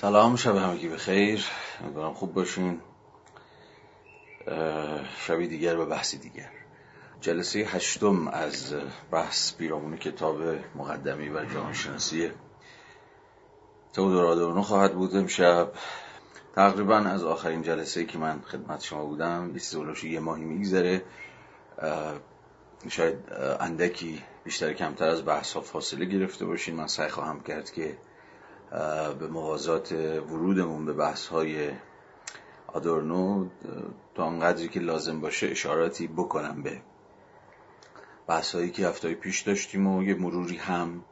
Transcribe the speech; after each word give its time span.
سلام 0.00 0.36
شب 0.36 0.56
همگی 0.56 0.88
بخیر 0.88 1.44
امیدوارم 1.84 2.14
خوب 2.14 2.34
باشین. 2.34 2.80
شبی 5.26 5.48
دیگر 5.48 5.78
و 5.78 5.86
بحثی 5.86 6.18
دیگر. 6.18 6.50
جلسه 7.20 7.58
هشتم 7.58 8.28
از 8.28 8.74
بحث 9.10 9.52
بیرامون 9.54 9.96
کتاب 9.96 10.42
مقدمی 10.74 11.28
و 11.28 11.44
جامعه 11.44 12.32
تودور 13.92 14.26
آدورنو 14.26 14.62
خواهد 14.62 14.94
بود 14.94 15.16
امشب. 15.16 15.72
تقریبا 16.54 16.96
از 16.96 17.24
آخرین 17.24 17.62
جلسه 17.62 18.04
که 18.04 18.18
من 18.18 18.40
خدمت 18.40 18.82
شما 18.82 19.04
بودم 19.04 19.50
یه 19.54 20.10
یه 20.10 20.20
ماهی 20.20 20.44
میگذره. 20.44 21.02
شاید 22.88 23.16
اندکی 23.60 24.22
بیشتر 24.44 24.72
کمتر 24.72 25.08
از 25.08 25.24
بحث 25.24 25.52
ها 25.52 25.60
فاصله 25.60 26.04
گرفته 26.04 26.44
باشین. 26.44 26.74
من 26.74 26.86
سعی 26.86 27.08
خواهم 27.08 27.40
کرد 27.40 27.70
که 27.70 27.98
به 29.18 29.26
موازات 29.26 29.92
ورودمون 29.92 30.86
به 30.86 30.92
بحث 30.92 31.26
های 31.26 31.70
آدورنو 32.66 33.46
تا 34.14 34.24
آنقدری 34.24 34.68
که 34.68 34.80
لازم 34.80 35.20
باشه 35.20 35.46
اشاراتی 35.46 36.06
بکنم 36.06 36.62
به 36.62 36.80
بحث 38.26 38.54
هایی 38.54 38.70
که 38.70 38.88
هفته 38.88 39.14
پیش 39.14 39.40
داشتیم 39.40 39.86
و 39.86 40.02
یه 40.02 40.14
مروری 40.14 40.56
هم 40.56 41.04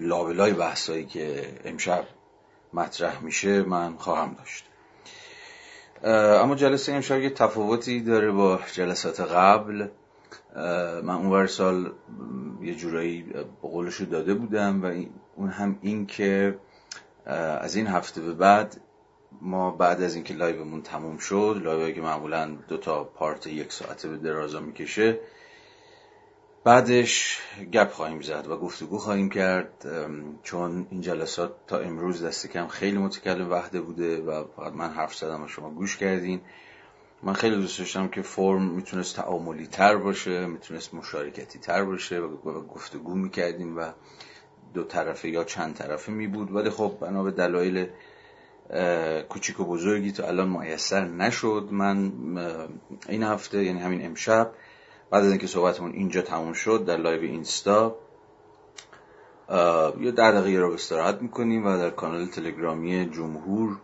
لابلای 0.00 0.52
بحث 0.52 0.90
هایی 0.90 1.06
که 1.06 1.54
امشب 1.64 2.04
مطرح 2.72 3.22
میشه 3.22 3.62
من 3.62 3.96
خواهم 3.96 4.34
داشت. 4.34 4.64
اما 6.42 6.54
جلسه 6.54 6.92
امشب 6.92 7.20
یه 7.20 7.30
تفاوتی 7.30 8.00
داره 8.00 8.30
با 8.30 8.60
جلسات 8.72 9.20
قبل. 9.20 9.88
من 11.02 11.14
اونور 11.14 11.46
سال 11.46 11.92
یه 12.62 12.74
جورایی 12.74 13.32
قولشو 13.62 14.04
داده 14.04 14.34
بودم 14.34 14.84
و 14.84 15.04
اون 15.36 15.48
هم 15.48 15.78
این 15.82 16.06
که 16.06 16.58
از 17.26 17.76
این 17.76 17.86
هفته 17.86 18.20
به 18.20 18.34
بعد 18.34 18.80
ما 19.40 19.70
بعد 19.70 20.02
از 20.02 20.14
اینکه 20.14 20.34
لایومون 20.34 20.82
تموم 20.82 21.18
شد 21.18 21.60
لایوی 21.64 21.94
که 21.94 22.00
معمولا 22.00 22.56
دو 22.68 22.76
تا 22.76 23.04
پارت 23.04 23.46
یک 23.46 23.72
ساعته 23.72 24.08
به 24.08 24.16
درازا 24.16 24.60
می‌کشه 24.60 25.18
بعدش 26.64 27.38
گپ 27.72 27.90
خواهیم 27.90 28.20
زد 28.20 28.46
و 28.48 28.56
گفتگو 28.56 28.98
خواهیم 28.98 29.30
کرد. 29.30 29.86
چون 30.42 30.86
این 30.90 31.00
جلسات 31.00 31.52
تا 31.66 31.78
امروز 31.78 32.24
دست 32.24 32.46
کم 32.46 32.66
خیلی 32.66 32.98
متکلم 32.98 33.50
وحده 33.50 33.80
بوده 33.80 34.22
و 34.22 34.44
فقط 34.56 34.72
من 34.72 34.90
حرف 34.90 35.14
زدم 35.14 35.44
و 35.44 35.48
شما 35.48 35.70
گوش 35.70 35.96
کردین. 35.96 36.40
من 37.22 37.32
خیلی 37.32 37.56
دوست 37.56 37.78
داشتم 37.78 38.08
که 38.08 38.22
فرم 38.22 38.62
می‌تونست 38.62 39.16
تعاملی 39.16 39.66
تر 39.66 39.96
باشه 39.96 40.46
می‌تونست 40.46 40.94
مشارکتی 40.94 41.58
تر 41.58 41.84
باشه 41.84 42.18
و 42.20 42.66
گفتگو 42.66 43.14
می‌کردیم 43.14 43.76
و 43.78 43.92
دو 44.74 44.82
طرفه 44.82 45.28
یا 45.28 45.44
چند 45.44 45.74
طرفه 45.74 46.12
می 46.12 46.26
بود. 46.26 46.52
ولی 46.54 46.70
خب 46.70 46.92
بنا 47.00 47.22
به 47.22 47.30
دلایل 47.30 47.86
کوچیک 49.28 49.60
و 49.60 49.64
بزرگی 49.64 50.12
تا 50.12 50.26
الان 50.26 50.48
میسر 50.48 51.04
نشد. 51.04 51.68
من 51.70 52.12
این 53.08 53.22
هفته 53.22 53.64
یعنی 53.64 53.80
همین 53.80 54.06
امشب 54.06 54.50
بعد 55.10 55.24
از 55.24 55.30
اینکه 55.30 55.46
صحبتمون 55.46 55.92
اینجا 55.92 56.22
تموم 56.22 56.52
شد 56.52 56.84
در 56.84 56.96
لایو 56.96 57.22
اینستا 57.22 57.96
یه 60.00 60.10
ده 60.10 60.32
دقیقه 60.32 60.60
رو 60.60 60.72
استراحت 60.72 61.22
می‌کنیم 61.22 61.66
و 61.66 61.78
در 61.78 61.90
کانال 61.90 62.26
تلگرامی 62.26 63.10
جمهور 63.10 63.76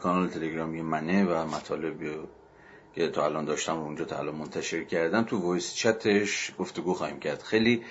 کانال 0.00 0.28
تلگرامی 0.28 0.82
منه 0.82 1.24
و 1.24 1.46
مطالب 1.46 1.96
که 2.94 3.08
تا 3.08 3.24
الان 3.24 3.44
داشتم 3.44 3.78
اونجا 3.78 4.04
تا 4.04 4.18
الان 4.18 4.34
منتشر 4.34 4.84
کردم 4.84 5.22
تو 5.22 5.38
voice 5.38 5.74
chatش 5.74 6.52
گفتگو 6.58 6.94
خواهیم 6.94 7.20
کرد. 7.20 7.42
خیلی 7.42 7.84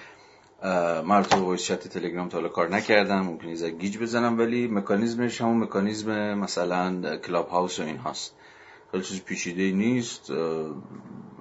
من 1.05 1.23
تو 1.23 1.45
voice 1.45 1.64
chat 1.64 1.88
تلگرام 1.88 2.30
تا 2.30 2.36
حالا 2.36 2.48
کار 2.47 2.69
نکردم 2.69 3.22
ممکنه 3.22 3.52
یه 3.52 3.69
گیج 3.69 3.97
بزنم 3.97 4.39
ولی 4.39 4.67
مکانیزمش 4.67 5.41
همون 5.41 5.58
مکانیزم 5.58 6.33
مثلا 6.33 7.17
کلاب 7.17 7.47
هاوس 7.47 7.80
و 7.80 7.83
این 7.83 7.97
هاست. 7.97 8.36
خیلی 8.91 9.03
چیز 9.03 9.22
پیچیده 9.22 9.72
نیست 9.72 10.31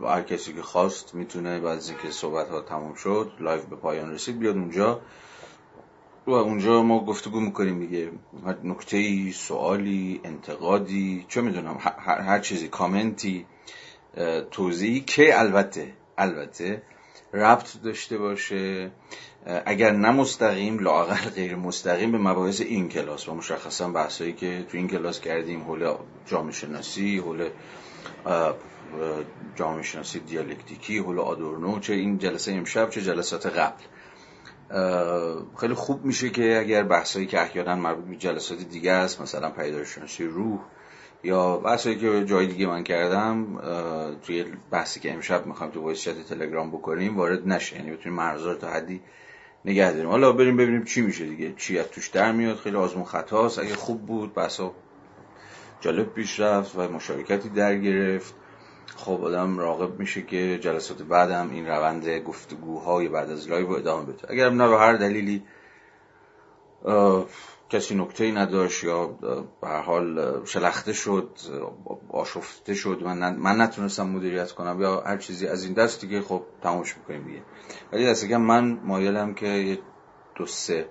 هر 0.03 0.22
کسی 0.22 0.53
که 0.53 0.62
خواست 0.62 1.14
می‌تونه 1.14 1.60
بعد 1.60 1.76
از 1.76 1.88
اینکه 1.88 2.10
صحبت 2.10 2.49
ها 2.49 2.60
تموم 2.60 2.94
شد 2.94 3.32
لایو 3.41 3.62
به 3.62 3.76
پایان 3.76 4.10
رسید 4.12 4.38
بیاد 4.38 4.56
اونجا. 4.56 5.00
و 6.26 6.31
اونجا 6.31 6.82
ما 6.82 7.05
گفتگو 7.05 7.41
می‌کنیم 7.41 7.78
دیگه. 7.78 8.10
نکته 8.65 8.97
ای 8.97 9.32
سوالی 9.32 10.21
انتقادی 10.25 11.26
چه 11.28 11.41
می‌دونم 11.41 11.78
هر 12.06 12.38
چیزی 12.38 12.69
کامنتی 12.69 13.47
توضیحی 14.50 15.00
که 15.00 15.41
البته 15.41 15.93
البته 16.19 16.82
ربط 17.32 17.82
داشته 17.84 18.19
باشه 18.19 18.91
اگر 19.66 19.91
نه 19.91 20.10
مستقیم 20.10 20.78
لاقل 20.78 21.31
غیر 21.31 21.56
مستقیم 21.56 22.12
به 22.12 22.19
مباحث 22.19 22.60
این 22.60 22.88
کلاس. 22.88 23.28
و 23.28 23.34
مشخصا 23.34 23.88
بحثایی 23.88 24.32
که 24.32 24.66
تو 24.69 24.76
این 24.76 24.88
کلاس 24.88 25.20
کردیم 25.20 25.62
حول 25.62 25.94
جامعه 26.26 26.53
شناسی 26.53 27.19
حول 27.19 27.48
جامعه 29.56 29.82
شناسی 29.82 30.20
دیالکتیکی 30.20 30.98
حول 30.98 31.19
آدورنو 31.19 31.81
چه 31.81 31.92
این 31.92 32.19
جلسه 32.19 32.53
امشب 32.53 32.91
چه 32.91 33.03
جلسات 33.03 33.47
قبل. 33.47 33.82
خیلی 35.60 35.75
خوب 35.75 36.04
میشه 36.04 36.31
که 36.31 36.58
اگر 36.58 36.82
بحثایی 36.82 37.26
که 37.26 37.41
احیانا 37.41 37.75
مربوط 37.75 38.04
به 38.04 38.16
جلسات 38.16 38.58
دیگه 38.58 38.93
است 38.93 39.20
مثلا 39.20 39.50
پیدارشناسی 39.50 40.25
روح 40.25 40.60
یا 41.26 41.56
بحثی 41.56 41.97
که 41.97 42.25
جای 42.25 42.47
دیگه 42.47 42.66
من 42.66 42.84
کردم 42.84 43.60
توی 44.22 44.44
بحثی 44.70 45.00
که 45.00 45.12
امشب 45.12 45.47
می‌خوایم 45.47 45.72
تو 45.72 45.82
voice 45.83 46.00
chat 46.00 46.28
تلگرام 46.28 46.70
بکنیم 46.70 47.16
وارد 47.16 47.48
نشه. 47.48 47.76
یعنی 47.76 47.91
بتونیم 47.91 48.19
مرزا 48.19 48.53
رو 48.53 48.59
تا 48.59 48.69
حدی 48.69 49.00
نگه 49.64 49.92
داریم. 49.92 50.10
حالا 50.10 50.32
بریم 50.32 50.56
ببینیم 50.56 50.84
چی 50.84 51.00
میشه 51.00 51.26
دیگه. 51.26 51.54
چی 51.56 51.78
از 51.78 51.87
توش 51.87 52.09
در 52.09 52.32
میاد. 52.32 52.56
خیلی 52.56 52.76
آزمون 52.76 53.04
خطاست. 53.04 53.59
اگه 53.59 53.75
خوب 53.75 54.06
بود 54.06 54.34
بحثا 54.34 54.72
جالب 55.81 56.14
پیش 56.14 56.41
رفت 56.41 56.76
و 56.76 56.88
مشارکتی 56.88 57.48
در 57.48 57.76
گرفت. 57.76 58.34
خب 58.97 59.25
آدم 59.25 59.58
راغب 59.59 59.99
میشه 59.98 60.22
که 60.22 60.58
جلسات 60.58 61.03
بعدم 61.03 61.50
این 61.50 61.66
روند 61.66 62.08
گفتگوهای 62.08 63.08
بعد 63.08 63.31
از 63.31 63.48
لایو 63.48 63.70
ادامه 63.70 64.12
بده. 64.12 64.31
اگر 64.32 64.50
نه 64.50 64.69
به 64.69 64.78
هر 64.78 64.93
دلیلی 64.93 65.43
کسی 67.71 67.94
نکته 67.94 68.25
ای 68.25 68.32
نداشت 68.32 68.84
یا 68.84 69.06
به 69.60 69.69
حال 69.69 70.44
شلخته 70.44 70.93
شد 70.93 71.31
آشفته 72.09 72.75
شد 72.75 73.03
من, 73.04 73.37
من 73.37 73.60
نتونستم 73.60 74.06
مدیریت 74.06 74.53
کنم 74.53 74.81
یا 74.81 75.00
هر 75.00 75.16
چیزی 75.16 75.47
از 75.47 75.65
این 75.65 75.72
دست 75.72 76.00
دیگه 76.00 76.21
خب 76.21 76.43
تماش 76.62 76.97
می‌کنیم 76.97 77.25
دیگه. 77.25 77.43
ولی 77.93 78.06
دست 78.06 78.25
کم 78.25 78.41
من 78.41 78.78
مایلم 78.84 79.34
که 79.34 79.47
یه 79.47 79.78
دو 80.34 80.47
سه 80.47 80.87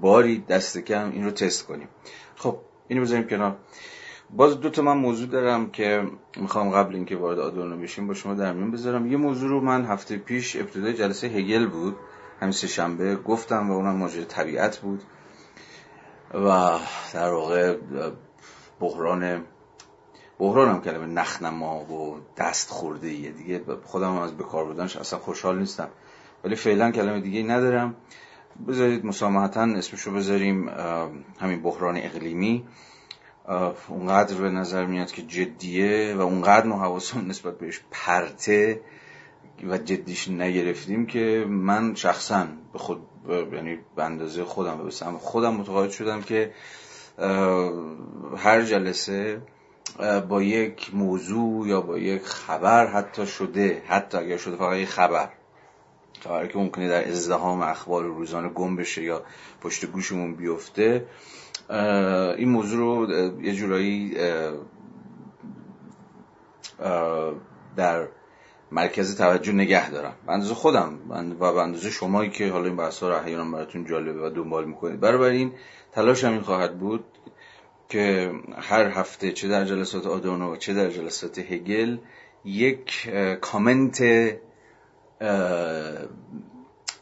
باری 0.00 0.38
دست 0.40 0.78
کم 0.78 1.10
این 1.10 1.24
رو 1.24 1.30
تست 1.30 1.66
کنیم. 1.66 1.88
خب 2.36 2.58
اینو 2.88 3.02
بذاریم 3.02 3.28
کنار. 3.28 3.56
باز 4.30 4.60
دو 4.60 4.70
تا 4.70 4.82
من 4.82 4.96
موضوع 4.96 5.28
دارم 5.28 5.70
که 5.70 6.08
می‌خوام 6.36 6.70
قبل 6.70 6.94
اینکه 6.94 7.16
وارد 7.16 7.38
آدورنو 7.38 7.76
بشیم 7.76 8.06
با 8.06 8.14
شما 8.14 8.34
در 8.34 8.52
میون 8.52 8.70
بذارم. 8.70 9.12
یه 9.12 9.16
موضوع 9.16 9.48
رو 9.48 9.60
من 9.60 9.84
هفته 9.84 10.16
پیش 10.16 10.56
ابتدای 10.56 10.94
جلسه 10.94 11.26
هگل 11.26 11.66
بود 11.66 11.96
همین 12.40 12.52
شنبه 12.52 13.16
گفتم 13.16 13.70
و 13.70 13.74
اونم 13.74 13.96
ماجرای 13.96 14.24
طبیعت 14.24 14.78
بود. 14.78 15.02
و 16.34 16.78
در 17.12 17.32
واقع 17.32 17.76
بحران 18.80 19.44
بحران 20.38 20.68
هم 20.68 20.80
کلمه 20.80 21.06
نخنما 21.06 21.84
و 21.84 22.20
دست 22.36 22.70
خورده 22.70 23.08
ایه. 23.08 23.30
دیگه 23.30 23.60
خودم 23.84 24.18
از 24.18 24.36
بکار 24.36 24.64
بودنش 24.64 24.96
اصلا 24.96 25.18
خوشحال 25.18 25.58
نیستم. 25.58 25.88
ولی 26.44 26.56
فعلا 26.56 26.90
کلمه 26.90 27.20
دیگه 27.20 27.42
ندارم. 27.42 27.94
بذارید 28.68 29.06
مسامحتا 29.06 29.62
اسمشو 29.62 30.12
بذاریم 30.12 30.68
همین 31.40 31.62
بحران 31.62 31.96
اقلیمی. 31.96 32.64
اونقدر 33.88 34.36
به 34.36 34.50
نظر 34.50 34.86
میاد 34.86 35.12
که 35.12 35.22
جدیه 35.22 36.14
و 36.18 36.20
اونقدر 36.20 36.66
ما 36.66 36.78
حواسمون 36.78 37.28
نسبت 37.28 37.58
بهش 37.58 37.80
پرته 37.90 38.80
و 39.68 39.78
جدیش 39.78 40.28
نگرفتیم 40.28 41.06
که 41.06 41.46
من 41.48 41.94
شخصا 41.94 42.46
به 42.72 42.78
خود 42.78 43.06
یعنی 43.28 43.78
به 43.96 44.04
اندازه 44.04 44.44
خودم 44.44 44.86
بسم 44.86 45.18
خودم 45.18 45.54
متقاعد 45.54 45.90
شدم 45.90 46.22
که 46.22 46.52
هر 48.36 48.62
جلسه 48.62 49.42
با 50.28 50.42
یک 50.42 50.94
موضوع 50.94 51.68
یا 51.68 51.80
با 51.80 51.98
یک 51.98 52.22
خبر 52.22 52.86
حتی 52.86 53.26
شده 53.26 53.82
حتی 53.86 54.18
اگر 54.18 54.36
شده 54.36 54.56
فقط 54.56 54.76
یک 54.76 54.88
خبر. 54.88 55.28
خبری 56.20 56.48
که 56.48 56.58
ممکنه 56.58 56.88
در 56.88 57.08
ازدهام 57.08 57.62
اخبار 57.62 58.04
روزانه 58.04 58.48
گم 58.48 58.76
بشه 58.76 59.02
یا 59.02 59.22
پشت 59.60 59.86
گوشمون 59.86 60.34
بیفته 60.34 61.06
این 62.38 62.48
موضوع 62.48 62.78
رو 62.78 63.42
یه 63.42 63.54
جورایی 63.54 64.16
در 67.76 68.08
مرکز 68.72 69.16
توجه 69.16 69.52
نگه 69.52 69.90
دارم. 69.90 70.14
به 70.26 70.32
اندازه 70.32 70.54
خودم 70.54 70.98
و 71.40 71.52
به 71.52 71.60
اندازه 71.62 71.90
شمایی 71.90 72.30
که 72.30 72.50
حالا 72.50 72.64
این 72.64 72.76
بحثا 72.76 73.08
رو 73.08 73.14
احیانا 73.14 73.50
براتون 73.50 73.84
جالبه 73.84 74.26
و 74.26 74.30
دنبال 74.30 74.64
می‌کنید. 74.64 75.00
برای 75.00 75.36
این 75.36 75.52
تلاش 75.92 76.24
این 76.24 76.40
خواهد 76.40 76.78
بود 76.78 77.04
که 77.88 78.32
هر 78.58 78.84
هفته 78.84 79.32
چه 79.32 79.48
در 79.48 79.64
جلسات 79.64 80.06
آدورنو 80.06 80.52
و 80.52 80.56
چه 80.56 80.74
در 80.74 80.90
جلسات 80.90 81.38
هگل 81.38 81.96
یک 82.44 83.10
کامنت 83.40 84.02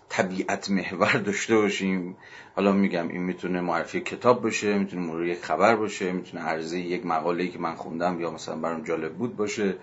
طبیعت 0.09 0.71
محور 0.71 1.13
داشته 1.13 1.57
باشیم. 1.57 2.17
حالا 2.57 2.73
میگم 2.73 3.09
این 3.09 3.23
می‌تونه 3.23 3.61
معرفی 3.61 4.01
کتاب 4.01 4.43
باشه 4.43 4.79
می‌تونه 4.79 5.03
مرور 5.03 5.27
یک 5.27 5.45
خبر 5.45 5.77
باشه 5.77 6.13
می‌تونه 6.13 6.43
عرضه 6.43 6.79
یک 6.79 7.07
مقاله 7.07 7.49
که 7.49 7.59
من 7.59 7.75
خوندم 7.75 8.21
یا 8.21 8.31
مثلا 8.31 8.57
برام 8.57 8.83
جالب 8.83 9.15
بود 9.15 9.37
باشه. 9.37 9.77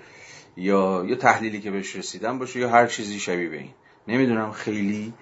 یا 0.57 1.05
یا 1.07 1.15
تحلیلی 1.15 1.61
که 1.61 1.71
بهش 1.71 1.95
رسیدم 1.95 2.39
باشه 2.39 2.59
یا 2.59 2.69
هر 2.69 2.87
چیزی 2.87 3.19
شبیه 3.19 3.49
به 3.49 3.57
این. 3.57 3.69
نمی‌دونم 4.07 4.51
خیلی 4.51 5.13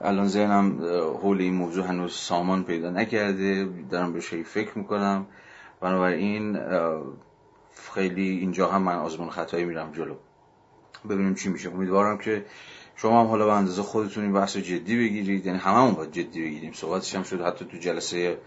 الان 0.00 0.28
ذهنم 0.28 0.78
حول 1.22 1.40
این 1.40 1.54
موضوع 1.54 1.86
هنوز 1.86 2.12
سامان 2.12 2.64
پیدا 2.64 2.90
نکرده 2.90 3.68
دارم 3.90 4.12
بهش 4.12 4.34
فکر 4.34 4.78
می‌کنم. 4.78 5.26
بنابراین 5.80 6.58
خیلی 7.94 8.28
اینجا 8.28 8.70
هم 8.70 8.82
من 8.82 8.94
آزمون 8.94 9.30
خطایی 9.30 9.64
میرم 9.64 9.92
جلو. 9.92 10.14
ببینیم 11.08 11.34
چی 11.34 11.48
میشه. 11.48 11.70
امیدوارم 11.70 12.18
که 12.18 12.44
شما 12.96 13.20
هم 13.20 13.26
حالا 13.26 13.46
به 13.46 13.52
اندازه 13.52 13.82
خودتون 13.82 14.24
این 14.24 14.32
بحث 14.32 14.56
جدی 14.56 14.96
بگیرید. 14.96 15.46
یعنی 15.46 15.58
هممون 15.58 15.94
باید 15.94 16.12
جدی 16.12 16.42
بگیریم. 16.42 16.72
صحبتش 16.72 17.14
هم 17.14 17.22
شد 17.22 17.40
حتی 17.40 17.64
تو 17.64 17.76
جلسه 17.76 18.38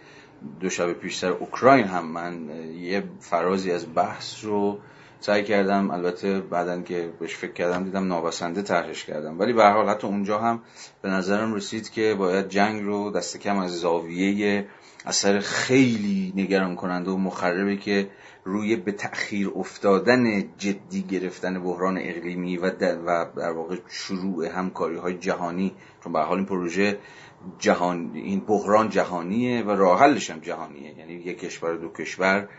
دو 0.59 0.69
شب 0.69 0.93
پیشتر 0.93 1.31
اوکراین 1.31 1.85
هم 1.85 2.05
من 2.05 2.49
یه 2.75 3.03
فرازی 3.19 3.71
از 3.71 3.95
بحث 3.95 4.43
رو 4.43 4.79
سعی 5.21 5.43
کردم 5.43 5.91
البته 5.91 6.39
بعدا 6.39 6.81
که 6.81 7.13
بهش 7.19 7.35
فکر 7.35 7.53
کردم 7.53 7.83
دیدم 7.83 8.07
نابسنده 8.07 8.61
طرحش 8.61 9.05
کردم. 9.05 9.39
ولی 9.39 9.53
به 9.53 9.63
حال 9.63 9.89
حتی 9.89 10.07
اونجا 10.07 10.39
هم 10.39 10.61
به 11.01 11.09
نظرم 11.09 11.53
رسید 11.53 11.89
که 11.89 12.15
باید 12.19 12.49
جنگ 12.49 12.83
رو 12.83 13.11
دست 13.11 13.37
کم 13.37 13.57
از 13.57 13.79
زاویه 13.79 14.67
اثر 15.05 15.39
خیلی 15.39 16.33
نگران 16.35 16.75
کننده 16.75 17.11
و 17.11 17.17
مخربه 17.17 17.75
که 17.75 18.09
روی 18.43 18.75
به 18.75 18.91
تأخیر 18.91 19.51
افتادن 19.55 20.41
جدی 20.57 21.01
گرفتن 21.01 21.63
بحران 21.63 21.97
اقلیمی 21.97 22.57
و 22.57 22.69
در, 22.69 22.97
و 23.05 23.25
در 23.37 23.51
واقع 23.51 23.75
شروع 23.87 24.47
همکاری 24.47 24.97
های 24.97 25.17
جهانی 25.17 25.75
چون 26.03 26.13
به 26.13 26.19
حال 26.19 26.37
این 26.37 26.45
پروژه 26.45 26.99
جهان 27.59 28.11
این 28.13 28.39
بحران 28.39 28.89
جهانیه 28.89 29.63
و 29.63 29.71
راه 29.71 29.99
حلش 29.99 30.31
هم 30.31 30.39
جهانیه. 30.39 30.99
یعنی 30.99 31.13
یک 31.13 31.39
کشور 31.39 31.75
دو 31.75 31.89
کشور 31.89 32.49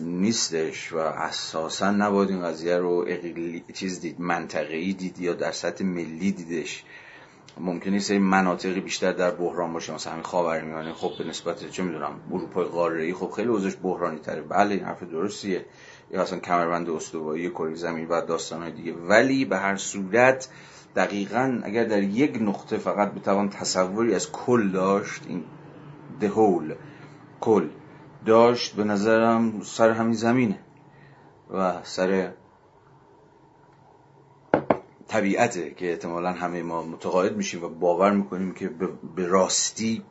نیستش 0.00 0.92
و 0.92 0.96
اساسا 0.98 1.90
نباید 1.90 2.30
این 2.30 2.42
قضیه 2.42 2.76
رو 2.76 3.06
چیز 3.74 4.00
دید 4.00 4.20
منطقه‌ای 4.20 4.92
دید 4.92 5.20
یا 5.20 5.34
در 5.34 5.52
سطح 5.52 5.84
ملی 5.84 6.32
دیدش. 6.32 6.84
ممکنه 7.60 7.98
سری 7.98 8.18
مناطقی 8.18 8.80
بیشتر 8.80 9.12
در 9.12 9.30
بحران 9.30 9.72
باشه 9.72 9.94
مثلا 9.94 10.12
همین 10.12 10.24
خاورمیانه. 10.24 10.92
خب 10.92 11.12
به 11.18 11.24
نسبت 11.24 11.70
چه 11.70 11.82
می‌دونم 11.82 12.20
اروپای 12.32 12.64
قاره‌ای 12.64 13.14
خب 13.14 13.30
خیلی 13.30 13.48
اوضاعش 13.48 13.76
بحرانی 13.82 14.18
تره. 14.18 14.42
بله 14.42 14.74
این 14.74 14.84
حرف 14.84 15.02
درستیه. 15.02 15.64
یا 16.10 16.22
اصلا 16.22 16.38
کمربند 16.38 16.90
استوایی 16.90 17.50
کره 17.50 17.74
زمین 17.74 18.08
و 18.08 18.20
داستانهای 18.20 18.72
دیگه. 18.72 18.92
ولی 18.92 19.44
به 19.44 19.56
هر 19.58 19.76
صورت 19.76 20.48
دقیقا 20.96 21.60
اگر 21.62 21.84
در 21.84 22.02
یک 22.02 22.38
نقطه 22.40 22.76
فقط 22.76 23.12
بتوان 23.12 23.48
تصوری 23.48 24.14
از 24.14 24.32
کل 24.32 24.68
داشت 24.68 25.22
این 25.28 25.44
دهول 26.20 26.74
کل. 27.40 27.68
داشت 28.24 28.74
به 28.76 28.84
نظرم 28.84 29.60
سر 29.62 29.90
همین 29.90 30.14
زمینه 30.14 30.58
و 31.50 31.82
سر 31.82 32.32
طبیعته 35.08 35.70
که 35.70 35.90
احتمالا 35.90 36.32
همه 36.32 36.62
ما 36.62 36.82
متقاعد 36.82 37.36
میشیم 37.36 37.64
و 37.64 37.68
باور 37.68 38.10
می‌کنیم 38.10 38.54
که 38.54 38.70
به 39.16 39.26
راستی 39.26 40.02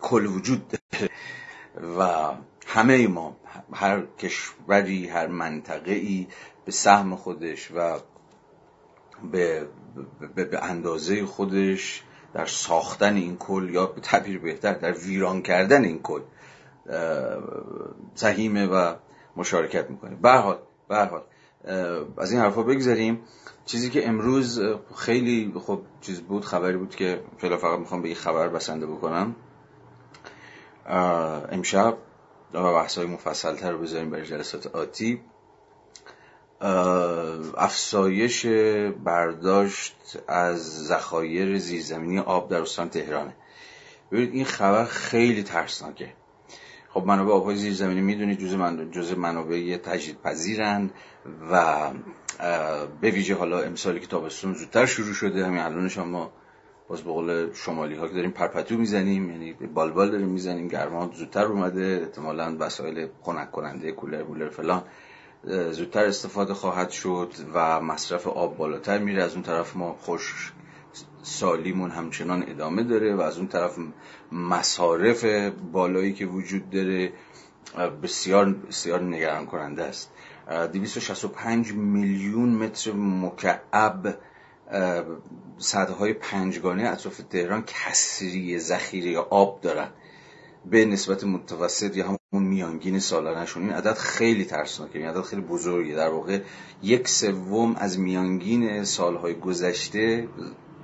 کل 0.00 0.26
وجود 0.26 0.68
داره 0.68 1.10
و 1.98 2.32
همه 2.66 3.06
ما 3.08 3.36
هر 3.72 4.02
کشوری 4.18 5.08
هر 5.08 5.26
منطقه 5.26 5.92
ای 5.92 6.26
به 6.64 6.72
سهم 6.72 7.16
خودش 7.16 7.70
و 7.74 7.98
به, 9.32 9.68
به, 10.36 10.44
به 10.44 10.64
اندازه 10.64 11.26
خودش 11.26 12.02
در 12.34 12.46
ساختن 12.46 13.14
این 13.16 13.36
کل 13.36 13.70
یا 13.72 13.86
به 13.86 14.00
تعبیر 14.00 14.38
بهتر 14.38 14.72
در 14.72 14.92
ویران 14.92 15.42
کردن 15.42 15.84
این 15.84 16.02
کل 16.02 16.20
سهیمه 18.14 18.66
و 18.66 18.94
مشارکت 19.36 19.90
می‌کنه 19.90 20.16
به 20.22 20.32
حال 20.32 20.58
از 22.18 22.32
این 22.32 22.40
حرفا 22.40 22.62
بگذاریم 22.62 23.20
چیزی 23.64 23.90
که 23.90 24.08
امروز 24.08 24.60
خیلی 24.96 25.52
خب 25.66 25.80
چیز 26.00 26.20
بود 26.20 26.44
خبری 26.44 26.76
بود 26.76 26.96
که 26.96 27.22
فعلا 27.38 27.56
فقط 27.56 27.78
می‌خوام 27.78 28.02
به 28.02 28.14
خبر 28.14 28.48
بسنده 28.48 28.86
بکنم. 28.86 29.36
امشب 31.52 31.96
بحث 32.52 32.98
های 32.98 33.06
مفصل 33.06 33.56
تر 33.56 33.70
رو 33.70 33.78
بذاریم 33.78 34.10
برای 34.10 34.26
جلسات 34.26 34.66
آتی. 34.66 35.20
افسایش 37.56 38.46
برداشت 39.04 40.18
از 40.28 40.86
ذخایر 40.86 41.58
زیرزمینی 41.58 42.18
آب 42.18 42.50
در 42.50 42.60
استان 42.60 42.88
تهرانه. 42.88 43.36
ببینید 44.12 44.34
این 44.34 44.44
خبر 44.44 44.84
خیلی 44.84 45.42
ترسناکه. 45.42 46.12
خب 46.96 47.06
منابع 47.06 47.32
آبهای 47.32 47.56
زیرزمینی 47.56 48.00
می‌دونید 48.00 48.38
جزء 48.38 48.56
من 48.56 48.90
جزء 48.90 49.14
منابع 49.14 49.76
تجدید 49.76 50.22
پذیرن 50.22 50.90
و 51.50 51.76
به 53.00 53.10
ویژه 53.10 53.34
حالا 53.34 53.60
امسالی 53.60 54.00
که 54.00 54.06
تابستون 54.06 54.54
زودتر 54.54 54.86
شروع 54.86 55.12
شده. 55.12 55.46
همین 55.46 55.60
الانش 55.60 55.98
ما 55.98 56.32
باز 56.88 57.02
به 57.02 57.12
قول 57.12 57.52
شمالی 57.52 57.94
ها 57.94 58.08
که 58.08 58.14
داریم 58.14 58.30
پرپتو 58.30 58.78
می‌زنیم 58.78 59.30
یعنی 59.30 59.52
بالبال 59.52 60.10
داریم 60.10 60.28
می‌زنیم 60.28 60.68
گرما 60.68 61.10
زودتر 61.14 61.44
اومده 61.44 62.00
احتمالا 62.02 62.56
وسایل 62.60 63.08
خنک 63.22 63.50
کننده 63.50 63.92
کولر 63.92 64.22
بولر 64.22 64.48
فلان 64.48 64.82
زودتر 65.70 66.04
استفاده 66.04 66.54
خواهد 66.54 66.90
شد 66.90 67.32
و 67.54 67.80
مصرف 67.80 68.26
آب 68.26 68.56
بالاتر 68.56 68.98
میره. 68.98 69.22
از 69.22 69.34
اون 69.34 69.42
طرف 69.42 69.76
ما 69.76 69.96
خوش 70.00 70.52
سالیمون 71.26 71.90
همچنان 71.90 72.44
ادامه 72.48 72.82
داره 72.82 73.14
و 73.14 73.20
از 73.20 73.38
اون 73.38 73.48
طرف 73.48 73.78
مصارف 74.32 75.24
بالایی 75.72 76.12
که 76.12 76.26
وجود 76.26 76.70
داره 76.70 77.12
بسیار 78.02 78.44
بسیار 78.52 79.02
نگران 79.02 79.46
کننده 79.46 79.82
است 79.82 80.10
265 80.72 81.72
میلیون 81.72 82.48
متر 82.48 82.92
مکعب 82.92 84.18
صدهای 85.58 86.12
پنجگانه 86.12 86.88
اطراف 86.88 87.20
تهران 87.30 87.64
کسری 87.66 88.58
ذخیره 88.58 89.18
آب 89.18 89.60
دارن. 89.60 89.88
به 90.70 90.84
نسبت 90.84 91.24
متوسط 91.24 91.96
یا 91.96 92.04
همون 92.04 92.48
میانگین 92.48 92.98
سالانهشون 92.98 93.62
این 93.62 93.72
عدد 93.72 93.94
خیلی 93.94 94.44
ترسناکه 94.44 94.98
این 94.98 95.08
عدد 95.08 95.20
خیلی 95.20 95.42
بزرگه 95.42 95.94
در 95.94 96.08
واقع 96.08 96.40
یک 96.82 97.08
سوم 97.08 97.76
از 97.76 97.98
میانگین 97.98 98.84
سالهای 98.84 99.34
گذشته 99.34 100.28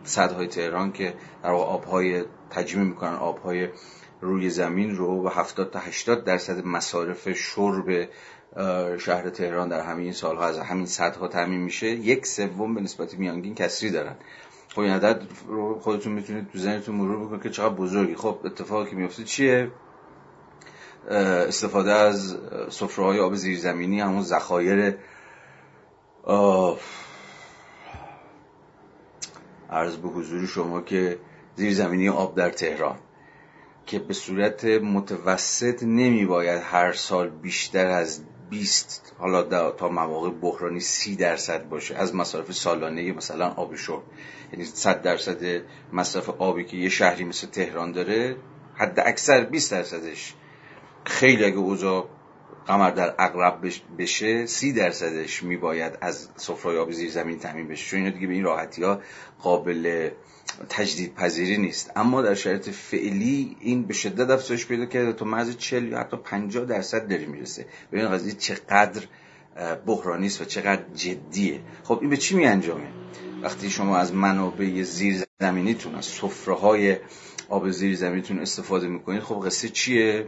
صدهای 0.05 0.47
تهران 0.47 0.93
که 0.93 1.15
در 1.43 1.51
آبهای 1.51 2.25
تجمیع 2.51 2.85
می‌کنن 2.85 3.15
آبهای 3.15 3.69
روی 4.21 4.51
زمین 4.51 4.97
رو 4.97 5.27
و 5.27 5.29
70 5.29 5.71
تا 5.71 5.79
80 5.79 6.25
درصد 6.25 6.65
مصارف 6.65 7.33
شرب 7.33 8.09
شهر 8.99 9.31
تهران 9.31 9.69
در 9.69 9.81
همین 9.81 10.13
سالها 10.13 10.45
از 10.45 10.59
همین 10.59 10.87
صدها 10.87 11.29
تعمین 11.29 11.61
میشه. 11.61 11.87
یک 11.87 12.27
سوم 12.27 12.75
به 12.75 12.81
نسبت 12.81 13.15
میانگین 13.15 13.55
کسری 13.55 13.91
دارن. 13.91 14.17
خب 14.75 14.81
این 14.81 14.91
عدد 14.91 15.23
رو 15.47 15.79
خودتون 15.79 16.13
می‌تونید 16.13 16.51
تو 16.53 16.59
ذهنتون 16.59 16.95
مرور 16.95 17.27
بکنید 17.27 17.43
که 17.43 17.51
چقدر 17.51 17.75
بزرگی 17.75 18.15
خب 18.15 18.39
اتفاقی 18.45 18.91
که 18.91 18.97
میفته 18.97 19.25
چیه؟ 19.25 19.71
استفاده 21.11 21.93
از 21.93 22.37
سفره 22.71 23.05
های 23.05 23.21
آب 23.21 23.35
زیرزمینی 23.35 24.01
همون 24.01 24.23
ذخایر 24.23 24.97
عرض 29.73 29.97
به 29.97 30.09
حضور 30.09 30.47
شما 30.47 30.81
که 30.81 31.19
زیرزمینی 31.57 32.09
آب 32.09 32.37
در 32.37 32.51
تهران 32.51 32.99
که 33.87 33.99
به 33.99 34.15
صورت 34.15 34.65
متوسط 34.65 35.83
نمی 35.83 36.27
باید 36.27 36.63
هر 36.63 36.93
سال 36.93 37.29
بیشتر 37.29 37.87
از 37.87 38.25
20 38.51 39.13
حالا 39.19 39.71
تا 39.71 39.89
مواقع 39.89 40.31
بحرانی 40.31 40.81
30 40.81 41.17
درصد 41.17 41.69
باشه 41.69 41.95
از 41.95 42.15
مصارف 42.15 42.53
سالانه 42.53 43.13
مثلا 43.13 43.49
آب 43.49 43.77
شرب. 43.77 44.03
یعنی 44.53 44.65
100 44.65 45.03
درصد 45.03 45.63
مصرف 45.93 46.29
آبی 46.29 46.65
که 46.65 46.77
یه 46.77 46.89
شهری 46.89 47.25
مثل 47.25 47.47
تهران 47.47 47.93
داره 47.93 48.37
حد 48.75 49.01
اکثر 49.01 49.45
20 49.45 49.73
درصدش. 49.73 50.35
خیلی 51.05 51.45
اگه 51.45 51.57
اوضاع 51.57 52.09
قمر 52.67 52.91
در 52.91 53.15
اقرب 53.19 53.73
بشه 53.99 54.47
سی 54.47 54.73
درصدش 54.73 55.43
میباید 55.43 55.99
از 56.01 56.29
سفره 56.37 56.79
آب 56.79 56.93
زیر 56.93 57.11
زمین 57.11 57.39
تامین 57.39 57.69
بشه. 57.69 57.87
چون 57.87 57.99
اینا 57.99 58.11
دیگه 58.11 58.27
به 58.27 58.35
این 58.35 58.45
راحتی 58.45 58.83
ها 58.83 59.01
قابل 59.43 60.11
تجدید 60.69 61.15
پذیری 61.15 61.59
نیست. 61.59 61.91
اما 61.97 62.23
در 62.23 62.35
شرایط 62.35 62.71
فعلی 62.71 63.57
این 63.61 63.83
به 63.83 63.95
شدت 63.95 64.31
افزایش 64.31 64.67
پیدا 64.67 64.87
کرده 64.87 65.13
تا 65.13 65.25
مرز 65.25 65.57
40 65.57 65.89
یا 65.89 65.99
حتی 65.99 66.17
50 66.17 66.65
درصد 66.65 67.09
داره 67.09 67.27
می‌رسه. 67.27 67.67
ببین 67.93 68.09
قضیه 68.09 68.33
چقدر 68.33 69.03
بحرانی 69.87 70.27
است 70.27 70.41
و 70.41 70.45
چقدر 70.45 70.83
جدیه. 70.95 71.61
خب 71.85 71.99
این 72.01 72.11
به 72.11 72.17
چی 72.17 72.37
می 72.37 72.47
انجامه 72.47 72.89
وقتی 73.43 73.71
شما 73.71 73.97
از 73.97 74.15
منابع 74.15 74.83
زیر 74.83 75.25
زمینیتون 75.41 75.95
از 75.95 76.05
سفره 76.05 76.55
های 76.55 76.97
آب 77.49 77.71
زیر 77.71 77.97
زمینتون 77.97 78.39
استفاده 78.39 78.89
می‌کنید. 78.89 79.23
خب 79.23 79.47
قصه 79.47 79.69
چیه؟ 79.69 80.27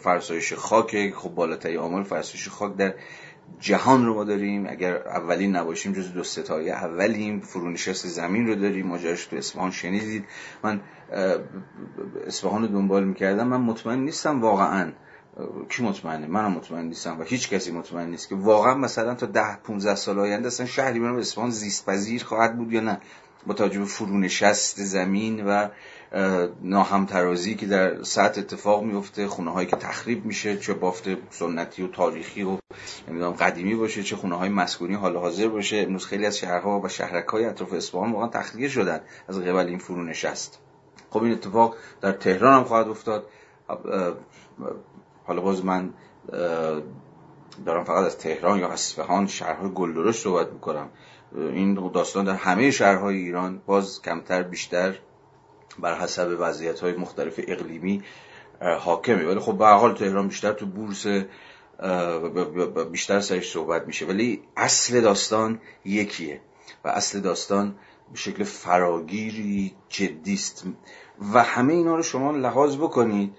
فرسایش 0.00 0.52
خاک. 0.52 1.14
خب 1.14 1.28
بالاتری 1.28 1.76
آمار 1.76 2.02
فرسایش 2.02 2.48
خاک 2.48 2.76
در 2.76 2.94
جهان 3.60 4.06
رو 4.06 4.14
ما 4.14 4.24
داریم. 4.24 4.66
اگر 4.68 4.96
اولین 4.96 5.56
نباشیم 5.56 5.92
جز 5.92 6.12
دو 6.12 6.24
ستای 6.24 6.70
اولیم. 6.70 7.40
فرونشست 7.40 8.06
زمین 8.06 8.46
رو 8.46 8.54
داریم. 8.54 8.86
ماجراش 8.86 9.26
تو 9.26 9.36
اصفهان 9.36 9.70
شنیدید. 9.70 10.24
من 10.64 10.80
اصفهان 12.26 12.62
رو 12.62 12.68
دنبال 12.68 13.04
می‌کردم. 13.04 13.48
من 13.48 13.60
مطمئن 13.60 13.98
نیستم 13.98 14.40
واقعا 14.40 14.92
کی 15.68 15.82
مطمئنه؟ 15.82 16.26
منم 16.26 16.52
مطمئن 16.52 16.84
نیستم 16.84 17.20
و 17.20 17.22
هیچ 17.22 17.50
کسی 17.50 17.72
مطمئن 17.72 18.10
نیست 18.10 18.28
که 18.28 18.34
واقعا 18.34 18.74
مثلا 18.74 19.14
تا 19.14 19.26
ده 19.26 19.56
15 19.56 19.94
سال 19.94 20.18
آینده 20.18 20.46
اصلا 20.46 20.66
شهری 20.66 21.00
به 21.00 21.06
اصفهان 21.06 21.50
زیست 21.50 21.86
پذیر 21.86 22.24
خواهد 22.24 22.56
بود 22.56 22.72
یا 22.72 22.80
نه. 22.80 23.00
با 23.46 23.54
توجه 23.54 23.78
به 23.78 23.84
فرونشست 23.84 24.82
زمین 24.82 25.44
و 25.46 25.68
ناهمترازی 26.62 27.54
که 27.54 27.66
در 27.66 28.02
سطح 28.02 28.40
اتفاق 28.40 28.82
میفته 28.82 29.26
خونه 29.26 29.50
هایی 29.50 29.66
که 29.66 29.76
تخریب 29.76 30.24
میشه 30.24 30.56
چه 30.56 30.74
بافت 30.74 31.08
سنتی 31.30 31.82
و 31.82 31.88
تاریخی 31.88 32.42
و 32.42 32.58
نمی‌دونم 33.08 33.32
قدیمی 33.32 33.74
باشه 33.74 34.02
چه 34.02 34.16
خونه 34.16 34.36
های 34.36 34.48
مسکونی 34.48 34.94
حال 34.94 35.16
حاضر 35.16 35.48
باشه. 35.48 35.76
امروز 35.76 36.06
خیلی 36.06 36.26
از 36.26 36.38
شهرها 36.38 36.80
و 36.80 36.88
شهرک 36.88 37.26
های 37.26 37.44
اطراف 37.44 37.72
اصفهان 37.72 38.12
واقعا 38.12 38.28
تخلیه 38.28 38.68
شدن 38.68 39.00
از 39.28 39.40
قبل 39.40 39.66
این 39.66 39.78
فرونشست. 39.78 40.58
خب 41.10 41.22
این 41.22 41.32
اتفاق 41.32 41.76
در 42.00 42.12
تهران 42.12 42.52
هم 42.54 42.64
خواهد 42.64 42.88
افتاد. 42.88 43.26
حالا 45.24 45.40
باز 45.40 45.64
من 45.64 45.94
دارم 47.66 47.84
فقط 47.84 48.04
از 48.04 48.18
تهران 48.18 48.58
یا 48.58 48.68
اصفهان 48.68 49.26
شهرهای 49.26 49.70
گلدرشت 49.74 50.22
صحبت 50.22 50.52
می‌کنم. 50.52 50.88
این 51.36 51.90
داستان 51.94 52.24
در 52.24 52.34
همه 52.34 52.70
شهرهای 52.70 53.16
ایران 53.16 53.62
باز 53.66 54.02
کمتر 54.02 54.42
بیشتر 54.42 54.98
بر 55.80 56.00
حسب 56.00 56.36
وضعیت 56.38 56.80
های 56.80 56.92
مختلف 56.92 57.40
اقلیمی 57.48 58.02
حاکمه. 58.60 59.26
ولی 59.26 59.40
خب 59.40 59.58
به 59.58 59.66
حال 59.66 59.94
تهران 59.94 60.28
بیشتر 60.28 60.52
تو 60.52 60.66
بورس 60.66 61.06
بیشتر 62.92 63.20
سرش 63.20 63.52
صحبت 63.52 63.86
میشه. 63.86 64.06
ولی 64.06 64.42
اصل 64.56 65.00
داستان 65.00 65.60
یکیه 65.84 66.40
و 66.84 66.88
اصل 66.88 67.20
داستان 67.20 67.74
به 68.12 68.18
شکل 68.18 68.44
فراگیری 68.44 69.74
جدیست. 69.88 70.64
و 71.34 71.42
همه 71.42 71.72
اینا 71.72 71.96
رو 71.96 72.02
شما 72.02 72.30
لحاظ 72.30 72.76
بکنید 72.76 73.34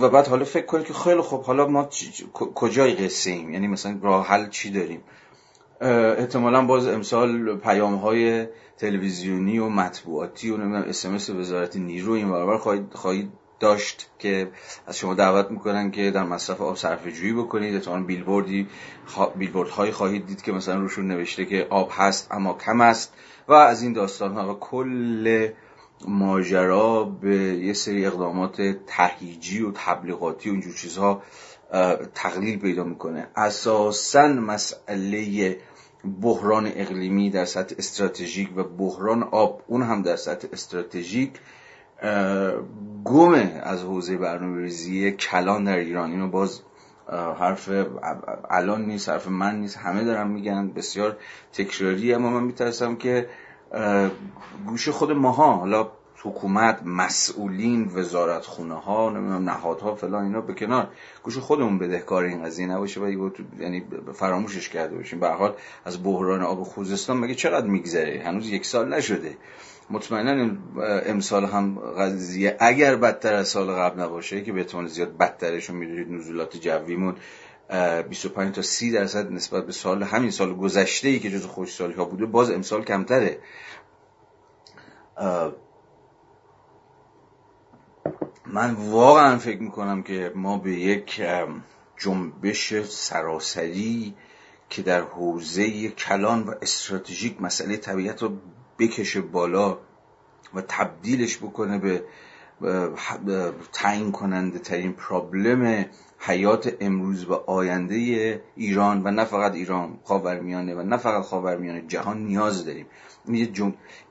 و 0.00 0.08
بعد 0.08 0.26
حالا 0.28 0.44
فکر 0.44 0.66
کنید 0.66 0.86
که 0.86 0.94
خیلی 0.94 1.20
خب 1.20 1.42
حالا 1.42 1.66
ما 1.66 1.88
کجای 2.34 2.94
قصه 2.94 3.30
ایم؟ 3.30 3.52
یعنی 3.52 3.66
مثلا 3.66 3.98
راه 4.02 4.26
حل 4.26 4.48
چی 4.48 4.70
داریم؟ 4.70 5.02
احتمالا 5.80 6.62
باز 6.62 6.86
امسال 6.86 7.56
پیام 7.56 7.94
های 7.94 8.46
تلویزیونی 8.78 9.58
و 9.58 9.68
مطبوعاتی 9.68 10.50
و 10.50 10.56
نمی‌دونم 10.56 10.88
اسمس 10.88 11.30
وزارت 11.30 11.76
نیرو 11.76 12.12
این 12.12 12.30
برابر 12.30 12.58
خواهید, 12.58 12.94
خواهید 12.94 13.32
داشت 13.60 14.10
که 14.18 14.50
از 14.86 14.98
شما 14.98 15.14
دعوت 15.14 15.50
می‌کنن 15.50 15.90
که 15.90 16.10
در 16.10 16.24
مصرف 16.24 16.60
آب 16.60 16.76
صرفه 16.76 17.12
جویی 17.12 17.32
بکنید. 17.32 17.74
احتمالا 17.74 18.02
بیلبوردی 18.02 18.68
بیلبورد 19.36 19.68
هایی 19.68 19.92
خواهید 19.92 20.26
دید 20.26 20.42
که 20.42 20.52
مثلا 20.52 20.80
روشون 20.80 21.06
نوشته 21.08 21.44
که 21.44 21.66
آب 21.70 21.90
هست 21.92 22.28
اما 22.30 22.54
کم 22.54 22.80
است 22.80 23.14
و 23.48 23.52
از 23.52 23.82
این 23.82 23.92
داستان 23.92 24.34
ها 24.34 24.54
و 24.54 24.58
کل 24.58 25.48
ماجرا 26.08 27.04
به 27.04 27.36
یه 27.36 27.72
سری 27.72 28.06
اقدامات 28.06 28.76
تهیجی 28.86 29.62
و 29.62 29.72
تبلیغاتی 29.74 30.50
و 30.50 30.52
اینجور 30.52 30.74
چیزها 30.74 31.22
تقلیل 32.14 32.58
پیدا 32.58 32.84
می‌کنه. 32.84 33.26
اساسا 33.36 34.28
مسئله 34.28 35.56
بحران 36.22 36.72
اقلیمی 36.74 37.30
در 37.30 37.44
سطح 37.44 37.74
استراتژیک 37.78 38.50
و 38.56 38.62
بحران 38.64 39.22
آب 39.22 39.62
اون 39.66 39.82
هم 39.82 40.02
در 40.02 40.16
سطح 40.16 40.48
استراتژیک 40.52 41.32
گمه 43.04 43.60
از 43.62 43.82
حوزه 43.82 44.16
برنامه 44.16 44.60
ریزی 44.60 45.12
کلان 45.12 45.64
در 45.64 45.76
ایران. 45.76 46.10
اینو 46.10 46.28
باز 46.28 46.60
حرف 47.38 47.70
الان 48.50 48.86
نیست 48.86 49.08
حرف 49.08 49.28
من 49.28 49.60
نیست 49.60 49.76
همه 49.76 50.04
دارن 50.04 50.28
میگن 50.28 50.72
بسیار 50.72 51.16
تکراری. 51.52 52.14
اما 52.14 52.30
من 52.30 52.42
میترسم 52.42 52.96
که 52.96 53.28
گوش 54.66 54.88
خود 54.88 55.12
ماها 55.12 55.56
حالا 55.56 55.90
حکومت 56.22 56.80
مسئولین 56.84 57.90
وزارت 57.94 58.44
خونه 58.44 58.74
ها 58.74 59.10
نمی‌دونم 59.10 59.50
نهادها 59.50 59.94
فلان 59.94 60.24
اینا 60.24 60.40
به 60.40 60.54
کنار. 60.54 60.88
گوش 61.22 61.38
خودمون 61.38 61.78
بدهکار 61.78 62.24
این 62.24 62.44
قضیه 62.44 62.66
نباشه 62.66 63.00
و 63.00 63.30
یعنی 63.58 63.84
فراموشش 64.14 64.68
کرده 64.68 64.96
باشیم. 64.96 65.20
به 65.20 65.28
حال 65.28 65.54
از 65.84 66.02
بحران 66.04 66.42
آب 66.42 66.62
خوزستان 66.62 67.16
مگه 67.16 67.34
چقدر 67.34 67.66
میگذره؟ 67.66 68.22
هنوز 68.24 68.50
یک 68.50 68.66
سال 68.66 68.94
نشده. 68.94 69.36
مطمئنا 69.90 70.56
امسال 71.06 71.44
هم 71.44 71.78
قضیه 71.78 72.56
اگر 72.60 72.96
بدتر 72.96 73.34
از 73.34 73.48
سال 73.48 73.70
قبل 73.70 74.00
نباشه 74.00 74.42
که 74.42 74.52
به 74.52 74.60
احتمال 74.60 74.86
زیاد 74.86 75.16
بدترشون 75.16 75.76
می‌دونید 75.76 76.12
نزولات 76.12 76.56
جویمون 76.56 77.16
25 78.08 78.54
تا 78.54 78.62
30 78.62 78.90
درصد 78.90 79.32
نسبت 79.32 79.66
به 79.66 79.72
سال 79.72 80.02
همین 80.02 80.30
سال 80.30 80.54
گذشته 80.54 81.08
ای 81.08 81.18
که 81.18 81.30
جز 81.30 81.46
خوش 81.46 81.74
سالی 81.74 81.92
ها 81.92 82.04
بوده 82.04 82.26
باز 82.26 82.50
امسال 82.50 82.84
کمتره. 82.84 83.38
من 88.52 88.74
واقعا 88.74 89.38
فکر 89.38 89.62
می‌کنم 89.62 90.02
که 90.02 90.32
ما 90.34 90.58
به 90.58 90.72
یک 90.72 91.22
جنبش 91.96 92.74
سراسری 92.82 94.14
که 94.70 94.82
در 94.82 95.00
حوزه 95.00 95.88
کلان 95.88 96.42
و 96.42 96.54
استراتژیک 96.62 97.42
مسئله 97.42 97.76
طبیعت 97.76 98.22
رو 98.22 98.32
بکشه 98.78 99.20
بالا 99.20 99.78
و 100.54 100.62
تبدیلش 100.68 101.38
بکنه 101.38 101.78
به 101.78 102.02
تعیین 103.72 104.12
کننده 104.12 104.58
ترین 104.58 104.92
پرابلم 104.92 105.86
حیات 106.18 106.76
امروز 106.80 107.24
و 107.24 107.32
آینده 107.32 107.94
ایران 108.56 109.02
و 109.04 109.10
نه 109.10 109.24
فقط 109.24 109.52
ایران 109.54 109.98
خاورمیانه 110.04 110.74
و 110.74 110.82
نه 110.82 110.96
فقط 110.96 111.22
خاورمیانه 111.22 111.82
جهان 111.88 112.24
نیاز 112.24 112.66
داریم. 112.66 112.86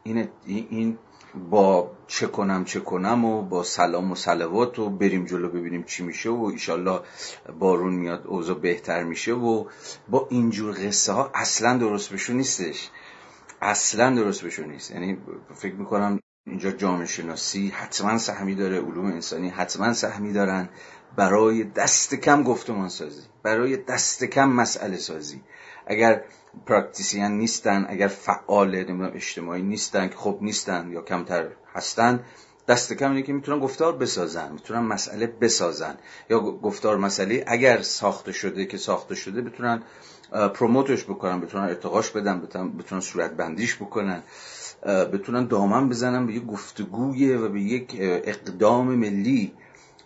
این 0.03 0.29
این 0.45 0.67
این 0.69 0.97
با 1.35 1.91
چه 2.07 2.27
کنم 2.27 2.65
چه 2.65 2.79
کنم 2.79 3.25
و 3.25 3.41
با 3.41 3.63
سلام 3.63 4.11
و 4.11 4.15
سلوات 4.15 4.79
و 4.79 4.89
بریم 4.89 5.25
جلو 5.25 5.49
ببینیم 5.49 5.83
چی 5.83 6.03
میشه 6.03 6.29
و 6.29 6.43
ایشالله 6.43 6.99
بارون 7.59 7.93
میاد 7.93 8.27
اوضاع 8.27 8.59
بهتر 8.59 9.03
میشه 9.03 9.33
و 9.33 9.65
با 10.09 10.27
اینجور 10.29 10.75
قصه 10.87 11.13
ها 11.13 11.31
اصلا 11.33 11.77
درست 11.77 12.13
بشون 12.13 12.37
نیستش. 12.37 12.89
اصلا 13.61 14.15
درست 14.15 14.43
بشون 14.43 14.71
نیست. 14.71 14.91
یعنی 14.91 15.17
فکر 15.55 15.75
می‌کنم 15.75 16.19
اینجا 16.45 16.71
جامعه 16.71 17.05
شناسی 17.05 17.67
حتما 17.67 18.17
سهمی 18.17 18.55
داره 18.55 18.81
علوم 18.81 19.05
انسانی 19.05 19.49
حتما 19.49 19.93
سهمی 19.93 20.33
دارن 20.33 20.69
برای 21.15 21.63
دست 21.63 22.15
کم 22.15 22.43
گفتمان 22.43 22.89
سازی 22.89 23.21
برای 23.43 23.77
دست 23.77 24.23
کم 24.23 24.49
مسئله 24.49 24.97
سازی. 24.97 25.41
اگر 25.87 26.23
پراکتیسیان 26.65 27.31
نیستن 27.31 27.85
اگر 27.89 28.07
فعال 28.07 28.75
نمی‌دونم 28.75 29.11
اجتماعی 29.15 29.61
نیستن 29.61 30.07
که 30.07 30.15
خب 30.15 30.37
نیستن 30.41 30.91
یا 30.91 31.01
کمتر 31.01 31.47
هستن 31.73 32.19
دست 32.67 32.93
کم 32.93 33.09
اینه 33.09 33.21
که 33.21 33.33
می‌تونن 33.33 33.59
گفتار 33.59 33.97
بسازن 33.97 34.51
می‌تونن 34.51 34.79
مسئله 34.79 35.27
بسازن. 35.27 35.95
یا 36.29 36.39
گفتار 36.39 36.97
مسئله 36.97 37.43
اگر 37.47 37.81
ساخته 37.81 38.31
شده 38.31 38.65
که 38.65 38.77
ساخته 38.77 39.15
شده 39.15 39.41
بتونن 39.41 39.83
پروموتش 40.31 41.03
بکنن 41.03 41.41
بتونن 41.41 41.63
ارتقاش 41.63 42.11
بدن 42.11 42.41
بتونن 42.79 43.01
صورت 43.01 43.31
بندیش 43.31 43.75
بکنن 43.75 44.23
بتونن 44.85 45.47
دامن 45.47 45.89
بزنن 45.89 46.27
به 46.27 46.33
یک 46.33 46.45
گفتگوی 46.45 47.33
و 47.33 47.49
به 47.49 47.61
یک 47.61 47.97
اقدام 47.99 48.95
ملی 48.95 49.53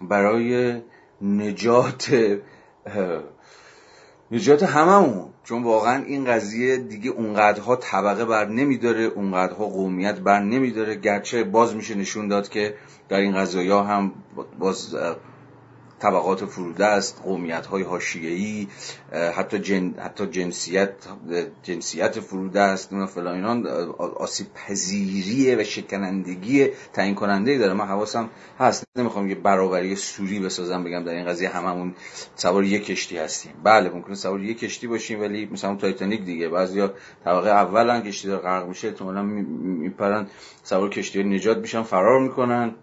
برای 0.02 0.82
نجات 1.22 2.38
نجات 4.32 4.64
هممون. 4.64 5.28
چون 5.44 5.64
واقعا 5.64 6.04
این 6.04 6.26
قضیه 6.26 6.78
دیگه 6.78 7.10
اونقدرها 7.10 7.76
طبقه 7.76 8.26
بر 8.26 8.46
نمیداره 8.46 9.04
اونقدرها 9.04 9.66
قومیت 9.66 10.20
بر 10.20 10.40
نمیداره. 10.40 10.96
گرچه 10.96 11.44
باز 11.44 11.76
میشه 11.76 11.96
نشون 11.96 12.28
داد 12.28 12.50
که 12.50 12.76
در 13.10 13.18
این 13.18 13.36
قضایی 13.36 13.70
هم 13.70 14.12
باز 14.60 14.96
طبقات 16.02 16.46
فروده 16.46 16.86
است 16.86 17.22
قومیت 17.24 17.66
های 17.66 17.84
حاشیه‌ای 17.84 18.68
حتی 19.36 19.60
جن، 19.60 19.94
حتی 20.00 20.26
جنسیت 20.26 20.94
جنسیت 21.64 22.20
فروده 22.20 22.62
است 22.62 22.94
نه 22.94 23.06
فلان 23.06 23.36
اینا 23.36 23.72
آسیب 23.98 24.48
پذیری 24.54 25.56
و 25.56 25.64
شکنندگی 25.64 26.68
تعیین 26.94 27.16
کننده 27.16 27.58
داره. 27.58 27.74
من 27.74 27.86
حواسم 27.86 28.30
هست. 28.60 28.84
نمی‌خوام 28.96 29.30
یه 29.30 29.36
برابری 29.36 29.96
سوری 29.96 30.40
بسازم 30.40 30.84
بگم 30.84 31.04
در 31.04 31.12
این 31.12 31.26
قضیه 31.26 31.50
هممون 31.50 31.96
سوار 32.36 32.64
یک 32.64 32.86
کشتی 32.86 33.18
هستیم. 33.18 33.52
بله 33.64 33.90
ممکنه 33.90 34.16
سوار 34.16 34.44
یک 34.44 34.60
کشتی 34.60 34.88
باشیم 34.88 35.22
ولی 35.22 35.50
مثلا 35.52 35.76
تایتانیک 35.76 36.22
دیگه. 36.26 36.50
بعضیا 36.50 36.94
طبقه 37.26 37.50
اول 37.50 38.02
کشتی 38.02 38.28
داره 38.28 38.42
غرق 38.42 38.68
میشه 38.68 38.88
احتمالاً 38.88 39.24
میپرن 39.24 40.28
سوار 40.64 40.90
کشتی 40.90 41.24
نجات 41.24 41.58
میشن 41.58 41.84
فرار 41.84 42.20
می‌کنن 42.20 42.76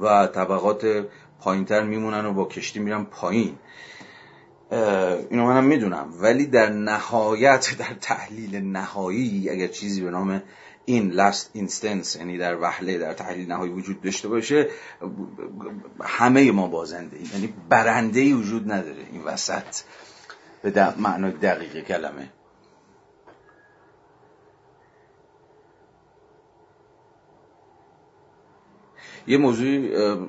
و 0.00 0.26
طبقات 0.26 1.06
پایینتر 1.40 1.82
میمونن 1.82 2.24
و 2.24 2.32
با 2.32 2.44
کشتی 2.44 2.78
میرن 2.78 3.04
پایین. 3.04 3.56
اینو 5.30 5.46
منم 5.46 5.64
می‌دونم. 5.64 6.12
ولی 6.20 6.46
در 6.46 6.68
نهایت 6.68 7.78
در 7.78 7.94
تحلیل 8.00 8.56
نهایی 8.56 9.50
اگر 9.50 9.66
چیزی 9.66 10.00
به 10.00 10.10
نام 10.10 10.42
این 10.84 11.12
last 11.12 11.44
instance 11.56 12.16
یعنی 12.16 12.38
در 12.38 12.60
وحله 12.60 12.98
در 12.98 13.12
تحلیل 13.12 13.48
نهایی 13.48 13.72
وجود 13.72 14.00
داشته 14.00 14.28
باشه 14.28 14.68
همه 16.02 16.52
ما 16.52 16.68
بازنده 16.68 17.16
یعنی 17.34 17.54
برنده 17.68 18.20
ای 18.20 18.32
وجود 18.32 18.72
نداره 18.72 19.02
این 19.12 19.22
وسط. 19.24 19.82
به 20.62 20.94
معنای 20.98 21.32
دقیق 21.32 21.84
کلمه. 21.84 22.28
یه 29.26 29.36
موضوع 29.36 29.66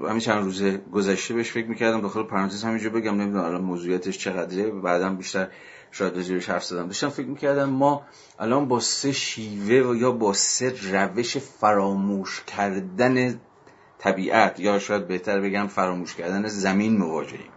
همین 0.09 0.19
چند 0.19 0.43
روز 0.43 0.63
گذشته 0.93 1.33
بهش 1.33 1.51
فکر 1.51 1.67
می‌کردم 1.67 2.01
داخل 2.01 2.23
پرانتز 2.23 2.63
همینجا 2.63 2.89
بگم 2.89 3.21
نمی‌دونم 3.21 3.45
الان 3.45 3.61
موضوعیتش 3.61 4.17
چقدره 4.17 4.71
بعدا 4.71 5.09
بیشتر 5.09 5.47
شاید 5.91 6.15
راجبش 6.15 6.49
حرف 6.49 6.63
زدم. 6.63 6.87
داشتم 6.87 7.09
فکر 7.09 7.27
می‌کردم 7.27 7.69
ما 7.69 8.05
الان 8.39 8.67
با 8.67 8.79
سه 8.79 9.11
شیوه 9.11 9.89
و 9.89 9.95
یا 9.95 10.11
با 10.11 10.33
سه 10.33 10.73
روش 10.91 11.37
فراموش 11.37 12.43
کردن 12.43 13.39
طبیعت 13.99 14.59
یا 14.59 14.79
شاید 14.79 15.07
بهتر 15.07 15.39
بگم 15.39 15.67
فراموش 15.67 16.15
کردن 16.15 16.47
زمین 16.47 16.97
مواجهیم. 16.97 17.51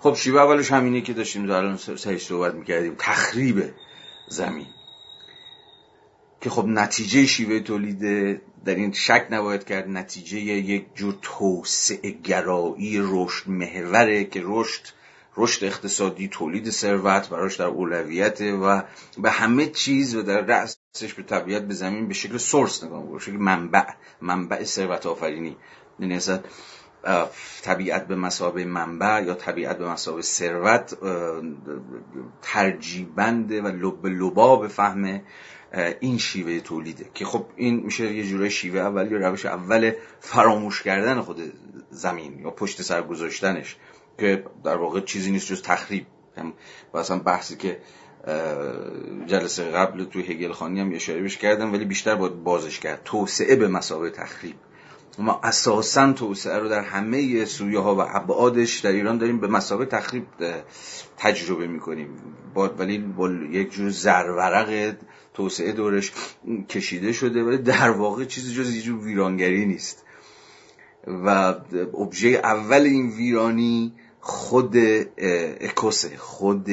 خب 0.00 0.14
شیوه 0.14 0.40
اولش 0.40 0.72
همینه 0.72 1.00
که 1.00 1.12
داشتیم 1.12 1.50
الان 1.50 1.76
سهش 1.76 2.26
صحبت 2.26 2.54
می‌کردیم 2.54 2.94
تخریب 2.98 3.64
زمین. 4.28 4.66
که 6.40 6.50
خب 6.50 6.66
نتیجه 6.66 7.26
شیوه 7.26 7.60
تولید 7.60 8.00
در 8.64 8.74
این 8.74 8.92
شک 8.92 9.26
نباید 9.30 9.64
کرد 9.64 9.88
نتیجه 9.88 10.38
یک 10.38 10.86
جور 10.94 11.18
توسعه 11.22 12.10
گرایی 12.10 12.98
رشد 13.02 13.48
محوره 13.48 14.24
که 14.24 14.42
رشد 14.44 14.82
رشد 15.36 15.64
اقتصادی 15.64 16.28
تولید 16.28 16.70
ثروت 16.70 17.28
براش 17.28 17.56
در 17.56 17.66
اولویت 17.66 18.40
و 18.40 18.82
به 19.18 19.30
همه 19.30 19.66
چیز 19.66 20.14
و 20.14 20.22
در 20.22 20.40
رأسش 20.40 21.14
به 21.16 21.22
طبیعت 21.22 21.62
به 21.62 21.74
زمین 21.74 22.08
به 22.08 22.14
شکل 22.14 22.36
سورس 22.36 22.84
نگاه 22.84 23.12
به 23.12 23.18
شکل 23.18 23.36
منبع 23.36 23.84
منبع 24.20 24.64
ثروت 24.64 25.06
آفرینی. 25.06 25.56
یعنی 25.98 26.18
طبیعت 27.62 28.06
به 28.06 28.16
مسابه 28.16 28.64
منبع 28.64 29.22
یا 29.22 29.34
طبیعت 29.34 29.78
به 29.78 29.88
مسابه 29.88 30.22
ثروت 30.22 30.96
ترجیبنده 32.42 33.62
و 33.62 33.66
لب 33.66 34.06
لباب 34.06 34.68
فهم 34.68 35.20
این 36.00 36.18
شیوه 36.18 36.60
تولیده 36.60 37.06
که 37.14 37.24
خب 37.24 37.46
این 37.56 37.80
میشه 37.80 38.14
یه 38.14 38.24
جورای 38.24 38.50
شیوه 38.50 38.80
اول 38.80 39.12
یا 39.12 39.28
روش 39.28 39.46
اول 39.46 39.92
فراموش 40.20 40.82
کردن 40.82 41.20
خود 41.20 41.52
زمین 41.90 42.38
یا 42.38 42.50
پشت 42.50 42.82
سر 42.82 43.02
گذاشتنش 43.02 43.76
که 44.18 44.44
در 44.64 44.76
واقع 44.76 45.00
چیزی 45.00 45.30
نیست 45.30 45.46
جز 45.46 45.62
تخریب. 45.62 46.06
و 46.94 46.98
اصلا 46.98 47.18
بحثی 47.18 47.56
که 47.56 47.78
جلسه 49.26 49.64
قبل 49.64 50.04
توی 50.04 50.22
هگل 50.22 50.52
خانی 50.52 50.80
هم 50.80 50.94
اشاره 50.94 51.20
بهش 51.20 51.36
کردم 51.36 51.72
ولی 51.72 51.84
بیشتر 51.84 52.14
باید 52.14 52.44
بازش 52.44 52.80
کرد. 52.80 53.00
توسعه 53.04 53.56
به 53.56 53.68
مسابقه 53.68 54.10
تخریب. 54.10 54.56
ما 55.18 55.40
اساسا 55.42 56.12
توسعه 56.12 56.58
رو 56.58 56.68
در 56.68 56.80
همه 56.80 57.44
سویه 57.44 57.78
ها 57.78 57.96
و 57.96 58.00
ابعادش 58.00 58.78
در 58.78 58.92
ایران 58.92 59.18
داریم 59.18 59.40
به 59.40 59.46
مسابقه 59.46 59.84
تخریب 59.84 60.26
تجربه 61.18 61.66
می‌کنیم. 61.66 62.08
ولی 62.78 62.98
با 62.98 63.30
یک 63.30 63.70
جور 63.70 63.90
زرورق 63.90 64.94
توسعه 65.40 65.72
دورش 65.72 66.12
کشیده 66.68 67.12
شده 67.12 67.42
ولی 67.42 67.58
در 67.58 67.90
واقع 67.90 68.24
چیزی 68.24 68.54
جز 68.54 68.74
یه 68.74 68.82
جور 68.82 69.04
ویرانگری 69.04 69.66
نیست. 69.66 70.04
و 71.06 71.28
ابژه 71.98 72.28
اول 72.28 72.82
این 72.82 73.10
ویرانی 73.10 73.94
خود 74.20 74.76
اکوسه 75.60 76.16
خود 76.16 76.68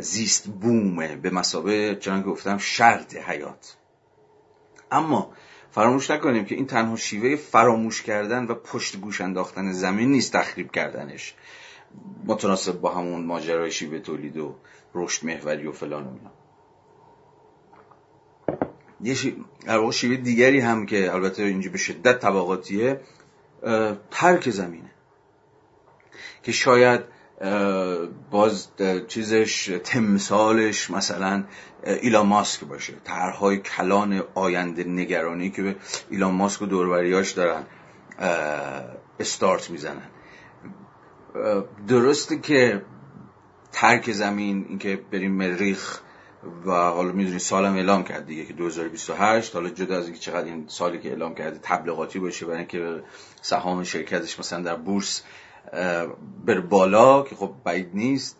زیست 0.00 0.46
بومه. 0.46 1.16
به 1.16 1.30
مسابه 1.30 1.96
چنان 2.00 2.22
گفتم 2.22 2.58
شرط 2.58 3.16
حیات. 3.16 3.76
اما 4.92 5.32
فراموش 5.70 6.10
نکنیم 6.10 6.44
که 6.44 6.54
این 6.54 6.66
تنها 6.66 6.96
شیوه 6.96 7.36
فراموش 7.36 8.02
کردن 8.02 8.44
و 8.44 8.54
پشت 8.54 8.96
گوش 8.96 9.20
انداختن 9.20 9.72
زمین 9.72 10.10
نیست 10.10 10.32
تخریب 10.32 10.70
کردنش. 10.70 11.34
متناسب 12.24 12.80
با 12.80 12.94
همون 12.94 13.24
ماجرای 13.24 13.70
شیوه 13.70 13.98
تولید 13.98 14.36
و 14.36 14.54
رشد 14.94 15.26
محوری 15.26 15.66
و 15.66 15.72
فلان 15.72 16.04
و 16.04 16.08
اینا. 16.08 16.30
یه 19.00 19.14
شیوه 19.92 20.16
دیگری 20.16 20.60
هم 20.60 20.86
که 20.86 21.14
البته 21.14 21.42
اینجا 21.42 21.70
به 21.70 21.78
شدت 21.78 22.20
طبقاتیه 22.20 23.00
ترک 24.10 24.50
زمینه. 24.50 24.90
که 26.42 26.52
شاید 26.52 27.00
باز 28.30 28.68
چیزش 29.08 29.80
تمثالش 29.84 30.90
مثلا 30.90 31.44
ایلان 31.86 32.26
ماسک 32.26 32.64
باشه. 32.64 32.94
طرحهای 33.04 33.56
کلان 33.56 34.22
آینده 34.34 34.84
نگرانی 34.84 35.50
که 35.50 35.62
به 35.62 35.76
ایلان 36.10 36.34
ماسک 36.34 36.62
و 36.62 36.66
دوروریاش 36.66 37.30
دارن 37.32 37.64
استارت 39.20 39.70
می‌زنن. 39.70 40.08
درسته 41.88 42.38
که 42.38 42.82
ترک 43.72 44.12
زمین 44.12 44.66
اینکه 44.68 45.00
بریم 45.12 45.32
مریخ 45.32 46.00
و 46.66 46.72
حالا 46.72 47.12
می‌دونی 47.12 47.38
سالم 47.38 47.74
اعلام 47.74 48.04
کرد 48.04 48.26
دیگه 48.26 48.44
که 48.44 48.52
2028 48.52 49.54
حالا 49.54 49.68
جدا 49.68 49.98
از 49.98 50.04
اینکه 50.04 50.20
چقدر 50.20 50.44
این 50.44 50.64
سالی 50.68 50.98
که 50.98 51.08
اعلام 51.08 51.34
کرده 51.34 51.58
تبلیغاتی 51.62 52.18
باشه 52.18 52.46
برای 52.46 52.58
اینکه 52.58 53.02
سهام 53.42 53.84
شرکتش 53.84 54.38
مثلا 54.38 54.62
در 54.62 54.76
بورس 54.76 55.22
بر 56.46 56.60
بالا 56.60 57.22
که 57.22 57.36
خب 57.36 57.52
بعید 57.64 57.90
نیست. 57.94 58.36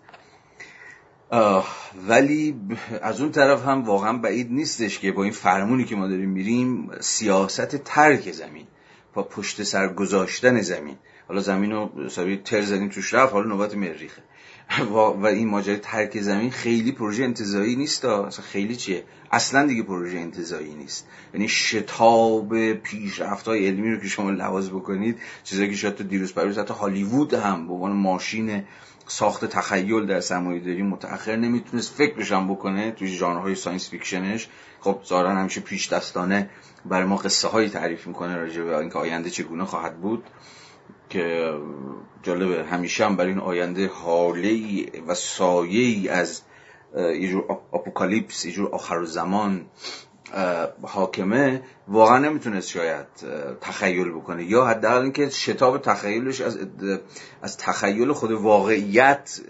ولی 2.09 2.61
از 3.03 3.21
اون 3.21 3.33
طرف 3.33 3.67
هم 3.67 3.85
واقعا 3.85 4.19
بعید 4.19 4.53
نیستش 4.53 4.99
که 4.99 5.13
با 5.13 5.23
این 5.23 5.33
فرمونی 5.33 5.85
که 5.85 5.97
ما 5.97 6.09
داریم 6.09 6.31
میریم 6.31 6.91
سیاست 7.01 7.77
ترک 7.77 8.33
زمین 8.33 8.67
با 9.15 9.23
پشت 9.23 9.63
سر 9.63 9.89
گذاشتن 9.89 10.61
زمین. 10.61 10.97
حالا 11.29 11.41
زمین 11.41 11.73
رو 11.73 11.91
تر 12.45 12.63
زدیم 12.63 12.89
توش 12.89 13.15
رفت 13.15 13.33
حالا 13.33 13.49
نوبت 13.49 13.75
مریخه. 13.75 14.23
و 15.21 15.27
این 15.27 15.49
ماجرای 15.49 15.79
ترک 15.79 16.21
زمین 16.21 16.51
خیلی 16.51 16.93
پروژه 16.93 17.25
انتزاعی 17.25 17.77
نیست 17.77 18.05
اصلا 18.05 18.45
خیلی 18.45 18.77
چیه؟ 18.77 19.05
اصلا 19.33 19.67
دیگه 19.67 19.83
پروژه 19.83 20.19
انتزاعی 20.19 20.75
نیست. 20.75 21.07
یعنی 21.35 21.49
شتاب 21.49 22.73
پیشرفت 22.73 23.49
های 23.49 23.67
علمی 23.67 23.91
رو 23.91 24.01
که 24.01 24.09
شما 24.09 24.31
لحاظ 24.31 24.69
بکنید 24.69 25.19
چیزایی 25.45 25.71
که 25.71 25.77
شاید 25.77 25.95
تو 25.95 26.05
دیروز 26.05 26.35
پریروز 26.35 26.59
حتی 26.59 26.75
هالیوود 26.75 27.35
هم 27.35 27.67
به 27.67 27.73
عنوان 27.75 27.93
ماشین 27.93 28.65
ساخت 29.07 29.45
تخیل 29.45 30.07
در 30.07 30.21
سرمایه 30.21 30.61
داری 30.61 30.83
متأخر 30.83 31.37
نمی‌تونست 31.37 31.95
فکرش 31.95 32.33
هم 32.33 32.49
بکنه 32.49 32.91
توی 32.91 33.09
ژانرهای 33.09 33.55
science 33.55 33.91
fictionش. 33.91 34.49
خب 34.81 35.01
ظاهرا 35.07 35.35
همیشه 35.35 35.61
پیش 35.61 35.93
دستانه 35.93 36.51
برای 36.85 37.07
ما 37.07 37.17
قصه 37.17 37.49
هایی 37.49 37.69
تعریف 37.69 38.07
می‌کنه 38.07 38.37
راجع 38.37 38.63
به 38.63 38.79
اینکه 38.79 38.99
آینده 38.99 39.31
چگونه 39.31 39.65
خواهد 39.65 40.01
بود. 40.01 40.25
که 41.09 41.55
جالبه 42.23 42.65
همیشه 42.65 43.05
هم 43.05 43.17
برای 43.17 43.31
این 43.31 43.41
آینده 43.41 43.89
حاله 43.89 44.87
و 45.07 45.15
سایه 45.15 45.81
ای 45.81 46.09
از 46.09 46.43
یه 46.97 47.29
جور 47.29 47.45
اپوکالیپس 47.73 48.45
یه 48.45 48.53
جور 48.53 48.69
آخر 48.69 49.05
زمان 49.05 49.67
حاکمه 50.83 51.63
واقعا 51.89 52.19
نمی‌تونست 52.19 52.69
شاید 52.69 53.07
تخیل 53.61 54.11
بکنه. 54.11 54.45
یا 54.45 54.65
حداقل 54.65 55.03
اینکه 55.03 55.29
شتاب 55.29 55.79
تخیلش 55.79 56.41
از 56.41 56.59
از 57.43 57.57
تخیل 57.57 58.13
خود 58.13 58.31
واقعیت 58.31 59.41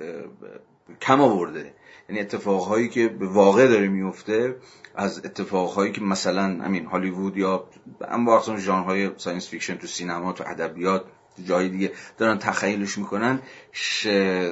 کم 1.01 1.21
آورده. 1.21 1.75
یعنی 2.09 2.21
اتفاقهایی 2.21 2.89
که 2.89 3.09
به 3.09 3.27
واقع 3.27 3.67
داره 3.67 3.89
میفته 3.89 4.57
از 4.95 5.19
اتفاقهایی 5.25 5.93
که 5.93 6.01
مثلا 6.01 6.43
همین 6.43 6.87
هالیوود 6.87 7.37
یا 7.37 7.69
اما 8.09 8.37
وقتا 8.37 8.57
ژانرهای 8.57 9.11
science 9.17 9.49
fiction 9.49 9.75
تو 9.75 9.87
سینما 9.87 10.33
تو 10.33 10.45
ادبیات 10.47 11.05
جای 11.47 11.69
دیگه 11.69 11.93
دارن 12.19 12.39
تخیلش 12.39 12.99
می‌کنن 12.99 13.43
ش... 13.73 14.09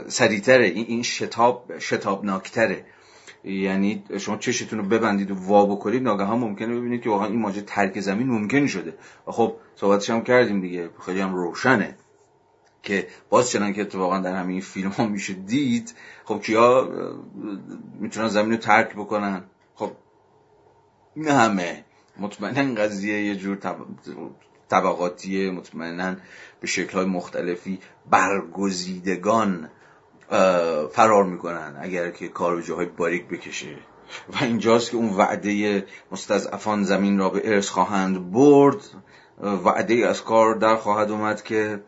سریعتره. 0.09 0.66
این 0.66 0.87
این 0.88 1.03
شتاب 1.03 1.79
شتابناکتره. 1.79 2.85
یعنی 3.44 4.05
شما 4.18 4.37
چشمتون 4.37 4.79
رو 4.79 4.85
ببندید 4.85 5.31
و 5.31 5.35
وا 5.35 5.66
بکنید 5.66 6.03
ناگهان 6.03 6.38
ممکنه 6.38 6.75
ببینید 6.75 7.03
که 7.03 7.11
واقعا 7.11 7.27
این 7.27 7.40
ماجرا 7.40 7.62
ترک 7.66 8.01
زمین 8.01 8.27
ممکن 8.27 8.66
شده. 8.66 8.94
و 9.27 9.33
خب 9.33 9.57
صحبتش 9.77 10.11
هم 10.11 10.22
کردیم 10.22 10.61
دیگه. 10.61 10.90
خیلی 11.07 11.20
هم 11.20 11.35
روشنه 11.35 11.96
که 12.83 13.07
باز 13.31 13.51
چنان 13.51 13.72
که 13.72 13.81
اتفاقا 13.81 14.18
در 14.18 14.37
همین 14.37 14.61
فیلم 14.61 14.90
ها 14.90 15.07
میشه 15.07 15.33
دید. 15.33 15.94
خب 16.25 16.40
کیا 16.42 16.88
می‌تونن 18.01 18.29
زمین 18.29 18.51
رو 18.51 18.57
ترک 18.57 18.94
بکنن؟ 18.94 19.44
خب 19.75 19.92
نه 21.16 21.33
همه. 21.33 21.85
مطمئنا 22.18 22.83
قضیه 22.83 23.25
یه 23.25 23.37
جور 23.37 23.57
طبقاتی 24.68 25.50
مطمئنا 25.50 26.16
به 26.61 26.66
شکلهای 26.66 27.07
مختلفی 27.07 27.79
برگزیدگان 28.11 29.70
فرار 30.92 31.24
می‌کنن 31.24 31.76
اگر 31.81 32.11
که 32.11 32.29
کار 32.29 32.57
به 32.57 32.62
جاهای 32.62 32.87
باریک 32.87 33.29
بکشه. 33.29 33.76
و 34.33 34.44
اینجاست 34.44 34.90
که 34.90 34.96
اون 34.96 35.16
وعده 35.16 35.87
مستضعفان 36.12 36.85
زمین 36.85 37.18
را 37.18 37.31
به 37.31 37.55
ارث 37.55 37.68
خواهند 37.68 38.33
برد. 38.33 38.76
وعده 39.64 39.94
از 39.94 40.24
کار 40.24 40.55
در 40.55 40.76
خواهد 40.76 41.11
اومد 41.11 41.42
که 41.42 41.81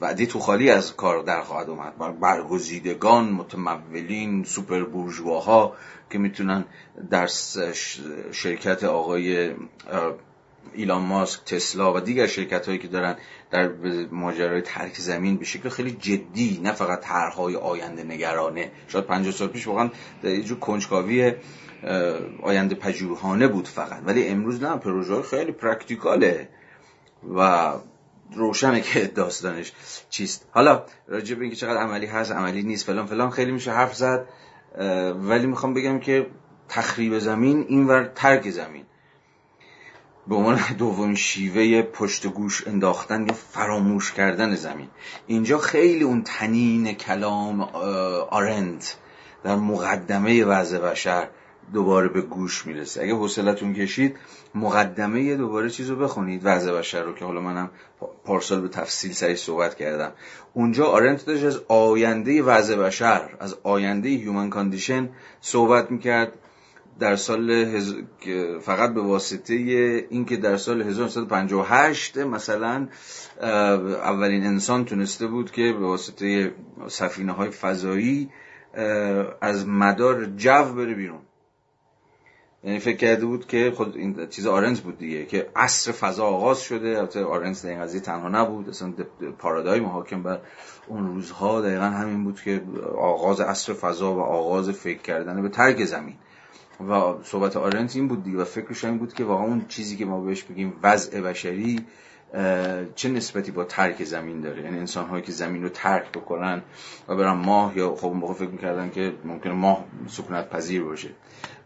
وعده 0.00 0.26
تو 0.26 0.38
خالی 0.38 0.70
از 0.70 0.96
کار 0.96 1.22
در 1.22 1.42
خواهد 1.42 1.70
اومد. 1.70 2.20
برگزیدگان 2.20 3.32
متمولین 3.32 4.44
سوپر 4.44 4.84
بورژواها 4.84 5.76
که 6.10 6.18
می‌تونن 6.18 6.64
در 7.10 7.26
شرکت 8.32 8.84
آقای 8.84 9.54
ایلان 10.74 11.02
ماسک 11.02 11.44
تسلا 11.44 11.94
و 11.94 12.00
دیگر 12.00 12.26
شرکت 12.26 12.66
هایی 12.66 12.78
که 12.78 12.88
دارن 12.88 13.16
در 13.50 13.70
ماجرای 14.10 14.60
ترک 14.60 14.94
زمین 14.94 15.36
به 15.36 15.44
شکل 15.44 15.68
خیلی 15.68 15.90
جدی 15.90 16.60
نه 16.62 16.72
فقط 16.72 17.00
طرحهای 17.00 17.56
آینده 17.56 18.04
نگرانه. 18.04 18.70
شاید 18.88 19.04
50 19.04 19.32
سال 19.32 19.48
پیش 19.48 19.66
واقعا 19.66 19.90
یه 20.24 20.42
جور 20.42 20.58
کنجکاوی 20.58 21.32
آینده 22.42 22.74
پژوهانه 22.74 23.48
بود 23.48 23.68
فقط. 23.68 24.02
ولی 24.06 24.28
امروز 24.28 24.62
نه 24.62 24.76
پروژه 24.76 25.22
خیلی 25.22 25.52
پرکتیکاله 25.52 26.48
و 27.36 27.72
روشنه 28.34 28.80
که 28.80 29.06
داستانش 29.16 29.72
چیست. 30.10 30.48
حالا 30.50 30.82
راجع 31.08 31.34
به 31.34 31.42
اینکه 31.42 31.56
چقدر 31.56 31.80
عملی 31.80 32.06
هست 32.06 32.32
عملی 32.32 32.62
نیست 32.62 32.86
فلان 32.86 33.06
فلان 33.06 33.30
خیلی 33.30 33.52
میشه 33.52 33.72
حرف 33.72 33.94
زد 33.94 34.28
ولی 35.14 35.46
می‌خوام 35.46 35.74
بگم 35.74 36.00
که 36.00 36.26
تخریب 36.68 37.18
زمین 37.18 37.64
اینور 37.68 38.12
ترک 38.14 38.50
زمین. 38.50 38.84
به 40.28 40.34
عنوان 40.34 40.60
دومین 40.78 41.14
شیوه 41.14 41.82
پشت 41.82 42.26
گوش 42.26 42.66
انداختن 42.66 43.26
یا 43.26 43.32
فراموش 43.32 44.12
کردن 44.12 44.54
زمین. 44.54 44.88
اینجا 45.26 45.58
خیلی 45.58 46.04
اون 46.04 46.22
تنین 46.22 46.92
کلام 46.92 47.60
آرند 48.30 48.84
در 49.44 49.56
مقدمه 49.56 50.44
وضع 50.44 50.78
بشر 50.78 51.28
دوباره 51.72 52.08
به 52.08 52.20
گوش 52.20 52.66
می‌رسه. 52.66 53.02
اگه 53.02 53.14
حوصلتون 53.14 53.74
کشید 53.74 54.16
مقدمه 54.54 55.36
دوباره 55.36 55.70
چیز 55.70 55.90
رو 55.90 55.96
بخونید 55.96 56.40
وضع 56.44 56.72
بشر 56.72 57.02
رو 57.02 57.14
که 57.14 57.24
حالا 57.24 57.40
منم 57.40 57.70
پارسال 58.24 58.60
به 58.60 58.68
تفصیل 58.68 59.12
سری 59.12 59.36
صحبت 59.36 59.74
کردم. 59.74 60.12
اونجا 60.54 60.86
آرنت 60.86 61.26
داشت 61.26 61.44
از 61.44 61.60
آینده 61.68 62.42
وضع 62.42 62.76
بشر 62.76 63.28
از 63.40 63.56
آینده 63.62 64.08
human 64.08 64.50
condition 64.50 65.08
صحبت 65.40 65.90
می‌کرد. 65.90 66.32
در 66.98 67.16
سال 67.16 67.50
هز... 67.50 67.94
فقط 68.60 68.94
به 68.94 69.00
واسطه 69.00 69.54
اینکه 70.10 70.36
در 70.36 70.56
سال 70.56 70.82
1958 70.82 72.18
مثلا 72.18 72.88
اولین 73.40 74.46
انسان 74.46 74.84
تونسته 74.84 75.26
بود 75.26 75.50
که 75.50 75.62
به 75.62 75.86
واسطه 75.86 76.54
سفینه 76.88 77.32
های 77.32 77.50
فضایی 77.50 78.30
از 79.40 79.68
مدار 79.68 80.24
جو 80.24 80.74
بره 80.74 80.94
بیرون. 80.94 81.20
یعنی 82.64 82.78
فکر 82.78 82.96
کرده 82.96 83.26
بود 83.26 83.46
که 83.46 83.72
خود 83.76 83.96
این 83.96 84.26
چیز 84.26 84.46
آرنت 84.46 84.80
بود 84.80 84.98
دیگه 84.98 85.26
که 85.26 85.50
عصر 85.56 85.92
فضا 85.92 86.24
آغاز 86.26 86.60
شده. 86.60 86.98
البته 86.98 87.24
آرنت 87.24 87.62
در 87.62 87.70
این 87.70 87.80
قضیه 87.80 88.00
تنها 88.00 88.28
نبود 88.28 88.68
اصلا 88.68 88.92
پارادایم 89.38 89.86
حاکم 89.86 90.22
بر 90.22 90.40
اون 90.86 91.06
روزها 91.06 91.60
دقیقا 91.60 91.84
همین 91.84 92.24
بود 92.24 92.40
که 92.40 92.62
آغاز 92.98 93.40
عصر 93.40 93.72
فضا 93.72 94.14
و 94.14 94.20
آغاز 94.20 94.70
فکر 94.70 95.02
کردن 95.02 95.42
به 95.42 95.48
ترک 95.48 95.84
زمین. 95.84 96.14
و 96.80 97.14
صحبت 97.24 97.56
آرنت 97.56 97.96
این 97.96 98.08
بود 98.08 98.24
دیگه 98.24 98.38
و 98.38 98.44
فکرش 98.44 98.84
این 98.84 98.98
بود 98.98 99.14
که 99.14 99.24
واقعا 99.24 99.46
اون 99.46 99.64
چیزی 99.68 99.96
که 99.96 100.04
ما 100.04 100.20
بهش 100.20 100.42
بگیم 100.42 100.72
وضع 100.82 101.20
بشری 101.20 101.80
چه 102.94 103.08
نسبتی 103.08 103.50
با 103.50 103.64
ترک 103.64 104.04
زمین 104.04 104.40
داره؟ 104.40 104.62
یعنی 104.62 104.78
انسان 104.78 105.08
هایی 105.08 105.22
که 105.22 105.32
زمین 105.32 105.62
رو 105.62 105.68
ترک 105.68 106.12
بکنن 106.12 106.62
و 107.08 107.16
برن 107.16 107.32
ماه 107.32 107.78
یا 107.78 107.94
خب 107.94 108.08
موقع 108.08 108.34
فکر 108.34 108.48
می‌کردن 108.48 108.90
که 108.90 109.12
ممکنه 109.24 109.52
ماه 109.52 109.84
سکونت 110.08 110.50
پذیر 110.50 110.82
باشه. 110.82 111.08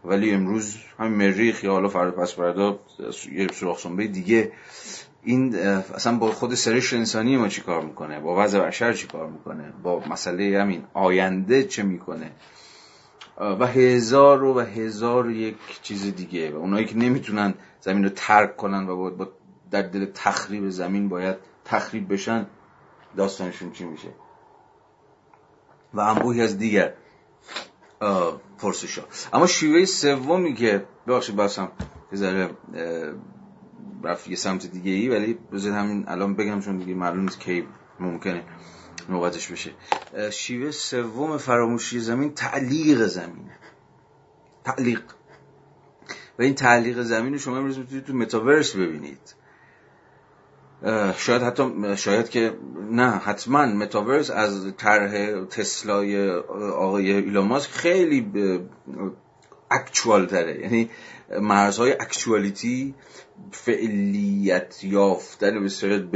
ولی 0.05 0.31
امروز 0.31 0.77
همین 0.99 1.13
مریخ 1.13 1.63
یا 1.63 1.71
حالا 1.71 1.87
فردا 1.87 2.11
پس 2.11 2.35
فردا 2.35 2.79
یه 3.31 3.47
سوراخ 3.53 3.79
سنبه 3.79 4.07
دیگه 4.07 4.51
این 5.23 5.55
اصلا 5.55 6.17
با 6.17 6.31
خود 6.31 6.53
سرش 6.53 6.93
انسانی 6.93 7.37
ما 7.37 7.47
چی 7.47 7.61
کار 7.61 7.81
می‌کنه؟ 7.81 8.19
با 8.19 8.43
وضع 8.43 8.59
بشر 8.59 8.93
چی 8.93 9.07
کار 9.07 9.27
می‌کنه؟ 9.27 9.73
با 9.83 10.03
مسئله 10.09 10.61
همین 10.61 10.83
آینده 10.93 11.63
چه 11.63 11.83
می‌کنه؟ 11.83 12.31
و 13.39 13.67
هزار 13.67 14.43
و 14.43 14.59
هزار 14.59 15.27
و 15.27 15.31
یک 15.31 15.57
چیز 15.81 16.15
دیگه 16.15 16.51
و 16.51 16.55
اونایی 16.55 16.85
که 16.85 16.97
نمی‌تونن 16.97 17.53
زمین 17.81 18.03
رو 18.03 18.09
ترک 18.09 18.57
کنن 18.57 18.89
و 18.89 19.11
با 19.11 19.27
در 19.71 19.81
دل 19.81 20.05
تخریب 20.05 20.69
زمین 20.69 21.09
باید 21.09 21.37
تخریب 21.65 22.13
بشن 22.13 22.47
داستانشون 23.17 23.71
چی 23.71 23.85
میشه؟ 23.85 24.09
و 25.93 25.99
انبوهی 25.99 26.41
از 26.41 26.57
دیگر 26.57 26.93
پرسش 28.57 28.99
ها 28.99 29.05
اما 29.33 29.47
شیوه 29.47 29.85
سومی 29.85 30.53
که 30.53 30.85
ببخشید 31.07 31.35
باسم 31.35 31.71
یه 32.11 32.17
ذره 32.17 32.49
رفت 34.03 34.27
یه 34.27 34.35
سمت 34.35 34.65
دیگه 34.65 34.91
ای 34.91 35.09
ولی 35.09 35.37
بذارید 35.51 35.77
همین 35.77 36.05
الان 36.07 36.33
بگم 36.35 36.59
چون 36.59 36.77
دیگه 36.77 36.93
معلوم 36.93 37.21
نیست 37.21 37.39
کی 37.39 37.67
ممکنه. 37.99 38.43
نوبتش 39.09 39.51
بشه. 39.51 39.71
شیوه 40.31 40.71
سوم 40.71 41.37
فراموشی 41.37 41.99
زمین 41.99 42.33
تعلیق 42.33 43.05
زمینه. 43.05 43.57
تعلیق. 44.63 45.01
و 46.39 46.41
این 46.41 46.55
تعلیق 46.55 47.01
زمین 47.01 47.33
رو 47.33 47.39
شما 47.39 47.57
امروز 47.57 47.79
می‌تونید 47.79 48.05
تو 48.05 48.13
متاورس 48.13 48.75
ببینید. 48.75 49.35
شاید 51.15 51.41
حتی 51.41 51.97
شاید 51.97 52.29
که 52.29 52.57
نه 52.91 53.09
حتما 53.11 53.65
متاورس 53.65 54.29
از 54.29 54.73
طرح 54.77 55.43
تسلای 55.45 56.29
آقای 56.75 57.11
ایلان 57.11 57.47
ماسک 57.47 57.69
خیلی 57.69 58.21
اکچوال 59.71 60.25
تره 60.25 60.61
یعنی 60.61 60.89
مرزهای 61.41 61.91
اکچوالیتی 61.91 62.95
فعلیت 63.51 64.83
یافتن 64.83 65.63
به 65.63 65.69
صورت 65.69 66.15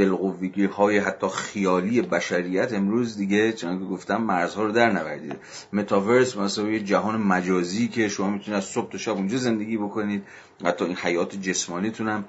های 0.76 0.98
حتی 0.98 1.28
خیالی 1.28 2.02
بشریت 2.02 2.72
امروز 2.72 3.16
دیگه 3.16 3.52
چون 3.52 3.78
که 3.78 3.84
گفتم 3.84 4.22
مرزها 4.22 4.62
رو 4.62 4.72
در 4.72 4.90
نوردید 4.90 5.36
متاورس 5.72 6.36
مثلا 6.36 6.70
یه 6.70 6.80
جهان 6.80 7.16
مجازی 7.16 7.88
که 7.88 8.08
شما 8.08 8.30
می‌تونید 8.30 8.58
از 8.58 8.64
صبح 8.64 8.90
تا 8.90 8.98
شب 8.98 9.12
اونجا 9.12 9.38
زندگی 9.38 9.76
بکنید. 9.76 10.22
حتی 10.64 10.84
این 10.84 10.96
حیات 10.96 11.36
جسمانیتون 11.36 12.08
هم 12.08 12.24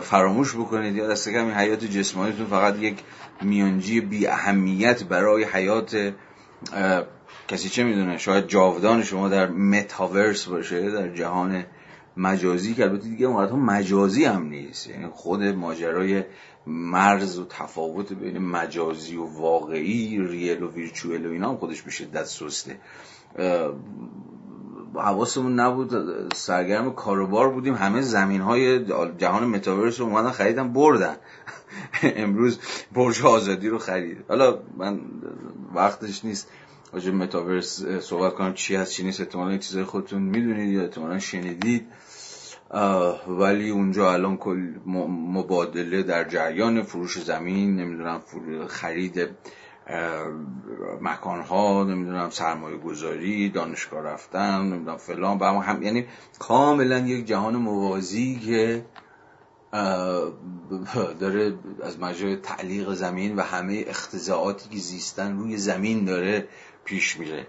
فراموش 0.00 0.54
بکنید. 0.54 0.96
یا 0.96 1.08
دست 1.08 1.28
کم 1.28 1.44
این 1.44 1.54
حیات 1.54 1.84
جسمانیتون 1.84 2.46
فقط 2.46 2.78
یک 2.78 2.98
میانجی 3.42 4.00
بی 4.00 4.26
اهمیت 4.26 5.04
برای 5.04 5.44
حیات 5.44 6.12
کسی 7.48 7.68
چه 7.68 7.84
می‌دونه؟ 7.84 8.18
شاید 8.18 8.46
جاودان 8.46 9.02
شما 9.02 9.28
در 9.28 9.48
متاورس 9.48 10.44
باشه 10.44 10.90
در 10.90 11.08
جهان 11.08 11.64
مجازی 12.16 12.74
که 12.74 12.82
البته 12.82 13.08
دیگه 13.08 13.26
اون 13.26 13.60
مجازی 13.60 14.24
هم 14.24 14.46
نیست. 14.46 14.86
یعنی 14.86 15.06
خود 15.06 15.42
ماجرای 15.42 16.24
مرز 16.66 17.38
و 17.38 17.44
تفاوت 17.44 18.12
بین 18.12 18.38
مجازی 18.38 19.16
و 19.16 19.24
واقعی 19.24 20.18
ریل 20.18 20.62
و 20.62 20.70
ویرچوئل 20.70 21.26
و 21.26 21.30
اینا 21.30 21.48
هم 21.48 21.56
خودش 21.56 21.82
به 21.82 21.90
شدت 21.90 22.24
سسته. 22.24 22.78
حواسمون 24.94 25.60
نبود. 25.60 25.92
سرگرم 26.34 26.92
کاروبار 26.92 27.48
بودیم. 27.48 27.74
همه 27.74 28.00
زمین 28.00 28.40
های 28.40 28.84
جهان 29.18 29.44
متاورس 29.44 30.00
رو 30.00 30.06
اومدن 30.06 30.30
خریدن 30.30 30.72
بردن. 30.72 31.16
امروز 32.02 32.58
برج 32.92 33.22
آزادی 33.22 33.68
رو 33.68 33.78
خرید. 33.78 34.24
حالا 34.28 34.58
من 34.76 35.00
وقتش 35.74 36.24
نیست. 36.24 36.48
راجع 36.92 37.10
متاورس 37.10 37.82
صحبت 37.82 38.34
کنم 38.34 38.54
چی 38.54 38.76
هست 38.76 38.92
چی 38.92 39.02
نیست 39.02 39.20
احتمالا 39.20 39.58
چیزای 39.58 39.84
خودتون 39.84 40.22
می‌دونید 40.22 40.72
یا 40.72 40.82
احتمالا 40.82 41.18
شنیدید. 41.18 41.86
ولی 43.28 43.70
اونجا 43.70 44.12
الان 44.12 44.36
کل 44.36 44.74
مبادله 45.32 46.02
در 46.02 46.24
جریان 46.24 46.82
فروش 46.82 47.22
زمین 47.22 47.76
نمی‌دونم 47.76 48.20
خرید 48.66 49.28
مکان 51.00 51.40
ها 51.40 51.84
نمی‌دونم 51.84 52.30
سرمایه 52.30 52.76
گذاری 52.76 53.48
دانشگاه 53.48 54.02
رفتن 54.02 54.62
نمی‌دونم 54.62 54.96
فلان 54.96 55.38
و 55.38 55.44
هم 55.44 55.82
یعنی 55.82 56.06
کاملا 56.38 56.98
یک 56.98 57.26
جهان 57.26 57.56
موازی 57.56 58.40
که 58.46 58.84
داره 61.20 61.54
از 61.82 61.98
مجرای 62.00 62.36
تعلیق 62.36 62.94
زمین 62.94 63.36
و 63.36 63.40
همه 63.40 63.84
اختزاعاتی 63.86 64.68
که 64.68 64.78
زیستن 64.78 65.38
روی 65.38 65.56
زمین 65.56 66.04
داره 66.04 66.48
پیش 66.84 67.20
میره. 67.20 67.46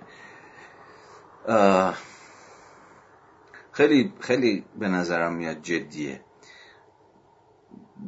خیلی 3.71 4.13
خیلی 4.19 4.65
به 4.79 4.87
نظرم 4.87 5.33
میاد 5.33 5.61
جدیه. 5.61 6.21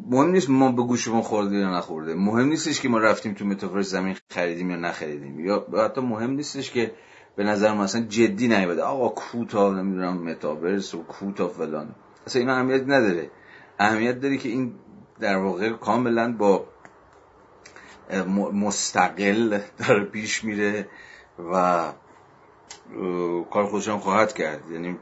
مهم 0.09 0.31
نیست 0.31 0.49
ما 0.49 0.71
به 0.71 0.83
گوشمون 0.83 1.21
خورده 1.21 1.55
یا 1.55 1.77
نخورده. 1.77 2.15
مهم 2.15 2.47
نیستش 2.47 2.81
که 2.81 2.89
ما 2.89 2.97
رفتیم 2.97 3.33
تو 3.33 3.45
متاورس 3.45 3.89
زمین 3.89 4.17
خریدیم 4.29 4.69
یا 4.69 4.75
نخریدیم. 4.75 5.39
یا 5.39 5.67
حتی 5.85 6.01
مهم 6.01 6.31
نیستش 6.31 6.71
که 6.71 6.95
به 7.35 7.43
نظر 7.43 7.73
ما 7.73 7.83
اصلا 7.83 8.01
جدی 8.01 8.47
نیومده. 8.47 8.81
آقا 8.81 9.09
کوتا 9.09 9.73
نمی‌دونم 9.73 10.23
متاورس 10.23 10.95
و 10.95 11.03
کوتا 11.03 11.47
فلان. 11.47 11.95
اصلا 12.27 12.39
این 12.39 12.49
اهمیت 12.49 12.83
نداره. 12.83 13.31
اهمیت 13.79 14.19
داره 14.19 14.37
که 14.37 14.49
این 14.49 14.75
در 15.19 15.37
واقع 15.37 15.69
کاملا 15.69 16.33
با 16.33 16.67
مستقل 18.53 19.59
داره 19.77 20.03
پیش 20.03 20.43
میره. 20.43 20.87
و 21.39 21.83
کار 23.51 23.65
خودشان 23.65 23.99
خواهد 23.99 24.33
کرد. 24.33 24.71
یعنی 24.71 24.97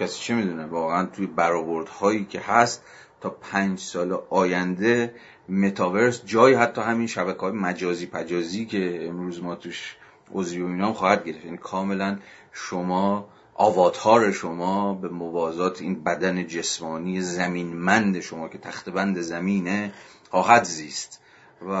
کسی 0.00 0.20
چه 0.20 0.34
می‌دونه؟ 0.34 0.66
واقعا 0.66 1.06
توی 1.06 1.26
برآوردهایی 1.26 2.24
که 2.24 2.40
هست 2.40 2.84
تا 3.20 3.30
پنج 3.30 3.78
سال 3.78 4.22
آینده 4.30 5.14
متاورس 5.48 6.24
جای 6.24 6.54
حتی 6.54 6.80
همین 6.80 7.06
شبکه 7.06 7.40
های 7.40 7.52
مجازی 7.52 8.06
پجازی 8.06 8.66
که 8.66 9.08
امروز 9.08 9.42
ما 9.42 9.54
توش 9.54 9.96
عضوی 10.32 10.62
و 10.62 10.66
اینا 10.66 10.92
خواهد 10.92 11.24
گرفت. 11.24 11.44
یعنی 11.44 11.56
کاملا 11.56 12.18
شما 12.52 13.28
آواتار 13.54 14.32
شما 14.32 14.94
به 14.94 15.08
موازات 15.08 15.82
این 15.82 16.04
بدن 16.04 16.46
جسمانی 16.46 17.20
زمینمند 17.20 18.20
شما 18.20 18.48
که 18.48 18.58
تخت 18.58 18.90
بند 18.90 19.20
زمینه 19.20 19.92
خواهد 20.30 20.64
زیست. 20.64 21.19
و 21.66 21.72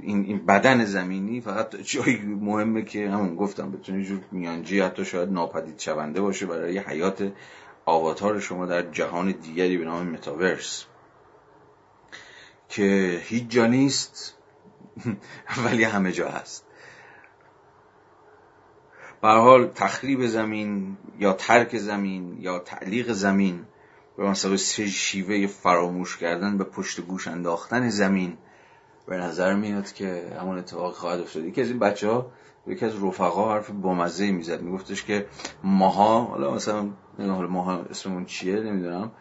این, 0.00 0.24
این 0.24 0.46
بدن 0.46 0.84
زمینی 0.84 1.40
فقط 1.40 1.76
جایی 1.76 2.16
مهمه 2.18 2.82
که 2.82 3.10
همون 3.10 3.36
گفتم 3.36 3.72
بتونی 3.72 4.04
جور 4.04 4.20
میانجی 4.32 4.80
حتی 4.80 5.04
شاید 5.04 5.28
ناپدید 5.28 5.78
شونده 5.78 6.20
باشه 6.20 6.46
برای 6.46 6.78
حیات 6.78 7.32
آواتار 7.84 8.40
شما 8.40 8.66
در 8.66 8.82
جهان 8.82 9.32
دیگری 9.32 9.76
به 9.76 9.84
نام 9.84 10.06
متاورس. 10.06 10.84
که 12.68 13.20
هیچ 13.24 13.48
جا 13.48 13.66
نیست 13.66 14.34
ولی 15.64 15.84
همه 15.84 16.12
جا 16.12 16.28
هست. 16.28 16.64
به 19.22 19.28
حال 19.28 19.66
تخریب 19.66 20.26
زمین 20.26 20.96
یا 21.18 21.32
ترک 21.32 21.78
زمین 21.78 22.38
یا 22.40 22.58
تعلیق 22.58 23.12
زمین 23.12 23.64
به 24.16 24.28
مثلا 24.28 24.56
شیوه 24.56 25.46
فراموش 25.46 26.16
کردن 26.16 26.58
به 26.58 26.64
پشت 26.64 27.00
گوش 27.00 27.28
انداختن 27.28 27.88
زمین 27.88 28.36
به 29.08 29.16
نظر 29.16 29.54
میاد 29.54 29.92
که 29.92 30.36
همون 30.40 30.58
اتفاق 30.58 30.94
خواهد 30.94 31.20
افتاد. 31.20 31.44
یکی 31.44 31.60
از 31.60 31.68
این 31.68 31.78
بچه 31.78 32.08
ها 32.08 32.30
یکی 32.66 32.84
از 32.84 33.04
رفقا 33.04 33.54
حرف 33.54 33.70
بامزه 33.70 34.30
می‌زد. 34.30 34.62
میگفتش 34.62 35.04
که 35.04 35.26
ماها 35.64 36.20
حالا 36.20 36.54
مثلا 36.54 36.90
ماها 37.48 37.76
اسممون 37.90 38.24
چیه 38.24 38.60
نمی‌دونم 38.60 39.12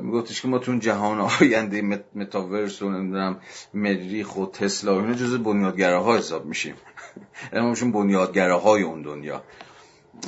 میگفتش 0.00 0.42
که 0.42 0.48
ما 0.48 0.58
تو 0.58 0.78
جهان 0.78 1.20
آینده 1.40 2.02
متاورس 2.14 2.82
و 2.82 2.90
نمی‌دونم 2.90 3.40
مریخ 3.74 4.36
و 4.36 4.46
تسلا 4.46 4.96
و 4.96 5.00
اینا 5.00 5.14
جز 5.14 5.38
بنیادگراها 5.38 6.16
حساب 6.16 6.46
میشیم. 6.46 6.74
ما 7.52 7.70
میشیم 7.70 7.92
بنیادگراهای 7.92 8.82
اون 8.82 9.02
دنیا. 9.02 9.42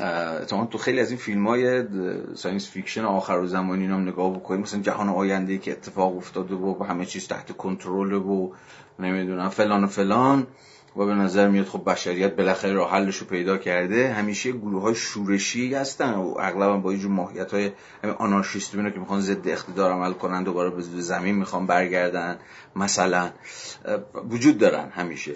اتفاقا 0.00 0.66
تو 0.66 0.78
خیلی 0.78 1.00
از 1.00 1.10
این 1.10 1.18
فیلم 1.18 1.48
های 1.48 1.84
science 2.34 2.70
fiction 2.70 3.04
آخرالزمانی 3.04 3.86
هم 3.86 4.08
نگاه 4.08 4.34
بکنیم 4.34 4.60
مثلا 4.60 4.80
جهان 4.80 5.08
آینده 5.08 5.58
که 5.58 5.72
اتفاق 5.72 6.16
افتاده 6.16 6.54
و 6.54 6.84
همه 6.84 7.06
چیز 7.06 7.28
تحت 7.28 7.56
کنترل 7.56 8.12
و 8.12 8.52
نمی‌دونم 8.98 9.48
فلان 9.48 9.84
و 9.84 9.86
فلان 9.86 10.46
و 10.96 11.06
به 11.06 11.14
نظر 11.14 11.48
میاد 11.48 11.66
خب 11.66 11.90
بشریت 11.90 12.36
بالاخره 12.36 12.72
راه 12.72 12.90
حلش 12.90 13.16
رو 13.16 13.26
پیدا 13.26 13.58
کرده. 13.58 14.12
همیشه 14.12 14.52
گروه 14.52 14.82
های 14.82 14.94
شورشی 14.94 15.74
هستن 15.74 16.14
و 16.14 16.34
اغلب 16.38 16.82
با 16.82 16.90
اینجور 16.90 17.10
ماهیت 17.10 17.54
های 17.54 17.70
آنارشیست 18.18 18.70
که 18.70 18.76
می‌خوان 18.76 19.20
ضد 19.20 19.48
اقتدار 19.48 19.92
عمل 19.92 20.12
کنن 20.12 20.42
دوباره 20.42 20.70
به 20.70 20.82
زمین 20.82 21.34
می‌خوان 21.34 21.66
برگردن 21.66 22.38
مثلا 22.76 23.30
وجود 24.30 24.58
دارن 24.58 24.88
همیشه. 24.90 25.32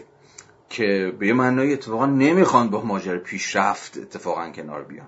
که 0.69 1.13
به 1.19 1.27
یه 1.27 1.43
اتفاقا 1.43 2.07
نمی‌خوان 2.07 2.71
با 2.71 2.83
ماجر 2.83 3.17
پیشرفت 3.17 3.99
اتفاقا 3.99 4.51
کنار 4.51 4.83
بیان. 4.83 5.07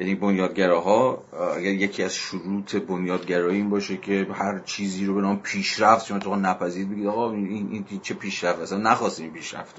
یعنی 0.00 0.14
بنیادگراها 0.14 1.24
اگر 1.56 1.70
یکی 1.70 2.02
از 2.02 2.14
شروط 2.14 2.76
بنیادگرایی 2.76 3.56
این 3.56 3.70
باشه 3.70 3.96
که 3.96 4.26
هر 4.32 4.58
چیزی 4.58 5.06
رو 5.06 5.14
به 5.14 5.20
نام 5.20 5.40
پیشرفت 5.42 6.06
شما 6.06 6.18
تو 6.18 6.36
نپذیرید 6.36 6.90
بگید 6.90 7.06
آقا 7.06 7.32
این, 7.32 7.68
این, 7.90 8.00
چه 8.02 8.14
پیشرفت؟ 8.14 8.60
اصلا 8.60 8.78
نخواستیم 8.78 9.30
پیشرفت 9.30 9.76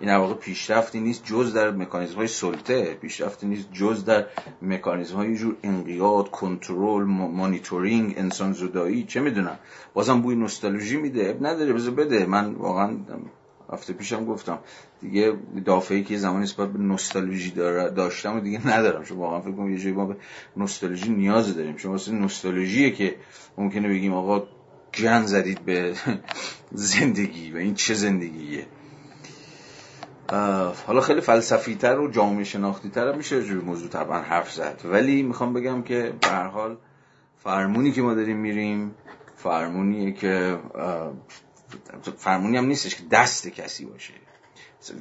این 0.00 0.16
واقع 0.16 0.34
پیشرفتی 0.34 1.00
نیست 1.00 1.24
جز 1.24 1.54
در 1.54 1.70
مکانیزم 1.70 2.16
های 2.16 2.26
سلطه. 2.26 2.94
پیشرفتی 2.94 3.46
نیست 3.46 3.72
جز 3.72 4.04
در 4.04 4.26
مکانیزم 4.62 5.16
های 5.16 5.36
جور 5.36 5.56
انقیاد 5.62 6.30
کنترل 6.30 7.04
مانیتورینگ 7.04 8.14
انسان 8.18 8.52
زدایی 8.52 9.04
چه 9.04 9.20
می‌دونم. 9.20 9.58
بازم 9.94 10.20
بوی 10.20 10.36
نوستالژی 10.36 10.96
میده 10.96 11.30
اب 11.30 11.46
نداره 11.46 11.72
بذار 11.72 11.94
بده. 11.94 12.26
من 12.26 12.54
واقعا 12.54 12.96
هفته 13.72 13.92
پیشم 13.92 14.24
گفتم. 14.24 14.58
دیگه 15.00 15.36
دافعی 15.64 16.04
که 16.04 16.16
زمانی 16.16 16.42
نسبت 16.42 16.72
به 16.72 16.78
نوستالژی 16.78 17.50
داشتم 17.50 18.36
و 18.36 18.40
دیگه 18.40 18.68
ندارم. 18.68 19.04
چون 19.04 19.18
واقعا 19.18 19.40
فکر 19.40 19.52
کنم 19.52 19.72
یه 19.72 19.78
جایی 19.78 19.94
ما 19.94 20.06
به 20.06 20.16
نوستالژی 20.56 21.08
نیاز 21.08 21.56
داریم. 21.56 21.76
چون 21.76 21.90
واسه 21.90 22.12
نوستالژیه 22.12 22.90
که 22.90 23.16
ممکنه 23.58 23.88
بگیم 23.88 24.14
آقا 24.14 24.46
گن 24.94 25.26
زدید 25.26 25.64
به 25.64 25.94
زندگی 26.72 27.52
و 27.52 27.56
این 27.56 27.74
چه 27.74 27.94
زندگیه. 27.94 28.66
حالا 30.86 31.00
خیلی 31.00 31.20
فلسفی 31.20 31.74
تر 31.74 31.98
و 31.98 32.10
جامعه 32.10 32.44
شناختی 32.44 32.88
تر 32.88 33.12
میشه 33.12 33.42
جو 33.42 33.64
موضوع 33.64 33.88
طبعا 33.88 34.18
حرف 34.18 34.52
زد. 34.52 34.80
ولی 34.84 35.22
می‌خوام 35.22 35.52
بگم 35.52 35.82
که 35.82 36.12
به 36.20 36.28
حال 36.28 36.76
فرمونی 37.36 37.92
که 37.92 38.02
ما 38.02 38.14
داریم 38.14 38.36
میریم 38.36 38.94
فرمونیه 39.36 40.12
که 40.12 40.58
فرمونی 42.16 42.56
هم 42.56 42.66
نیستش 42.66 42.94
که 42.94 43.02
دست 43.10 43.48
کسی 43.48 43.84
باشه. 43.84 44.12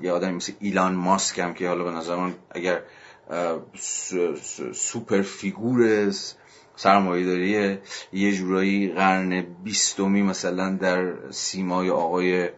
یه 0.01 0.11
آدمی 0.11 0.31
مثل 0.31 0.53
ایلان 0.59 0.95
ماسک 0.95 1.39
هم 1.39 1.53
که 1.53 1.67
حالا 1.67 1.83
به 1.83 1.91
نظر 1.91 2.15
من 2.15 2.35
اگر 2.51 2.81
سوپر 4.73 5.21
فیگور 5.21 6.11
سرمایه 6.75 7.25
داری 7.25 7.77
یه 8.13 8.31
جورایی 8.31 8.91
قرن 8.91 9.41
بیستمی 9.41 10.23
مثلا 10.23 10.75
در 10.75 11.31
سیمای 11.31 11.89
آقای 11.89 12.49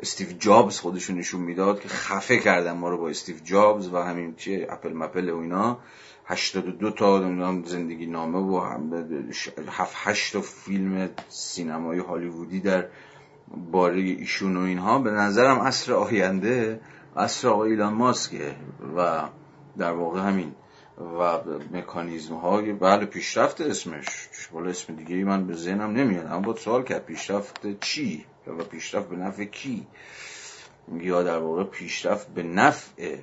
استیو 0.00 0.28
جابز 0.38 0.78
خودشون 0.78 1.18
نشون 1.18 1.40
می‌داد 1.40 1.80
که 1.80 1.88
خفه 1.88 2.38
کردن 2.38 2.72
ما 2.72 2.88
رو 2.88 2.98
با 2.98 3.08
استیو 3.08 3.36
جابز 3.44 3.88
و 3.88 3.96
همین 3.96 4.34
چیه 4.34 4.66
اپل 4.70 4.92
مپل 4.92 5.30
و 5.30 5.38
اینا. 5.38 5.78
82 6.26 6.90
تا 6.90 7.20
زندگی 7.64 8.06
نامه 8.06 8.38
و 8.38 8.60
7 9.68 9.94
8 9.96 10.32
تا 10.32 10.40
فیلم 10.40 11.10
سینمایی 11.28 12.00
هالیوودی 12.00 12.60
در 12.60 12.88
باره 13.48 14.00
ایشون 14.00 14.56
و 14.56 14.60
اینها 14.60 14.98
به 14.98 15.10
نظرم 15.10 15.60
اصر 15.60 15.92
آینده 15.92 16.80
اصر 17.16 17.48
آقای 17.48 17.70
ایلان 17.70 17.94
ماسکه 17.94 18.54
و 18.96 19.28
در 19.78 19.92
واقع 19.92 20.20
همین 20.20 20.54
و 20.98 21.38
مکانیزم 21.72 22.34
های 22.34 22.72
بله 22.72 23.06
پیشرفت 23.06 23.60
اسمش. 23.60 24.28
ولی 24.54 24.70
اسم 24.70 24.94
دیگه 24.94 25.24
من 25.24 25.46
به 25.46 25.54
ذهنم 25.54 25.90
نمیاد 25.90 26.26
اما 26.26 26.40
با 26.40 26.56
سوال 26.56 26.82
کرد 26.82 27.04
پیشرفت 27.04 27.80
چی؟ 27.80 28.26
و 28.46 28.64
پیشرفت 28.64 29.08
به 29.08 29.16
نفع 29.16 29.44
کی؟ 29.44 29.86
یا 30.92 31.22
در 31.22 31.38
واقع 31.38 31.64
پیشرفت 31.64 32.28
به 32.28 32.42
نفع 32.42 33.16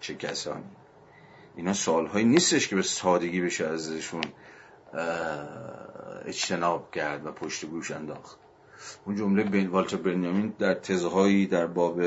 چه 0.00 0.14
کسانی؟ 0.14 0.64
اینا 1.56 1.72
سوال 1.72 2.22
نیستش 2.22 2.68
که 2.68 2.76
به 2.76 2.82
سادگی 2.82 3.40
بشه 3.40 3.66
ازشون 3.66 4.24
اجتناب 6.24 6.90
کرد 6.90 7.26
و 7.26 7.32
پشت 7.32 7.66
گوش 7.66 7.90
انداخت. 7.90 8.38
اون 9.04 9.16
جمله 9.16 9.42
بین 9.42 9.66
والتر 9.66 9.96
بنیامین 9.96 10.54
در 10.58 10.74
تزهایی 10.74 11.46
در 11.46 11.66
باب 11.66 12.00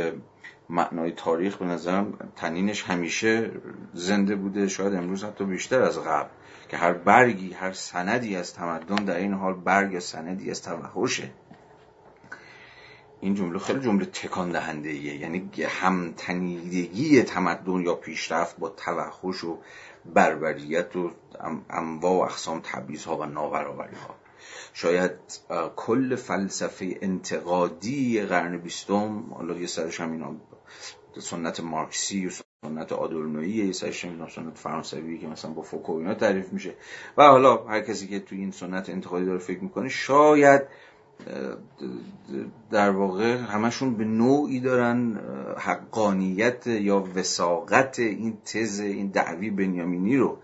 معنای 0.70 1.12
تاریخ 1.12 1.58
به 1.58 1.66
نظرم 1.66 2.32
تنینش 2.36 2.84
همیشه 2.84 3.52
زنده 3.94 4.36
بوده 4.36 4.68
شاید 4.68 4.96
امروز 4.96 5.24
حتی 5.24 5.44
بیشتر 5.46 5.82
از 5.82 6.00
قبل 6.00 6.30
که 6.70 6.78
هر 6.78 6.94
برگی 6.94 7.54
هر 7.54 7.72
سندی 7.72 8.36
از 8.36 8.54
تمدن 8.54 8.96
در 8.96 9.18
این 9.18 9.34
حال 9.34 9.54
برگ 9.54 10.00
سندی 10.00 10.52
از 10.52 10.62
توحشه 10.62 11.32
این 13.22 13.36
جمله 13.36 13.60
خیلی 13.60 13.80
جمله 13.80 14.06
تکان 14.06 14.52
دهنده 14.52 14.90
ایه. 14.90 15.16
یعنی 15.16 15.50
همتنیدگی 15.68 17.24
تمدن 17.24 17.82
یا 17.82 17.96
پیشرفت 17.96 18.58
با 18.58 18.70
توحش 18.70 19.44
و 19.44 19.58
بربریت 20.14 20.96
و 20.96 21.12
انواع 21.70 22.14
و 22.14 22.22
اقسام 22.22 22.60
تبعیض 22.64 23.08
و 23.08 23.26
نابرابری 23.26 23.96
ها 23.96 24.16
شاید 24.74 25.12
کل 25.76 26.16
فلسفه 26.16 26.98
انتقادی 27.02 28.22
قرن 28.22 28.58
بیستم 28.58 29.24
حالا 29.34 29.56
یه 29.56 29.68
سرش 29.68 30.02
هم 30.02 30.12
اینا 30.12 30.36
سنت 31.20 31.60
مارکسی 31.60 32.28
و 32.28 32.30
سنت 32.66 32.92
آدورنویی 32.92 33.66
یه 33.66 33.72
سرش 33.72 34.06
هم 34.06 34.28
سنت 34.28 34.58
فرانسوی 34.58 35.18
که 35.18 35.28
مثلا 35.28 35.52
با 35.52 35.62
فوکو 35.62 35.92
اینا 35.92 36.14
تعریف 36.14 36.54
میشه. 36.54 36.74
و 37.18 37.24
حالا 37.24 37.58
هر 37.58 37.82
کسی 37.82 38.08
که 38.08 38.20
توی 38.20 38.38
این 38.38 38.52
سنت 38.52 38.90
انتقادی 38.90 39.26
داره 39.26 39.40
فکر 39.40 39.60
می‌کنه 39.60 39.90
شاید 39.90 40.62
در 42.72 42.90
واقع 42.90 43.38
همشون 43.38 43.98
به 43.98 44.06
نوعی 44.06 44.60
دارن 44.60 45.20
حقانیت 45.58 46.68
یا 46.68 47.04
وساقت 47.16 48.00
این 48.00 48.38
تز 48.46 48.80
این 48.80 49.08
دعوی 49.08 49.50
بنیامینی 49.50 50.18
رو 50.18 50.38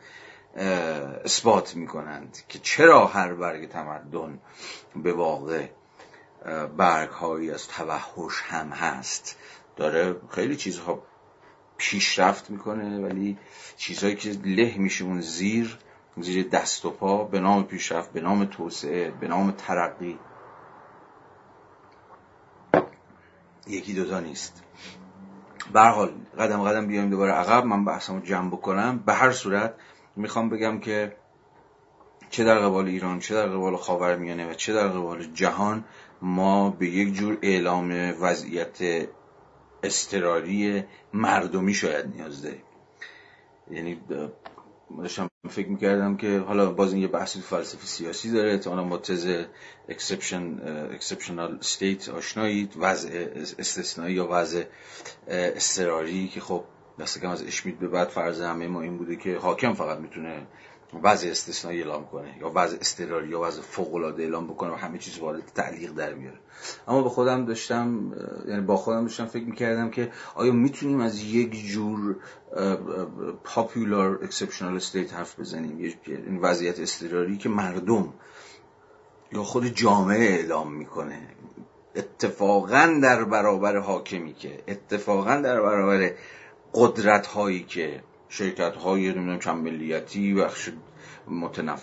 اثبات 0.58 1.76
می‌کنند 1.76 2.38
که 2.48 2.60
چرا 2.60 3.08
هر 3.08 3.34
برگ 3.34 3.70
تمدن 3.70 4.40
به 4.96 5.14
واقع 5.14 5.68
برگ 6.78 7.10
هایی 7.10 7.52
از 7.52 7.68
توحش 7.68 8.42
هم 8.44 8.70
هست. 8.70 9.38
داره 9.76 10.16
خیلی 10.30 10.56
چیزها 10.56 11.04
پیشرفت 11.78 12.50
می‌کنه 12.50 13.00
ولی 13.00 13.38
چیزهایی 13.78 14.16
که 14.16 14.30
له 14.46 14.78
میشه 14.78 15.06
اون 15.06 15.22
زیر 15.22 15.78
زیر 16.18 16.48
دست 16.48 16.86
و 16.86 16.92
پا 16.92 17.24
به 17.24 17.40
نام 17.40 17.64
پیشرفت 17.64 18.14
به 18.14 18.22
نام 18.22 18.46
توسعه 18.46 19.12
به 19.12 19.28
نام 19.28 19.52
ترقی. 19.52 20.20
یکی 23.68 23.94
دوتا 23.94 24.20
نیست. 24.20 24.64
حال 25.74 26.14
قدم 26.40 26.64
قدم 26.64 26.88
بیایم 26.88 27.10
دوباره 27.10 27.32
عقب. 27.32 27.66
من 27.66 27.86
بحثمو 27.86 28.20
جمع 28.20 28.50
بکنم. 28.50 29.04
به 29.06 29.14
هر 29.14 29.32
صورت 29.32 29.74
می‌خوام 30.18 30.50
بگم 30.50 30.80
که 30.80 31.16
چه 32.30 32.44
در 32.44 32.60
قبال 32.60 32.88
ایران 32.88 33.20
چه 33.20 33.36
در 33.36 33.48
قبال 33.48 33.76
خاورمیانه 33.76 34.52
و 34.52 34.54
چه 34.54 34.74
در 34.74 34.88
قبال 34.88 35.24
جهان 35.34 35.86
ما 36.22 36.70
به 36.70 36.88
یک 36.88 37.14
جور 37.14 37.38
اعلام 37.42 37.92
وضعیت 38.22 39.08
استراری 39.84 40.84
مردمی 41.14 41.74
شاید 41.74 42.06
نیاز 42.16 42.42
داریم. 42.42 42.64
یعنی 43.72 44.02
داشتم 44.98 45.30
فکر 45.50 45.70
می‌کردم 45.70 46.18
که 46.18 46.40
حالا 46.40 46.72
باز 46.72 46.94
این 46.94 47.02
یه 47.02 47.08
بحثی 47.08 47.42
فلسفی 47.42 47.88
سیاسی 47.88 48.32
داره 48.32 48.52
احتمالا 48.52 48.84
با 48.84 48.98
تز 48.98 49.46
exception 49.90 50.60
exceptional 50.94 51.58
state 51.60 52.10
آشنایید 52.10 52.74
وضع 52.78 53.28
استثنایی 53.60 54.16
یا 54.16 54.28
وضع 54.32 54.64
اضطراری 55.28 56.28
که 56.28 56.42
خب 56.42 56.64
دست 57.00 57.22
کم 57.22 57.30
از 57.30 57.44
اشمیت 57.44 57.80
به 57.80 57.88
بعد 57.88 58.08
فرض 58.08 58.42
همه 58.42 58.68
ما 58.68 58.82
این 58.82 58.98
بوده 58.98 59.16
که 59.16 59.38
حاکم 59.38 59.74
فقط 59.74 59.98
می‌تونه 59.98 60.48
وضع 61.04 61.30
استثنایی 61.30 61.82
اعلام 61.82 62.06
کنه 62.06 62.38
یا 62.40 62.52
وضع 62.56 62.78
اضطراری 62.82 63.30
یا 63.30 63.42
وضع 63.42 63.62
فوق 63.62 63.96
العاده 63.96 64.24
اعلام 64.24 64.48
بکنه 64.48 64.72
و 64.72 64.76
همه 64.76 64.98
چیز 64.98 65.20
وارد 65.20 65.52
تعلیق 65.56 65.92
در 65.92 66.14
بیاره. 66.14 66.38
اما 66.88 67.02
به 67.02 67.10
خودم 67.10 67.46
داشتم 67.46 68.14
یعنی 68.48 68.62
با 68.62 68.76
خودم 68.76 69.02
داشتم 69.02 69.26
فکر 69.26 69.44
می‌کردم 69.44 69.90
که 69.90 70.12
آیا 70.36 70.52
می‌تونیم 70.52 71.00
از 71.00 71.24
یک 71.24 71.66
جور 71.68 72.16
popular 73.44 74.20
exceptional 74.24 74.76
state 74.76 75.14
حرف 75.14 75.40
بزنیم؟ 75.40 75.94
این 76.06 76.38
وضعیت 76.38 76.80
اضطراری 76.80 77.38
که 77.38 77.50
مردم 77.50 78.14
یا 79.32 79.44
خود 79.44 79.66
جامعه 79.66 80.20
اعلام 80.20 80.74
می‌کنه. 80.74 81.22
اتفاقا 81.96 83.00
در 83.04 83.24
برابر 83.24 83.78
حاکمی 83.78 84.34
که 84.34 84.64
اتفاقا 84.68 85.36
در 85.36 85.62
برابر 85.62 86.12
قدرت 86.74 87.28
هایی 87.28 87.64
که 87.64 88.04
شرکت 88.30 88.76
های 88.76 89.14
نمی‌دونم 89.14 89.40
چند 89.40 89.64
ملیتی 89.64 90.34
بخش 90.34 90.70
متنف... 91.28 91.82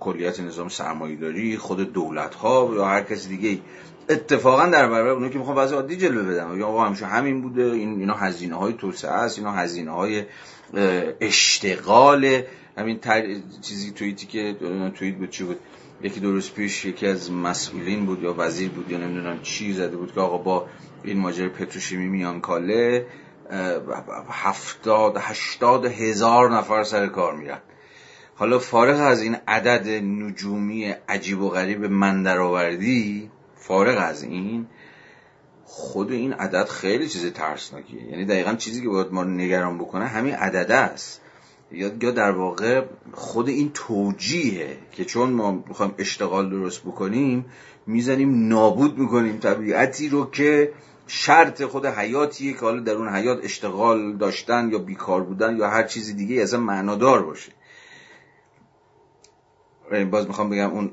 کلیت 0.00 0.40
نظام 0.40 0.68
سرمایه‌داری 0.68 1.56
خود 1.56 1.92
دولت 1.92 2.34
ها 2.34 2.70
یا 2.74 2.84
هر 2.84 3.02
کسی 3.02 3.28
دیگه 3.36 3.62
اتفاقا 4.08 4.66
در 4.66 4.88
برابر 4.88 5.10
اونایی 5.10 5.32
که 5.32 5.38
می‌خوان 5.38 5.56
وضع 5.56 5.76
عادی 5.76 5.96
جلوه 5.96 6.22
بدن. 6.22 6.58
یا 6.58 6.66
آقا 6.66 6.84
همیشه 6.84 7.06
همین 7.06 7.42
بوده 7.42 7.62
این 7.62 8.00
اینا 8.00 8.14
هزینه 8.14 8.54
های 8.54 8.72
توسعه 8.72 9.10
است 9.10 9.38
اینا 9.38 9.52
هزینه 9.52 9.90
های 9.90 10.24
اشتغال. 11.20 12.42
همین 12.78 12.98
تر... 12.98 13.36
چیزی 13.62 13.90
توییتی 13.90 14.26
که 14.26 14.56
توییت 14.94 15.16
بود 15.16 15.30
چی 15.30 15.44
بود؟ 15.44 15.58
یکی 16.02 16.20
درست 16.20 16.54
پیش 16.54 16.84
یکی 16.84 17.06
از 17.06 17.32
مسئولین 17.32 18.06
بود 18.06 18.22
یا 18.22 18.34
وزیر 18.38 18.68
بود 18.68 18.90
یا 18.90 18.98
نمی‌دونم 18.98 19.42
چی 19.42 19.72
زده 19.72 19.96
بود 19.96 20.12
که 20.14 20.20
آقا 20.20 20.38
با 20.38 20.66
این 21.04 21.18
ماجر 21.18 21.48
پتروشیمی 21.48 22.06
میان 22.06 22.40
کاله 22.40 23.06
هفتاد 24.30 25.16
هشتاد 25.16 25.84
هزار 25.84 26.56
نفر 26.56 26.84
سر 26.84 27.06
کار 27.06 27.36
میرن. 27.36 27.58
حالا 28.34 28.58
فارغ 28.58 29.00
از 29.00 29.22
این 29.22 29.36
عدد 29.48 29.88
نجومی 30.04 30.94
عجیب 31.08 31.40
و 31.40 31.48
غریب 31.48 31.84
من 31.84 32.22
درآوردی 32.22 33.30
فارغ 33.56 33.98
از 33.98 34.22
این 34.22 34.66
خود 35.64 36.12
این 36.12 36.32
عدد 36.32 36.68
خیلی 36.68 37.08
چیز 37.08 37.32
ترسناکیه. 37.32 38.02
یعنی 38.02 38.24
دقیقا 38.24 38.54
چیزی 38.54 38.82
که 38.82 38.88
باید 38.88 39.12
ما 39.12 39.24
نگران 39.24 39.78
بکنه 39.78 40.06
همین 40.06 40.34
عدد 40.34 40.72
است. 40.72 41.20
یا 41.72 41.88
در 41.88 42.30
واقع 42.30 42.84
خود 43.12 43.48
این 43.48 43.70
توجیهه 43.74 44.76
که 44.92 45.04
چون 45.04 45.30
ما 45.30 45.50
می‌خوایم 45.68 45.94
اشتغال 45.98 46.50
درست 46.50 46.82
بکنیم 46.82 47.44
می‌زنیم 47.86 48.48
نابود 48.48 48.98
می‌کنیم 48.98 49.38
طبیعتی 49.38 50.08
رو 50.08 50.30
که 50.30 50.72
شرط 51.08 51.62
خود 51.62 51.86
حیاتیه 51.86 52.52
که 52.52 52.60
حالا 52.60 52.80
در 52.80 52.92
اون 52.92 53.08
حیات 53.08 53.44
اشتغال 53.44 54.16
داشتن 54.16 54.68
یا 54.72 54.78
بیکار 54.78 55.22
بودن 55.22 55.56
یا 55.56 55.70
هر 55.70 55.82
چیزی 55.82 56.14
دیگه 56.14 56.42
از 56.42 56.54
معنادار 56.54 57.22
باشه. 57.22 57.52
باز 60.10 60.26
می‌خوام 60.26 60.50
بگم 60.50 60.70
اون 60.70 60.90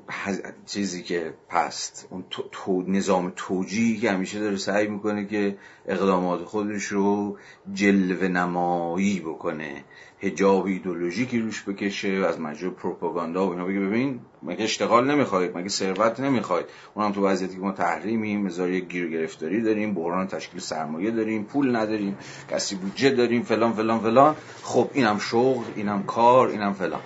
چیزی 0.66 1.04
که 1.04 1.34
پست 1.50 2.08
اون 2.10 2.24
تو... 2.52 2.84
نظام 2.88 3.34
توجیهی 3.36 3.98
که 3.98 4.12
همیشه 4.12 4.40
داره 4.40 4.58
سعی 4.58 4.88
می‌کنه 4.88 5.26
که 5.26 5.58
اقدامات 5.88 6.44
خودش 6.44 6.84
رو 6.84 7.38
جلوه 7.74 8.28
نمایی 8.28 9.20
بکنه. 9.20 9.84
هجاب 10.20 10.66
ایدولوژیکی 10.66 11.40
روش 11.40 11.64
بکشه 11.64 12.08
از 12.08 12.40
مجرد 12.40 12.74
پروپاگاندا 12.74 13.48
و 13.48 13.52
اینا 13.52 13.66
بگه 13.66 13.80
ببین 13.80 14.20
مگه 14.44 14.64
اشتغال 14.64 15.12
نمی‌خواید 15.12 15.58
مگه 15.58 15.70
ثروت 15.70 16.20
نمی‌خواید. 16.20 16.66
اونم 16.94 17.12
تو 17.12 17.28
وضعیتی 17.28 17.56
که 17.56 17.62
ما 17.62 17.72
تحریمیم 17.72 18.42
مزار 18.42 18.70
یک 18.70 18.88
گیر 18.88 19.08
گرفتاری 19.08 19.62
داریم 19.62 19.94
بحران 19.94 20.28
تشکیل 20.28 20.60
سرمایه 20.60 21.12
داریم 21.12 21.44
پول 21.44 21.76
نداریم 21.76 22.18
کسی 22.52 22.76
بودجه 22.76 23.10
داریم 23.10 23.44
فلان 23.44 23.74
فلان 23.74 24.00
فلان. 24.00 24.36
خب 24.64 24.90
اینم 24.94 25.20
شغل 25.20 25.66
اینم 25.76 26.04
کار 26.04 26.48
اینم 26.48 26.74
فلان. 26.74 27.02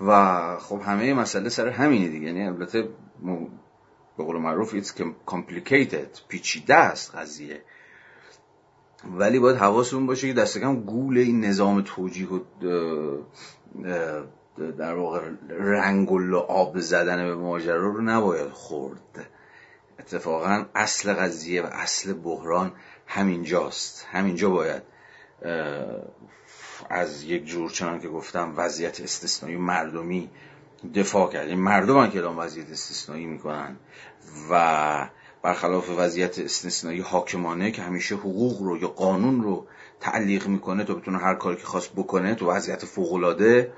و 0.00 0.56
خب 0.58 0.80
همه 0.84 1.14
مسئله 1.14 1.48
سر 1.48 1.68
همینه 1.68 2.08
دیگه. 2.08 2.26
یعنی 2.26 2.46
البته 2.46 2.88
به 4.18 4.24
قول 4.24 4.36
معروف 4.36 4.80
it's 4.80 4.88
complicated 5.26 6.28
پیچیده 6.28 6.74
است 6.74 7.14
قضیه. 7.14 7.62
ولی 9.18 9.38
باید 9.38 9.56
حواسمون 9.56 10.06
باشه 10.06 10.28
که 10.28 10.32
دست 10.32 10.58
کم 10.58 10.80
گول 10.80 11.18
این 11.18 11.44
نظام 11.44 11.82
توجیه 11.82 12.28
و 12.28 12.40
در 14.78 14.94
واقع 14.94 15.20
رنگ 15.48 16.12
و 16.12 16.36
آب 16.36 16.78
زدن 16.78 17.16
به 17.16 17.34
ماجرا 17.34 17.76
رو 17.76 18.00
نباید 18.00 18.48
خورد. 18.48 19.28
اتفاقا 19.98 20.64
اصل 20.74 21.12
قضیه 21.12 21.62
و 21.62 21.66
اصل 21.66 22.12
بحران 22.12 22.72
همینجاست. 23.06 24.06
همینجا 24.10 24.50
باید 24.50 24.82
از 26.90 27.22
یک 27.22 27.44
جور 27.46 27.70
چنان 27.70 28.00
که 28.00 28.08
گفتم 28.08 28.54
وضعیت 28.56 29.00
استثنایی 29.00 29.56
مردمی 29.56 30.30
دفاع 30.94 31.32
کرد. 31.32 31.48
این 31.48 31.58
مردم 31.58 32.10
که 32.10 32.18
اعلام 32.18 32.38
وضعیت 32.38 32.70
استثنایی 32.70 33.26
می‌کنن 33.26 33.76
و 34.50 35.08
برخلاف 35.42 35.90
وضعیت 35.98 36.38
استثنایی 36.38 37.00
حاکمانه 37.00 37.70
که 37.70 37.82
همیشه 37.82 38.14
حقوق 38.14 38.62
رو 38.62 38.78
یا 38.78 38.88
قانون 38.88 39.42
رو 39.42 39.66
تعلیق 40.00 40.46
می‌کنه 40.46 40.84
تا 40.84 40.94
بتونه 40.94 41.18
هر 41.18 41.34
کاری 41.34 41.56
که 41.56 41.64
خواست 41.64 41.92
بکنه 41.92 42.34
تو 42.34 42.50
وضعیت 42.50 42.84
فوقالعاده 42.84 43.72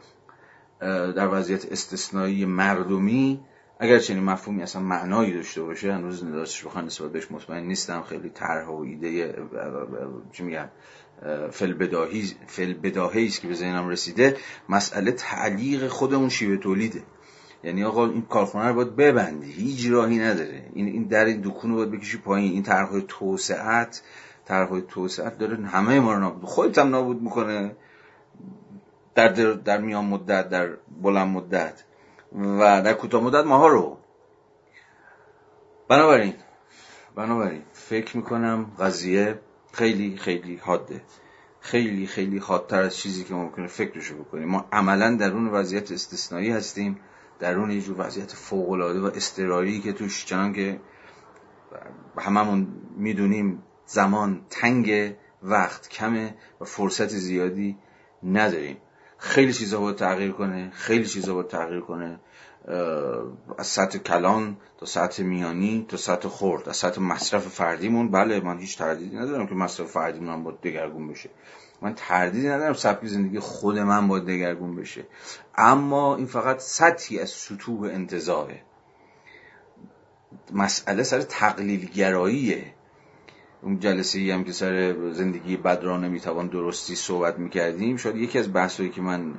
در 1.17 1.29
وضعیت 1.35 1.73
استثنایی 1.73 2.45
مردمی 2.45 3.41
اگر 3.83 3.99
چنین 3.99 4.25
مفهومی 4.25 4.63
اصلا 4.63 4.83
معنایی 4.83 5.35
داشته 5.35 5.63
باشه 5.63 5.93
هنوز 5.93 6.25
نداشتش 6.25 6.65
بخوان 6.65 6.85
نسبت 6.85 7.13
بهش 7.13 7.31
مطمئن 7.31 7.65
نیستم. 7.65 8.03
خیلی 8.03 8.29
طرح 8.29 8.67
و 8.67 8.81
ایده 8.81 9.35
چی 10.33 10.43
میگم 10.43 10.69
فلبداهی 11.51 12.35
فلبداهی 12.47 13.27
است 13.27 13.41
که 13.41 13.49
به 13.49 13.55
ذهنم 13.55 13.89
رسیده. 13.89 14.37
مسئله 14.69 15.13
تعلیق 15.13 15.89
خود 15.89 16.15
اون 16.15 16.29
شیوه 16.29 16.57
تولیده. 16.57 17.03
یعنی 17.65 17.85
آقا 17.85 18.07
این 18.07 18.23
کارخونه 18.23 18.69
رو 18.69 18.75
باید 18.75 18.97
ببندی. 18.97 19.53
هیچ 19.53 19.91
راهی 19.91 20.19
نداره. 20.19 20.71
این 20.75 20.87
این 20.87 21.05
در 21.05 21.25
این 21.25 21.41
دکون 21.41 21.71
رو 21.71 21.77
باید 21.77 21.91
بکشی 21.91 22.19
پایین. 22.19 22.53
این 22.53 22.63
طرحهای 22.63 23.05
توسعت 23.09 24.03
طرحهای 24.45 24.83
توسعت 24.89 25.39
داره 25.39 25.57
همه 25.67 26.01
ما 26.01 26.13
رو 26.15 26.21
نابود 26.21 26.45
خودت 26.45 26.79
هم 26.79 26.89
نابود 26.89 27.23
می‌کنه. 27.23 27.77
در, 29.15 29.29
در, 29.29 29.53
در 29.53 29.81
میان 29.81 30.05
مدت 30.05 30.49
در 30.49 30.69
بلند 31.03 31.29
مدت. 31.29 31.85
و 32.33 32.83
در 32.83 32.93
کوتاه 32.93 33.23
مدت 33.23 33.45
ماها 33.45 33.69
رو. 33.69 33.99
بنابراین 35.89 36.35
بنابراین 37.15 37.63
فکر 37.73 38.17
می‌کنم 38.17 38.73
قضیه 38.79 39.39
خیلی 39.73 40.17
خیلی 40.17 40.57
حاده. 40.57 41.03
خیلی 41.61 42.07
خیلی 42.07 42.39
حادتر 42.39 42.83
از 42.83 42.97
چیزی 42.97 43.25
که 43.25 43.35
ممکنه 43.35 43.67
فکرشو 43.67 44.25
بکنیم. 44.25 44.49
ما 44.49 44.67
عملا 44.73 45.17
در 45.17 45.33
اون 45.33 45.49
وضعیت 45.49 45.93
استثنایی 45.93 46.51
هستیم 46.51 47.01
در 47.39 47.59
اون 47.59 47.71
یه 47.71 47.81
جور 47.81 48.07
وضعیت 48.07 48.33
فوقالعاده 48.33 49.01
و 49.01 49.05
استراری 49.05 49.81
که 49.81 49.93
توش 49.93 50.25
چنان 50.25 50.53
که 50.53 50.81
هممون 52.19 52.69
می‌دونیم 52.97 53.63
زمان 53.87 54.47
تنگ 54.51 55.15
وقت 55.43 55.89
کمه 55.89 56.35
و 56.61 56.65
فرصت 56.65 57.09
زیادی 57.09 57.79
نداریم. 58.23 58.77
خیلی 59.21 59.53
چیزا 59.53 59.81
باید 59.81 59.97
تغییر 59.97 60.33
کنه 60.33 60.71
خیلی 60.71 61.07
چیزا 61.07 61.35
باید 61.35 61.49
تغییر 61.49 61.81
کنه 61.81 62.21
از 63.59 63.67
سطح 63.67 63.99
کلان 63.99 64.57
تا 64.79 64.87
سطح 64.87 65.23
میانی 65.23 65.87
تا 65.89 65.97
سطح 65.97 66.29
خورد 66.29 66.69
از 66.69 66.77
سطح 66.77 67.01
مصرف 67.01 67.49
فردیمون. 67.49 68.11
بله 68.11 68.41
من 68.41 68.59
هیچ 68.59 68.79
تردیدی 68.79 69.17
ندارم 69.17 69.47
که 69.47 69.55
مصرف 69.55 69.91
فردیمون 69.91 70.29
هم 70.29 70.45
باید 70.45 70.61
دگرگون 70.61 71.09
بشه. 71.09 71.31
من 71.83 71.95
تردیدی 71.95 72.49
ندارم 72.49 72.73
سبک 72.73 73.07
زندگی 73.07 73.39
خود 73.39 73.79
من 73.79 74.09
باید 74.09 74.25
دگرگون 74.25 74.77
بشه. 74.77 75.07
اما 75.55 76.17
این 76.17 76.27
فقط 76.27 76.59
سطحی 76.59 77.19
از 77.19 77.31
سطوح 77.31 77.83
انتظاره 77.83 78.63
مسئله 80.53 81.03
سر 81.03 81.23
تقلیل 81.23 81.87
گراییه 81.87 82.75
اون 83.63 83.79
جلسه 83.79 84.19
ای 84.19 84.31
هم 84.31 84.45
که 84.45 84.53
سر 84.53 84.95
زندگی 85.13 85.57
بد 85.57 85.81
را 85.83 85.97
نمی‌توان 85.97 86.47
درستی 86.47 86.95
صحبت 86.95 87.39
می‌کردیم 87.39 87.97
شاید 87.97 88.17
یکی 88.17 88.39
از 88.39 88.53
بحثایی 88.53 88.91
که 88.91 89.01
من 89.01 89.35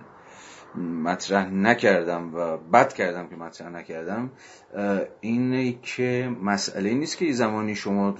مطرح 1.03 1.49
نکردم 1.49 2.35
و 2.35 2.57
بد 2.57 2.93
کردم 2.93 3.27
که 3.27 3.35
مطرح 3.35 3.69
نکردم 3.69 4.31
اینه 5.21 5.73
که 5.81 6.35
مسئله 6.43 6.93
نیست 6.93 7.17
که 7.17 7.31
زمانی 7.31 7.75
شما 7.75 8.15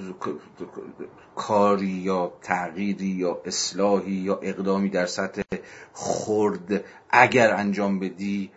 کاری 1.36 1.88
یا 1.88 2.34
تغییری 2.42 3.06
یا 3.06 3.42
اصلاحی 3.46 4.12
یا 4.12 4.40
اقدامی 4.42 4.90
در 4.90 5.06
سطح 5.06 5.42
خرد 5.94 6.84
اگر 7.10 7.54
انجام 7.54 8.00
بدی 8.00 8.52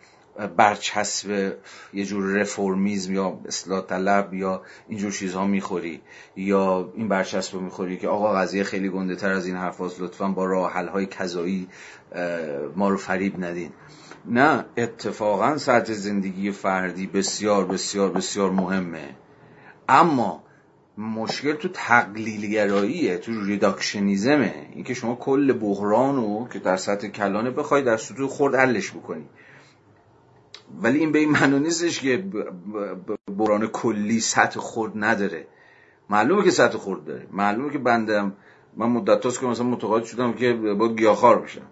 برچسب 0.57 1.57
یه 1.93 2.05
جور 2.05 2.41
رفرمیزم 2.41 3.15
یا 3.15 3.41
اصلاح 3.47 3.81
طلب 3.81 4.35
یا 4.35 4.63
اینجور 4.89 5.13
چیزها 5.13 5.47
می‌خوری 5.47 6.01
یا 6.37 6.93
این 6.95 7.09
برچسب 7.09 7.55
رو 7.55 7.61
می‌خوری 7.61 7.97
که 7.97 8.09
آقا 8.09 8.33
قضیه 8.33 8.65
خیلی 8.65 8.89
گنده 8.89 9.17
تر 9.17 9.31
از 9.31 9.47
این 9.47 9.57
حرف 9.57 9.81
لطفا 9.81 10.29
با 10.29 10.45
راه 10.45 10.73
های 10.73 11.07
کذایی 11.07 11.69
ما 12.77 12.89
رو 12.89 12.97
فریب 12.97 13.45
ندین. 13.45 13.71
نه 14.27 14.65
اتفاقا 14.77 15.59
سطح 15.59 15.93
زندگی 15.93 16.51
فردی 16.51 17.07
بسیار 17.07 17.65
بسیار 17.65 18.11
بسیار 18.11 18.51
مهمه. 18.51 19.17
اما 19.89 20.43
مشکل 20.99 21.53
تو 21.53 21.69
تقلیلگراییه 21.69 23.19
تو 23.19 23.45
ریداکشنیزمه. 23.45 24.55
اینکه 24.75 24.95
شما 24.95 25.15
کل 25.15 25.53
بحرانو 25.53 26.49
که 26.49 26.59
در 26.59 26.77
سطح 26.77 27.09
کلانه 27.09 27.51
بخوای 27.51 27.83
در 27.83 27.97
سطوح 27.97 28.29
خورد 28.29 28.55
حلش 28.55 28.91
بکنی. 28.91 29.29
ولی 30.83 30.99
این 30.99 31.13
به 31.13 31.19
این 31.19 31.31
معنی 31.31 31.59
نیستش 31.59 32.01
که 32.01 32.25
بحران 33.39 33.67
کلی 33.67 34.21
سطح 34.21 34.61
خورد 34.61 34.93
نداره. 34.97 35.47
معلومه 36.11 36.45
که 36.45 36.51
سطح 36.51 36.79
خورد 36.79 37.05
داره. 37.05 37.27
معلومه 37.33 37.73
که 37.73 37.79
بندم 37.79 38.33
من 38.77 38.87
مدت 38.87 39.25
هاست 39.25 39.41
که 39.41 39.47
مثلا 39.47 39.67
متقاعد 39.67 40.05
شدم 40.05 40.33
که 40.33 40.53
با 40.53 40.95
گیاهخوار 40.95 41.39
بشم. 41.39 41.67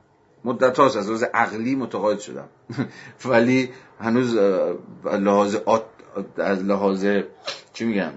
مدت 0.45 0.78
هاست 0.78 0.97
از 0.97 1.07
لحاظ 1.07 1.22
عقلی 1.22 1.74
متقاعد 1.74 2.18
شدم. 2.18 2.49
ولی 3.24 3.70
هنوز 4.01 4.36
لحاظ 5.05 5.57
از 6.36 6.64
لحاظ 6.64 7.07
چی 7.72 7.84
میگم 7.84 8.12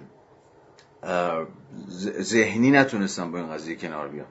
ذهنی 2.21 2.71
نتونستم 2.71 3.31
با 3.31 3.37
این 3.37 3.53
قضیه 3.53 3.75
کنار 3.75 4.07
بیام. 4.07 4.27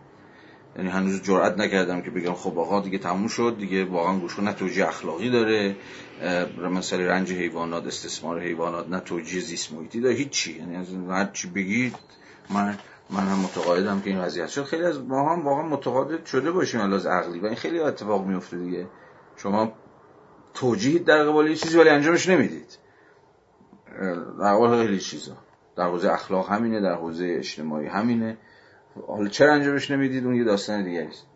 یعنی 0.77 0.89
هنوز 0.89 1.23
جرئت 1.23 1.59
نکردم 1.59 2.03
که 2.03 2.11
بگم 2.11 2.35
خب 2.35 2.59
آقا 2.59 2.81
دیگه 2.81 2.99
تموم 2.99 3.29
شد 3.29 3.57
دیگه 3.59 3.85
واقعا 3.85 4.19
گوشو 4.19 4.43
نه 4.43 4.53
توجیه 4.53 4.89
اخلاقی 4.89 5.31
داره 5.31 5.77
مثلا 6.71 7.07
رنج 7.07 7.33
حیوانات 7.33 7.87
استثمار 7.87 8.41
حیوانات 8.41 8.89
نه 8.89 9.01
توجیه 9.01 9.41
زیست 9.41 9.73
محیطی 9.73 10.01
داره 10.01 10.15
هیچی. 10.15 10.59
یعنی 10.59 10.77
از 10.77 10.95
هر 11.11 11.31
چی 11.33 11.51
بگید 11.51 11.95
من 12.51 12.79
من 13.11 13.27
هم 13.27 13.39
متقاعدم 13.39 14.01
که 14.01 14.11
این 14.11 14.19
وضعیت 14.19 14.49
شد. 14.49 14.65
خیلی 14.65 14.85
از 14.85 15.01
ما 15.01 15.33
هم 15.33 15.45
واقعا 15.47 15.69
متقاعد 15.69 16.27
شده 16.27 16.51
باشیم 16.51 16.81
از 16.81 17.07
عقلی 17.07 17.41
و 17.41 17.47
این 17.47 17.55
خیلی 17.55 17.81
اتفاق 17.81 18.27
میفته 18.27 18.57
دیگه. 18.57 18.87
شما 19.37 19.73
توجیه 20.55 20.99
در 20.99 21.25
قبال 21.25 21.55
چیزی 21.55 21.79
ولی 21.79 21.89
انجامش 21.89 22.29
نمی‌دید. 22.29 22.79
در 24.41 24.55
قبال 24.55 24.87
خیلی 24.87 25.01
چیزا. 25.01 25.37
در 25.77 25.85
حوزه 25.85 26.13
اخلاق 26.13 26.51
همینه 26.51 26.81
در 26.81 26.95
حوزه 26.95 27.35
اجتماعی 27.39 27.87
همینه. 27.87 28.39
حالا 29.09 29.29
چرا 29.29 29.53
انجامش 29.53 29.91
نمی‌دید؟ 29.91 30.25
اون 30.25 30.35
یه 30.35 30.45
داستان 30.45 30.85
دیگه 30.85 31.09
است. 31.11 31.27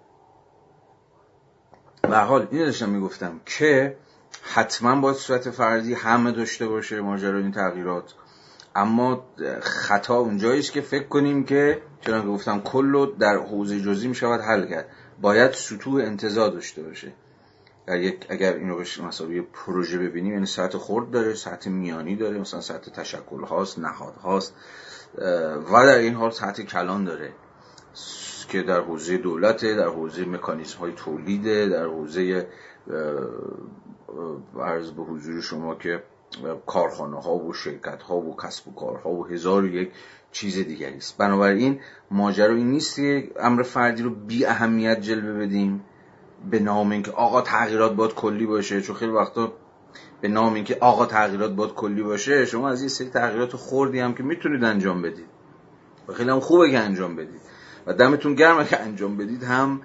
و 2.04 2.24
حال 2.24 2.48
اینو 2.50 2.64
داشتم 2.64 2.88
می‌گفتم 2.88 3.40
که 3.46 3.96
حتما 4.42 5.00
باید 5.00 5.16
صورت 5.16 5.50
فردی 5.50 5.94
همه 5.94 6.32
داشته 6.32 6.66
باشه 6.66 7.00
ماجرا 7.00 7.38
این 7.38 7.52
تغییرات. 7.52 8.14
اما 8.76 9.24
خطا 9.60 10.18
اونجایی 10.18 10.60
است 10.60 10.72
که 10.72 10.80
فکر 10.80 11.08
کنیم 11.08 11.44
که 11.44 11.82
چون 12.00 12.26
گفتم 12.26 12.60
کلو 12.60 13.06
در 13.06 13.36
حوزه 13.36 13.80
جزئی 13.80 14.08
می‌شود 14.08 14.40
حل 14.40 14.68
کرد. 14.68 14.88
باید 15.20 15.52
سطوح 15.52 16.02
انتظار 16.02 16.50
داشته 16.50 16.82
باشه. 16.82 17.12
اگر, 17.86 18.12
اگر 18.28 18.52
این 18.52 18.68
رو 18.68 18.84
به 19.28 19.34
یه 19.34 19.42
پروژه 19.42 19.98
ببینیم 19.98 20.32
یعنی 20.32 20.46
سطح 20.46 20.78
خورد 20.78 21.10
داره 21.10 21.34
سطح 21.34 21.70
میانی 21.70 22.16
داره 22.16 22.38
مثلا 22.38 22.60
سطح 22.60 22.90
تشکل 22.90 23.44
هاست 23.44 23.78
نهاد 23.78 24.14
هاست 24.14 24.54
و 25.72 25.86
در 25.86 25.98
این 25.98 26.14
حال 26.14 26.30
سطح 26.30 26.62
کلان 26.62 27.04
داره. 27.04 27.32
که 28.48 28.62
در 28.62 28.80
حوزه 28.80 29.16
دولته 29.16 29.74
در 29.74 29.88
حوزه 29.88 30.24
مکانیزم 30.24 30.78
های 30.78 30.92
تولیده 30.92 31.68
در 31.68 31.84
حوزه 31.84 32.46
عرض 34.60 34.90
به 34.90 35.02
حضور 35.02 35.40
شما 35.40 35.74
که 35.74 36.02
کارخانه 36.66 37.20
ها 37.20 37.34
و 37.34 37.52
شرکت 37.52 38.02
ها 38.02 38.16
و 38.16 38.36
کسب 38.36 38.68
و 38.68 38.74
کارها 38.74 39.10
و 39.10 39.26
هزار 39.26 39.62
و 39.62 39.66
یک 39.66 39.90
چیز 40.32 40.58
دیگری 40.58 40.96
است. 40.96 41.18
بنابراین 41.18 41.80
ماجرا 42.10 42.54
این 42.54 42.70
نیست 42.70 42.96
که 42.96 43.30
امر 43.40 43.62
فردی 43.62 44.02
رو 44.02 44.10
بی 44.10 44.46
اهمیت 44.46 45.00
جلوه 45.00 45.46
بدیم 45.46 45.84
به 46.50 46.58
نام 46.58 46.90
اینکه 46.90 47.10
آقا 47.10 47.40
تغییرات 47.40 47.92
باید 47.92 48.14
کلی 48.14 48.46
باشه 48.46 48.82
چون 48.82 48.96
خیلی 48.96 49.12
وقتا 49.12 49.52
به 50.20 50.28
نام 50.28 50.54
اینکه 50.54 50.76
آقا 50.80 51.06
تغییرات 51.06 51.52
باید 51.52 51.72
کلی 51.72 52.02
باشه 52.02 52.46
شما 52.46 52.68
از 52.68 52.80
این 52.80 52.88
سری 52.88 53.08
تغییرات 53.08 53.56
خوردی 53.56 53.98
هم 53.98 54.14
که 54.14 54.22
می‌تونید 54.22 54.64
انجام 54.64 55.02
بدید. 55.02 55.26
و 56.08 56.12
خیلی 56.12 56.30
هم 56.30 56.40
خوبه 56.40 56.70
که 56.70 56.78
انجام 56.78 57.16
بدید. 57.16 57.40
و 57.86 57.92
دمتون 57.92 58.34
گرمه 58.34 58.64
که 58.64 58.80
انجام 58.80 59.16
بدید 59.16 59.42
هم 59.42 59.80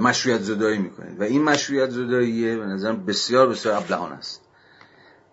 مشروعیت 0.00 0.40
زدایی 0.40 0.78
می‌کنید. 0.78 1.20
و 1.20 1.22
این 1.22 1.42
مشروعیت 1.44 1.90
زداییه 1.90 2.56
به 2.56 2.66
نظرم 2.66 3.04
بسیار 3.04 3.48
بسیار 3.48 3.76
ابلهان 3.76 4.12
است. 4.12 4.40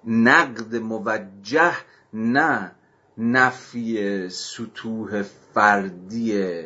نقد 0.08 0.76
موجه 0.76 1.74
نه 2.14 2.72
نفی 3.18 4.30
سطوح 4.30 5.22
فردی 5.54 6.62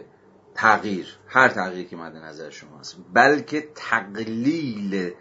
تغییر 0.56 1.08
هر 1.28 1.48
تغییری 1.48 1.90
که 1.90 1.96
مد 1.96 2.16
نظر 2.16 2.50
شما 2.50 2.80
هست 2.80 2.96
بلکه 3.14 3.68
تقلیل 3.76 5.12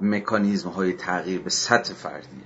مکانیزم 0.00 0.68
های 0.68 0.92
تغییر 0.92 1.40
به 1.40 1.50
سطح 1.50 1.94
فردیه. 1.94 2.44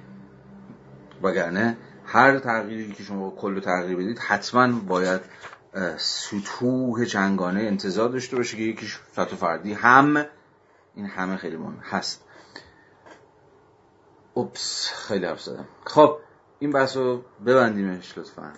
وگرنه 1.23 1.77
هر 2.07 2.39
تغییری 2.39 2.93
که 2.93 3.03
شما 3.03 3.31
کل 3.31 3.61
تغییر 3.61 3.97
بدید 3.97 4.18
حتما 4.18 4.68
باید 4.81 5.20
سطوح 5.97 7.05
چنگانه 7.05 7.61
انتظار 7.61 8.09
داشته 8.09 8.37
باشه 8.37 8.57
که 8.57 8.62
یکیش 8.62 9.01
سطح 9.16 9.37
فردی 9.37 9.73
هم 9.73 10.27
این 10.95 11.07
همه 11.07 11.37
خیلی 11.37 11.57
مهم 11.57 11.79
هست. 11.83 12.25
اوپس 14.35 14.91
خیلی 14.95 15.27
حرف 15.27 15.43
زدم. 15.43 15.64
خب 15.85 16.18
این 16.59 16.70
بحث 16.70 16.97
رو 16.97 17.23
ببندیمش 17.47 18.18
لطفا. 18.18 18.53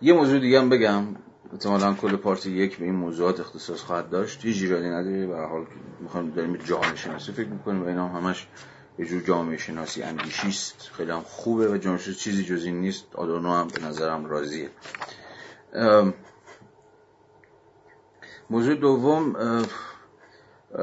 یه 0.00 0.12
موضوع 0.12 0.38
دیگه 0.38 0.60
هم 0.60 0.68
بگم. 0.68 1.04
احتمالا 1.52 1.94
کل 1.94 2.16
پارتی 2.16 2.50
یک 2.50 2.78
به 2.78 2.84
این 2.84 2.94
موضوعات 2.94 3.40
اختصاص 3.40 3.80
خواهد 3.80 4.10
داشت. 4.10 4.44
یه 4.44 4.52
جیرانی 4.52 4.90
نداره 4.90 5.26
و 5.26 5.46
حال 5.46 5.66
می‌خوام 6.00 6.30
داریم 6.30 6.56
جامعه 6.56 6.96
شناسی 6.96 7.32
فکر 7.32 7.48
می‌کنیم 7.48 7.82
و 7.82 7.86
اینا 7.86 8.08
همش 8.08 8.48
یه 8.98 9.06
جور 9.06 9.22
جامعه 9.22 9.56
شناسی 9.56 10.02
اندیشی 10.02 10.48
است. 10.48 10.90
خیلی 10.92 11.10
هم 11.10 11.20
خوبه 11.20 11.68
و 11.68 11.76
جامعه 11.76 11.98
شناسی 11.98 12.20
چیزی 12.20 12.44
جز 12.44 12.64
این 12.64 12.80
نیست. 12.80 13.06
آدورنو 13.14 13.52
هم 13.52 13.68
به 13.68 13.84
نظرم 13.86 14.26
راضیه. 14.26 14.70
موضوع 18.50 18.74
دوم 18.74 19.36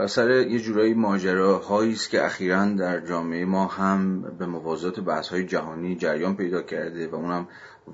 سر 0.07 0.32
یه 0.32 0.59
جورایی 0.59 0.93
ماجراهایی 0.93 1.93
است 1.93 2.09
که 2.09 2.26
اخیرا 2.26 2.66
در 2.66 2.99
جامعه 2.99 3.45
ما 3.45 3.68
هم 3.68 4.22
به 4.22 4.45
موازات 4.45 4.99
بحث 4.99 5.28
های 5.28 5.45
جهانی 5.45 5.95
جریان 5.95 6.36
پیدا 6.36 6.61
کرده 6.61 7.07
و 7.07 7.16
اونم 7.16 7.47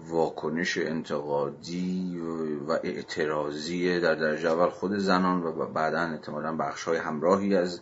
واکنش 0.07 0.77
انتقادی 0.77 2.21
و 2.67 2.71
اعتراضی 2.71 3.99
در 3.99 4.15
درجه 4.15 4.51
اول 4.51 4.69
خود 4.69 4.97
زنان 4.97 5.43
و 5.43 5.67
بعدا 5.67 5.99
احتمالا 5.99 6.55
بخش 6.55 6.83
های 6.83 6.97
همراهی 6.97 7.55
از 7.55 7.81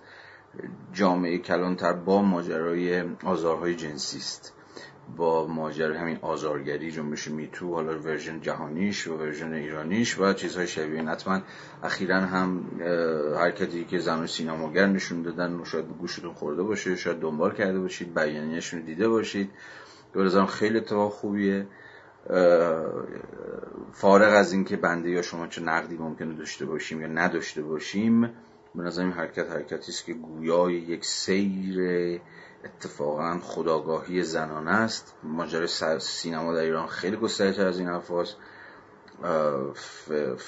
جامعه 0.93 1.37
کلانتر 1.37 1.93
با 1.93 2.21
ماجرای 2.21 3.03
آزارهای 3.23 3.75
جنسی 3.75 4.17
است. 4.17 4.53
با 5.17 5.47
ماجرای 5.47 5.97
همین 5.97 6.17
آزارگری 6.21 6.91
جنبش 6.91 7.27
Me 7.27 7.46
Too 7.46 7.73
حالا 7.73 7.99
ورژن 7.99 8.41
جهانیش 8.41 9.07
و 9.07 9.17
ورژن 9.17 9.53
ایرانیش 9.53 10.19
و 10.19 10.33
چیزهای 10.33 10.67
شبیه 10.67 11.03
حتما 11.03 11.41
اخیرا 11.83 12.15
هم 12.15 12.65
حرکتی 13.37 13.85
که 13.85 13.99
زن 13.99 14.25
سینماگر 14.25 14.85
نشون 14.85 15.21
دادن 15.21 15.63
شاید 15.63 15.85
گوشتون 15.99 16.33
خورده 16.33 16.63
باشه 16.63 16.95
شاید 16.95 17.19
دنبال 17.19 17.53
کرده 17.53 17.79
باشید 17.79 18.13
بیانیهشون 18.13 18.79
دیده 18.79 19.09
باشید. 19.09 19.51
به 20.13 20.45
خیلی 20.45 20.77
اتفاق 20.77 21.11
خوبیه. 21.11 21.67
فارغ 23.91 24.33
از 24.35 24.53
اینکه 24.53 24.77
بنده 24.77 25.09
یا 25.09 25.21
شما 25.21 25.47
چه 25.47 25.61
نقدی 25.61 25.97
ممکنه 25.97 26.33
داشته 26.33 26.65
باشیم 26.65 27.01
یا 27.01 27.07
نداشته 27.07 27.61
باشیم 27.61 28.29
به 28.79 28.85
نظر 28.85 29.01
این 29.01 29.11
حرکت 29.11 29.51
حرکتی 29.51 29.91
است 29.91 30.05
که 30.05 30.13
گویای 30.13 30.73
یک 30.73 31.05
سیر 31.05 31.79
اتفاقا 32.65 33.39
خداگاهی 33.43 34.23
زنان 34.23 34.67
است. 34.67 35.13
ماجرای 35.23 35.99
سینما 35.99 36.53
در 36.53 36.61
ایران 36.61 36.87
خیلی 36.87 37.17
گسترده 37.17 37.65
از 37.65 37.79
این 37.79 37.87
حرف 37.87 38.11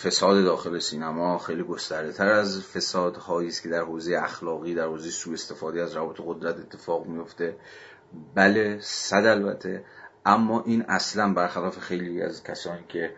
فساد 0.04 0.44
داخل 0.44 0.80
سینما 0.80 1.38
خیلی 1.38 1.64
گسترده 1.64 2.14
تر 2.14 2.28
از 2.28 2.62
فساد 2.62 3.16
هایی 3.16 3.50
است 3.50 3.64
که 3.64 3.70
در 3.70 3.82
حوزه 3.82 4.18
اخلاقی 4.24 4.76
در 4.76 4.86
حوزه 4.86 5.10
سوء 5.10 5.34
استفاده 5.34 5.82
از 5.82 5.96
روابط 5.96 6.22
قدرت 6.26 6.60
اتفاق 6.60 7.06
میفته 7.06 7.58
بله 8.36 8.78
صد 8.82 9.26
البته. 9.26 9.86
اما 10.26 10.64
این 10.66 10.86
اصلا 10.88 11.34
برخلاف 11.34 11.80
خیلی 11.80 12.22
از 12.22 12.44
کسانی 12.44 12.84
که 12.90 13.14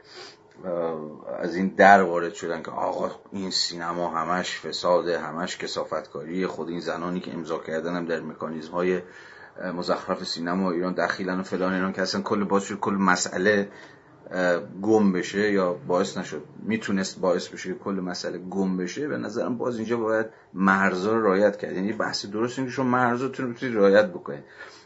از 1.40 1.56
این 1.56 1.68
در 1.68 2.02
وارد 2.02 2.34
شدن 2.34 2.64
که 2.64 2.72
آقا 2.72 3.12
این 3.32 3.52
سینما 3.52 4.10
همش 4.10 4.60
فساده 4.60 5.20
همش 5.20 5.58
کسافتکاری 5.58 6.48
خود 6.48 6.70
این 6.70 6.80
زنانی 6.80 7.20
که 7.20 7.34
امضا 7.34 7.60
کردن 7.60 7.96
هم 7.96 8.06
در 8.06 8.20
مکانیزم 8.20 8.72
های 8.72 9.02
مزخرف 9.76 10.24
سینما 10.24 10.72
ایران 10.72 10.94
دخیلن 10.94 11.40
و 11.40 11.44
فلان 11.44 11.74
ایران 11.74 11.94
که 11.94 12.02
اصلا 12.02 12.22
کل 12.22 12.44
باز 12.44 12.72
کل 12.72 12.94
مسئله 12.94 13.70
گم 14.82 15.12
بشه 15.12 15.52
یا 15.52 15.74
باعث 15.74 16.18
نشد. 16.18 16.44
می‌تونست 16.60 17.20
باعث 17.20 17.48
بشه 17.48 17.74
که 17.74 17.80
کل 17.80 17.92
مسئله 17.92 18.38
گم 18.38 18.78
بشه. 18.78 19.08
به 19.08 19.18
نظرم 19.18 19.58
باز 19.58 19.78
اینجا 19.78 19.98
باید 19.98 20.26
مرزا 20.54 21.14
رو 21.14 21.26
رعایت 21.26 21.58
کرد. 21.58 21.76
یعنی 21.76 21.94
بحث 21.94 22.26
درست 22.26 22.60
اینه 22.60 22.70
که 22.70 22.76
شما 22.76 22.90
مرزاتون 22.90 23.46
رو 23.46 23.52
می‌تونید 23.52 23.76
رعایت 23.76 24.10
بکنید. 24.10 24.44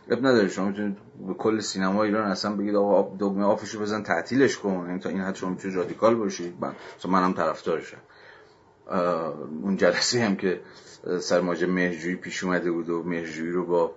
اب 0.09 0.25
نداره 0.25 0.47
شما 0.47 0.65
می‌تونید 0.67 0.97
به 1.27 1.33
کل 1.33 1.59
سینما 1.59 2.03
ایران 2.03 2.31
اصلا 2.31 2.55
بگید 2.55 2.75
آقا 2.75 3.15
دگمه 3.19 3.43
آفشو 3.43 3.79
بزن 3.79 4.03
تعطیلش 4.03 4.57
کن 4.57 4.85
یعنی 4.87 4.99
تا 4.99 5.09
این 5.09 5.21
حد 5.21 5.35
شما 5.35 5.49
می‌تونید 5.49 5.77
رادیکال 5.77 6.15
باشید. 6.15 6.53
من 6.61 6.73
منم 7.09 7.33
طرفدارشم. 7.33 7.97
اون 9.63 9.77
جلسه 9.77 10.25
هم 10.25 10.35
که 10.35 10.61
سرماجه 11.19 11.67
مهرجویی 11.67 12.15
پیش 12.15 12.43
اومده 12.43 12.71
بود 12.71 12.89
و 12.89 13.03
مهرجویی 13.03 13.51
رو 13.51 13.65
با 13.65 13.91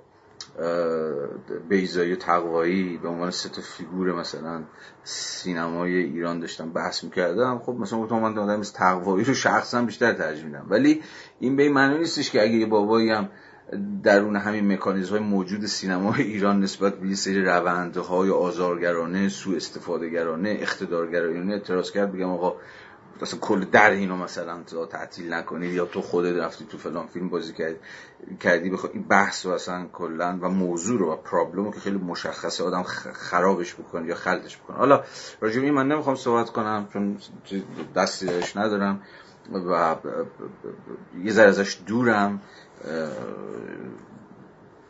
بیزایی 1.68 2.16
تقوایی 2.16 2.96
به 3.02 3.08
عنوان 3.08 3.30
سه 3.30 3.48
تا 3.48 3.62
فیگور 3.62 4.12
مثلا 4.12 4.62
سینمای 5.04 5.96
ایران 5.96 6.40
داشتم 6.40 6.70
بحث 6.70 7.04
می‌کردم. 7.04 7.58
خب 7.58 7.72
مثلا 7.72 7.98
گفتم 7.98 8.18
من 8.18 8.38
آدم 8.38 8.62
تقوایی 8.62 9.24
رو 9.24 9.34
شخصا 9.34 9.82
بیشتر 9.82 10.12
ترجیح 10.12 10.44
میدم. 10.44 10.66
ولی 10.68 11.02
این 11.40 11.56
به 11.56 11.62
این 11.62 11.72
معنی 11.72 11.98
نیستش 11.98 12.30
که 12.30 12.42
اگه 12.42 12.54
یه 12.54 12.66
بابایی 12.66 13.10
هم 13.10 13.28
درون 14.02 14.36
همین 14.36 14.72
مکانیزم 14.72 15.10
های 15.10 15.20
موجود 15.20 15.66
سینمای 15.66 16.22
ایران 16.22 16.60
نسبت 16.60 16.94
به 16.94 17.08
یه 17.08 17.14
سری 17.14 17.44
روندهای 17.44 18.30
آزارگرانه 18.30 19.28
سوء 19.28 19.56
استفادهگرانه 19.56 20.56
اقتدارگرانه 20.60 21.52
اعتراض 21.52 21.90
کرد 21.90 22.12
بگم 22.12 22.30
آقا 22.30 22.54
اصلا 23.22 23.40
کل 23.40 23.64
در 23.64 23.90
اینو 23.90 24.16
مثلا 24.16 24.62
تعطیل 24.90 25.32
نکنید 25.32 25.74
یا 25.74 25.84
تو 25.84 26.02
خودت 26.02 26.36
رفتی 26.36 26.66
تو 26.70 26.78
فلان 26.78 27.06
فیلم 27.06 27.28
بازی 27.28 27.52
کردی 27.52 27.76
کردی 28.40 28.70
بخواد 28.70 28.92
این 28.94 29.02
بحث 29.02 29.46
رو 29.46 29.52
اصلا 29.52 29.86
کلا 29.92 30.38
و 30.42 30.48
موضوع 30.48 30.98
رو 30.98 31.12
و 31.12 31.16
پرابلم 31.16 31.70
که 31.70 31.80
خیلی 31.80 31.98
مشخصه 31.98 32.64
آدم 32.64 32.82
خرابش 33.12 33.74
بکنه 33.74 34.08
یا 34.08 34.14
خلطش 34.14 34.56
بکنه. 34.58 34.76
حالا 34.76 35.04
راجع 35.40 35.70
من 35.70 35.88
نمی‌خوام 35.88 36.16
صحبت 36.16 36.50
کنم 36.50 36.88
چون 36.92 37.16
دستی 37.96 38.28
ندارم 38.56 39.00
و 39.52 39.96
یه 41.24 41.32
ذره 41.32 41.48
ازش 41.48 41.78
دورم. 41.86 42.40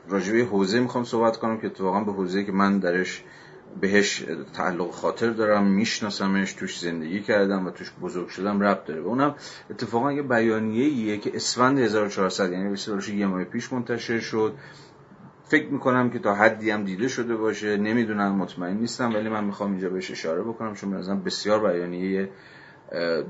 راجع 0.09 0.43
حوزه 0.43 0.81
می‌خوام 0.81 1.05
صحبت 1.05 1.37
کنم 1.37 1.61
که 1.61 1.67
اتفاقا 1.67 2.01
به 2.01 2.13
حوزه 2.13 2.45
که 2.45 2.53
من 2.53 2.79
درش 2.79 3.25
بهش 3.81 4.25
تعلق 4.53 4.91
خاطر 4.91 5.31
دارم 5.31 5.67
میشناسمش 5.67 6.53
توش 6.53 6.79
زندگی 6.79 7.21
کردم 7.21 7.67
و 7.67 7.71
توش 7.71 7.93
بزرگ 8.03 8.29
شدم 8.29 8.61
رب 8.61 8.85
داره. 8.85 9.01
و 9.01 9.07
اونم 9.07 9.35
اتفاقا 9.71 10.13
یه 10.13 10.23
بیانیه 10.23 10.85
ایه 10.85 11.19
که 11.19 11.37
اسفند 11.37 11.79
1400 11.79 12.53
یعنی 12.53 12.69
به 12.69 13.15
یه 13.15 13.27
ماه 13.27 13.45
پیش 13.45 13.73
منتشر 13.73 14.19
شد. 14.19 14.55
فکر 15.45 15.67
می‌کنم 15.67 16.11
که 16.11 16.19
تا 16.19 16.35
حدی 16.35 16.71
هم 16.71 16.85
دیده 16.85 17.09
شده 17.09 17.37
باشه. 17.37 17.77
نمی‌دونم 17.77 18.37
مطمئن 18.37 18.77
نیستم 18.77 19.15
ولی 19.15 19.29
من 19.29 19.45
می‌خوام 19.45 19.71
اینجا 19.71 19.91
بهش 19.91 20.11
اشاره 20.11 20.43
بکنم 20.43 20.75
چون 20.75 20.95
مثلا 20.95 21.17
بسیار 21.17 21.73
بیانیه 21.73 22.29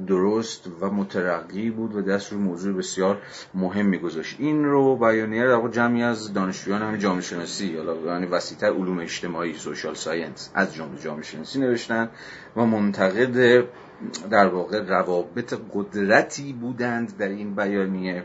درست 0.06 0.66
و 0.80 0.90
مترقی 0.90 1.70
بود 1.70 1.94
و 1.94 2.02
دست 2.02 2.32
روی 2.32 2.40
موضوع 2.40 2.76
بسیار 2.76 3.22
مهم 3.54 3.96
گذاشت 3.96 4.36
این 4.38 4.64
رو 4.64 4.96
بیانیه 4.96 5.46
در 5.46 5.68
جمعی 5.68 6.02
از 6.02 6.32
دانشجویان 6.32 6.82
همین 6.82 6.98
جامعه 6.98 7.22
شناسی 7.22 7.78
یعنی 8.06 8.26
وسیتر 8.26 8.72
علوم 8.72 8.98
اجتماعی 8.98 9.54
سوشال 9.54 9.94
ساینس 9.94 10.50
از 10.54 10.74
جمله 10.74 10.98
جامعه 10.98 11.22
شناسی 11.22 11.60
نوشتن 11.60 12.10
و 12.56 12.66
منتقد 12.66 13.64
در 14.30 14.46
واقع 14.46 14.80
روابط 14.80 15.54
قدرتی 15.74 16.52
بودند 16.52 17.16
در 17.18 17.28
این 17.28 17.54
بیانیه 17.54 18.24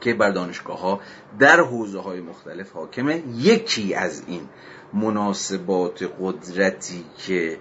که 0.00 0.14
بر 0.14 0.30
دانشگاه 0.30 0.80
ها 0.80 1.00
در 1.38 1.60
حوزه 1.60 2.00
های 2.00 2.20
مختلف 2.20 2.72
حاکمه. 2.72 3.22
یکی 3.36 3.94
از 3.94 4.22
این 4.26 4.48
مناسبات 4.92 6.10
قدرتی 6.20 7.04
که 7.18 7.58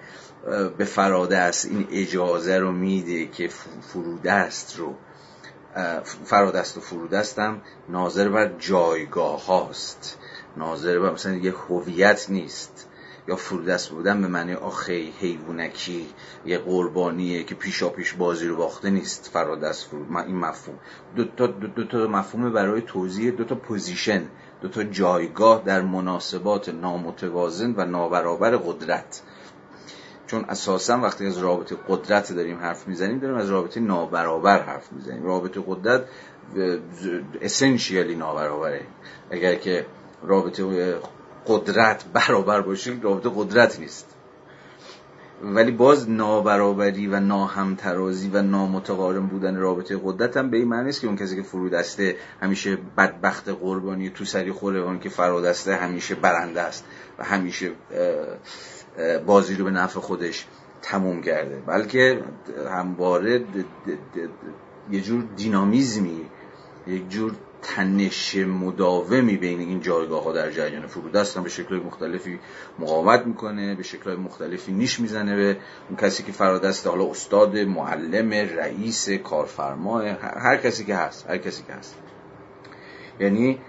به 0.77 0.85
فرادست 0.85 1.65
این 1.65 1.87
اجازه 1.91 2.57
رو 2.57 2.71
میده 2.71 3.25
که 3.27 3.49
فرودست 3.81 4.79
رو. 4.79 4.95
فرادست 6.23 6.77
و 6.77 6.81
فرودست 6.81 7.39
هم 7.39 7.61
ناظر 7.89 8.29
بر 8.29 8.51
جایگاه 8.59 9.45
هاست. 9.45 10.17
ناظر 10.57 10.99
بر 10.99 11.11
مثلا 11.11 11.33
یه 11.33 11.53
هویت 11.69 12.29
نیست. 12.29 12.87
یا 13.27 13.35
فرودست 13.35 13.89
بودن 13.89 14.21
به 14.21 14.27
معنی 14.27 14.53
آخی 14.53 15.13
حیوانکی 15.19 16.07
یه 16.45 16.57
قربانیه 16.57 17.43
که 17.43 17.55
پیشا 17.55 17.89
پیش 17.89 18.13
بازی 18.13 18.47
رو 18.47 18.55
باخته 18.55 18.89
نیست. 18.89 19.29
فرادست 19.33 19.87
فرود 19.87 20.17
این 20.17 20.35
مفهوم. 20.35 20.79
دو 21.15 21.25
تا, 21.25 21.47
دو 21.47 21.83
تا 21.83 21.97
مفهوم 21.97 22.53
برای 22.53 22.81
توضیح 22.81 23.31
دو 23.31 23.43
تا 23.43 23.55
پوزیشن. 23.55 24.25
دو 24.61 24.67
تا 24.67 24.83
جایگاه 24.83 25.63
در 25.65 25.81
مناسبات 25.81 26.69
نامتوازن 26.69 27.73
و 27.77 27.85
نابرابر 27.85 28.57
قدرت. 28.57 29.21
چون 30.27 30.45
اساسا 30.49 30.99
وقتی 30.99 31.27
از 31.27 31.37
رابطه 31.37 31.75
قدرت 31.89 32.33
داریم 32.33 32.57
حرف 32.57 32.87
می‌زنیم 32.87 33.19
داریم 33.19 33.37
از 33.37 33.49
رابطه 33.49 33.79
نابرابر 33.79 34.61
حرف 34.61 34.91
می‌زنیم. 34.91 35.23
رابطه 35.23 35.63
قدرت 35.67 36.05
essentially 37.41 38.15
نابرابره. 38.15 38.81
اگر 39.31 39.55
که 39.55 39.85
رابطه 40.23 40.95
قدرت 41.47 42.05
برابر 42.13 42.61
باشیم 42.61 43.01
رابطه 43.01 43.31
قدرت 43.35 43.79
نیست. 43.79 44.15
ولی 45.43 45.71
باز 45.71 46.09
نابرابری 46.09 47.07
و 47.07 47.19
ناهمترازی 47.19 48.29
و 48.33 48.41
نامتقارن 48.41 49.27
بودن 49.27 49.55
رابطه 49.55 49.99
قدرت 50.03 50.37
هم 50.37 50.49
به 50.49 50.57
این 50.57 50.67
معنی 50.67 50.89
است 50.89 51.01
که 51.01 51.07
اون 51.07 51.15
کسی 51.15 51.35
که 51.35 51.43
فرودسته 51.43 52.15
همیشه 52.41 52.77
بدبخت 52.97 53.49
قربانی 53.49 54.09
تو 54.09 54.25
سری 54.25 54.51
خوره 54.51 54.79
اون 54.79 54.99
که 54.99 55.09
فرادسته 55.09 55.75
همیشه 55.75 56.15
برنده 56.15 56.61
است 56.61 56.85
و 57.19 57.23
همیشه 57.23 57.71
بازی 59.25 59.55
رو 59.55 59.65
به 59.65 59.71
نفع 59.71 59.99
خودش 59.99 60.45
تموم 60.81 61.21
کرده. 61.21 61.63
بلکه 61.67 62.23
همواره 62.69 63.43
یه 64.91 65.01
جور 65.01 65.23
دینامیزمی 65.35 66.25
یک 66.87 67.09
جور 67.09 67.35
تنش 67.61 68.35
مداومی 68.35 69.37
بین 69.37 69.59
این 69.59 69.79
جایگاه 69.79 70.23
ها 70.23 70.31
در 70.31 70.51
جریان 70.51 70.87
فرود 70.87 71.15
هستن 71.15 71.43
به 71.43 71.49
شکل 71.49 71.75
مختلفی 71.75 72.39
مقاومت 72.79 73.25
می‌کنه 73.25 73.75
به 73.75 73.83
شکل 73.83 74.15
مختلفی 74.15 74.71
نیش 74.71 74.99
می‌زنه 74.99 75.35
به 75.35 75.57
اون 75.89 75.97
کسی 75.97 76.23
که 76.23 76.31
فرادست 76.31 76.87
حالا 76.87 77.09
استاد 77.09 77.57
معلم 77.57 78.33
رئیس 78.33 79.09
کارفرما 79.09 79.99
هر 80.21 80.57
کسی 80.57 80.85
که 80.85 80.95
هست 80.95 81.29
هر 81.29 81.37
کسی 81.37 81.63
که 81.67 81.73
هست. 81.73 81.95
یعنی 83.19 83.59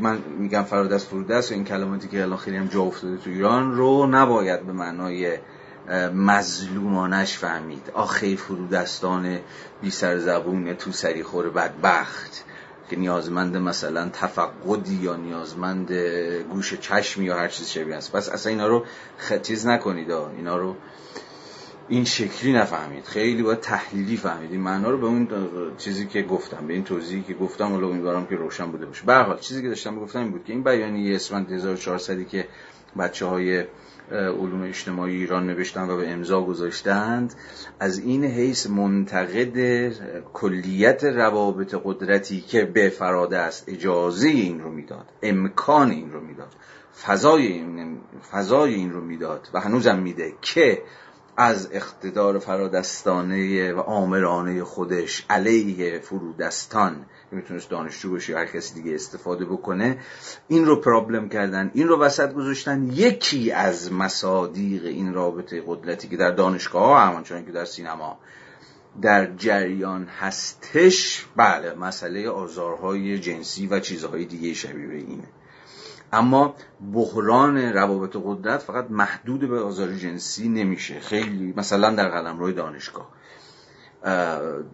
من 0.00 0.18
میگم 0.38 0.62
فرادست 0.62 1.06
فرودست 1.06 1.52
این 1.52 1.64
کلماتی 1.64 2.08
که 2.08 2.22
الان 2.22 2.38
خیلی 2.38 2.56
هم 2.56 2.66
جا 2.66 2.80
افتاده 2.80 3.16
تو 3.16 3.30
ایران 3.30 3.76
رو 3.76 4.06
نباید 4.06 4.66
به 4.66 4.72
معنای 4.72 5.38
مظلومانش 6.14 7.38
فهمید. 7.38 7.90
آخه 7.94 8.36
فرودستان 8.36 9.38
بی 9.82 9.90
سر 9.90 10.18
زبون 10.18 10.74
تو 10.74 10.92
سری 10.92 11.22
خور 11.22 11.50
بدبخت. 11.50 12.44
که 12.90 12.96
نیازمند 12.96 13.56
مثلا 13.56 14.08
تفقدی 14.08 14.94
یا 14.94 15.16
نیازمند 15.16 15.92
گوش 16.52 16.74
چشمی 16.74 17.24
یا 17.24 17.36
هر 17.36 17.48
چیز 17.48 17.68
شبیه 17.68 17.96
است. 17.96 18.12
پس 18.12 18.28
اصلا 18.28 18.52
اینا 18.52 18.66
رو 18.66 18.84
چیز 19.42 19.66
نکنید 19.66 20.10
اینا 20.10 20.56
رو 20.56 20.76
این 21.90 22.04
شکلی 22.04 22.52
نفهمید. 22.52 23.04
خیلی 23.04 23.42
باید 23.42 23.60
تحلیلی 23.60 24.16
فهمید. 24.16 24.52
این 24.52 24.60
معنا 24.60 24.90
رو 24.90 24.98
به 24.98 25.06
اون 25.06 25.28
چیزی 25.78 26.06
که 26.06 26.22
گفتم 26.22 26.66
به 26.66 26.72
این 26.72 26.84
توضیحی 26.84 27.22
که 27.22 27.34
گفتم 27.34 27.72
ولی 27.72 27.84
امیدوارم 27.84 28.26
که 28.26 28.36
روشن 28.36 28.70
بوده 28.70 28.86
باشه. 28.86 29.06
به 29.06 29.14
حال 29.14 29.38
چیزی 29.38 29.62
که 29.62 29.68
داشتم 29.68 30.00
گفتم 30.00 30.18
این 30.18 30.30
بود 30.30 30.44
که 30.44 30.52
این 30.52 30.62
بیانیه 30.62 31.14
اسفند 31.14 31.52
1400 31.52 32.28
که 32.28 32.48
بچه 32.98 33.26
های 33.26 33.64
علوم 34.10 34.62
اجتماعی 34.62 35.16
ایران 35.16 35.46
نوشتن 35.46 35.90
و 35.90 35.96
به 35.96 36.10
امضا 36.10 36.40
گذاشتند 36.40 37.34
از 37.80 37.98
این 37.98 38.24
حیث 38.24 38.66
منتقد 38.66 39.88
کلیت 40.32 41.04
روابط 41.04 41.74
قدرتی 41.84 42.40
که 42.40 42.64
به 42.64 42.88
فراده 42.88 43.38
است 43.38 43.64
اجازه 43.68 44.28
این 44.28 44.60
رو 44.60 44.70
می‌داد 44.70 45.06
امکان 45.22 45.90
این 45.90 46.12
رو 46.12 46.20
می‌داد 46.20 46.52
فضای 47.06 47.46
این, 47.46 47.98
فضای 48.30 48.74
این 48.74 48.92
رو 48.92 49.00
می‌داد 49.00 49.48
و 49.54 49.60
هنوزم 49.60 49.98
میده 49.98 50.32
که 50.42 50.82
از 51.40 51.68
اقتدار 51.72 52.38
فرادستانه 52.38 53.72
و 53.72 53.78
آمرانه 53.78 54.64
خودش 54.64 55.26
علیه 55.30 55.98
فرودستان 55.98 57.06
که 57.30 57.36
می‌تونست 57.36 57.70
دانشجو 57.70 58.10
باشه 58.10 58.36
هر 58.36 58.46
کسی 58.46 58.74
دیگه 58.74 58.94
استفاده 58.94 59.44
بکنه 59.44 59.98
این 60.48 60.66
رو 60.66 60.76
پرابلم 60.76 61.28
کردن 61.28 61.70
این 61.74 61.88
رو 61.88 61.98
وسط 61.98 62.32
گذاشتن. 62.32 62.88
یکی 62.92 63.52
از 63.52 63.92
مصادیق 63.92 64.84
این 64.84 65.14
رابطه 65.14 65.62
قدرتی 65.66 66.08
که 66.08 66.16
در 66.16 66.30
دانشگاه 66.30 66.82
ها 66.82 67.00
همانچنان 67.00 67.44
که 67.44 67.52
در 67.52 67.64
سینما 67.64 68.18
در 69.02 69.36
جریان 69.36 70.04
هستش 70.04 71.26
بله 71.36 71.74
مسئله 71.74 72.28
آزارهای 72.28 73.18
جنسی 73.18 73.66
و 73.66 73.80
چیزهای 73.80 74.24
دیگه 74.24 74.54
شبیه 74.54 74.94
اینه. 74.94 75.28
اما 76.12 76.54
بحران 76.92 77.58
روابط 77.58 78.16
قدرت 78.24 78.62
فقط 78.62 78.86
محدود 78.90 79.40
به 79.40 79.60
آزار 79.60 79.92
جنسی 79.92 80.48
نمیشه. 80.48 81.00
خیلی 81.00 81.54
مثلا 81.56 81.94
در 81.94 82.08
قلم 82.08 82.38
روی 82.38 82.52
دانشگاه 82.52 83.08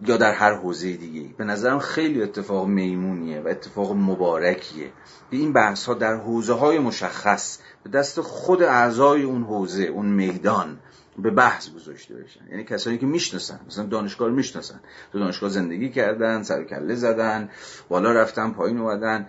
یا 0.05 0.17
در 0.17 0.33
هر 0.33 0.53
حوزه 0.53 0.93
دیگه 0.93 1.35
به 1.37 1.43
نظرم 1.43 1.79
خیلی 1.79 2.23
اتفاق 2.23 2.67
میمونیه 2.67 3.41
و 3.41 3.47
اتفاق 3.47 3.91
مبارکیه. 3.91 4.91
این 5.29 5.53
بحث 5.53 5.85
ها 5.85 5.93
در 5.93 6.15
حوزه 6.15 6.53
های 6.53 6.79
مشخص 6.79 7.59
به 7.83 7.89
دست 7.89 8.21
خود 8.21 8.63
اعضای 8.63 9.23
اون 9.23 9.43
حوزه 9.43 9.83
اون 9.83 10.05
میدان 10.05 10.79
به 11.17 11.31
بحث 11.31 11.69
گذاشته 11.69 12.13
بشن. 12.15 12.47
یعنی 12.51 12.63
کسانی 12.63 12.97
که 12.97 13.05
می‌شناسن 13.05 13.59
مثلا 13.67 13.85
دانشگاه 13.85 14.29
می‌شناسن. 14.29 14.79
تو 15.11 15.19
دانشگاه 15.19 15.49
زندگی 15.49 15.89
کردن 15.89 16.43
سر 16.43 16.63
کله 16.63 16.95
زدن 16.95 17.49
بالا 17.89 18.11
رفتن 18.11 18.51
پایین 18.51 18.77
اومدن. 18.77 19.27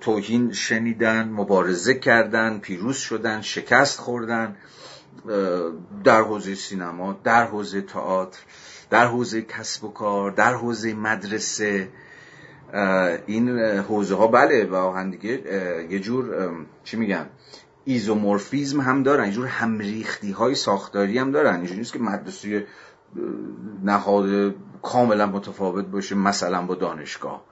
توهین 0.00 0.52
شنیدن 0.52 1.28
مبارزه 1.28 1.94
کردن 1.94 2.58
پیروز 2.58 2.96
شدن 2.96 3.40
شکست 3.40 4.00
خوردن 4.00 4.56
در 6.04 6.22
حوزه 6.22 6.54
سینما 6.54 7.20
در 7.24 7.46
حوزه 7.46 7.80
تئاتر 7.80 8.38
در 8.90 9.06
حوزه 9.06 9.42
کسب 9.42 9.84
و 9.84 9.88
کار 9.88 10.30
در 10.30 10.54
حوزه 10.54 10.94
مدرسه 10.94 11.88
این 13.26 13.58
حوزه 13.58 14.14
ها 14.14 14.26
بله 14.26 14.64
واقعا 14.64 15.10
دیگه 15.10 15.30
یه 15.90 15.98
جور 15.98 16.50
چی 16.84 16.96
میگن؟ 16.96 17.26
ایزومورفیزم 17.84 18.80
هم 18.80 19.02
دارن 19.02 19.26
یه 19.26 19.32
جور 19.32 19.46
همریختی 19.46 20.30
های 20.30 20.54
ساختاری 20.54 21.18
هم 21.18 21.30
دارن. 21.30 21.56
اینجوری 21.56 21.78
نیست 21.78 21.92
که 21.92 21.98
مدرسه 21.98 22.66
نهاد 23.84 24.54
کاملا 24.82 25.26
متفاوت 25.26 25.84
باشه 25.84 26.14
مثلا 26.14 26.62
با 26.62 26.74
دانشگاه. 26.74 27.44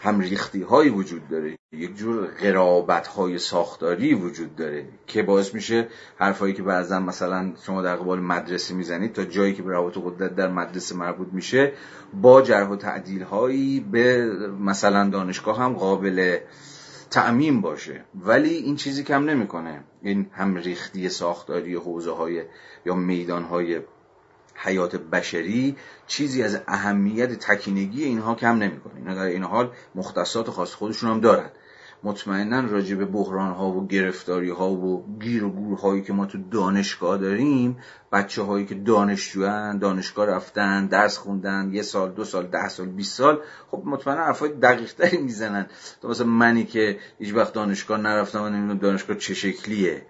هم 0.00 0.20
ریختی 0.20 0.62
هایی 0.62 0.90
وجود 0.90 1.28
داره 1.28 1.58
یک 1.72 1.96
جور 1.96 2.26
قرابت 2.26 3.06
های 3.06 3.38
ساختاری 3.38 4.14
وجود 4.14 4.56
داره 4.56 4.88
که 5.06 5.22
باعث 5.22 5.54
میشه 5.54 5.88
حرفایی 6.16 6.54
که 6.54 6.62
بعضا 6.62 7.00
مثلا 7.00 7.52
شما 7.66 7.82
در 7.82 7.96
قبال 7.96 8.20
مدرسه 8.20 8.74
می‌زنید 8.74 9.12
تا 9.12 9.24
جایی 9.24 9.54
که 9.54 9.62
به 9.62 9.70
روابط 9.70 9.98
قدرت 10.04 10.36
در 10.36 10.48
مدرسه 10.48 10.96
مربوط 10.96 11.28
میشه 11.32 11.72
با 12.14 12.42
جرح 12.42 12.68
و 12.68 12.76
تعدیل 12.76 13.22
هایی 13.22 13.80
به 13.80 14.26
مثلا 14.60 15.08
دانشگاه 15.10 15.58
هم 15.58 15.72
قابل 15.72 16.38
تعمیم 17.10 17.60
باشه. 17.60 18.04
ولی 18.14 18.54
این 18.54 18.76
چیزی 18.76 19.04
کم 19.04 19.24
نمی‌کنه. 19.24 19.84
این 20.02 20.26
هم 20.32 20.56
ریختی 20.56 21.08
ساختاری 21.08 21.74
حوزه 21.74 22.10
های 22.10 22.44
یا 22.86 22.94
میدان 22.94 23.44
های 23.44 23.80
حیات 24.62 24.96
بشری 24.96 25.76
چیزی 26.06 26.42
از 26.42 26.60
اهمیت 26.68 27.32
تکینگی 27.32 28.04
اینها 28.04 28.34
کم 28.34 28.58
نمی‌کنه. 28.58 28.94
اینا 28.96 29.14
در 29.14 29.22
این 29.22 29.44
حال 29.44 29.70
مختصات 29.94 30.50
خاص 30.50 30.74
خودشون 30.74 31.10
هم 31.10 31.20
دارن. 31.20 31.50
مطمئنا 32.02 32.60
راجع 32.60 32.96
به 32.96 33.04
بحران 33.04 33.52
ها 33.52 33.70
و 33.70 33.86
گرفتاری 33.86 34.50
ها 34.50 34.70
و 34.70 35.04
گیر 35.20 35.44
و 35.44 35.50
گور 35.50 35.78
هایی 35.78 36.02
که 36.02 36.12
ما 36.12 36.26
تو 36.26 36.38
دانشگاه 36.50 37.18
داریم 37.18 37.78
بچه 38.12 38.42
هایی 38.42 38.66
که 38.66 38.74
دانشجوان 38.74 39.78
دانشگاه 39.78 40.26
رفتن 40.26 40.86
درس 40.86 41.18
خوندن 41.18 41.70
یه 41.72 41.82
سال 41.82 42.12
دو 42.12 42.24
سال 42.24 42.46
ده 42.46 42.68
سال 42.68 42.86
20 42.86 43.16
سال 43.16 43.40
خب 43.70 43.82
مطمئنا 43.84 44.24
حرفای 44.24 44.52
دقیق 44.52 44.92
تری 44.92 45.18
می‌زنن. 45.18 45.66
تو 46.02 46.08
مثلا 46.08 46.26
منی 46.26 46.64
که 46.64 46.98
هیچ 47.18 47.34
وقت 47.34 47.52
دانشگاه 47.52 48.00
نرفتم 48.00 48.42
و 48.42 48.48
نمی‌دونم 48.48 48.78
دانشگاه 48.78 49.16
چه 49.16 49.34
شکلیه. 49.34 50.02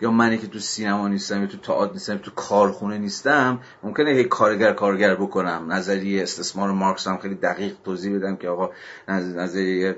یا 0.00 0.10
منی 0.10 0.38
که 0.38 0.46
تو 0.46 0.58
سینما 0.58 1.08
نیستم 1.08 1.40
یا 1.40 1.46
تو 1.46 1.56
تئاتر 1.56 1.92
نیستم 1.92 2.16
تو 2.16 2.30
کارخونه 2.30 2.98
نیستم 2.98 3.60
ممکنه 3.82 4.10
هی 4.10 4.24
کارگر 4.24 4.72
کارگر 4.72 5.14
بکنم. 5.14 5.72
نظریه 5.72 6.22
استثمار 6.22 6.70
مارکس 6.70 7.06
هم 7.06 7.18
خیلی 7.18 7.34
دقیق 7.34 7.76
توضیح 7.84 8.16
بدم 8.16 8.36
که 8.36 8.48
آقا 8.48 8.70
نظریه 9.08 9.96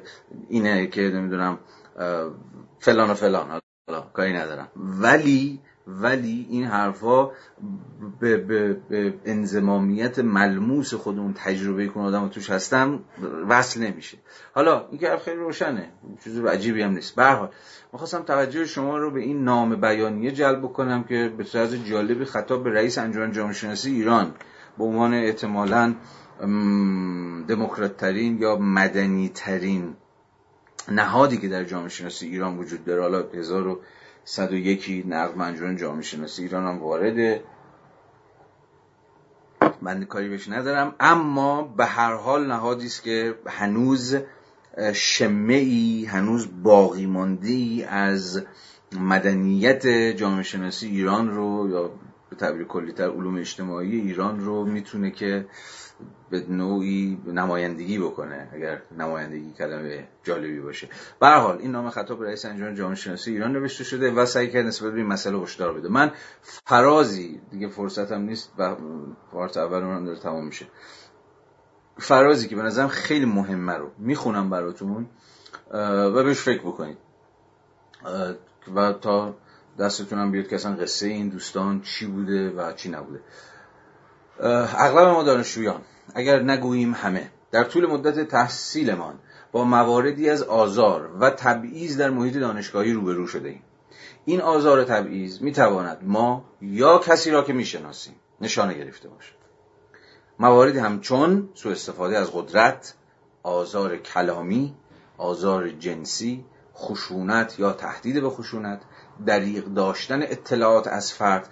اینه 0.48 0.86
که 0.86 1.00
نمی‌دونم 1.00 1.58
فلان 2.80 3.10
و 3.10 3.14
فلان. 3.14 3.60
حالا 3.88 4.00
کاری 4.00 4.32
ندارم. 4.32 4.68
ولی 4.76 5.60
ولی 5.88 6.46
این 6.50 6.64
حرفا 6.64 7.30
به, 8.20 8.36
به, 8.36 8.72
به 8.88 9.14
انزمامیت 9.24 10.18
ملموس 10.18 10.94
خود 10.94 11.18
اون 11.18 11.34
تجربه 11.34 11.86
کن 11.86 12.00
آدم 12.00 12.28
توش 12.28 12.50
هستم 12.50 13.00
وصل 13.48 13.82
نمیشه. 13.82 14.18
حالا 14.54 14.86
این 14.90 15.00
که 15.00 15.16
خیلی 15.24 15.36
روشنه 15.36 15.88
چیز 16.24 16.38
عجیبی 16.44 16.82
هم 16.82 16.90
نیست. 16.90 17.14
به 17.14 17.24
حال 17.24 17.48
می‌خواستم 17.92 18.22
توجه 18.22 18.64
شما 18.64 18.98
رو 18.98 19.10
به 19.10 19.20
این 19.20 19.44
نام 19.44 19.80
بیانیه 19.80 20.30
جلب 20.30 20.62
کنم 20.62 21.04
که 21.04 21.32
به 21.38 21.44
طرز 21.44 21.74
جالبی 21.74 22.24
خطاب 22.24 22.64
به 22.64 22.70
رئیس 22.70 22.98
انجمن 22.98 23.32
جامعه 23.32 23.52
شناسی 23.52 23.90
ایران 23.90 24.34
به 24.78 24.84
عنوان 24.84 25.14
احتمالاً 25.14 25.94
دموکرات 27.48 27.96
ترین 27.96 28.38
یا 28.38 28.56
مدنی 28.56 29.28
ترین 29.28 29.96
نهادی 30.88 31.36
که 31.36 31.48
در 31.48 31.64
جامعه 31.64 31.88
شناسی 31.88 32.26
ایران 32.26 32.58
وجود 32.58 32.84
داره 32.84 33.02
حالا 33.02 33.22
1101 34.26 35.04
نقد 35.06 35.40
انجمن 35.40 35.76
جامعه 35.76 36.02
شناسی 36.02 36.42
ایران 36.42 36.66
هم 36.66 36.78
وارده. 36.82 37.44
من 39.82 40.04
کاری 40.04 40.28
بهش 40.28 40.48
ندارم 40.48 40.94
اما 41.00 41.62
به 41.62 41.84
هر 41.86 42.14
حال 42.14 42.46
نهادی 42.46 42.86
است 42.86 43.02
که 43.02 43.34
هنوز 43.46 44.16
شمه 44.94 45.54
ای 45.54 46.04
هنوز 46.04 46.48
باقی 46.62 47.06
مانده 47.06 47.48
ای 47.48 47.84
از 47.84 48.44
مدنیت 48.92 49.86
جامعه 50.16 50.42
شناسی 50.42 50.86
ایران 50.88 51.30
رو 51.30 51.70
یا 51.70 51.90
به 52.30 52.36
تعبیر 52.36 52.64
کلیتر 52.64 53.08
علوم 53.08 53.36
اجتماعی 53.36 54.00
ایران 54.00 54.40
رو 54.40 54.64
می‌تونه 54.64 55.10
که 55.10 55.46
به 56.30 56.44
نوعی 56.48 57.22
نمایندگی 57.26 57.98
بکنه 57.98 58.48
اگر 58.52 58.82
نمایندگی 58.98 59.52
کلمه 59.52 60.08
جالبی 60.22 60.60
باشه. 60.60 60.88
به 61.20 61.28
حال 61.28 61.58
این 61.58 61.70
نام 61.72 61.90
خطاب 61.90 62.24
رئیس 62.24 62.44
انجمن 62.44 62.74
جامعه 62.74 62.94
شناسی 62.94 63.32
ایران 63.32 63.52
نوشته 63.52 63.84
شده 63.84 64.10
و 64.10 64.26
سعی 64.26 64.50
کرد 64.50 64.66
نسبت 64.66 64.92
به 64.92 64.98
این 64.98 65.06
مسئله 65.06 65.38
هشدار 65.38 65.72
بده. 65.72 65.88
من 65.88 66.12
فرازی 66.42 67.40
دیگه 67.50 67.68
فرصتم 67.68 68.22
نیست 68.22 68.52
و 68.58 68.76
پارت 69.32 69.56
اول 69.56 69.82
اونم 69.82 70.04
داره 70.04 70.18
تمام 70.18 70.46
میشه. 70.46 70.66
فرازی 71.98 72.48
که 72.48 72.56
به 72.56 72.62
نظرم 72.62 72.88
خیلی 72.88 73.24
مهمه 73.24 73.72
رو 73.72 73.90
می‌خونم 73.98 74.50
براتون 74.50 75.06
و 76.14 76.22
بهش 76.24 76.40
فکر 76.40 76.60
بکنید. 76.60 76.98
و 78.74 78.92
تا 78.92 79.34
دستتونم 79.78 80.32
بیاد 80.32 80.48
که 80.48 80.56
اصلا 80.56 80.72
قصه 80.72 81.06
این 81.06 81.28
دوستان 81.28 81.80
چی 81.80 82.06
بوده 82.06 82.50
و 82.50 82.72
چی 82.72 82.88
نبوده. 82.88 83.20
اغلب 84.40 85.08
ما 85.08 85.22
دانشجویان 85.22 85.80
اگر 86.14 86.42
نگوییم 86.42 86.94
همه 86.94 87.30
در 87.50 87.64
طول 87.64 87.86
مدت 87.86 88.28
تحصیلمان 88.28 89.14
با 89.52 89.64
مواردی 89.64 90.30
از 90.30 90.42
آزار 90.42 91.10
و 91.20 91.30
تبعیض 91.30 91.96
در 91.96 92.10
محیط 92.10 92.36
دانشگاهی 92.36 92.92
روبرو 92.92 93.26
شده 93.26 93.48
ایم. 93.48 93.62
این 94.24 94.40
آزار 94.40 94.78
و 94.78 94.84
تبعیض 94.84 95.42
می‌تواند 95.42 95.98
ما 96.02 96.44
یا 96.60 96.98
کسی 96.98 97.30
را 97.30 97.42
که 97.42 97.52
می‌شناسیم 97.52 98.14
نشانه 98.40 98.74
گرفته 98.74 99.08
باشد. 99.08 99.34
مواردی 100.38 100.78
همچون 100.78 101.48
سوء 101.54 101.72
استفاده 101.72 102.18
از 102.18 102.30
قدرت 102.32 102.94
آزار 103.42 103.96
کلامی 103.96 104.74
آزار 105.18 105.68
جنسی 105.70 106.44
خشونت 106.74 107.58
یا 107.58 107.72
تهدید 107.72 108.20
به 108.20 108.30
خشونت 108.30 108.80
دریغ 109.26 109.64
داشتن 109.64 110.22
اطلاعات 110.22 110.86
از 110.86 111.12
فرد. 111.12 111.48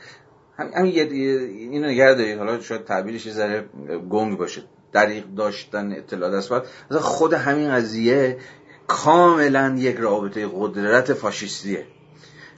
همین 0.58 0.92
اینو 1.12 1.88
نگه 1.88 2.14
دارید 2.14 2.38
حالا 2.38 2.60
شاید 2.60 2.84
تعبیرش 2.84 3.26
یه 3.26 3.32
ذره 3.32 3.68
گنگ 4.10 4.38
باشه. 4.38 4.62
دریغ 4.92 5.24
داشتن 5.24 5.92
اطلاعات 5.92 6.34
از 6.34 6.48
فرد. 6.48 6.66
خود 7.00 7.32
همین 7.32 7.70
قضیه 7.70 8.38
کاملا 8.86 9.74
یک 9.78 9.96
رابطه 9.96 10.48
قدرت 10.54 11.12
فاشیستیه. 11.12 11.86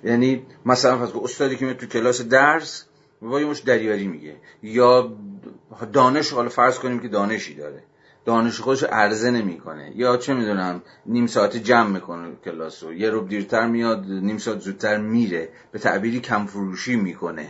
یعنی 0.05 0.47
مثلا 0.67 0.99
فرض 0.99 1.13
استادی 1.23 1.57
که 1.57 1.75
تو 1.75 1.87
کلاس 1.87 2.21
درس 2.21 2.85
وای 3.23 3.45
مش 3.45 3.59
دریوری 3.61 4.07
میگه. 4.07 4.37
یا 4.63 5.17
دانش 5.93 6.33
حالا 6.33 6.49
فرض 6.49 6.79
کنیم 6.79 7.01
که 7.01 7.09
دانشی 7.09 7.55
داره. 7.55 7.83
دانش 8.29 8.61
خودش 8.61 8.83
عرضه 8.83 9.31
نمی‌کنه. 9.31 9.93
یا 9.97 10.17
چه 10.17 10.35
می‌دونم 10.35 10.83
نیم 11.07 11.27
ساعت 11.27 11.57
جمع 11.57 11.91
می‌کنه 11.91 12.29
کلاس 12.45 12.83
رو. 12.83 12.93
یه 12.93 13.11
رو 13.11 13.21
دیرتر 13.29 13.67
میاد 13.67 14.05
نیم 14.07 14.39
ساعت 14.39 14.61
زودتر 14.61 14.99
میره. 14.99 15.49
به 15.73 15.79
تعبیری 15.79 16.21
کم 16.21 16.47
فروشی 16.47 16.97
می‌کنه 16.97 17.47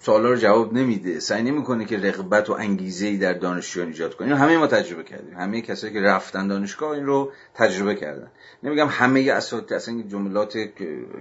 سوالا 0.00 0.30
رو 0.30 0.36
جواب 0.36 0.72
نمیده. 0.72 1.20
سعی 1.20 1.42
نمی‌کنه 1.42 1.84
که 1.84 1.98
رغبت 1.98 2.50
و 2.50 2.52
انگیزه 2.52 3.06
ای 3.06 3.16
در 3.16 3.32
دانشجویان 3.32 3.88
ایجاد 3.88 4.14
کنه. 4.14 4.36
همه 4.36 4.58
ما 4.58 4.66
تجربه 4.66 5.02
کردیم. 5.02 5.34
همه 5.38 5.60
کسایی 5.60 5.92
که 5.92 6.00
رفتن 6.00 6.48
دانشگاه 6.48 6.90
این 6.90 7.06
رو 7.06 7.32
تجربه 7.54 7.94
کردن. 7.94 8.30
نمیگم 8.62 8.88
همه 8.90 9.20
اساتید 9.32 9.72
اصلا 9.72 10.02
جملات 10.02 10.58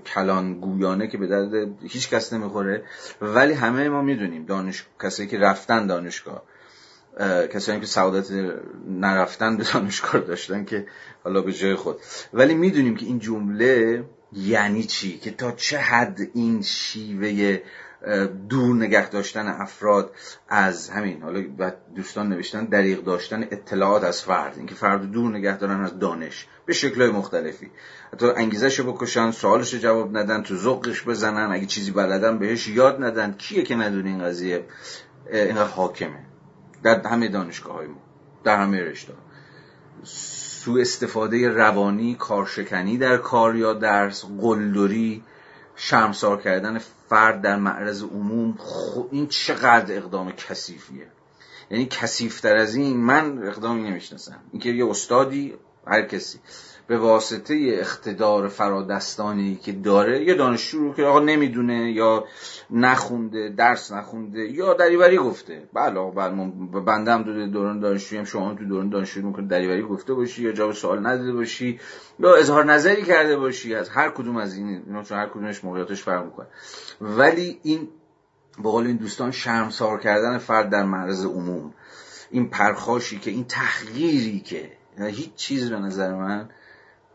کلان 0.06 0.60
گویانه 0.60 1.08
که 1.08 1.18
به 1.18 1.28
درد 1.28 1.54
هیچ 1.84 2.10
کس 2.10 2.34
نمی‌خوره. 2.34 2.84
ولی 3.22 3.54
همه 3.54 3.90
ما 3.90 4.02
می‌دونیم 4.02 4.46
دانش 4.46 4.86
کسایی 5.04 5.30
که 5.30 5.40
رفتن 5.40 5.88
دانشگاه 5.88 6.44
کسایی 7.53 7.80
که 7.80 7.86
سعادت 7.86 8.28
نرفتن 8.88 9.57
به 9.57 9.64
دانشگاه 9.74 10.22
داشتن 10.22 10.66
که 10.66 10.86
حالا 11.24 11.41
به 11.41 11.53
جای 11.53 11.76
خود. 11.76 11.97
ولی 12.34 12.53
می‌دونیم 12.53 12.95
که 12.95 13.05
این 13.05 13.20
جمله 13.20 14.03
یعنی 14.34 14.84
چی؟ 14.84 15.18
که 15.18 15.32
تا 15.32 15.51
چه 15.51 15.78
حد 15.78 16.20
این 16.34 16.62
شیوه 16.62 17.62
دور 18.49 18.76
نگه 18.76 19.09
داشتن 19.09 19.47
افراد 19.47 20.12
از 20.49 20.89
همین 20.89 21.22
حالا 21.22 21.43
دوستان 21.95 22.30
نوشتن 22.30 22.66
دریغ 22.66 23.03
داشتن 23.03 23.43
اطلاعات 23.43 24.03
از 24.03 24.22
فرد 24.22 24.57
اینکه 24.57 24.76
فرد 24.76 25.12
دور 25.12 25.38
نگه 25.38 25.57
دارن 25.57 25.82
از 25.82 25.99
دانش 25.99 26.47
به 26.66 26.74
شکلهای 26.74 27.12
مختلفی. 27.12 27.72
حتی 28.14 28.26
انگیزش 28.26 28.80
رو 28.80 28.93
بکشن 28.93 29.32
سوالش 29.32 29.76
جواب 29.76 30.18
ندن 30.18 30.43
تو 30.43 30.55
ذوقش 30.55 31.03
بزنن 31.03 31.51
اگه 31.51 31.66
چیزی 31.66 31.91
بلدن 31.91 32.39
بهش 32.39 32.68
یاد 32.68 33.03
ندن. 33.03 33.36
کیه 33.38 33.64
که 33.64 33.76
ندونه 33.76 34.09
این 34.09 34.24
قضیه؟ 34.24 34.66
اینقدر 35.32 35.70
حاکمه. 35.70 36.31
در 36.84 37.08
همه 37.08 37.28
دانشگاه 37.28 37.76
های 37.76 37.88
ما 37.88 38.02
در 38.44 38.58
همه 38.58 38.82
رشته 38.82 39.14
سو 40.04 40.78
استفاده 40.78 41.50
روانی 41.50 42.16
کارشکنی 42.16 42.98
در 42.98 43.18
کار 43.18 43.56
یا 43.56 43.74
درس 43.74 44.26
قلدری 44.26 45.24
شرمسار 45.76 46.42
کردن 46.42 46.78
فرد 47.10 47.42
در 47.42 47.56
معرض 47.56 48.04
عموم 48.04 48.58
این 49.12 49.28
چقدر 49.28 49.98
اقدام 49.98 50.32
کثیفیه. 50.32 51.08
یعنی 51.72 51.86
کثیفتر 51.86 52.56
از 52.56 52.76
این 52.76 52.98
من 52.98 53.48
اقدامی 53.48 53.90
نمی‌شناسم. 53.90 54.40
اینکه 54.52 54.70
یه 54.70 54.90
استادی 54.90 55.54
هر 55.88 56.02
کسی. 56.02 56.40
به 56.92 56.98
واسطه 56.98 57.56
اقتدار 57.68 58.48
فرادستانی 58.48 59.56
که 59.56 59.72
داره 59.72 60.24
یه 60.24 60.34
دانشجو 60.34 60.80
رو 60.80 60.94
که 60.94 61.04
آقا 61.04 61.20
نمی‌دونه 61.20 61.92
یا 61.92 62.26
نخونده 62.70 63.50
درس 63.58 63.92
نخونده 63.92 64.39
یا 64.39 64.74
دریوری 64.74 65.18
گفته. 65.18 65.70
بله 65.74 66.12
بله 66.12 66.52
بنده 66.86 67.12
هم 67.12 67.24
دو 67.24 67.48
دوران 67.48 67.80
دانشجویی 67.80 68.20
هم 68.20 68.26
شما 68.26 68.54
تو 68.54 68.66
دوران 68.66 68.89
دانشجویی 68.89 69.26
ممکن 69.26 69.48
دریوری 69.48 69.82
گفته 69.82 70.14
باشی 70.14 70.44
یا 70.44 70.52
جواب 70.52 70.72
سوال 70.72 71.08
نداده 71.08 71.34
باشی 71.34 71.80
یا 72.20 72.36
اظهار 72.36 72.66
نظری 72.66 73.04
کرده 73.04 73.38
باشی 73.38 73.76
از 73.76 73.89
هر 73.89 74.10
کدوم 74.10 74.38
از 74.38 74.56
این 74.56 74.84
اینا 74.88 75.04
چون 75.04 75.18
هر 75.18 75.28
کدومش 75.28 75.64
موقعیتش 75.64 76.04
فرق 76.04 76.26
می‌کنه. 76.26 76.48
ولی 77.02 77.60
این 77.64 77.88
به 78.58 78.70
قول 78.70 78.88
این 78.88 78.98
دوستان 78.98 79.32
شرمسار 79.32 80.00
کردن 80.00 80.38
فرد 80.38 80.70
در 80.70 80.84
معرض 80.84 81.26
عموم. 81.26 81.74
این 82.32 82.50
پرخاشی 82.50 83.20
که 83.20 83.32
این 83.32 83.46
تحقیری 83.46 84.39
که 84.39 84.72
هیچ 85.00 85.36
چیز 85.36 85.70
به 85.70 85.80
نظر 85.80 86.16
من 86.16 86.50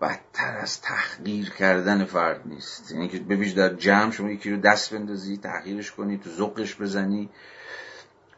بدتر 0.00 0.58
از 0.58 0.80
تحقیر 0.80 1.50
کردن 1.50 2.04
فرد 2.04 2.42
نیست. 2.44 2.92
یعنی 2.92 3.08
که 3.08 3.18
ببیش 3.18 3.52
در 3.52 3.74
جمع 3.74 4.10
شما 4.10 4.30
یکی 4.30 4.50
رو 4.50 4.56
دست 4.56 4.94
بندازی 4.94 5.36
تحقیرش 5.36 5.92
کنی 5.92 6.18
تو 6.18 6.30
زقش 6.30 6.74
بزنی. 6.74 7.30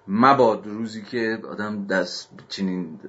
مباد 0.09 0.67
روزی 0.67 1.03
که 1.03 1.39
آدم 1.51 1.87
دست 1.87 2.29
چنین 2.49 3.01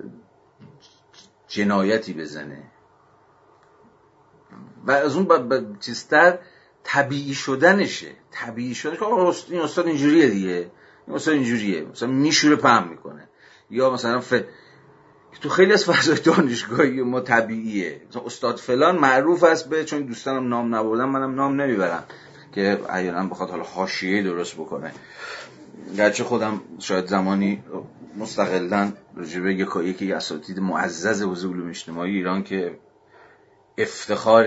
جنایتی 1.48 2.14
بزنه. 2.14 2.64
و 4.86 4.92
از 4.92 5.16
اون 5.16 5.26
با 5.26 5.62
چیزتر 5.80 6.40
طبیعی 6.84 7.34
شدنشه. 7.34 8.12
طبیعی 8.32 8.76
شدنش 8.76 9.46
این 9.50 9.62
استاد 9.62 9.88
اینجوریه 9.88 10.30
دیگه. 10.30 10.72
این 11.08 11.16
استاد 11.16 11.34
اینجوریه. 11.34 11.86
مثلا 11.86 12.10
میشوره 12.10 12.56
پهم 12.56 12.88
می‌کنه. 12.88 13.30
یا 13.70 13.90
مثلا 13.90 14.20
ف... 14.20 14.34
تو 15.42 15.50
خیلی 15.50 15.74
از 15.74 15.86
فضای 15.86 16.20
دانشگاهی 16.20 17.02
ما 17.02 17.20
طبیعیه. 17.20 18.02
استاد 18.26 18.58
فلان 18.58 18.98
معروف 18.98 19.44
است 19.44 19.70
به 19.70 19.86
چون 19.86 20.02
دوستانم 20.02 20.48
نام 20.48 20.76
نبردم 20.76 21.10
منم 21.10 21.36
نام 21.36 21.62
نمی‌برم 21.62 22.04
که 22.52 22.80
احیانا 22.90 23.28
بخواد 23.28 23.50
حالا 23.50 23.64
حاشیه 23.64 24.24
درست 24.24 24.54
بکنه. 24.54 24.92
گرچه 25.98 26.24
خودم 26.24 26.62
شاید 26.80 27.06
زمانی 27.06 27.64
مستقلا 28.18 28.92
رجبه 29.18 29.54
یکی 29.84 30.14
اساتید 30.14 30.60
معزز 30.60 31.22
حوزه 31.22 31.48
علوم 31.48 31.70
اجتماعی 31.70 32.16
ایران 32.16 32.44
که 32.44 32.80
افتخار 33.78 34.46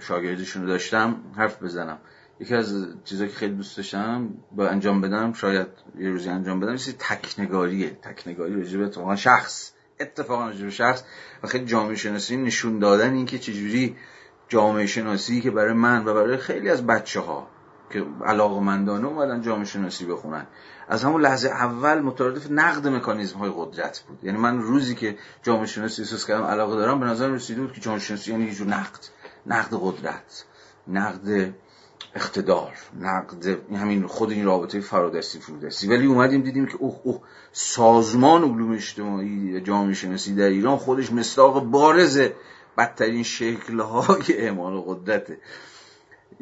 شاگردشون 0.00 0.62
رو 0.62 0.68
داشتم 0.68 1.16
حرف 1.36 1.62
بزنم. 1.62 1.98
یکی 2.40 2.54
از 2.54 2.86
چیزایی 3.04 3.30
که 3.30 3.36
خیلی 3.36 3.54
دوست 3.54 3.76
داشتم 3.76 4.28
با 4.52 4.68
انجام 4.68 5.00
بدم 5.00 5.32
شاید 5.32 5.66
یه 5.98 6.10
روزی 6.10 6.28
انجام 6.28 6.60
بدم 6.60 6.76
چیزی 6.76 6.96
تکنگاریه. 6.98 7.90
تکنگاری 7.90 8.54
راجع 8.54 8.78
به 8.78 9.16
شخص. 9.16 9.72
اتفاقا 10.00 10.46
راجع 10.46 10.68
شخص 10.68 11.02
و 11.42 11.46
خیلی 11.46 11.64
جامعه 11.64 11.96
شناسی 11.96 12.36
نشون 12.36 12.78
دادن 12.78 13.14
اینکه 13.14 13.38
چجوری 13.38 13.96
جامعه 14.48 14.86
شناسی 14.86 15.40
که 15.40 15.50
برای 15.50 15.72
من 15.72 16.04
و 16.04 16.14
برای 16.14 16.36
خیلی 16.36 16.70
از 16.70 16.86
بچه 16.86 17.20
ها 17.20 17.48
که 17.90 18.04
علاقمندانه 18.24 19.06
اومدن 19.06 19.42
جامعه 19.42 19.64
شناسی 19.64 20.06
بخونن. 20.06 20.46
از 20.88 21.04
همون 21.04 21.22
لحظه 21.22 21.48
اول 21.48 22.00
مترادف 22.00 22.50
نقد 22.50 22.86
مکانیزم 22.88 23.38
های 23.38 23.52
قدرت 23.56 24.04
بود. 24.08 24.24
یعنی 24.24 24.38
من 24.38 24.62
روزی 24.62 24.94
که 24.94 25.18
جامعه 25.42 25.66
شناسی 25.66 26.02
احساس 26.02 26.26
کردم 26.26 26.44
علاقه 26.44 26.76
دارم 26.76 27.00
به 27.00 27.06
نظر 27.06 27.28
رسیده 27.28 27.60
بود 27.60 27.72
که 27.72 27.80
جامعه 27.80 28.00
شناسی 28.00 28.30
یعنی 28.30 28.44
یه 28.44 28.64
نقد. 28.64 29.00
نقد 29.46 29.74
قدرت. 29.80 30.44
نقد 30.88 31.54
اقتدار 32.14 32.72
نقد 33.00 33.46
همین 33.76 34.06
خود 34.06 34.30
این 34.30 34.44
رابطه 34.44 34.80
فرادستی 34.80 35.38
فرودستی. 35.38 35.88
ولی 35.88 36.06
اومدیم 36.06 36.42
دیدیم 36.42 36.66
که 36.66 36.76
اوه 36.76 37.00
اوه 37.04 37.20
سازمان 37.52 38.42
علوم 38.42 38.72
اجتماعی 38.72 39.60
جامعه 39.60 39.94
شناسی 39.94 40.34
در 40.34 40.48
ایران 40.48 40.76
خودش 40.76 41.12
مصداق 41.12 41.64
بارز 41.64 42.20
بدترین 42.78 43.22
شکلهای 43.22 44.24
اعمال 44.28 44.80
قدرته. 44.80 45.38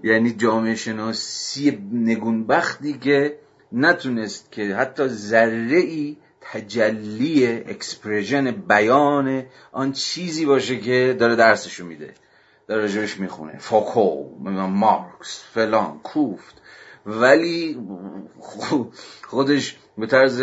یعنی 0.03 0.33
جامعه 0.33 0.75
شناسی 0.75 1.89
نگونبختی 1.93 2.93
که 2.93 3.39
نتونست 3.73 4.53
که 4.53 4.77
حتی 4.77 5.09
ذره 5.09 5.79
ای 5.79 6.17
تجلی 6.41 7.47
expression 7.47 8.51
بیان 8.51 9.45
آن 9.73 9.93
چیزی 9.93 10.47
باشه 10.47 10.81
که 10.81 11.17
داره 11.19 11.37
درسشو 11.37 11.87
میده. 11.87 12.14
در 12.69 12.77
راجبش 12.77 13.21
می‌خونه. 13.21 13.59
فاکو 13.59 14.25
مارکس 14.69 15.45
فلان 15.55 16.01
کوفت. 16.03 16.55
ولی 17.07 17.79
خودش 19.27 19.77
به 19.99 20.07
طرز 20.07 20.43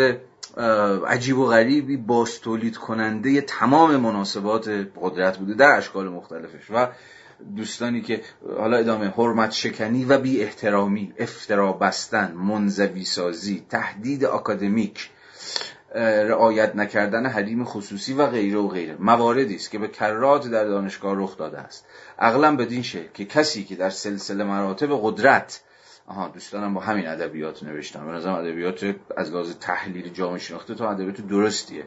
عجیب 1.06 1.38
و 1.38 1.46
غریبی 1.46 1.96
باستولید 1.96 2.76
کننده 2.76 3.40
تمام 3.40 3.96
مناسبات 3.96 4.86
قدرت 5.00 5.38
بوده 5.38 5.54
در 5.54 5.76
اشکال 5.76 6.08
مختلفش. 6.08 6.70
و 6.70 6.88
دوستانی 7.56 8.02
که 8.02 8.22
حالا 8.58 8.76
ادامه 8.76 9.08
حرمت 9.08 9.52
شکنی 9.52 10.04
و 10.04 10.18
بی 10.18 10.42
احترامی 10.42 11.12
افترا 11.18 11.72
بستن 11.72 12.32
منزوی 12.32 13.04
سازی 13.04 13.66
تهدید 13.70 14.24
اکادمیک 14.24 15.10
رعایت 16.00 16.76
نکردن 16.76 17.26
حریم 17.26 17.64
خصوصی 17.64 18.14
و 18.14 18.26
غیره 18.26 18.58
و 18.58 18.68
غیره. 18.68 18.96
مواردی 18.98 19.54
است 19.54 19.70
که 19.70 19.78
به 19.78 19.88
کرات 19.88 20.48
در 20.48 20.64
دانشگاه 20.64 21.14
رخ 21.16 21.36
داده 21.36 21.58
است. 21.58 21.86
اغلب 22.18 22.62
بدین 22.62 22.82
شکل 22.82 23.08
که 23.14 23.24
کسی 23.24 23.64
که 23.64 23.76
در 23.76 23.90
سلسله 23.90 24.44
مراتب 24.44 24.88
قدرت 25.02 25.62
آها 26.06 26.28
دوستانم 26.28 26.74
با 26.74 26.80
همین 26.80 27.08
ادبیات 27.08 27.62
نوشتم. 27.62 28.06
به 28.06 28.12
نظرم 28.12 28.34
ادبیات 28.34 28.94
از 29.16 29.32
لحاظ 29.32 29.54
تحلیل 29.60 30.08
جامعه 30.08 30.38
شناخته 30.38 30.74
تو 30.74 30.84
ادبیات 30.84 31.20
درستیه. 31.20 31.84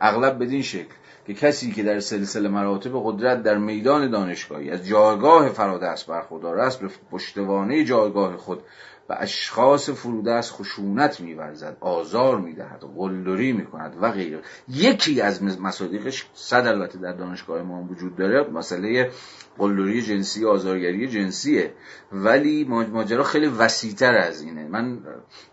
اغلب 0.00 0.44
بدین 0.44 0.62
شکل 0.62 0.94
که 1.26 1.34
کسی 1.34 1.72
که 1.72 1.82
در 1.82 2.00
سلسله 2.00 2.48
مراتب 2.48 2.90
قدرت 3.04 3.42
در 3.42 3.58
میدان 3.58 4.10
دانشگاهی 4.10 4.70
از 4.70 4.86
جایگاه 4.86 5.48
فرادست 5.48 6.06
برخوردار 6.06 6.60
است 6.60 6.80
به 6.80 6.88
پشتوانه 7.10 7.84
جایگاه 7.84 8.36
خود 8.36 8.62
و 9.08 9.16
اشخاص 9.18 9.90
فروده 9.90 10.32
از 10.32 10.52
خشونت 10.52 11.20
میورزد 11.20 11.76
آزار 11.80 12.40
می‌دهد 12.40 12.84
قلدری 12.96 13.52
می‌کند 13.52 13.96
و 14.00 14.12
غیره. 14.12 14.40
یکی 14.68 15.20
از 15.20 15.42
مصادیقش 15.42 16.26
صد 16.34 16.66
البته 16.66 16.98
در 16.98 17.12
دانشگاه 17.12 17.62
ما 17.62 17.82
وجود 17.82 18.16
داره 18.16 18.50
مسئله 18.50 19.10
قلدری 19.58 20.02
جنسی 20.02 20.46
آزارگری 20.46 21.08
جنسیه. 21.08 21.74
ولی 22.12 22.64
ماجرا 22.64 23.24
خیلی 23.24 23.46
وسیعتر 23.46 24.14
از 24.14 24.42
اینه. 24.42 24.68
من 24.68 24.98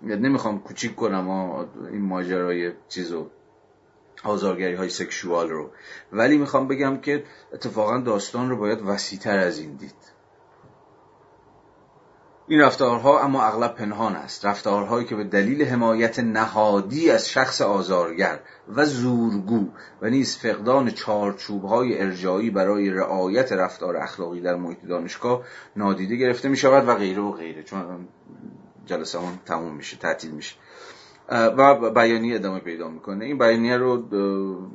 نمی‌خوام 0.01 0.59
کوچیک 0.59 0.95
کنم 0.95 1.29
این 1.91 2.01
ماجرای 2.01 2.71
چیزو 2.89 3.29
آزارگری 4.23 4.75
های 4.75 4.89
سکشوال 4.89 5.49
رو. 5.49 5.71
ولی 6.11 6.37
می‌خوام 6.37 6.67
بگم 6.67 6.97
که 6.97 7.23
اتفاقا 7.53 7.97
داستان 7.97 8.49
رو 8.49 8.57
باید 8.57 8.81
وسیعتر 8.81 9.37
از 9.37 9.59
این 9.59 9.75
دید. 9.75 10.14
این 12.47 12.61
رفتارها 12.61 13.21
اما 13.21 13.43
اغلب 13.43 13.75
پنهان 13.75 14.15
است. 14.15 14.45
رفتارهایی 14.45 15.05
که 15.05 15.15
به 15.15 15.23
دلیل 15.23 15.63
حمایت 15.63 16.19
نهادی 16.19 17.11
از 17.11 17.29
شخص 17.29 17.61
آزارگر 17.61 18.39
و 18.75 18.85
زورگو 18.85 19.67
و 20.01 20.09
نیز 20.09 20.37
فقدان 20.37 20.91
چارچوبهای 20.91 22.01
ارجایی 22.01 22.49
برای 22.49 22.89
رعایت 22.89 23.51
رفتار 23.51 23.97
اخلاقی 23.97 24.41
در 24.41 24.55
محیط 24.55 24.77
دانشگاه 24.89 25.43
نادیده 25.75 26.15
گرفته 26.15 26.49
می 26.49 26.57
شود 26.57 26.87
و 26.87 26.95
غیره 26.95 27.21
و 27.21 27.31
غیره. 27.31 27.63
چون 27.63 28.07
جلسه 28.85 29.19
تموم 29.45 29.75
میشه 29.75 29.97
تعطیل 29.97 30.31
میشه. 30.31 30.55
و 31.30 31.89
بیانیه 31.91 32.36
ادامه 32.36 32.59
پیدا 32.59 32.89
می‌کنه. 32.89 33.26
این 33.26 33.38
بیانیه 33.38 33.78
رو 33.78 33.97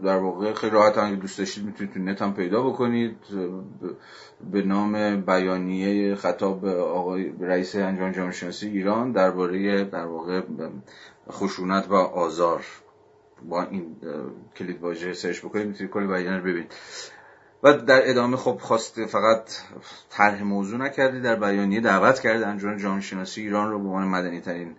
در 0.04 0.16
واقع 0.16 0.52
خیلی 0.52 0.72
راحت 0.72 0.98
هم 0.98 1.14
دوست 1.14 1.38
داشتید 1.38 1.64
می‌تونید 1.64 1.92
تو 1.92 2.00
نت 2.00 2.22
هم 2.22 2.34
پیدا 2.34 2.62
بکنید. 2.62 3.16
به 4.52 4.62
نام 4.62 5.20
بیانیه 5.20 6.14
خطاب 6.14 6.64
آقای 6.66 7.32
رئیس 7.40 7.76
انجام 7.76 8.12
جامعه 8.12 8.32
شناسی 8.32 8.68
ایران 8.68 9.12
درباره 9.12 9.84
در 9.84 10.04
واقع 10.04 10.42
خشونت 11.30 11.90
و 11.90 11.94
آزار. 11.94 12.64
با 13.48 13.62
این 13.62 13.96
کلید 14.56 14.80
واژه 14.80 15.12
سرچ 15.12 15.40
بکنید 15.40 15.66
می‌تونید 15.66 15.92
کلی 15.92 16.06
بیانیه 16.06 16.36
رو 16.36 16.42
ببینید. 16.42 16.74
و 17.62 17.72
در 17.72 18.10
ادامه 18.10 18.36
خب 18.36 18.58
خواسته 18.60 19.06
فقط 19.06 19.50
طرح 20.10 20.42
موضوع 20.42 20.78
نکردی 20.78 21.20
در 21.20 21.36
بیانیه 21.36 21.80
دعوت 21.80 22.20
کرده 22.20 22.46
انجام 22.46 22.76
جامعه 22.76 23.00
شناسی 23.00 23.40
ایران 23.40 23.70
رو 23.70 23.78
به 23.78 23.88
عنوان 23.88 24.08
مدنی 24.08 24.40
ترین 24.40 24.76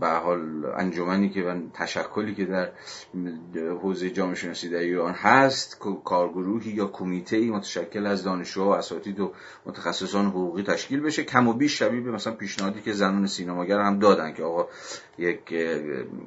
به 0.00 0.08
حال 0.08 0.64
انجمنی 0.64 1.28
که 1.28 1.42
و 1.42 1.60
تشکلی 1.74 2.34
که 2.34 2.44
در 2.44 2.70
حوزه 3.82 4.10
جامعه 4.10 4.34
شناسی 4.34 4.68
در 4.68 4.78
ایران 4.78 5.12
هست 5.12 5.78
کارگروهی 6.04 6.70
یا 6.70 6.86
کمیته 6.86 7.36
ای 7.36 7.50
متشکل 7.50 8.06
از 8.06 8.24
دانشجوها 8.24 8.70
و 8.70 8.74
اساتید 8.74 9.20
و 9.20 9.32
متخصصان 9.66 10.26
حقوقی 10.26 10.62
تشکیل 10.62 11.00
بشه. 11.00 11.24
کم 11.24 11.48
و 11.48 11.52
بیش 11.52 11.78
شبیه 11.78 12.00
به 12.00 12.10
مثلا 12.10 12.32
پیشنهادی 12.32 12.80
که 12.80 12.92
زنان 12.92 13.26
سینماگر 13.26 13.78
هم 13.78 13.98
دادن 13.98 14.32
که 14.32 14.42
آقا 14.42 14.68
یک 15.18 15.54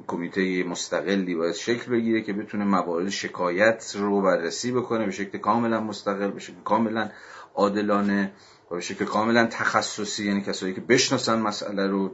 کمیته 0.06 0.64
مستقلی 0.64 1.34
باید 1.34 1.54
شکل 1.54 1.90
بگیره 1.90 2.22
که 2.22 2.32
بتونه 2.32 2.64
موارد 2.64 3.08
شکایت 3.08 3.96
رو 3.98 4.22
بررسی 4.22 4.72
بکنه 4.72 5.04
به 5.04 5.10
شکل 5.10 5.38
کاملا 5.38 5.80
مستقل 5.80 6.30
به 6.30 6.40
شکل 6.40 6.60
کاملا 6.64 7.10
عادلانه. 7.54 8.32
به 8.70 8.80
شکل 8.80 9.04
کاملا 9.04 9.46
تخصصی 9.46 10.26
یعنی 10.26 10.40
کسایی 10.40 10.74
که 10.74 10.80
بشناسن 10.80 11.38
مسئله 11.38 11.86
رو 11.86 12.10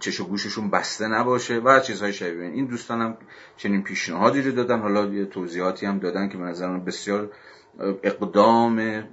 چش 0.00 0.20
و 0.20 0.24
گوششون 0.24 0.70
بسته 0.70 1.08
نباشه 1.08 1.58
و 1.58 1.80
چیزهای 1.80 2.12
شبیه 2.12 2.42
این. 2.42 2.66
دوستانم 2.66 3.16
چنین 3.56 3.82
پیشنهادی 3.82 4.42
رو 4.42 4.52
دادن. 4.52 4.80
حالا 4.80 5.04
یه 5.04 5.24
توضیحاتی 5.24 5.86
هم 5.86 5.98
دادن 5.98 6.28
که 6.28 6.38
به 6.38 6.44
نظر 6.44 6.78
بسیار 6.78 7.30
اقدام 8.02 9.04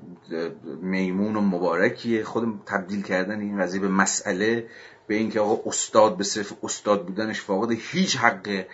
میمون 0.82 1.36
و 1.36 1.42
مبارکیه. 1.42 2.24
خود 2.24 2.62
تبدیل 2.66 3.02
کردن 3.02 3.40
این 3.40 3.62
قضیه 3.62 3.82
به 3.82 3.88
مسئله 3.88 4.68
به 5.08 5.16
اینکه 5.16 5.40
آقا 5.40 5.70
استاد 5.70 6.18
به 6.18 6.24
صرف 6.24 6.54
استاد 6.64 7.06
بودنش 7.06 7.42
فاقد 7.42 7.72
هیچ 7.72 8.18
حق 8.18 8.66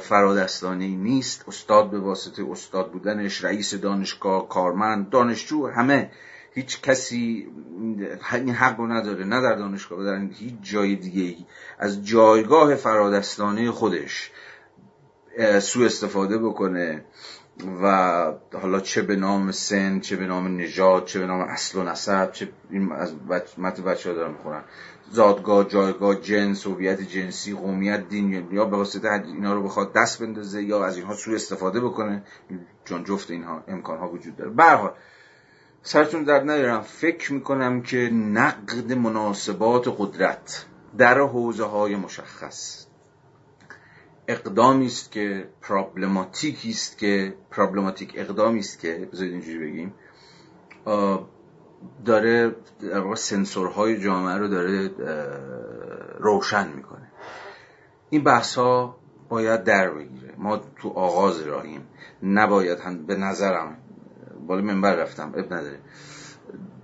فرادستانه 0.00 0.88
نیست. 0.88 1.44
استاد 1.48 1.90
به 1.90 1.98
واسطه 1.98 2.44
استاد 2.50 2.92
بودنش 2.92 3.44
رئیس 3.44 3.74
دانشگاه 3.74 4.48
کارمند 4.48 5.10
دانشجو 5.10 5.66
همه. 5.66 6.10
هیچ 6.54 6.82
کسی 6.82 7.48
این 8.32 8.50
حق 8.50 8.80
رو 8.80 8.86
نداره 8.86 9.24
نه 9.24 9.40
در 9.40 9.54
دانشگاه 9.54 10.04
در 10.04 10.28
هیچ 10.32 10.54
جای 10.62 10.96
دیگه 10.96 11.36
از 11.78 12.06
جایگاه 12.06 12.74
فرادستانه 12.74 13.70
خودش 13.70 14.30
سو 15.60 15.82
استفاده 15.82 16.38
بکنه 16.38 17.04
و 17.82 17.86
حالا 18.52 18.80
چه 18.80 19.02
به 19.02 19.16
نام 19.16 19.52
سن 19.52 20.00
چه 20.00 20.16
به 20.16 20.26
نام 20.26 20.56
نژاد 20.56 21.04
چه 21.04 21.18
به 21.18 21.26
نام 21.26 21.40
اصل 21.40 21.78
و 21.78 21.82
نسب 21.82 22.32
چه 22.32 22.48
این 22.70 22.92
از 22.92 23.14
مت 23.58 23.80
بچه 23.80 24.10
ها 24.10 24.16
دارن 24.16 24.30
می‌خونن 24.30 24.64
زادگاه 25.10 25.64
جایگاه 25.64 26.14
جنس 26.14 26.66
هویت 26.66 27.00
جنسی 27.00 27.54
قومیت 27.54 28.08
دین 28.08 28.52
یا 28.52 28.64
به 28.64 28.76
واسطه 28.76 29.08
اینا 29.26 29.54
رو 29.54 29.62
بخواد 29.62 29.92
دست 29.92 30.22
بندازه 30.22 30.62
یا 30.62 30.84
از 30.84 30.96
اینها 30.96 31.14
سوء 31.14 31.34
استفاده 31.34 31.80
بکنه 31.80 32.22
چون 32.84 33.04
جفت 33.04 33.30
اینها 33.30 33.64
امکان 33.68 33.98
ها 33.98 34.08
وجود 34.08 34.36
داره. 34.36 34.50
به 34.50 34.90
سرتون 35.82 36.24
در 36.24 36.42
ندارم 36.42 36.80
فکر 36.80 37.32
می‌کنم 37.32 37.82
که 37.82 37.96
نقد 38.12 38.92
مناسبات 38.92 39.94
قدرت 39.98 40.66
در 40.98 41.18
حوزه 41.18 41.64
های 41.64 41.96
مشخص. 41.96 42.86
اقدامی 44.28 44.86
است 44.86 45.12
که 45.12 45.48
پرابلماتیکی 45.62 46.70
است 46.70 46.98
که 46.98 47.34
پرابلماتیک 47.50 48.12
اقدامی 48.14 48.58
است 48.58 48.80
که 48.80 49.08
بذارید 49.12 49.32
اینجوری 49.32 49.58
بگیم 49.58 49.94
داره 52.04 52.56
سنسورهای 53.14 54.00
جامعه 54.00 54.36
رو 54.36 54.48
داره 54.48 54.90
روشن 56.18 56.68
می‌کنه. 56.72 57.10
این 58.10 58.24
بحث 58.24 58.54
ها 58.54 58.96
باید 59.28 59.64
در 59.64 59.90
بگیره. 59.90 60.34
ما 60.38 60.56
تو 60.56 60.88
آغاز 60.88 61.40
راهیم. 61.40 61.86
نباید 62.22 62.78
هم 62.78 63.06
به 63.06 63.16
نظرم 63.16 63.76
بالا 64.46 64.62
منبر 64.62 64.94
رفتم 64.94 65.32
اب 65.36 65.54
نداره. 65.54 65.78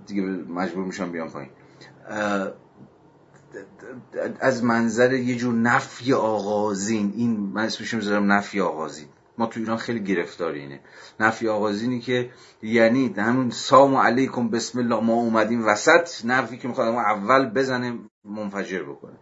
دیگه 0.07 0.21
مجبور 0.21 0.85
میشم 0.85 1.11
بیام 1.11 1.29
پایین. 1.29 1.51
از 4.39 4.63
منظر 4.63 5.13
یه 5.13 5.35
جور 5.35 5.53
نفی 5.53 6.13
آغازین. 6.13 7.13
این 7.15 7.39
من 7.39 7.65
اسمش 7.65 7.93
می‌ذارم 7.93 8.31
نفی 8.31 8.61
آغازین. 8.61 9.07
ما 9.37 9.45
تو 9.45 9.59
ایران 9.59 9.77
خیلی 9.77 9.99
گرفتار 9.99 10.51
اینه 10.51 10.79
نفی 11.19 11.47
آغازینی 11.47 11.99
که 11.99 12.29
یعنی 12.63 13.13
همون 13.17 13.49
سام 13.49 13.95
علیکم 13.95 14.49
بسم 14.49 14.79
الله 14.79 14.99
ما 14.99 15.13
اومدیم 15.13 15.67
وسط 15.67 16.25
نفی 16.25 16.57
که 16.57 16.67
می‌خواد 16.67 16.87
اول 16.87 17.45
بزنه 17.45 17.99
منفجر 18.25 18.83
بکنه. 18.83 19.17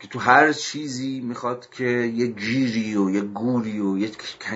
که 0.00 0.08
تو 0.08 0.18
هر 0.18 0.52
چیزی 0.52 1.20
می‌خواد 1.20 1.68
که 1.70 1.84
یه 1.84 2.26
گیری 2.26 2.96
و 2.96 3.10
یه 3.10 3.20
گوری 3.20 3.80
و 3.80 3.98
یه 3.98 4.10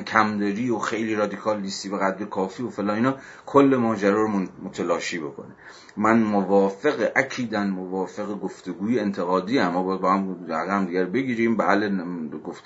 کمداری 0.07 0.71
و 0.71 0.79
خیلی 0.79 1.15
رادیکال 1.15 1.61
لیستی 1.61 1.89
به 1.89 1.99
قدر 1.99 2.25
کافی 2.25 2.63
و 2.63 2.71
فلان 2.71 2.97
اینا 2.97 3.17
کل 3.47 3.77
ماجرا 3.81 4.23
رو 4.23 4.29
متلاشی 4.63 5.19
بکنه. 5.19 5.55
من 5.97 6.23
موافق 6.23 7.11
اکیدن 7.17 7.71
موافق 7.71 8.41
گفتگوی 8.41 9.01
انتقادی 9.01 9.59
اما 9.59 9.97
با 9.97 10.13
هم 10.13 10.85
دیگر 10.87 11.05
بگیریم. 11.05 11.57
بله 11.57 12.05
گفت 12.45 12.65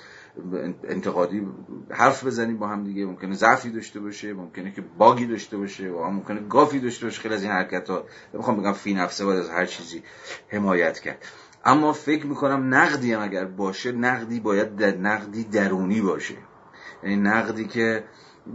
انتقادی 0.89 1.47
حرف 1.89 2.25
بزنیم 2.25 2.57
با 2.57 2.67
هم 2.67 2.83
دیگه. 2.83 3.05
ممکنه 3.05 3.35
ضعفی 3.35 3.69
داشته 3.69 3.99
باشه 3.99 4.33
ممکنه 4.33 4.71
که 4.71 4.83
باگی 4.97 5.25
داشته 5.25 5.57
باشه 5.57 5.89
و 5.89 6.09
ممکنه 6.09 6.39
گافی 6.39 6.79
داشته 6.79 7.05
باشه. 7.05 7.21
خیلی 7.21 7.35
از 7.35 7.43
این 7.43 7.51
حرکت 7.51 7.89
ها 7.89 8.05
می‌خوام 8.33 8.57
بگم 8.57 8.73
فی 8.73 8.93
نفسه 8.93 9.25
باید 9.25 9.39
از 9.39 9.49
هر 9.49 9.65
چیزی 9.65 10.03
حمایت 10.47 10.99
کرد. 10.99 11.25
اما 11.65 11.93
فکر 11.93 12.25
می‌کنم 12.27 12.73
نقدی 12.73 13.13
هم 13.13 13.21
اگر 13.21 13.45
باشه 13.45 13.91
نقدی 13.91 14.39
باید 14.39 14.75
در 14.75 14.97
نقدی 14.97 15.43
درونی 15.43 16.01
باشه. 16.01 16.35
یعنی 17.03 17.15
نقدی 17.15 17.65
که 17.65 18.03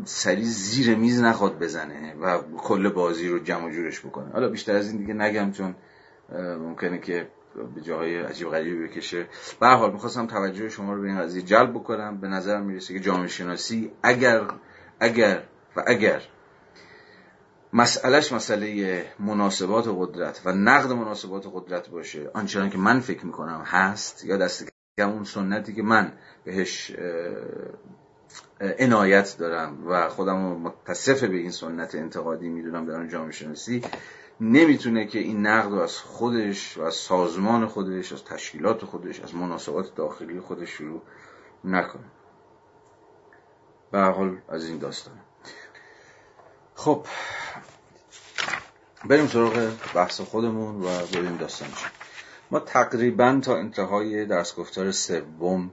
سری 0.05 0.45
زیر 0.45 0.97
میز 0.97 1.23
نخواد 1.23 1.59
بزنه 1.59 2.15
و 2.15 2.39
کل 2.57 2.89
بازی 2.89 3.29
رو 3.29 3.39
جمع 3.39 3.71
جورش 3.71 4.01
بکنه. 4.01 4.33
حالا 4.33 4.49
بیشتر 4.49 4.77
از 4.77 4.89
این 4.89 4.99
دیگه 4.99 5.15
نگم 5.15 5.53
چون 5.53 5.75
ممکنه 6.59 6.99
که 6.99 7.29
به 7.75 7.81
جاهای 7.81 8.23
عجیب 8.23 8.49
غریبی 8.49 8.87
بکشه. 8.87 9.27
به 9.61 9.67
حال 9.67 9.93
می‌خواستم 9.93 10.27
توجه 10.27 10.69
شما 10.69 10.95
رو 10.95 11.03
به 11.03 11.09
این 11.09 11.19
قضیه 11.19 11.43
جلب 11.43 11.71
بکنم. 11.71 12.21
به 12.21 12.29
نظرم 12.29 12.63
می‌رسه 12.65 12.95
که 12.95 13.01
جامعه 13.01 13.29
شناسی 13.29 13.93
اگر 14.03 14.45
اگر 15.01 15.43
و 15.77 15.85
اگر 15.87 16.23
مسئلهش 17.73 18.33
مسئله 18.33 19.05
مناسبات 19.19 19.89
قدرت 19.89 20.43
و 20.45 20.53
نقد 20.53 20.93
مناسبات 20.93 21.47
قدرت 21.55 21.89
باشه 21.89 22.31
آنچنان 22.35 22.71
که 22.71 22.79
من 22.79 23.01
فکر 23.01 23.27
می‌کنم 23.27 23.63
هست 23.67 24.25
یا 24.25 24.37
دست 24.37 24.69
اون 24.99 25.25
سنتی 25.25 25.75
که 25.75 25.83
من 25.83 26.13
بهش 26.45 26.93
عنایت 28.79 29.37
دارم 29.39 29.87
و 29.87 30.09
خودم 30.09 30.37
متصف 30.37 31.25
به 31.25 31.37
این 31.37 31.51
سنت 31.51 31.95
انتقادی 31.95 32.49
می‌دونم 32.49 32.87
در 32.87 32.95
آن 32.95 33.09
جامعه 33.09 33.33
شناسی 33.33 33.83
نمی‌تونه 34.43 35.07
که 35.07 35.19
این 35.19 35.47
نقد 35.47 35.75
از 35.75 35.99
خودش 35.99 36.79
و 36.79 36.83
از 36.83 36.95
سازمان 36.95 37.67
خودش 37.67 38.13
از 38.13 38.25
تشکیلات 38.25 38.85
خودش 38.85 39.21
از 39.21 39.35
مناسبات 39.35 39.95
داخلی 39.95 40.41
خودش 40.41 40.71
شروع 40.71 41.03
نکنه. 41.65 42.05
به 43.91 44.01
حال 44.01 44.39
از 44.49 44.67
این 44.67 44.79
داستان. 44.79 45.15
خب 46.75 47.07
بریم 49.05 49.27
سراغ 49.27 49.73
بحث 49.95 50.21
خودمون 50.21 50.83
و 50.83 51.07
بریم 51.13 51.37
داستانش 51.37 51.85
ما 52.51 52.61
تقریبا 52.61 53.41
تا 53.43 53.57
انتهای 53.57 54.27
درس 54.27 54.57
گفتار 54.57 54.91
سوم 54.91 55.71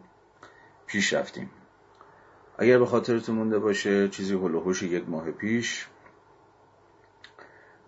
پیش 0.85 1.13
رفتیم. 1.13 1.51
اگر 2.57 2.79
به 2.79 2.85
خاطرتون 2.85 3.35
مونده 3.35 3.59
باشه 3.59 4.09
چیزی 4.09 4.33
هلوهوش 4.33 4.83
یک 4.83 5.09
ماه 5.09 5.31
پیش 5.31 5.87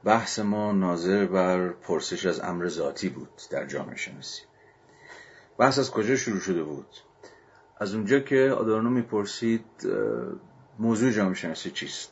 بحث 0.03 0.39
ما 0.39 0.71
ناظر 0.71 1.25
بر 1.25 1.69
پرسش 1.69 2.25
از 2.25 2.39
امر 2.39 2.67
ذاتی 2.67 3.09
بود 3.09 3.41
در 3.49 3.65
جامعه 3.65 3.95
شناسی. 3.95 4.41
بحث 5.57 5.79
از 5.79 5.91
کجا 5.91 6.15
شروع 6.15 6.39
شده 6.39 6.63
بود؟ 6.63 6.87
از 7.77 7.95
اونجا 7.95 8.19
که 8.19 8.55
آدورنو 8.57 8.89
می‌پرسید 8.89 9.65
موضوع 10.79 11.11
جامعه 11.11 11.33
شناسی 11.33 11.71
چیست؟ 11.71 12.11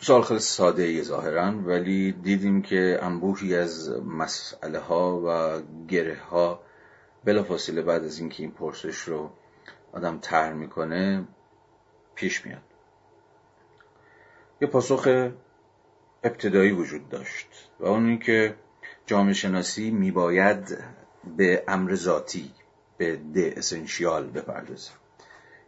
سوال 0.00 0.22
خیلی 0.22 0.40
ساده 0.40 0.82
ای 0.82 1.02
ظاهرا 1.02 1.52
ولی 1.52 2.12
دیدیم 2.12 2.62
که 2.62 2.98
انبوهی 3.02 3.56
از 3.56 3.90
مسئله 3.90 4.78
ها 4.78 5.22
و 5.26 5.60
گره 5.86 6.18
ها 6.30 6.60
فاصله 7.48 7.82
بعد 7.82 8.04
از 8.04 8.18
اینکه 8.18 8.42
این 8.42 8.52
پرسش 8.52 8.98
رو 8.98 9.30
آدم 9.92 10.18
طرح 10.18 10.52
می‌کنه 10.52 11.28
پیش 12.14 12.46
میاد. 12.46 12.71
یه 14.62 14.68
پاسخ 14.68 15.30
ابتدایی 16.24 16.72
وجود 16.72 17.08
داشت 17.08 17.46
و 17.80 17.86
اون 17.86 18.06
این 18.06 18.18
که 18.18 18.54
جامعه 19.06 19.32
شناسی 19.32 19.90
میباید 19.90 20.78
به 21.36 21.64
امر 21.68 21.94
ذاتی 21.94 22.50
به 22.98 23.16
ده 23.34 23.54
اسنشیال 23.56 24.30
بپردازه 24.30 24.90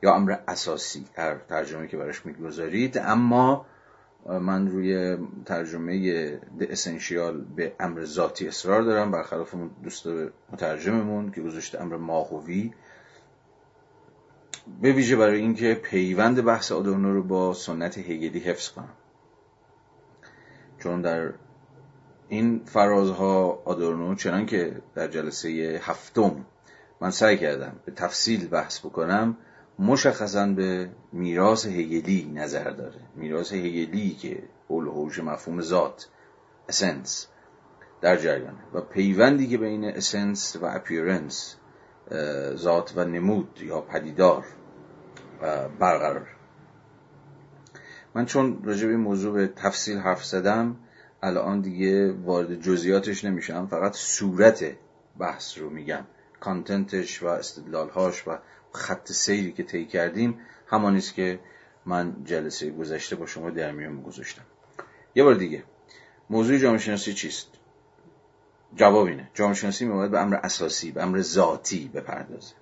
یا 0.02 0.14
امر 0.14 0.36
اساسی 0.48 1.06
هر 1.16 1.34
ترجمه 1.34 1.88
که 1.88 1.96
براش 1.96 2.26
می‌گذارید. 2.26 2.98
اما 2.98 3.66
من 4.26 4.68
روی 4.68 5.18
ترجمه 5.46 6.30
د 6.58 6.62
اسنشیال 6.62 7.44
به 7.56 7.72
امر 7.80 8.04
ذاتی 8.04 8.48
اصرار 8.48 8.82
دارم 8.82 9.10
برخلاف 9.10 9.54
دوست 9.84 10.06
مترجممون 10.52 11.30
که 11.30 11.40
گذاشته 11.40 11.80
امر 11.82 11.96
ماهوی. 11.96 12.72
به 14.82 14.92
ویژه 14.92 15.16
برای 15.16 15.40
اینکه 15.40 15.74
پیوند 15.74 16.44
بحث 16.44 16.72
آدورنو 16.72 17.14
رو 17.14 17.22
با 17.22 17.54
سنت 17.54 17.98
هگلی 17.98 18.38
حفظ 18.38 18.68
کنم. 18.68 18.92
چون 20.78 21.02
در 21.02 21.32
این 22.28 22.62
فرازها 22.64 23.62
آدورنو 23.64 24.14
چنان 24.14 24.46
که 24.46 24.82
در 24.94 25.08
جلسه 25.08 25.80
هفتم 25.82 26.46
من 27.00 27.10
سعی 27.10 27.38
کردم 27.38 27.76
به 27.84 27.92
تفصیل 27.92 28.48
بحث 28.48 28.80
بکنم 28.80 29.36
مشخصا 29.78 30.46
به 30.46 30.90
میراث 31.12 31.66
هگلی 31.66 32.32
نظر 32.34 32.70
داره. 32.70 33.00
میراث 33.16 33.52
هگلی 33.52 34.10
که 34.14 34.42
اولوهوش 34.68 35.18
مفهوم 35.18 35.60
ذات 35.60 36.08
essence 36.68 37.26
در 38.00 38.16
جریانه. 38.16 38.64
و 38.74 38.80
پیوندی 38.80 39.46
که 39.46 39.58
بین 39.58 39.84
essence 39.84 40.56
و 40.56 40.64
appearance 40.64 41.56
ذات 42.54 42.92
و 42.96 43.04
نمود 43.04 43.58
یا 43.62 43.80
پدیدار 43.80 44.44
برقرار. 45.80 46.28
من 48.14 48.26
چون 48.26 48.62
راجع 48.64 48.86
به 48.86 48.96
موضوع 48.96 49.34
به 49.34 49.46
تفصیل 49.46 49.98
حرف 49.98 50.24
زدم 50.24 50.76
الان 51.22 51.60
دیگه 51.60 52.12
وارد 52.12 52.60
جزئیاتش 52.60 53.24
نمیشم 53.24 53.66
فقط 53.66 53.94
صورت 53.94 54.64
بحث 55.18 55.58
رو 55.58 55.70
میگم. 55.70 56.04
content 56.40 57.04
ش 57.04 57.22
و 57.22 57.26
استدلالهاش 57.26 58.28
و 58.28 58.38
خط 58.72 59.12
سیری 59.12 59.52
که 59.52 59.62
طی 59.62 59.86
کردیم 59.86 60.40
همانی 60.66 60.98
است 60.98 61.14
که 61.14 61.40
من 61.86 62.16
جلسه 62.24 62.70
گذشته 62.70 63.16
با 63.16 63.26
شما 63.26 63.50
در 63.50 63.72
میون 63.72 64.02
گذاشتم. 64.02 64.42
یه 65.14 65.24
بار 65.24 65.34
دیگه 65.34 65.64
موضوع 66.30 66.58
جامعه 66.58 66.78
شناسی 66.78 67.14
چیست؟ 67.14 67.48
جواب 68.76 69.06
اینه. 69.06 69.30
جامعه 69.34 69.54
شناسی 69.54 69.84
میباید 69.84 70.10
به 70.10 70.20
امر 70.20 70.34
اساسی 70.42 70.92
به 70.92 71.02
امر 71.02 71.20
ذاتی 71.20 71.90
بپردازه. 71.94 72.54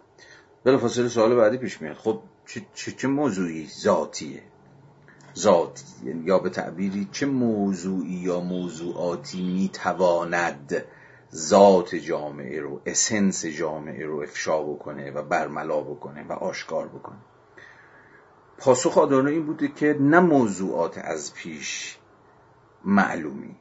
فاصله 0.64 1.08
سوال 1.08 1.34
بعدی 1.34 1.56
پیش 1.56 1.82
میاد. 1.82 1.96
خب 1.96 2.20
چه, 2.46 2.62
چه, 2.74 2.92
چه 2.92 3.08
موضوعی 3.08 3.68
ذاتیه؟ 3.68 4.42
ذاتی 5.36 5.84
یعنی 6.04 6.24
یا 6.24 6.38
به 6.38 6.50
تعبیری 6.50 7.08
چه 7.12 7.26
موضوعی 7.26 8.14
یا 8.14 8.40
موضوعاتی 8.40 9.42
می‌تواند 9.42 10.84
ذات 11.34 11.94
جامعه 11.94 12.60
رو 12.60 12.80
اسنس 12.86 13.46
جامعه 13.46 14.06
رو 14.06 14.20
افشا 14.20 14.62
بکنه 14.62 15.10
و 15.10 15.22
برملا 15.22 15.80
بکنه 15.80 16.26
و 16.28 16.32
آشکار 16.32 16.88
بکنه؟ 16.88 17.18
پاسخ 18.58 18.98
آدورنو 18.98 19.28
این 19.28 19.46
بوده 19.46 19.68
که 19.68 19.96
نه 20.00 20.20
موضوعات 20.20 20.98
از 20.98 21.34
پیش 21.34 21.98
معلومی. 22.84 23.56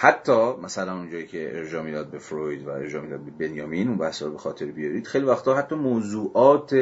حتی 0.00 0.56
مثلا 0.62 0.96
اونجایی 0.96 1.26
که 1.26 1.56
ارجاع 1.56 1.82
می‌داد 1.82 2.10
به 2.10 2.18
فروید 2.18 2.66
و 2.66 2.70
ارجاع 2.70 3.02
می‌داد 3.02 3.20
به 3.20 3.30
بنیامین 3.30 3.88
اون 3.88 3.98
بحثا 3.98 4.26
رو 4.26 4.32
به 4.32 4.38
خاطر 4.38 4.66
بیارید 4.66 5.06
خیلی 5.06 5.24
وقتا 5.24 5.54
حتی 5.54 5.74
موضوعات 5.74 6.72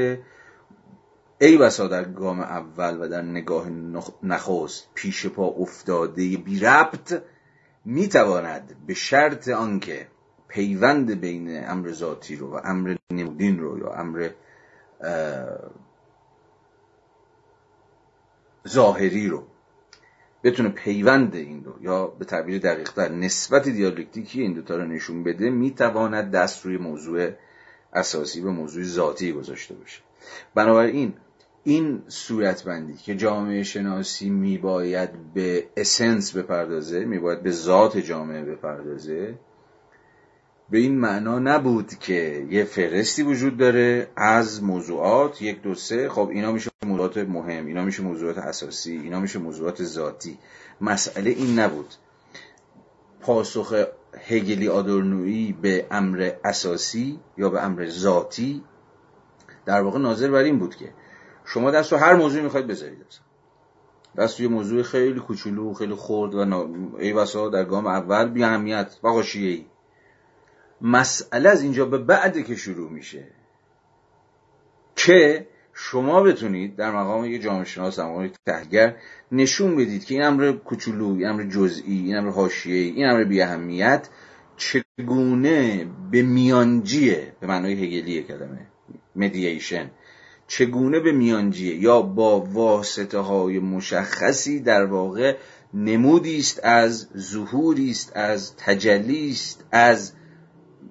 ای 1.38 1.56
بسا 1.56 1.88
در 1.88 2.04
گام 2.04 2.40
اول 2.40 2.98
و 3.00 3.08
در 3.08 3.22
نگاه 3.22 3.68
نخست 4.22 4.88
پیش 4.94 5.26
پا 5.26 5.46
افتاده 5.46 6.36
بی 6.36 6.60
ربط 6.60 7.22
می‌تواند 7.84 8.76
به 8.86 8.94
شرط 8.94 9.48
آنکه 9.48 10.06
پیوند 10.48 11.20
بین 11.20 11.68
امر 11.68 11.92
ذاتی 11.92 12.36
رو 12.36 12.56
و 12.56 12.60
امر 12.64 12.96
نمودین 13.10 13.58
رو 13.58 13.78
یا 13.78 13.92
امر 13.92 14.30
ظاهری 18.68 19.28
رو 19.28 19.42
بتونه 20.46 20.68
پیوند 20.68 21.34
این 21.34 21.64
رو 21.64 21.72
یا 21.80 22.06
به 22.06 22.24
تعبیر 22.24 22.58
دقیق 22.58 22.90
در 22.94 23.12
نسبت 23.12 23.68
دیالکتیکی 23.68 24.42
این 24.42 24.52
دوتا 24.52 24.76
رو 24.76 24.84
نشون 24.84 25.24
بده 25.24 25.50
می‌تواند 25.50 26.30
دست 26.30 26.66
روی 26.66 26.76
موضوع 26.76 27.30
اساسی 27.92 28.40
و 28.40 28.50
موضوع 28.50 28.84
ذاتی 28.84 29.32
گذاشته 29.32 29.74
باشه. 29.74 30.00
بنابراین 30.54 31.14
این 31.64 32.02
صورتبندی 32.08 32.94
که 32.94 33.14
جامعه 33.14 33.62
شناسی 33.62 34.30
میباید 34.30 35.10
به 35.34 35.66
اسنس 35.76 36.36
بپردازه 36.36 37.04
میباید 37.04 37.42
به 37.42 37.50
ذات 37.50 37.98
جامعه 37.98 38.44
بپردازه 38.44 39.34
به 40.70 40.78
این 40.78 40.98
معنا 40.98 41.38
نبود 41.38 41.94
که 42.00 42.46
یه 42.50 42.64
فرستی 42.64 43.22
وجود 43.22 43.56
داره 43.56 44.08
از 44.16 44.62
موضوعات 44.62 45.42
یک 45.42 45.62
دو 45.62 45.74
سه. 45.74 46.08
خب 46.08 46.28
اینا 46.32 46.52
میشه 46.52 46.70
موضوعات 46.86 47.16
مهم 47.16 47.66
اینا 47.66 47.84
میشه 47.84 48.02
موضوعات 48.02 48.38
اساسی 48.38 48.92
اینا 48.92 49.20
میشه 49.20 49.38
موضوعات 49.38 49.82
ذاتی. 49.82 50.38
مسئله 50.80 51.30
این 51.30 51.58
نبود. 51.58 51.94
پاسخ 53.20 53.74
هگلی 54.28 54.68
آدورنویی 54.68 55.52
به 55.62 55.86
امر 55.90 56.30
اساسی 56.44 57.20
یا 57.38 57.50
به 57.50 57.64
امر 57.64 57.88
ذاتی 57.88 58.62
در 59.66 59.82
واقع 59.82 59.98
ناظر 59.98 60.30
بر 60.30 60.38
این 60.38 60.58
بود 60.58 60.76
که 60.76 60.92
شما 61.44 61.70
دست 61.70 61.92
رو 61.92 61.98
هر 61.98 62.14
موضوعی 62.14 62.42
می‌خواید 62.42 62.66
بذارید 62.66 63.26
دست 64.16 64.40
روی 64.40 64.48
موضوع 64.48 64.82
خیلی 64.82 65.20
کوچولو 65.20 65.74
خیلی 65.74 65.94
خرد 65.94 66.34
و 66.34 66.44
نا... 66.44 66.68
ای 66.98 67.12
بسا 67.12 67.48
در 67.48 67.64
گام 67.64 67.86
اول 67.86 68.28
بی 68.28 68.44
اهمیت 68.44 68.96
و 69.02 69.08
مسئله 70.80 71.48
از 71.48 71.62
اینجا 71.62 71.84
به 71.84 71.98
بعد 71.98 72.44
که 72.44 72.56
شروع 72.56 72.90
میشه. 72.90 73.24
که 74.96 75.46
شما 75.78 76.22
بتونید 76.22 76.76
در 76.76 76.90
مقام 76.90 77.24
یک 77.24 77.42
جامعه 77.42 77.64
شناس 77.64 77.98
مقام 77.98 78.30
تحلیلگر 78.46 78.96
نشون 79.32 79.76
بدید 79.76 80.04
که 80.04 80.14
این 80.14 80.24
امر 80.24 80.52
کوچولو 80.52 81.14
این 81.14 81.26
امر 81.26 81.42
جزئی 81.42 81.98
این 81.98 82.16
امر 82.16 82.30
حاشیه‌ای 82.30 82.88
این 82.88 83.06
امر 83.06 83.24
بی 83.24 83.42
اهمیت 83.42 84.08
چگونه 84.56 85.86
به 86.10 86.22
میانجیه 86.22 87.32
به 87.40 87.46
معنای 87.46 87.72
هگلی 87.72 88.22
کلمه 88.22 88.66
مدییشن 89.16 89.90
چگونه 90.48 91.00
به 91.00 91.12
میانجیه 91.12 91.76
یا 91.76 92.02
با 92.02 92.40
واسطه 92.40 93.18
های 93.18 93.58
مشخصی 93.58 94.60
در 94.60 94.84
واقع 94.84 95.36
نمودی 95.74 96.38
است 96.38 96.60
از 96.64 97.08
ظهوری 97.16 97.90
است 97.90 98.12
از 98.16 98.56
تجلی 98.56 99.30
است 99.30 99.64
از 99.72 100.12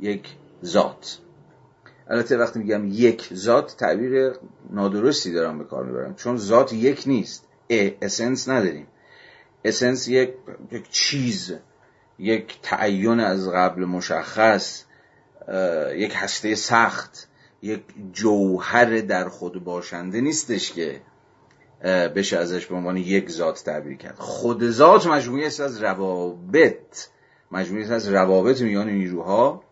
یک 0.06 0.36
ذات. 0.64 1.18
البته 2.10 2.38
وقتی 2.38 2.60
میگم 2.60 2.88
یک 2.92 3.34
ذات 3.34 3.76
تعبیر 3.78 4.34
نادرستی 4.70 5.34
دارم 5.34 5.58
به 5.58 5.64
کار 5.64 5.84
می‌برم. 5.84 6.16
چون 6.16 6.38
ذات 6.38 6.74
یک 6.74 7.04
نیست. 7.06 7.48
ا 7.70 7.90
اسنس 8.02 8.50
نداریم. 8.50 8.88
اسنس 9.66 10.08
یک, 10.08 10.34
یک 10.72 10.90
چیز 10.90 11.54
یک 12.20 12.60
تعین 12.62 13.20
از 13.20 13.50
قبل 13.50 13.86
مشخص 13.86 14.84
یک 15.96 16.14
هسته 16.16 16.56
سخت 16.56 17.28
یک 17.62 17.84
جوهر 18.14 18.86
در 19.02 19.30
خود 19.30 19.64
باشنده 19.64 20.22
نیستش 20.22 20.74
که 20.74 21.02
بشه 22.16 22.38
ازش 22.38 22.66
به 22.66 22.76
عنوان 22.76 22.98
یک 22.98 23.30
ذات 23.30 23.64
تعبیر 23.64 23.98
کرد. 23.98 24.16
خود 24.16 24.70
ذات 24.70 25.08
مجموعی 25.08 25.46
است 25.46 25.60
از 25.60 25.84
روابط. 25.84 27.08
مجموعی 27.52 27.84
است 27.84 27.92
از 27.92 28.10
روابط 28.10 28.62
میان 28.62 28.90
نیروها. 28.90 29.64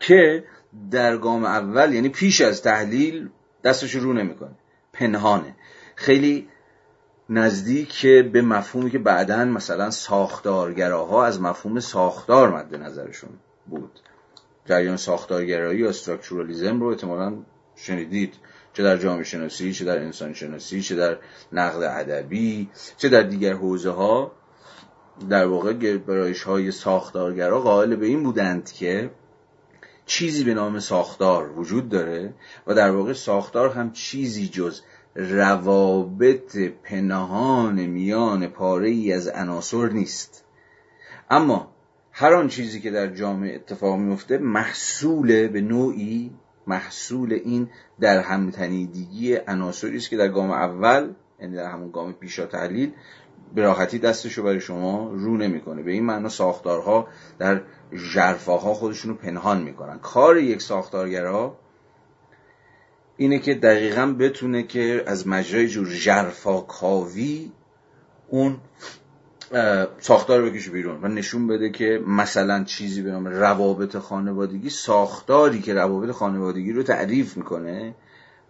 که 0.00 0.44
در 0.90 1.16
گام 1.16 1.44
اول 1.44 1.94
یعنی 1.94 2.08
پیش 2.08 2.40
از 2.40 2.62
تحلیل 2.62 3.28
دستش 3.64 3.94
رو 3.94 4.12
نمی‌کنه. 4.12 4.54
پنهانه. 4.92 5.54
خیلی 5.94 6.48
نزدیک 7.28 8.06
به 8.06 8.42
مفهومی 8.42 8.90
که 8.90 8.98
بعدا 8.98 9.44
مثلا 9.44 9.90
ساختارگراها 9.90 11.24
از 11.24 11.40
مفهوم 11.40 11.80
ساختار 11.80 12.56
مد 12.56 12.74
نظرشون 12.74 13.30
بود. 13.66 14.00
جریان 14.66 14.96
ساختارگرایی 14.96 15.80
یا 15.80 15.88
استراکچورالیزم 15.88 16.80
رو 16.80 16.86
احتمالا 16.86 17.36
شنیدید. 17.76 18.34
چه 18.76 18.82
در 18.82 18.96
جامعه 18.96 19.24
شناسی 19.24 19.72
چه 19.72 19.84
در 19.84 19.98
انسان 19.98 20.32
شناسی 20.32 20.82
چه 20.82 20.96
در 20.96 21.18
نقد 21.52 21.82
ادبی 21.82 22.70
چه 22.96 23.08
در 23.08 23.22
دیگر 23.22 23.52
حوزه 23.52 23.90
ها 23.90 24.32
در 25.30 25.46
واقع 25.46 25.72
گرایش 25.72 26.42
های 26.42 26.72
ساختارگرا 26.72 27.60
قائل 27.60 27.96
به 27.96 28.06
این 28.06 28.22
بودند 28.22 28.72
که 28.72 29.10
چیزی 30.06 30.44
به 30.44 30.54
نام 30.54 30.78
ساختار 30.80 31.58
وجود 31.58 31.88
داره 31.88 32.34
و 32.66 32.74
در 32.74 32.90
واقع 32.90 33.12
ساختار 33.12 33.70
هم 33.70 33.92
چیزی 33.92 34.48
جز 34.48 34.80
روابط 35.14 36.56
پنهان 36.82 37.86
میان 37.86 38.46
پاره 38.46 38.88
ای 38.88 39.12
از 39.12 39.28
عناصر 39.28 39.88
نیست. 39.88 40.44
اما 41.30 41.72
هر 42.12 42.34
آن 42.34 42.48
چیزی 42.48 42.80
که 42.80 42.90
در 42.90 43.06
جامعه 43.06 43.54
اتفاق 43.54 43.98
میفته 43.98 44.38
محصول 44.38 45.48
به 45.48 45.60
نوعی 45.60 46.30
محصول 46.66 47.32
این 47.32 47.68
در 48.00 48.20
همتنیدگی 48.20 49.34
عناصری 49.34 49.96
است 49.96 50.10
که 50.10 50.16
در 50.16 50.28
گام 50.28 50.50
اول 50.50 51.12
یعنی 51.40 51.56
در 51.56 51.70
همون 51.70 51.90
گام 51.90 52.12
پیشا 52.12 52.46
تحلیل 52.46 52.92
به 53.54 53.62
راحتی 53.62 53.98
دستشو 53.98 54.42
برای 54.42 54.60
شما 54.60 55.10
رو 55.12 55.36
نمی‌کنه. 55.36 55.82
به 55.82 55.92
این 55.92 56.04
معنا 56.04 56.28
ساختارها 56.28 57.08
در 57.38 57.60
ژرفاها 57.92 58.74
خودشونو 58.74 59.14
پنهان 59.14 59.62
می‌کنن. 59.62 59.98
کار 59.98 60.36
یک 60.36 60.62
ساختارگرا 60.62 61.56
اینه 63.16 63.38
که 63.38 63.54
دقیقا 63.54 64.14
بتونه 64.18 64.62
که 64.62 65.02
از 65.06 65.28
مجرای 65.28 65.68
جور 65.68 65.86
ژرفا 65.86 66.60
کاوی 66.60 67.52
اون 68.28 68.56
ساختار 69.98 70.42
بکشه 70.42 70.70
بیرون 70.70 70.98
و 71.02 71.08
نشون 71.08 71.46
بده 71.46 71.70
که 71.70 72.02
مثلا 72.06 72.64
چیزی 72.64 73.02
به 73.02 73.10
نام 73.10 73.26
روابط 73.26 73.96
خانوادگی 73.96 74.70
ساختاری 74.70 75.60
که 75.60 75.74
روابط 75.74 76.10
خانوادگی 76.10 76.72
رو 76.72 76.82
تعریف 76.82 77.36
می‌کنه 77.36 77.94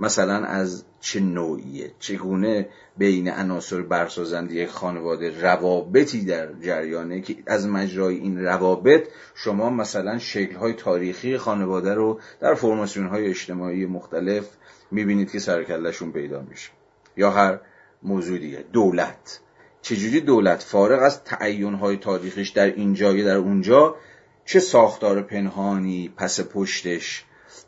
مثلا 0.00 0.44
از 0.44 0.84
چه 1.00 1.20
نوعیه؟ 1.20 1.90
چگونه 1.98 2.68
بین 2.96 3.30
عناصر 3.30 3.82
برسازنده 3.82 4.66
خانواده 4.66 5.40
روابطی 5.40 6.24
در 6.24 6.52
جریانه 6.52 7.20
که 7.20 7.36
از 7.46 7.66
مجرای 7.66 8.16
این 8.16 8.44
روابط 8.44 9.08
شما 9.34 9.70
مثلا 9.70 10.18
شکلهای 10.18 10.72
تاریخی 10.72 11.38
خانواده 11.38 11.94
رو 11.94 12.20
در 12.40 12.54
فرماسیون 12.54 13.06
های 13.06 13.26
اجتماعی 13.26 13.86
مختلف 13.86 14.48
می‌بینید 14.90 15.30
که 15.30 15.38
سرکلشون 15.38 16.12
پیدا 16.12 16.42
میشه. 16.42 16.70
یا 17.16 17.30
هر 17.30 17.60
موضوع 18.02 18.38
دیگه. 18.38 18.64
دولت. 18.72 19.40
چجوری 19.82 20.20
دولت 20.20 20.62
فارغ 20.62 21.02
از 21.02 21.24
تعین 21.24 21.74
های 21.74 21.96
تاریخیش 21.96 22.48
در 22.48 22.66
اینجا 22.66 23.12
یا 23.12 23.24
در 23.24 23.36
اونجا؟ 23.36 23.96
چه 24.44 24.60
ساختار 24.60 25.22
پنهانی 25.22 26.12
پس 26.16 26.40
پشتش 26.40 27.24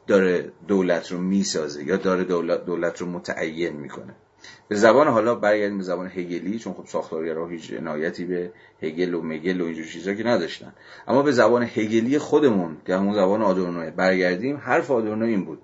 داره 0.06 0.52
دولت 0.68 1.12
رو 1.12 1.18
می‌سازه 1.18 1.84
یا 1.84 1.96
داره 1.96 2.24
دولت, 2.24 2.64
دولت 2.64 3.00
رو 3.00 3.06
متعین 3.06 3.76
می‌کنه. 3.76 4.14
به 4.68 4.76
زبان 4.76 5.08
حالا 5.08 5.34
برگردیم 5.34 5.78
به 5.78 5.84
زبان 5.84 6.06
هگلی 6.06 6.58
چون 6.58 6.72
خب 6.72 6.86
ساختارگرا 6.86 7.48
هیچ 7.48 7.72
عنایتی 7.72 8.24
به 8.24 8.52
هگل 8.82 9.14
و 9.14 9.22
مگل 9.22 9.60
و 9.60 9.64
اینجور 9.64 9.86
چیزا 9.86 10.14
که 10.14 10.24
نداشتن. 10.24 10.72
اما 11.08 11.22
به 11.22 11.32
زبان 11.32 11.62
هگلی 11.62 12.18
خودمون 12.18 12.76
که 12.86 12.96
همون 12.96 13.14
زبان 13.14 13.42
آدورنو 13.42 13.90
برگردیم. 13.90 14.56
حرف 14.56 14.90
آدورنو 14.90 15.24
این 15.24 15.44
بود 15.44 15.58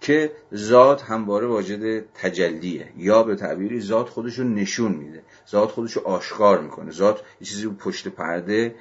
که 0.00 0.32
ذات 0.54 1.02
همواره 1.02 1.46
واجد 1.46 2.04
تجلیه. 2.14 2.88
یا 2.96 3.22
به 3.22 3.36
تعبیری 3.36 3.80
ذات 3.80 4.08
خودش 4.08 4.38
رو 4.38 4.44
نشون 4.44 4.92
میده. 4.92 5.22
ذات 5.50 5.70
خودش 5.70 5.92
رو 5.92 6.02
آشکار 6.02 6.60
می‌کنه. 6.60 6.90
ذات 6.90 7.22
یه 7.40 7.46
چیزی 7.46 7.68
پشت 7.68 8.08
پرده 8.08 8.74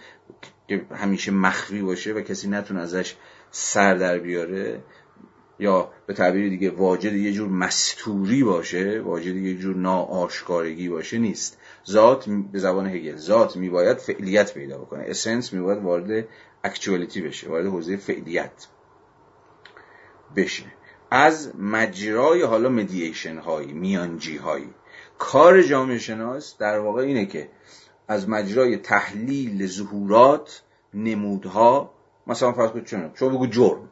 که 0.67 0.85
همیشه 0.91 1.31
مخفی 1.31 1.81
باشه 1.81 2.13
و 2.13 2.21
کسی 2.21 2.49
نتونه 2.49 2.79
ازش 2.81 3.15
سر 3.55 3.95
در 3.95 4.19
بیاره 4.19 4.83
یا 5.59 5.91
به 6.05 6.13
تعبیر 6.13 6.49
دیگه 6.49 6.69
واجد 6.69 7.13
یه 7.13 7.33
جور 7.33 7.49
مستوری 7.49 8.43
باشه 8.43 9.01
واجد 9.01 9.35
یه 9.35 9.57
جور 9.57 9.75
ناآشکارگی 9.75 10.89
باشه 10.89 11.17
نیست. 11.17 11.57
ذات 11.89 12.29
به 12.29 12.59
زبان 12.59 12.87
هگل 12.87 13.15
ذات 13.15 13.55
میباید 13.55 13.97
فعلیت 13.97 14.53
پیدا 14.53 14.77
بکنه. 14.77 15.03
اسنس 15.07 15.53
میباید 15.53 15.83
وارد 15.83 16.27
اکچوالیتی 16.63 17.21
بشه 17.21 17.49
وارد 17.49 17.65
حوزه 17.65 17.97
فعلیت 17.97 18.67
بشه. 20.35 20.65
از 21.11 21.55
مجرای 21.55 22.41
حالا 22.41 22.69
مدییشن 22.69 23.37
هایی 23.37 23.73
میانجی 23.73 24.37
هایی 24.37 24.69
کار 25.17 25.61
جامعه 25.61 25.97
شناس 25.97 26.57
در 26.57 26.79
واقع 26.79 27.01
اینه 27.01 27.25
که 27.25 27.49
از 28.07 28.29
مجرای 28.29 28.77
تحلیل 28.77 29.67
ظهورات 29.67 30.61
نمودها 30.93 31.93
مثلا 32.27 32.51
فرض 32.51 32.69
کنید 32.71 32.85
چون 32.85 33.11
شما 33.15 33.29
بگو 33.29 33.47
جرم. 33.47 33.89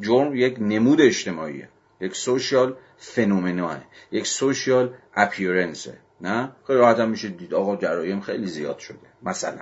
جرم 0.00 0.34
یک 0.34 0.56
نمود 0.60 1.00
اجتماعیه. 1.00 1.68
یک 2.00 2.16
سوشیال 2.16 2.76
فنومناه 2.96 3.80
یک 4.12 4.26
سوشیال 4.26 4.94
اپیرنسه 5.14 5.98
نه؟ 6.20 6.52
خیلی 6.66 6.78
راحت 6.78 7.00
میشه 7.00 7.28
دید. 7.28 7.54
آقا 7.54 7.76
جرایم 7.76 8.20
خیلی 8.20 8.46
زیاد 8.46 8.78
شده 8.78 8.98
مثلا. 9.22 9.60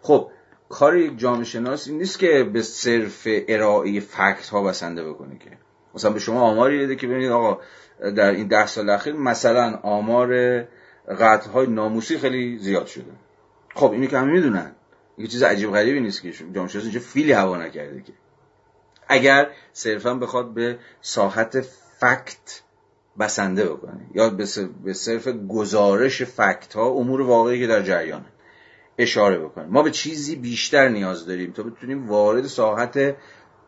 خب 0.00 0.30
کار 0.68 0.96
یک 0.96 1.18
جامعه 1.18 1.44
شناس 1.44 1.88
نیست 1.88 2.18
که 2.18 2.50
به 2.52 2.62
صرف 2.62 3.28
ارائه 3.48 4.00
فکت 4.00 4.48
ها 4.48 4.62
بسنده 4.62 5.08
بکنه 5.08 5.38
که. 5.38 5.50
مثلا 5.94 6.10
به 6.10 6.18
شما 6.18 6.40
آماری 6.40 6.84
بده 6.84 6.96
که 6.96 7.06
ببینید 7.06 7.30
آقا 7.30 7.60
در 8.16 8.30
این 8.30 8.48
ده 8.48 8.66
سال 8.66 8.90
اخیر 8.90 9.12
مثلا 9.12 9.80
آمار 9.82 10.62
قتل 11.08 11.50
های 11.50 11.66
ناموسی 11.66 12.18
خیلی 12.18 12.58
زیاد 12.58 12.86
شده. 12.86 13.12
خب 13.74 13.90
اینو 13.92 14.06
که 14.06 14.18
همه 14.18 14.32
می‌دونن. 14.32 14.72
یه 15.18 15.26
چیز 15.26 15.42
عجیب 15.42 15.70
غریبی 15.70 16.00
نیست 16.00 16.22
که 16.22 16.32
شناس 16.32 16.76
اینجا 16.76 17.00
فیلی 17.00 17.32
هوا 17.32 17.56
نکرده 17.56 18.02
که. 18.02 18.12
اگر 19.08 19.50
صرفا 19.72 20.14
بخواد 20.14 20.54
به 20.54 20.78
ساحت 21.00 21.60
فکت 22.00 22.62
بسنده 23.18 23.64
بکنه 23.64 24.06
یا 24.14 24.30
به 24.84 24.92
صرف 24.92 25.28
گزارش 25.28 26.22
فکت 26.22 26.74
ها 26.74 26.90
امور 26.90 27.20
واقعی 27.20 27.60
که 27.60 27.66
در 27.66 27.82
جریانه 27.82 28.24
اشاره 28.98 29.38
بکنه. 29.38 29.66
ما 29.66 29.82
به 29.82 29.90
چیزی 29.90 30.36
بیشتر 30.36 30.88
نیاز 30.88 31.26
داریم 31.26 31.52
تا 31.52 31.62
بتونیم 31.62 32.08
وارد 32.08 32.46
ساحت 32.46 33.16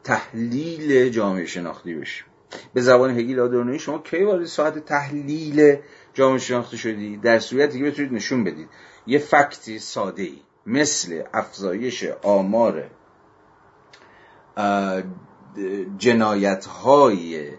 تحلیل 0.05 1.09
جامعه 1.09 1.47
شناختی 1.47 1.95
بشیم. 1.95 2.27
به 2.75 2.81
زبان 2.81 3.19
هگیل 3.19 3.41
آدورنوی 3.41 3.79
شما 3.79 3.99
کی 3.99 4.25
وارد 4.25 4.45
ساحت 4.45 4.79
تحلیل 4.79 5.77
جامعه 6.15 6.39
شناختی 6.39 6.79
شدی؟ 6.79 7.17
در 7.17 7.39
صورتی 7.39 7.79
که 7.79 7.85
بتونید 7.85 8.13
نشون 8.13 8.45
بدید. 8.45 8.69
یه 9.07 9.19
فکتی 9.19 9.79
ساده 9.79 10.23
ای 10.23 10.39
مثل 10.67 11.23
افزایش 11.33 12.05
آمار 12.23 12.91
جنایت 15.99 16.67
های 16.67 17.53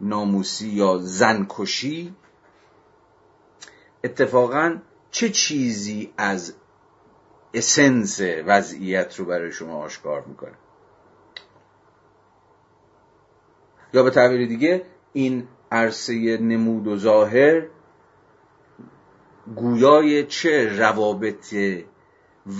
ناموسی 0.00 0.68
یا 0.68 0.98
زنکشی 0.98 2.14
اتفاقا 4.04 4.76
چه 5.10 5.28
چیزی 5.28 6.12
از 6.16 6.54
اسنس 7.54 8.20
وضعیت 8.46 9.16
رو 9.18 9.24
برای 9.24 9.52
شما 9.52 9.76
آشکار 9.76 10.24
می‌کنه؟ 10.24 10.54
یا 13.94 14.02
به 14.02 14.10
تعبیر 14.10 14.48
دیگه 14.48 14.82
این 15.12 15.48
عرصه 15.72 16.38
نمود 16.38 16.86
و 16.86 16.96
ظاهر 16.96 17.66
گویای 19.56 20.26
چه 20.26 20.78
روابط 20.78 21.54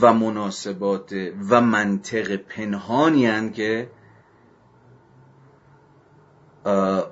و 0.01 0.13
مناسبات 0.13 1.13
و 1.51 1.61
منطق 1.61 2.37
پنهانی 2.37 3.27
هن 3.27 3.53
که 3.53 3.91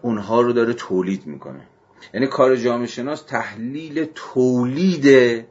اونها 0.02 0.40
رو 0.40 0.52
داره 0.52 0.72
تولید 0.72 1.26
می‌کنه. 1.26 1.66
یعنی 2.14 2.26
کار 2.26 2.56
جامعه 2.56 2.86
شناس 2.86 3.22
تحلیل 3.22 4.08
تولید 4.14 5.46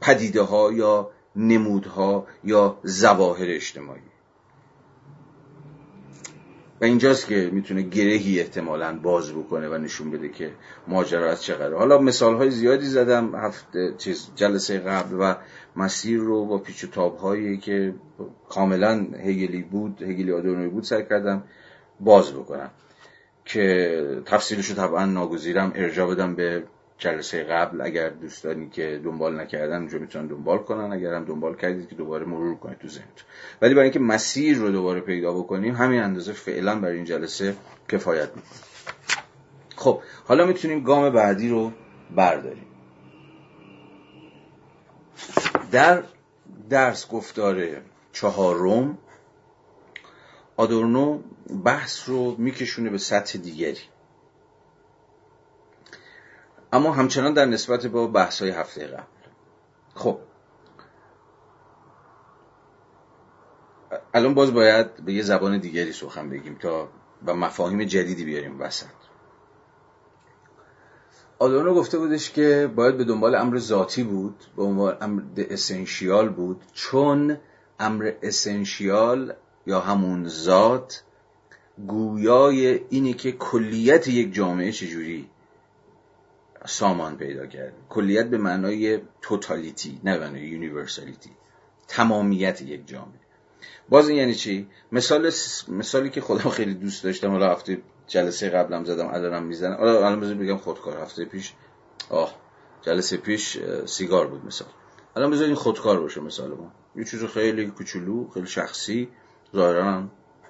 پدیده 0.00 0.42
ها 0.42 0.72
یا 0.72 1.10
نمودها 1.36 2.26
یا 2.44 2.78
زواهر 2.82 3.46
اجتماعی. 3.48 4.11
و 6.82 6.84
اینجاست 6.84 7.26
که 7.26 7.50
می‌تونه 7.52 7.82
گرهی 7.82 8.40
احتمالا 8.40 8.98
باز 8.98 9.32
بکنه 9.32 9.68
و 9.68 9.78
نشون 9.78 10.10
بده 10.10 10.28
که 10.28 10.50
ماجرا 10.88 11.30
از 11.30 11.42
چه 11.42 11.54
قراره. 11.54 11.78
حالا 11.78 11.98
مثال 11.98 12.36
های 12.36 12.50
زیادی 12.50 12.86
زدم 12.86 13.34
هفته 13.34 13.94
چیز 13.98 14.30
جلسه 14.36 14.78
قبل 14.78 15.16
و 15.20 15.34
مسیر 15.76 16.18
رو 16.18 16.46
با 16.46 16.58
پیچ 16.58 16.84
و 16.84 16.86
تاب 16.86 17.16
هایی 17.16 17.56
که 17.56 17.94
کاملا 18.48 19.06
هگلی 19.24 19.62
بود 19.62 20.02
هگلی 20.02 20.32
آدورنوی 20.32 20.68
بود 20.68 20.84
سر 20.84 21.02
کردم 21.02 21.44
باز 22.00 22.32
بکنم. 22.32 22.70
که 23.44 24.22
تفصیلش 24.26 24.66
رو 24.66 24.76
طبعا 24.76 25.04
ناگزیرم 25.04 25.72
ارجا 25.74 26.06
بدم 26.06 26.34
به 26.34 26.62
جلسه 27.02 27.44
قبل 27.44 27.80
اگر 27.80 28.08
دوستانی 28.08 28.68
که 28.68 29.00
دنبال 29.04 29.40
نکردن 29.40 29.76
اونجا 29.76 29.98
می‌تونن 29.98 30.26
دنبال 30.26 30.58
کنن 30.58 30.92
اگر 30.92 31.14
هم 31.14 31.24
دنبال 31.24 31.56
کردید 31.56 31.88
که 31.88 31.94
دوباره 31.94 32.26
مرور 32.26 32.56
کنید 32.56 32.78
تو 32.78 32.88
ذهنتون. 32.88 33.26
ولی 33.62 33.74
برای 33.74 33.84
اینکه 33.84 33.98
مسیر 33.98 34.56
رو 34.56 34.70
دوباره 34.70 35.00
پیدا 35.00 35.32
بکنیم 35.32 35.74
همین 35.74 36.02
اندازه 36.02 36.32
فعلا 36.32 36.80
برای 36.80 36.96
این 36.96 37.04
جلسه 37.04 37.56
کفایت 37.88 38.28
می‌کنه 38.28 38.42
خب 39.76 40.02
حالا 40.24 40.46
می‌تونیم 40.46 40.80
گام 40.82 41.10
بعدی 41.10 41.48
رو 41.48 41.72
برداریم. 42.16 42.66
در 45.72 46.02
درس 46.70 47.08
گفتار 47.08 47.66
چهارم 48.12 48.98
آدورنو 50.56 51.18
بحث 51.64 52.08
رو 52.08 52.36
میکشونه 52.38 52.90
به 52.90 52.98
سطح 52.98 53.38
دیگری. 53.38 53.91
اما 56.72 56.92
همچنان 56.92 57.34
در 57.34 57.44
نسبت 57.44 57.86
با 57.86 58.06
بحث 58.06 58.42
های 58.42 58.50
هفته 58.50 58.86
قبل. 58.86 59.02
خب. 59.94 60.18
الان 64.14 64.34
باز 64.34 64.54
باید 64.54 64.96
به 65.04 65.12
یه 65.12 65.22
زبان 65.22 65.58
دیگری 65.58 65.92
سخن 65.92 66.30
بگیم 66.30 66.54
تا 66.54 66.88
و 67.26 67.34
مفاهیم 67.34 67.84
جدیدی 67.84 68.24
بیاریم 68.24 68.60
وسط. 68.60 68.86
آدورنو 71.38 71.74
گفته 71.74 71.98
بودش 71.98 72.30
که 72.30 72.72
باید 72.76 72.96
به 72.96 73.04
دنبال 73.04 73.34
امر 73.34 73.58
ذاتی 73.58 74.02
بود 74.02 74.44
به 74.56 74.62
عنوان 74.62 74.96
امر 75.00 75.22
اسنشیال 75.36 76.28
بود 76.28 76.62
چون 76.72 77.38
امر 77.80 78.12
اسنشیال 78.22 79.34
یا 79.66 79.80
همون 79.80 80.28
ذات 80.28 81.02
گویای 81.86 82.80
اینه 82.88 83.12
که 83.12 83.32
کلیت 83.32 84.08
یک 84.08 84.34
جامعه 84.34 84.72
چجوری 84.72 85.28
سامان 86.66 87.16
پیدا 87.16 87.46
کرده 87.46 87.74
کلیت 87.88 88.26
به 88.26 88.38
معنای 88.38 89.00
totality 89.22 90.00
نه 90.04 90.18
به 90.18 90.24
معنای 90.24 90.42
universality 90.42 91.30
تمامیت 91.88 92.62
یک 92.62 92.86
جامعه. 92.86 93.20
باز 93.88 94.08
این 94.08 94.18
یعنی 94.18 94.34
چی؟ 94.34 94.68
مثال 94.92 95.30
مثالی 95.68 96.10
که 96.10 96.20
خودم 96.20 96.50
خیلی 96.50 96.74
دوست 96.74 97.04
داشتم 97.04 97.30
حالا 97.30 97.52
هفته 97.52 97.82
جلسه 98.06 98.50
قبلم 98.50 98.84
زدم 98.84 99.06
الانم 99.06 99.42
می‌زنم. 99.42 99.76
حالا 99.76 100.06
الان 100.06 100.20
بذار 100.20 100.34
بگم 100.34 100.56
خودکار. 100.56 100.98
هفته 100.98 101.24
پیش 101.24 101.52
آه 102.10 102.34
جلسه 102.82 103.16
پیش 103.16 103.58
سیگار 103.86 104.26
بود 104.26 104.44
مثال. 104.44 104.68
الان 105.16 105.30
بذار 105.30 105.46
این 105.46 105.54
خودکار 105.54 106.00
باشه 106.00 106.20
مثال 106.20 106.50
ما. 106.50 106.72
یه 106.96 107.04
چیز 107.04 107.24
خیلی 107.24 107.66
کوچولو 107.66 108.30
خیلی 108.34 108.46
شخصی 108.46 109.08
ظاهرا 109.56 110.04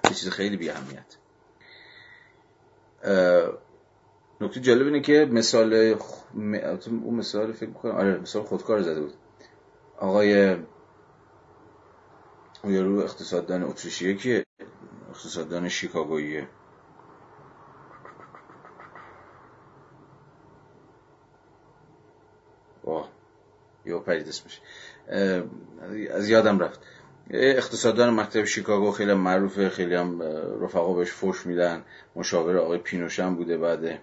یه 0.09 0.15
چیز 0.15 0.29
خیلی 0.29 0.57
بی 0.57 0.69
اهمیت 0.69 1.17
نکته 4.43 4.59
جالب 4.59 4.85
اینه 4.85 4.99
که 4.99 5.27
مثال 5.31 5.95
اون 6.87 7.15
مثال 7.15 7.51
فکر 7.51 7.69
کنم 7.69 7.91
آره 7.91 8.19
مثال 8.19 8.43
خودکار 8.43 8.81
زده 8.81 9.01
بود. 9.01 9.13
آقای 9.97 10.57
یارو 12.63 12.99
اقتصاددان 12.99 13.63
اتریشیه 13.63 14.15
که 14.15 14.45
اقتصاددان 15.09 15.69
شیکاگوییه. 15.69 16.47
واه 22.83 23.09
یا 23.85 23.99
پرید 23.99 24.27
اسمش 24.27 24.61
از 26.11 26.29
یادم 26.29 26.59
رفت. 26.59 26.79
اقتصاددان 27.31 28.13
مکتب 28.13 28.43
شیکاگو 28.43 28.91
خیلی 28.91 29.13
معروفه 29.13 29.69
خیلی 29.69 29.95
هم 29.95 30.21
رفقا 30.61 30.93
بهش 30.93 31.11
فوش 31.11 31.45
میدن. 31.45 31.83
مشاور 32.15 32.57
آقای 32.57 32.77
پینوشن 32.77 33.35
بوده 33.35 33.57
بعد 33.57 33.99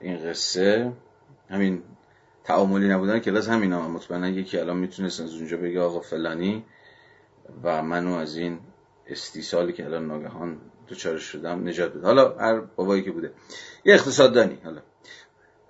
این 0.00 0.28
قصه 0.30 0.92
همین 1.50 1.82
تعاملی 2.44 2.88
نبودن 2.88 3.18
کلاس 3.18 3.48
همین 3.48 3.72
هم 3.72 3.90
مطمئنا 3.90 4.28
یکی 4.28 4.58
الان 4.58 4.76
می‌تونست 4.76 5.20
از 5.20 5.34
اونجا 5.34 5.56
بگه 5.56 5.80
آقا 5.80 6.00
فلانی 6.00 6.64
و 7.62 7.82
منو 7.82 8.14
از 8.14 8.36
این 8.36 8.58
استیصالی 9.06 9.72
که 9.72 9.84
الان 9.84 10.06
ناگهان 10.06 10.58
دوچارش 10.88 11.22
شدم 11.22 11.68
نجات 11.68 11.94
بده. 11.94 12.06
حالا 12.06 12.36
هر 12.38 12.60
بابایی 12.60 13.02
که 13.02 13.10
بوده. 13.10 13.32
یه 13.84 13.94
اقتصاددانی 13.94 14.58
حالا. 14.64 14.80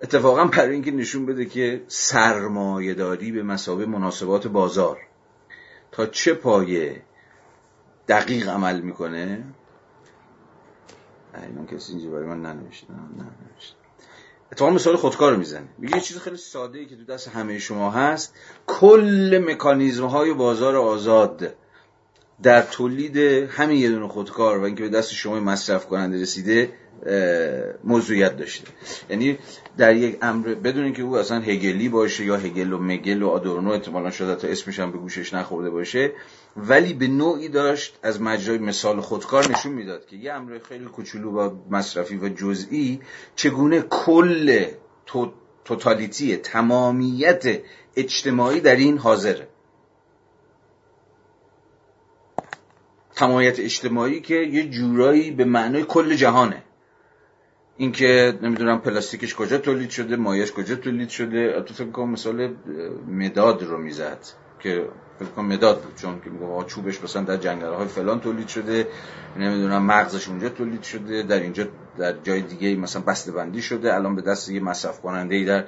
اتفاقا 0.01 0.45
برای 0.45 0.73
اینکه 0.73 0.91
نشون 0.91 1.25
بده 1.25 1.45
که 1.45 1.83
سرمایه 1.87 2.93
داری 2.93 3.31
به 3.31 3.43
مسابه 3.43 3.85
مناسبات 3.85 4.47
بازار 4.47 4.97
تا 5.91 6.05
چه 6.05 6.33
پایه 6.33 7.01
دقیق 8.07 8.49
عمل 8.49 8.81
می‌کنه 8.81 9.43
اینا 11.35 11.65
کسی 11.65 11.93
اینجا 11.93 12.09
برای 12.09 12.25
من 12.25 12.41
ننوشته 12.41 12.87
ننوشته 12.93 13.75
اتفاقا 14.51 14.71
مثال 14.71 14.95
خودکار 14.95 15.35
می‌زنه. 15.35 15.67
میگه 15.77 15.95
یه 15.95 16.01
چیز 16.01 16.17
خیلی 16.17 16.37
ساده 16.37 16.79
ای 16.79 16.85
که 16.85 16.95
تو 16.95 17.05
دست 17.05 17.27
همه 17.27 17.59
شما 17.59 17.91
هست 17.91 18.35
کل 18.67 19.45
مکانیزم 19.47 20.05
های 20.05 20.33
بازار 20.33 20.75
آزاد. 20.75 21.55
در 22.43 22.61
تولید 22.61 23.17
همین 23.17 23.77
یه 23.77 23.89
دونه 23.89 24.07
خودکار 24.07 24.57
و 24.57 24.63
اینکه 24.63 24.83
به 24.83 24.89
دست 24.89 25.13
شما 25.13 25.39
مصرف 25.39 25.85
کننده 25.85 26.21
رسیده 26.21 26.69
موضوعیت 27.83 28.37
داشته. 28.37 28.67
یعنی 29.09 29.37
در 29.77 29.95
یک 29.95 30.17
امر 30.21 30.47
بدون 30.47 30.83
اینکه 30.83 31.03
او 31.03 31.17
اصلا 31.17 31.39
هگلی 31.39 31.89
باشه 31.89 32.25
یا 32.25 32.37
هگل 32.37 32.73
و 32.73 32.77
مگل 32.77 33.23
و 33.23 33.27
آدورنو 33.27 33.71
احتمالا 33.71 34.11
شده 34.11 34.35
تا 34.35 34.47
اسمش 34.47 34.79
هم 34.79 34.91
به 34.91 34.97
گوشش 34.97 35.33
نخورده 35.33 35.69
باشه 35.69 36.11
ولی 36.57 36.93
به 36.93 37.07
نوعی 37.07 37.49
داشت 37.49 37.99
از 38.03 38.21
مجرای 38.21 38.57
مثال 38.57 39.01
خودکار 39.01 39.51
نشون 39.51 39.71
می‌داد 39.71 40.05
که 40.05 40.15
یه 40.15 40.33
امر 40.33 40.59
خیلی 40.69 40.85
کوچولو 40.85 41.31
و 41.31 41.49
مصرفی 41.69 42.17
و 42.17 42.29
جزئی 42.29 43.01
چگونه 43.35 43.81
کل 43.81 44.65
توتالیتی 45.65 46.37
تمامیت 46.37 47.43
اجتماعی 47.95 48.59
در 48.59 48.75
این 48.75 48.97
حاضره. 48.97 49.47
تمامیت 53.15 53.59
اجتماعی 53.59 54.21
که 54.21 54.35
یه 54.35 54.69
جورایی 54.69 55.31
به 55.31 55.45
معنای 55.45 55.83
کل 55.83 56.15
جهانه. 56.15 56.63
اینکه 57.77 58.39
نمی‌دونم 58.41 58.81
پلاستیکش 58.81 59.35
کجا 59.35 59.57
تولید 59.57 59.89
شده 59.89 60.15
مایش 60.15 60.51
کجا 60.51 60.75
تولید 60.75 61.09
شده. 61.09 61.61
تو 61.61 61.73
فکر 61.73 61.91
کنم 61.91 62.09
مثال 62.09 62.55
مداد 63.07 63.63
رو 63.63 63.77
می‌زد 63.77 64.17
که 64.59 64.85
فکر 65.19 65.29
کنم 65.29 65.45
مداد 65.45 65.81
بود 65.81 65.95
چون 65.95 66.21
که 66.23 66.29
میگم 66.29 66.63
چوبش 66.63 67.03
مثلا 67.03 67.23
در 67.23 67.37
جنگل 67.37 67.73
های 67.73 67.87
فلان 67.87 68.19
تولید 68.19 68.47
شده. 68.47 68.87
نمی‌دونم 69.37 69.85
مغزش 69.85 70.27
اونجا 70.27 70.49
تولید 70.49 70.83
شده. 70.83 71.23
در 71.23 71.39
اینجا 71.39 71.67
در 71.97 72.13
جای 72.23 72.41
دیگه 72.41 72.75
مثلا 72.75 73.01
بسته 73.01 73.31
بندی 73.31 73.61
شده. 73.61 73.93
الان 73.95 74.15
به 74.15 74.21
دست 74.21 74.49
یه 74.49 74.59
مصرف 74.59 75.01
کننده 75.01 75.35
ای 75.35 75.45
در 75.45 75.65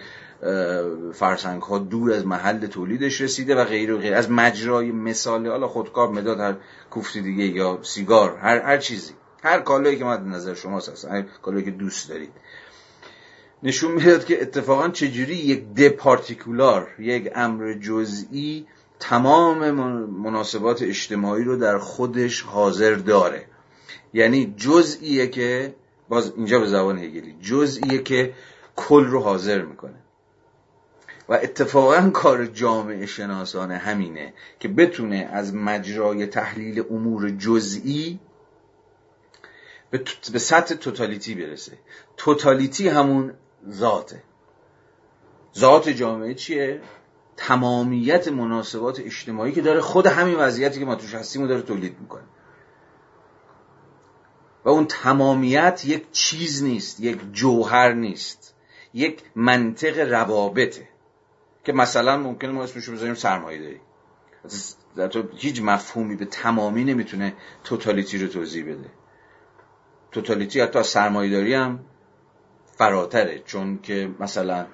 فرسنگ 1.13 1.61
ها 1.61 1.77
دور 1.77 2.13
از 2.13 2.25
محل 2.25 2.67
تولیدش 2.67 3.21
رسیده 3.21 3.55
و 3.55 3.63
غیر 3.63 3.93
و 3.93 3.97
غیر. 3.97 4.13
از 4.13 4.31
مجرای 4.31 4.91
مثال 4.91 5.47
حالا 5.47 5.67
خودکار 5.67 6.09
مداد 6.09 6.39
هر 6.39 6.55
کوفتی 6.91 7.21
دیگه 7.21 7.43
یا 7.43 7.79
سیگار 7.81 8.37
هر 8.37 8.59
هر 8.59 8.77
چیزی. 8.77 9.13
هر 9.43 9.59
کالایی 9.59 9.97
که 9.97 10.05
مد 10.05 10.27
نظر 10.27 10.53
شما 10.53 10.77
هست 10.77 11.05
هر 11.05 11.21
کالایی 11.21 11.65
که 11.65 11.71
دوست 11.71 12.09
دارید. 12.09 12.31
نشون 13.63 13.91
می‌داد 13.91 14.25
که 14.25 14.41
اتفاقا 14.41 14.89
چجوری 14.89 15.35
یک 15.35 15.73
دپارتیکولار 15.73 16.87
یک 16.99 17.31
امر 17.35 17.73
جزئی 17.73 18.67
تمام 18.99 19.71
مناسبات 20.23 20.81
اجتماعی 20.81 21.43
رو 21.43 21.57
در 21.57 21.77
خودش 21.77 22.41
حاضر 22.41 22.95
داره. 22.95 23.45
یعنی 24.13 24.53
جزئیه 24.57 25.27
که 25.27 25.75
باز 26.09 26.33
اینجا 26.37 26.59
به 26.59 26.67
زبان 26.67 26.97
هگلی 26.97 27.35
جزئیه 27.41 28.03
که 28.03 28.33
کل 28.75 29.05
رو 29.05 29.19
حاضر 29.19 29.61
می‌کنه. 29.61 30.02
و 31.29 31.33
اتفاقا 31.33 32.09
کار 32.09 32.45
جامعه 32.45 33.05
شناسانه 33.05 33.77
همینه 33.77 34.33
که 34.59 34.67
بتونه 34.67 35.29
از 35.31 35.53
مجرای 35.53 36.25
تحلیل 36.25 36.83
امور 36.89 37.29
جزئی 37.29 38.19
به 40.33 40.39
سطح 40.39 40.75
توتالیتی 40.75 41.35
برسه. 41.35 41.77
توتالیتی 42.17 42.87
همون 42.87 43.33
ذاته. 43.69 44.23
ذات 45.57 45.89
جامعه 45.89 46.33
چیه؟ 46.33 46.81
تمامیت 47.37 48.27
مناسبات 48.27 48.99
اجتماعی 48.99 49.51
که 49.51 49.61
داره 49.61 49.81
خود 49.81 50.07
همین 50.07 50.35
وضعیتی 50.35 50.79
که 50.79 50.85
ما 50.85 50.95
توش 50.95 51.15
هستیم 51.15 51.41
رو 51.41 51.47
داره 51.47 51.61
تولید 51.61 51.99
می‌کنه. 51.99 52.23
و 54.65 54.69
اون 54.69 54.85
تمامیت 54.85 55.85
یک 55.85 56.11
چیز 56.11 56.63
نیست 56.63 56.99
یک 56.99 57.19
جوهر 57.31 57.93
نیست 57.93 58.55
یک 58.93 59.23
منطق 59.35 59.99
روابطه. 60.11 60.92
که 61.63 61.73
مثلا 61.73 62.17
ممکنه 62.17 62.51
ما 62.51 62.63
اسمشو 62.63 62.91
بذاریم 62.91 63.15
سرمایه 63.15 63.61
داری 63.61 63.79
در 64.95 65.07
تو 65.07 65.23
هیچ 65.35 65.61
مفهومی 65.61 66.15
به 66.15 66.25
تمامی 66.25 66.83
نمی‌تونه 66.83 67.33
توتالیتی 67.63 68.17
رو 68.17 68.27
توضیح 68.27 68.65
بده. 68.65 68.89
توتالیتی 70.11 70.59
حتی 70.59 70.79
از 70.79 70.87
سرمایه‌داری 70.87 71.53
هم 71.53 71.79
فراتره 72.77 73.39
چون 73.39 73.79
که 73.83 74.09
مثلا 74.19 74.65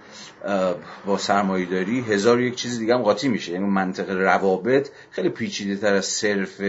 با 1.06 1.18
سرمایهداری 1.18 2.02
هزار 2.02 2.42
یک 2.42 2.56
چیز 2.56 2.80
دیگه 2.80 2.96
هم 2.96 3.02
قاطی 3.02 3.28
میشه. 3.28 3.52
یعنی 3.52 3.66
منطق 3.66 4.10
روابط 4.10 4.90
خیلی 5.12 5.30
پیچیده 5.30 5.76
تر 5.76 5.94
از 5.94 6.06
صرف 6.06 6.62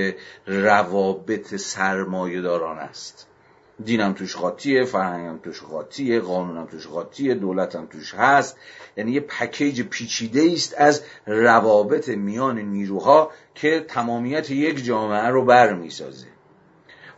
روابط 0.46 1.54
سرمایه 1.54 2.40
داران 2.40 2.78
است. 2.78 3.29
دینم 3.84 4.12
توش 4.12 4.36
قاطیه 4.36 4.84
فرهنگم 4.84 5.38
توش 5.38 5.62
قاطیه 5.62 6.20
قانونم 6.20 6.66
توش 6.66 6.86
قاطیه 6.86 7.34
دولتم 7.34 7.86
توش 7.86 8.14
هست. 8.14 8.56
یعنی 8.96 9.12
یه 9.12 9.20
پکیج 9.20 9.82
پیچیده 9.82 10.50
است 10.52 10.74
از 10.78 11.02
روابط 11.26 12.08
میان 12.08 12.58
نیروها 12.58 13.30
که 13.54 13.84
تمامیت 13.88 14.50
یک 14.50 14.84
جامعه 14.84 15.28
رو 15.28 15.44
برمیسازه. 15.44 16.26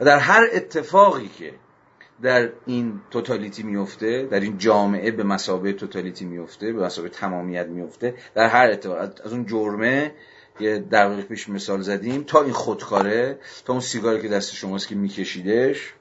و 0.01 0.05
در 0.05 0.18
هر 0.18 0.48
اتفاقی 0.52 1.28
که 1.28 1.55
در 2.22 2.48
این 2.66 3.01
توتالیتی 3.10 3.62
میفته 3.62 4.28
در 4.30 4.40
این 4.40 4.59
جامعه 4.59 5.10
به 5.10 5.22
مسابه 5.22 5.72
توتالیتی 5.72 6.24
میفته 6.24 6.72
به 6.72 6.82
مسابه 6.82 7.09
تمامیت 7.09 7.66
میفته 7.66 8.14
در 8.34 8.48
هر 8.48 8.70
اتفاق 8.70 8.98
از 9.24 9.32
اون 9.32 9.47
جرمه 9.47 10.14
یه 10.60 10.78
دقیق 10.78 11.26
پیش 11.26 11.48
مثال 11.48 11.80
زدیم 11.80 12.22
تا 12.22 12.43
این 12.43 12.52
خودکاره 12.52 13.39
تا 13.64 13.72
اون 13.72 13.82
سیگاری 13.82 14.22
که 14.22 14.28
دست 14.28 14.55
شماست 14.55 14.89
که 14.89 14.94
میکشیدش 14.94 15.94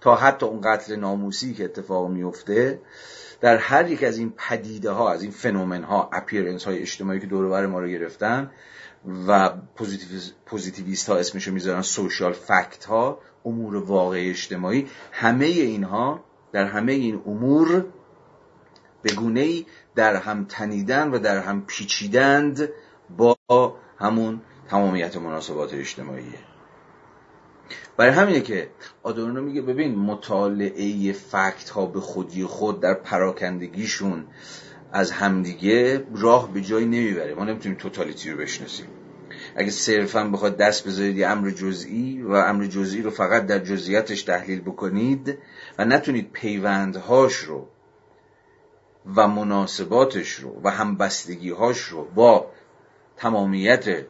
تا 0.00 0.16
حتی 0.16 0.46
اون 0.46 0.60
قتل 0.60 0.96
ناموسی 0.96 1.54
که 1.54 1.64
اتفاق 1.64 2.10
میفته 2.10 2.80
در 3.40 3.56
هر 3.56 3.90
یک 3.90 4.04
از 4.04 4.18
این 4.18 4.32
پدیده 4.36 4.90
ها 4.90 5.12
از 5.12 5.22
این 5.22 5.30
phenomenon 5.30 5.82
ها 5.82 6.10
appearance 6.12 6.64
های 6.64 6.78
اجتماعی 6.78 7.20
که 7.20 7.26
دور 7.26 7.66
ما 7.66 7.80
رو 7.80 7.88
گرفتن 7.88 8.50
و 9.28 9.50
پوزیتیویست 10.46 11.08
ها 11.08 11.16
اسمشو 11.16 11.52
می‌ذارن 11.52 11.82
social 11.82 12.32
fact 12.32 12.84
ها 12.84 13.18
امور 13.44 13.76
واقع 13.76 14.18
اجتماعی 14.30 14.88
همه 15.12 15.44
اینها 15.44 16.24
در 16.52 16.64
همه 16.64 16.92
این 16.92 17.22
امور 17.26 17.86
به 19.02 19.12
گونه 19.12 19.40
ای 19.40 19.66
در 19.94 20.16
هم 20.16 20.44
تنیدن 20.44 21.10
و 21.10 21.18
در 21.18 21.38
هم 21.38 21.66
پیچیدند 21.66 22.68
با 23.16 23.36
همون 23.98 24.40
تمامیت 24.68 25.16
مناسبات 25.16 25.74
اجتماعیه 25.74 26.49
برای 27.96 28.12
همینه 28.12 28.40
که 28.40 28.70
آدورنو 29.02 29.42
میگه 29.42 29.62
ببین 29.62 29.94
مطالعه 29.94 31.12
فکت 31.12 31.70
ها 31.70 31.86
به 31.86 32.00
خودی 32.00 32.44
خود 32.44 32.80
در 32.80 32.94
پراکندگیشون 32.94 34.26
از 34.92 35.10
همدیگه 35.10 36.04
راه 36.14 36.52
به 36.52 36.60
جایی 36.60 36.86
نمی‌بره. 36.86 37.34
ما 37.34 37.44
نمی‌تونیم 37.44 37.78
توتالیتی 37.78 38.30
رو 38.30 38.38
بشناسیم. 38.38 38.86
اگه 39.56 39.70
صرفا 39.70 40.24
بخواد 40.24 40.56
دست 40.56 40.86
بذارید 40.86 41.16
یه 41.16 41.26
امر 41.26 41.50
جزئی 41.50 42.22
و 42.22 42.32
امر 42.32 42.64
جزئی 42.66 43.02
رو 43.02 43.10
فقط 43.10 43.46
در 43.46 43.58
جزئیاتش 43.58 44.22
تحلیل 44.22 44.60
بکنید 44.60 45.38
و 45.78 45.84
نتونید 45.84 46.32
پیوندهاش 46.32 47.34
رو 47.34 47.68
و 49.16 49.28
مناسباتش 49.28 50.32
رو 50.32 50.60
و 50.64 50.70
همبستگیهاش 50.70 51.80
رو 51.80 52.04
با 52.04 52.50
تمامیت 53.16 54.06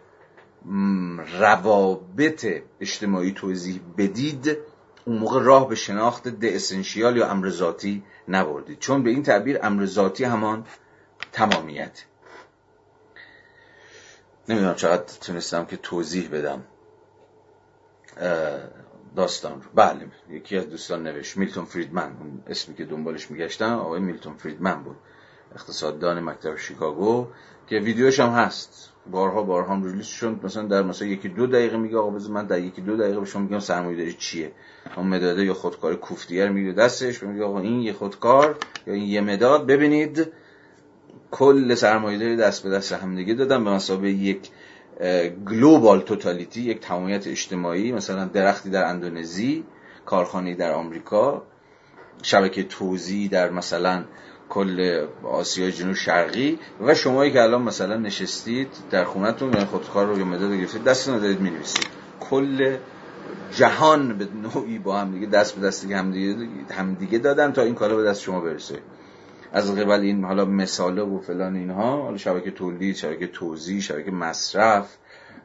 روابط 1.41 2.47
اجتماعی 2.81 3.33
توضیح 3.33 3.81
بدید 3.99 4.59
اون 5.05 5.19
موقع 5.19 5.43
راه 5.43 5.69
به 5.69 5.75
شناخت 5.75 6.29
د 6.29 6.45
اسنشیال 6.45 7.17
یا 7.17 7.31
امر 7.31 7.49
ذاتی 7.49 8.05
نبردید. 8.29 8.79
چون 8.79 9.03
به 9.03 9.11
این 9.11 9.23
تعبیر 9.23 9.59
امر 9.63 9.87
ذاتی 9.87 10.25
همان 10.25 10.67
تمامیت. 11.33 12.05
نمی‌دونم 14.49 14.75
چقدر 14.75 15.05
تونستم 15.21 15.65
که 15.65 15.77
توضیح 15.77 16.29
بدم. 16.31 16.63
داستان 19.17 19.63
رو. 19.63 19.71
بله 19.75 20.09
یکی 20.31 20.57
از 20.57 20.71
دوستان 20.71 21.03
نوشت 21.03 21.37
میلتون 21.37 21.65
فریدمن. 21.65 22.17
اون 22.21 22.43
اسمی 22.47 22.75
که 22.75 22.85
دنبالش 22.85 23.31
میگشتم 23.31 23.79
آقای 23.79 24.01
میلتون 24.01 24.35
فریدمن 24.35 24.83
بود. 24.83 24.97
اقتصاددان 25.55 26.21
مکتب 26.21 26.57
شیکاگو 26.57 27.29
که 27.67 27.79
ویدیوش 27.79 28.21
هم 28.21 28.31
هست. 28.31 28.90
بارها 29.07 29.43
بارها 29.43 29.75
هم 29.75 29.85
ریلیز 29.85 30.07
شد. 30.07 30.41
مثلا 30.43 30.63
در 30.63 30.83
مثلا 30.83 31.09
یکی 31.09 31.29
دو 31.29 31.47
دقیقه 31.47 31.77
میگه 31.77 31.99
آقا 31.99 32.11
بذار 32.11 32.33
من 32.33 32.47
در 32.47 32.59
یکی 32.59 32.83
دو 32.83 32.97
دقیقه 32.97 33.21
به 33.21 33.27
شما 33.27 33.43
میگم 33.43 33.59
سرمایه‌داری 33.59 34.13
چیه؟ 34.13 34.53
اون 34.97 35.07
مداده 35.07 35.45
یا 35.45 35.55
خودکار 35.55 35.95
کوفتیگر 35.95 36.49
میگه 36.49 36.73
دستش 36.73 37.23
میگه 37.23 37.45
آقا 37.45 37.61
این 37.61 37.81
یه 37.81 37.93
خودکار 37.93 38.57
یا 38.87 38.95
این 38.95 39.05
یه 39.05 39.21
مداد. 39.21 39.67
ببینید 39.67 40.33
کل 41.31 41.75
سرمایه‌داری 41.75 42.37
دست 42.37 42.63
به 42.63 42.71
دست 42.71 42.93
هم 42.93 43.17
دیگه 43.17 43.35
دادن 43.35 43.65
به 43.65 43.71
مسابقه 43.71 44.09
یک 44.11 44.51
گلوبال 45.49 46.01
توتالیتی 46.01 46.61
یک 46.61 46.81
تمامیت 46.81 47.27
اجتماعی 47.27 47.93
مثلا 47.93 48.25
درختی 48.25 48.71
در 48.71 48.85
اندونزی 48.85 49.65
کارخانه 50.07 50.55
در 50.55 50.73
آمریکا 50.73 51.43
شبکه 52.23 52.63
توزیع 52.63 53.29
در 53.29 53.51
مثلا 53.51 54.05
کل 54.51 55.07
آسیای 55.23 55.73
جنوب 55.73 55.95
شرقی 55.95 56.59
و 56.81 56.95
شمایی 56.95 57.33
که 57.33 57.43
الان 57.43 57.63
مثلا 57.63 57.97
نشستید 57.97 58.69
در 58.91 59.05
خونتون 59.05 59.53
یا 59.53 59.65
خودکار 59.65 60.07
رو 60.07 60.19
یا 60.19 60.25
مداد 60.25 60.53
گرفتید 60.53 60.85
دستتون 60.85 61.15
رو 61.15 61.21
دارید 61.21 61.41
می‌نویسید. 61.41 61.87
کل 62.21 62.77
جهان 63.53 64.19
به 64.19 64.29
نوعی 64.43 64.79
با 64.79 64.99
هم 64.99 65.13
دیگه 65.13 65.27
دست 65.27 65.57
به 65.57 65.67
دست 65.67 65.91
هم 65.91 66.95
دیگه 66.95 67.19
دادن 67.19 67.53
تا 67.53 67.63
این 67.63 67.75
کارا 67.75 67.97
به 67.97 68.05
دست 68.05 68.21
شما 68.21 68.41
برسه. 68.41 68.79
از 69.53 69.75
قبل 69.75 70.01
این 70.01 70.25
حالا 70.25 70.45
مثاله 70.45 71.03
و 71.03 71.21
فلان 71.21 71.57
اینها 71.57 72.03
حالا 72.03 72.17
شبکه 72.17 72.51
تولید 72.51 72.97
شبکه 72.97 73.27
توزیع 73.27 73.81
شبکه 73.81 74.11
مصرف 74.11 74.97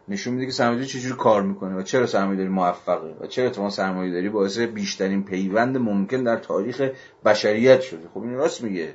نشون 0.07 0.34
میده 0.34 0.45
که 0.45 0.52
سرمایه‌داری 0.52 0.90
چجوری 0.90 1.15
کار 1.15 1.41
می‌کنه 1.41 1.76
و 1.76 1.82
چرا 1.82 2.07
سرمایه‌داری 2.07 2.49
موفقه 2.49 3.15
و 3.19 3.27
چرا 3.27 3.45
اتفاقا 3.45 3.69
سرمایه‌داری 3.69 4.30
باعث 4.30 4.60
بیشترین 4.60 5.23
پیوند 5.23 5.77
ممکن 5.77 6.23
در 6.23 6.38
تاریخ 6.38 6.90
بشریت 7.26 7.82
شده. 7.82 8.07
خب 8.14 8.22
این 8.22 8.34
راست 8.34 8.64
میگه. 8.64 8.94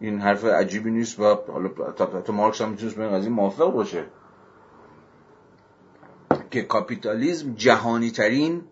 این 0.00 0.20
حرف 0.20 0.44
عجیبی 0.44 0.90
نیست 0.90 1.20
و 1.20 1.22
حالا 1.24 1.68
تا 1.92 2.32
مارکس 2.32 2.60
هم 2.60 2.68
می‌تونست 2.68 2.96
به 2.96 3.02
این 3.02 3.12
قضیه 3.12 3.30
موافق 3.30 3.72
باشه. 3.72 4.04
که 6.50 6.62
کاپیتالیزم 6.62 7.54
جهانی 7.54 8.10
ترین 8.10 8.62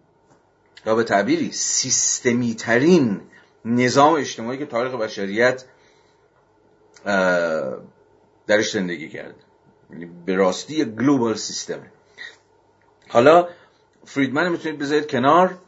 یا 0.87 0.95
به 0.95 1.05
تعبیری 1.05 1.53
سیستمی 1.53 2.55
ترین 2.55 3.21
نظام 3.65 4.15
اجتماعی 4.15 4.59
که 4.59 4.67
تاریخ 4.67 4.95
بشریت 4.95 5.65
درش 8.47 8.73
زندگی 8.73 9.09
کرده. 9.09 9.35
به 10.27 10.35
راستی 10.35 10.85
global 10.85 11.35
system 11.35 11.79
ه 11.79 11.87
حالا 13.09 13.49
فریدمن 14.05 14.49
می‌تونید 14.49 14.79
بذارید 14.79 15.07
کنار 15.07 15.59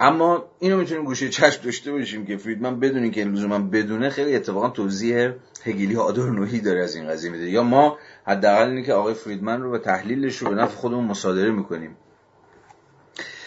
اما 0.00 0.44
اینو 0.58 0.76
می‌تونیم 0.76 1.04
گوشه 1.04 1.28
چشم 1.28 1.62
داشته 1.62 1.92
باشیم 1.92 2.26
که 2.26 2.36
فریدمن 2.36 2.80
بدونی 2.80 3.10
که 3.10 3.24
لزوما 3.24 3.58
بدونه 3.58 4.10
خیلی 4.10 4.36
اتفاقا 4.36 4.68
توضیح 4.68 5.32
هگلی 5.64 5.96
آدورنویی 5.96 6.60
داره 6.60 6.84
از 6.84 6.94
این 6.94 7.08
قضیه 7.08 7.30
میده. 7.30 7.50
یا 7.50 7.62
ما 7.62 7.98
حداقل 8.26 8.68
اینه 8.68 8.82
که 8.82 8.92
آقای 8.92 9.14
فریدمن 9.14 9.62
رو 9.62 9.70
به 9.70 9.78
تحلیلش 9.78 10.36
رو 10.36 10.48
به 10.48 10.54
نفع 10.54 10.76
خودمون 10.76 11.04
مصادره 11.04 11.50
می‌کنیم. 11.50 11.96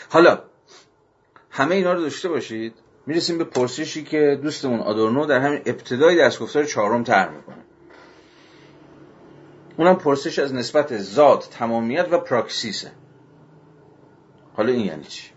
حالا 0.10 0.44
همه 1.50 1.76
اینا 1.76 1.94
رو 1.94 2.02
داشته 2.02 2.30
باشید. 2.30 2.74
می‌رسیم 3.06 3.38
به 3.38 3.44
پرسشی 3.44 4.04
که 4.04 4.40
دوستمون 4.44 4.80
آدورنو 4.80 5.26
در 5.26 5.40
همین 5.40 5.62
ابتدای 5.66 6.20
دستگفتار 6.20 6.64
چهارم 6.64 7.04
طرح 7.04 7.32
می‌کنه. 7.36 7.64
اونم 9.78 9.96
پرسش 9.96 10.40
از 10.40 10.54
نسبت 10.54 10.98
ذات 10.98 11.50
تمامیت 11.50 12.08
و 12.12 12.18
پراکسیسه. 12.18 12.92
حالا 14.54 14.72
این 14.72 14.86
یعنی 14.86 15.04
چی؟ 15.04 15.30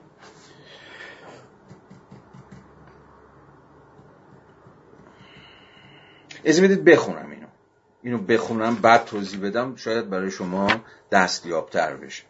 از 6.45 6.61
بدید 6.61 6.85
بخونم 6.85 7.31
اینو. 7.31 7.47
اینو 8.03 8.19
بخونم 8.19 8.75
بعد 8.75 9.05
توضیح 9.05 9.41
بدم 9.41 9.77
شاید 9.77 10.11
برای 10.11 10.31
شما 10.31 10.69
دستیابتر 11.13 11.97
بشه. 11.97 12.23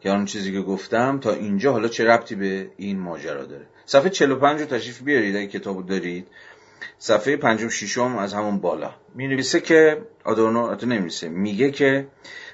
که 0.00 0.10
آن 0.10 0.24
چیزی 0.24 0.52
که 0.52 0.60
گفتم 0.60 1.20
تا 1.20 1.32
اینجا 1.32 1.72
حالا 1.72 1.88
چه 1.88 2.04
ربطی 2.04 2.34
به 2.34 2.70
این 2.76 2.98
ماجرا 2.98 3.44
داره؟ 3.44 3.66
صفحه 3.86 4.10
45 4.10 4.60
رو 4.60 4.66
تشریف 4.66 5.02
بیارید 5.02 5.36
اگه 5.36 5.46
کتابو 5.46 5.82
دارید. 5.82 6.28
صفحه 6.98 7.36
56 7.36 7.98
از 7.98 8.34
همون 8.34 8.58
بالا. 8.58 8.94
می 9.14 9.28
نویسه 9.28 9.60
که 9.60 10.02
آدورنو 10.24 10.64
اتو 10.64 10.86
نمیسه 10.86 11.28
میگه 11.28 11.70
که 11.70 12.08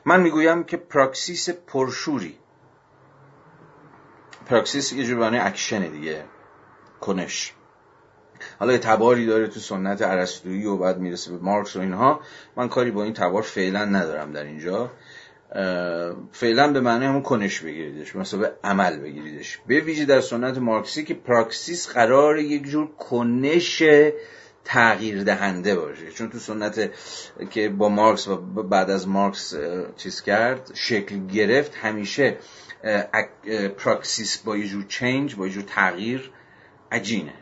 من 0.05 0.21
می‌گویم 0.21 0.65
که 0.65 0.77
پراکسیس 0.77 1.51
پرشوری. 1.51 2.39
پراکسیس 4.47 4.93
یه 4.93 5.05
جور 5.05 5.47
اکشن 5.47 5.89
دیگه. 5.89 6.25
کنش. 7.01 7.53
حالا 8.59 8.73
یه 8.73 8.79
تباری 8.79 9.27
داره 9.27 9.47
تو 9.47 9.61
سنت 9.61 10.03
ارسطویی 10.03 10.67
و 10.67 10.77
بعد 10.77 10.99
می‌رسه 10.99 11.33
به 11.33 11.39
مارکس 11.39 11.77
و 11.77 11.81
اینها. 11.81 12.21
من 12.57 12.69
کاری 12.69 12.91
با 12.91 13.05
این 13.05 13.13
تبار 13.13 13.43
فعلا 13.43 13.85
ندارم 13.85 14.33
در 14.33 14.45
اینجا. 14.45 14.91
فعلا 16.33 16.73
به 16.73 16.81
معنی 16.81 17.07
همون 17.07 17.23
کنش 17.23 17.61
بگیریدش 17.61 18.17
مثلا 18.17 18.41
به 18.41 18.53
عمل 18.65 18.97
بگیریدش. 18.97 19.59
به 19.67 19.81
ویژه 19.81 20.05
در 20.05 20.21
سنت 20.21 20.59
مارکسی 20.59 21.05
که 21.05 21.15
پراکسیس 21.15 21.89
قرار 21.89 22.39
یک 22.39 22.63
جور 22.63 22.87
کنش 22.97 23.83
تغییر 24.65 25.23
دهنده 25.23 25.77
باشه. 25.77 26.11
چون 26.11 26.31
تو 26.31 26.39
سنت 26.39 26.91
که 27.51 27.69
با 27.69 27.89
مارکس 27.89 28.29
و 28.29 28.37
بعد 28.63 28.91
از 28.91 29.09
مارکس 29.09 29.55
چیز 29.97 30.23
کرد 30.23 30.71
شکل 30.75 31.27
گرفت 31.27 31.75
همیشه 31.75 32.37
پراکسیس 33.79 34.39
با 34.39 34.57
یه 34.57 34.67
جور 34.67 34.85
change 34.89 35.35
با 35.35 35.47
یه 35.47 35.53
جور 35.53 35.63
تغییر 35.63 36.31
عجینه. 36.93 37.35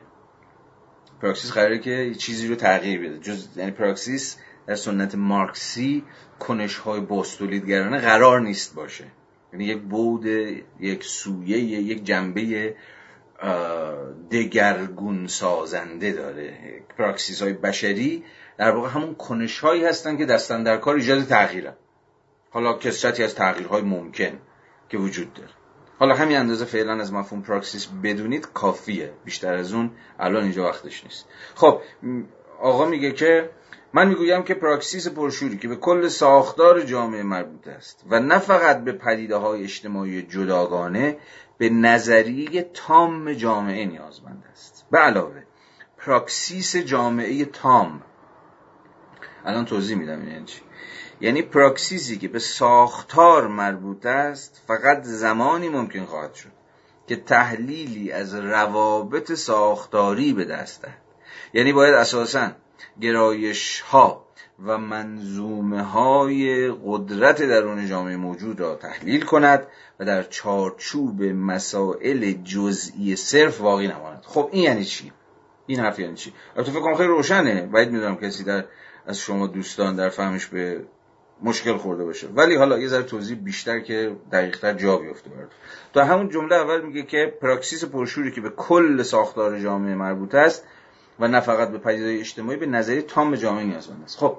پراکسیس 1.23 1.53
قراره 1.53 1.79
که 1.79 2.15
چیزی 2.19 2.49
رو 2.49 2.55
تغییر 2.55 3.01
بده. 3.01 3.19
جز 3.19 3.49
یعنی 3.57 3.71
پراکسیس 3.71 4.37
در 4.67 4.75
سنت 4.75 5.15
مارکسی 5.15 6.05
کنش 6.39 6.77
های 6.77 7.01
بازتولیدگرانه 7.01 7.99
قرار 7.99 8.41
نیست 8.41 8.75
باشه. 8.75 9.05
یعنی 9.53 9.65
یک 9.65 9.79
بعد 9.79 10.27
یک 10.81 11.05
سویه 11.05 11.59
یک 11.59 12.05
جنبه 12.05 12.75
دگرگون 14.31 15.27
سازنده 15.27 16.13
داره. 16.13 16.83
پراکسیس 16.99 17.43
های 17.43 17.53
بشری 17.53 18.25
در 18.59 18.71
واقع 18.71 18.89
همون 18.89 19.15
کنش 19.15 19.59
هایی 19.59 19.85
هستن 19.85 20.17
که 20.17 20.27
دست 20.27 20.63
اندر 20.63 20.77
کار 20.77 20.95
ایجاد 20.95 21.25
تغییرن. 21.25 21.75
حالا 22.51 22.73
کثرتی 22.73 23.25
از 23.25 23.35
تغییرهای 23.35 23.83
ممکن 23.83 24.39
که 24.89 24.99
وجود 24.99 25.33
داره. 25.35 25.51
حالا 25.99 26.15
همین 26.15 26.37
اندازه 26.37 26.65
فعلا 26.65 27.01
از 27.01 27.13
مفهوم 27.13 27.43
پراکسیس 27.43 27.89
بدونید 28.03 28.47
کافیه. 28.55 29.13
بیشتر 29.25 29.55
از 29.55 29.73
اون 29.73 29.91
الان 30.19 30.43
اینجا 30.43 30.65
وقتش 30.65 31.05
نیست. 31.05 31.29
خب 31.55 31.81
آقا 32.61 32.87
میگه 32.87 33.13
که 33.13 33.51
من 33.95 34.09
می‌گویم 34.09 34.43
که 34.43 34.55
پراکسیس 34.55 35.09
پرشوری 35.09 35.59
که 35.59 35.69
به 35.69 35.77
کل 35.77 36.09
ساختار 36.09 36.81
جامعه 36.81 37.23
مربوط 37.23 37.69
است 37.69 38.05
و 38.11 38.21
نه 38.21 38.39
فقط 38.39 38.85
به 38.85 38.93
پدیده 38.93 39.37
های 39.37 39.63
اجتماعی 39.63 40.23
جداگانه 40.23 41.17
به 41.59 41.69
نظریه 41.69 42.71
تام 42.75 43.33
جامعه 43.33 43.85
نیازمند 43.85 44.45
است. 44.53 44.87
به 44.91 44.99
علاوه 44.99 45.43
پراکسیس 45.99 46.77
جامعه 46.77 47.45
تام. 47.45 48.03
الان 49.45 49.65
توضیح 49.65 49.97
میدم 49.97 50.21
این 50.21 50.29
یعنی 50.29 50.45
چی. 50.45 50.61
یعنی 51.21 51.43
پراکسیسی 51.43 52.19
که 52.19 52.29
به 52.29 52.39
ساختار 52.39 53.47
مربوط 53.47 54.07
است 54.07 54.63
فقط 54.67 55.03
زمانی 55.03 55.69
ممکن 55.69 56.05
خواهد 56.05 56.35
شد 56.35 56.53
که 57.07 57.17
تحلیلی 57.17 58.13
از 58.13 58.35
روابط 58.35 59.33
ساختاری 59.33 60.33
به 60.33 60.45
دست 60.45 60.83
دهد. 60.83 61.03
یعنی 61.53 61.73
باید 61.73 61.95
اساساً 61.95 62.51
گرایش 63.01 63.81
ها 63.81 64.27
و 64.67 64.79
منظومه 64.79 65.83
های 65.83 66.71
قدرت 66.85 67.43
درون 67.43 67.87
جامعه 67.87 68.17
موجود 68.17 68.61
را 68.61 68.75
تحلیل 68.75 69.25
کند 69.25 69.67
و 70.01 70.05
در 70.05 70.23
چارچوب 70.23 71.23
مسائل 71.23 72.33
جزئی 72.33 73.17
صرف 73.17 73.61
واقعی 73.61 73.89
نماند. 73.89 74.23
خب 74.27 74.49
این 74.53 74.63
یعنی 74.63 74.85
چی؟ 74.85 75.13
این 75.67 75.81
حرف 75.81 75.99
یعنی 75.99 76.15
چی؟ 76.15 76.33
تو 76.57 76.65
فکر 76.65 76.81
کنم 76.81 76.95
خیلی 76.95 77.09
روشنه 77.09 77.67
باید 77.67 77.91
می‌دونم 77.91 78.17
کسی 78.17 78.45
در 78.45 78.65
از 79.07 79.19
شما 79.19 79.47
دوستان 79.47 79.97
در 79.97 80.09
فهمش 80.09 80.47
به 80.47 80.85
مشکل 81.43 81.77
خورده 81.77 82.05
باشه. 82.05 82.29
ولی 82.29 82.57
حالا 82.57 82.79
یه 82.79 82.89
ذره 82.89 83.03
توضیح 83.03 83.37
بیشتر 83.37 83.81
که 83.81 84.17
دقیقتر 84.33 84.73
جا 84.73 84.97
بیفته 84.97 85.31
برد 85.31 85.49
تا 85.93 86.05
همون 86.05 86.29
جمله 86.29 86.57
اول 86.57 86.81
میگه 86.81 87.03
که 87.03 87.35
پراکسیس 87.43 87.85
پرشوری 87.85 88.33
که 88.33 88.41
به 88.41 88.51
کل 88.51 89.03
ساختار 89.03 89.61
جامعه 89.61 89.95
مربوط 89.95 90.35
است 90.35 90.65
و 91.23 91.29
نه 91.29 91.41
فقط 91.41 91.69
به 91.69 91.79
پدیده 91.79 92.21
اجتماعی 92.21 92.57
به 92.57 92.67
نظری 92.67 93.03
تام 93.03 93.35
جامعه 93.35 93.65
نیازمند 93.65 94.03
است 94.05 94.19
خب 94.19 94.37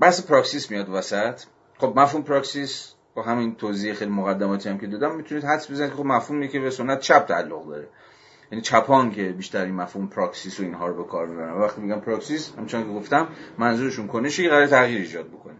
بحث 0.00 0.26
پراکسیس 0.26 0.70
میاد 0.70 0.88
وسط. 0.88 1.40
خب 1.78 1.92
مفهوم 1.96 2.22
پراکسیس 2.22 2.94
با 3.14 3.22
همین 3.22 3.54
توضیح 3.54 3.92
خیلی 3.92 4.10
مقدماتی 4.10 4.68
هم 4.68 4.78
که 4.78 4.86
دادم 4.86 5.16
می‌تونید 5.16 5.44
حدس 5.44 5.70
بزنید 5.70 5.90
که 5.90 5.96
خب 5.96 6.04
مفهومی 6.04 6.48
که 6.48 6.60
به 6.60 6.70
سنت 6.70 7.00
چپ 7.00 7.26
تعلق 7.26 7.68
داره. 7.68 7.88
یعنی 8.52 8.62
چپان 8.62 9.10
که 9.10 9.22
بیشتر 9.22 9.64
این 9.64 9.74
مفهوم 9.74 10.08
پراکسیس 10.08 10.60
و 10.60 10.62
اینها 10.62 10.86
رو 10.86 11.04
به 11.04 11.10
کار 11.10 11.26
می‌برن. 11.26 11.52
وقتی 11.52 11.80
میگم 11.80 12.00
پراکسیس 12.00 12.52
همچنان 12.58 12.84
که 12.84 12.92
گفتم 12.92 13.28
منظورشون 13.58 14.06
کنشی 14.06 14.48
قرار 14.48 14.66
تغییر 14.66 15.00
ایجاد 15.00 15.28
بکنه. 15.28 15.56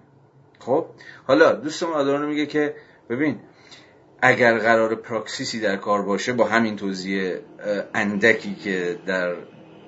خب 0.59 0.86
حالا 1.27 1.52
دوستم 1.52 1.86
آدورنو 1.86 2.27
میگه 2.27 2.47
که 2.47 2.74
ببین 3.11 3.40
اگر 4.23 4.59
قرار 4.59 4.94
پراکسیسی 4.94 5.61
در 5.61 5.77
کار 5.77 6.02
باشه 6.02 6.32
با 6.32 6.44
همین 6.44 6.77
توضیح 6.77 7.35
اندکی 7.94 8.55
که 8.55 8.98
در 9.07 9.35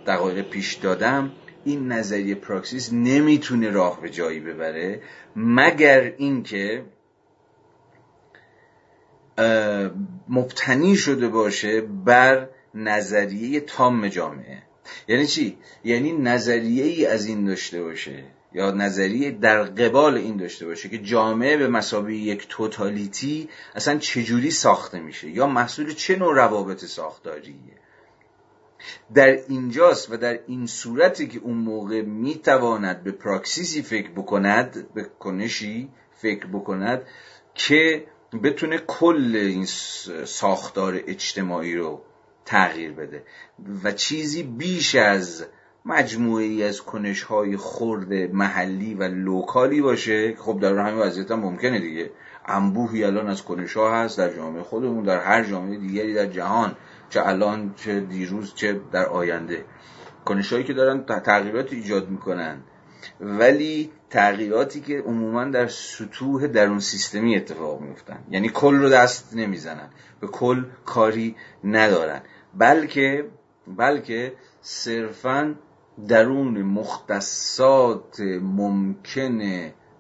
دقایق 0.07 0.49
پیش 0.49 0.75
دادم 0.75 1.33
این 1.65 1.93
نظریه 1.93 2.35
پراکسیس 2.35 2.93
نمی‌تونه 2.93 3.71
راه 3.71 4.01
به 4.01 4.11
جایی 4.11 4.41
ببره 4.41 5.03
مگر 5.37 6.13
اینکه 6.17 6.85
مبتنی 10.29 10.97
شده 10.97 11.29
باشه 11.29 11.81
بر 11.81 12.49
نظریه 12.75 13.61
تام 13.61 14.09
جامعه 14.09 14.63
یعنی 15.09 15.27
چی؟ 15.27 15.59
یعنی 15.85 16.13
نظریه 16.13 16.85
ای 16.85 17.07
از 17.07 17.27
این 17.27 17.45
داشته 17.45 17.83
باشه 17.83 18.25
یا 18.55 18.71
نظریه 18.71 19.31
در 19.31 19.63
قبال 19.63 20.17
این 20.17 20.37
داشته 20.37 20.67
باشه 20.67 20.89
که 20.89 20.99
جامعه 20.99 21.57
به 21.57 21.69
مسابقه 21.69 22.15
یک 22.15 22.47
توتالیتی 22.49 23.49
اصلا 23.75 23.99
چجوری 23.99 24.51
ساخته 24.51 25.01
میشه 25.01 25.31
یا 25.31 25.47
محصول 25.47 25.95
چه 25.95 26.17
نوع 26.17 26.35
روابط 26.35 26.85
ساختاریه 26.85 27.82
در 29.15 29.39
اینجاست 29.49 30.13
و 30.13 30.17
در 30.17 30.39
این 30.47 30.67
صورتی 30.67 31.27
که 31.27 31.39
اون 31.39 31.57
موقع 31.57 32.03
می‌تواند 32.03 33.05
به 33.05 33.13
پراکسیسی 33.13 33.83
فکر 33.83 34.11
بکند 34.11 34.87
به 34.95 35.07
کنشی 35.19 35.89
فکر 36.11 36.47
بکند 36.47 37.03
که 37.55 38.07
بتونه 38.43 38.79
کل 38.79 39.37
این 39.37 39.67
ساختار 40.25 41.01
اجتماعی 41.07 41.77
رو 41.77 42.03
تغییر 42.45 42.93
بده 42.93 43.23
و 43.85 43.93
چیزی 43.93 44.43
بیش 44.43 44.95
از 44.95 45.47
مجموعه 45.85 46.45
ای 46.45 46.65
از 46.65 46.83
کنش 46.83 47.23
های 47.23 47.57
خرد 47.57 48.13
محلی 48.13 48.95
و 48.95 49.03
لوکالی 49.03 49.81
باشه. 49.81 50.35
خب 50.37 50.61
در 50.61 50.79
همین 50.79 51.01
وضعیت 51.01 51.31
هم 51.31 51.41
ممکنه 51.41 51.79
دیگه. 51.79 52.11
انبوهی 52.47 53.05
الان 53.05 53.29
از 53.29 53.43
کنش 53.43 53.77
ها 53.77 53.95
هست 53.95 54.19
در 54.19 54.37
جامعه 54.37 54.63
خودمون 54.63 55.05
در 55.05 55.21
هر 55.21 55.45
جامعه 55.45 55.79
دیگری 55.79 56.15
در 56.15 56.27
جهان. 56.27 56.77
چه 57.13 57.27
الان 57.27 57.75
چه 57.77 58.01
دیروز 58.01 58.55
چه 58.55 58.81
در 58.93 59.07
آینده. 59.07 59.65
کنش 60.25 60.53
هایی 60.53 60.65
که 60.65 60.73
دارن 60.73 61.05
تغییرات 61.05 61.73
ایجاد 61.73 62.09
می‌کنن. 62.09 62.57
ولی 63.21 63.91
تغییراتی 64.11 64.81
که 64.81 64.99
عموما 64.99 65.45
در 65.45 65.67
سطوح 65.67 66.47
درون 66.47 66.81
سیستمی 66.81 67.37
اتفاق 67.37 67.81
میفتن 67.81 68.19
یعنی 68.31 68.49
کل 68.49 68.75
رو 68.75 68.89
دست 68.89 69.37
نمی‌زنن. 69.37 69.89
به 70.21 70.27
کل 70.27 70.65
کاری 70.85 71.37
ندارن. 71.65 72.21
بلکه 72.55 73.25
بلکه 73.67 74.33
صرفا 74.61 75.55
درون 76.09 76.63
مختصات 76.63 78.21
ممکن 78.43 79.41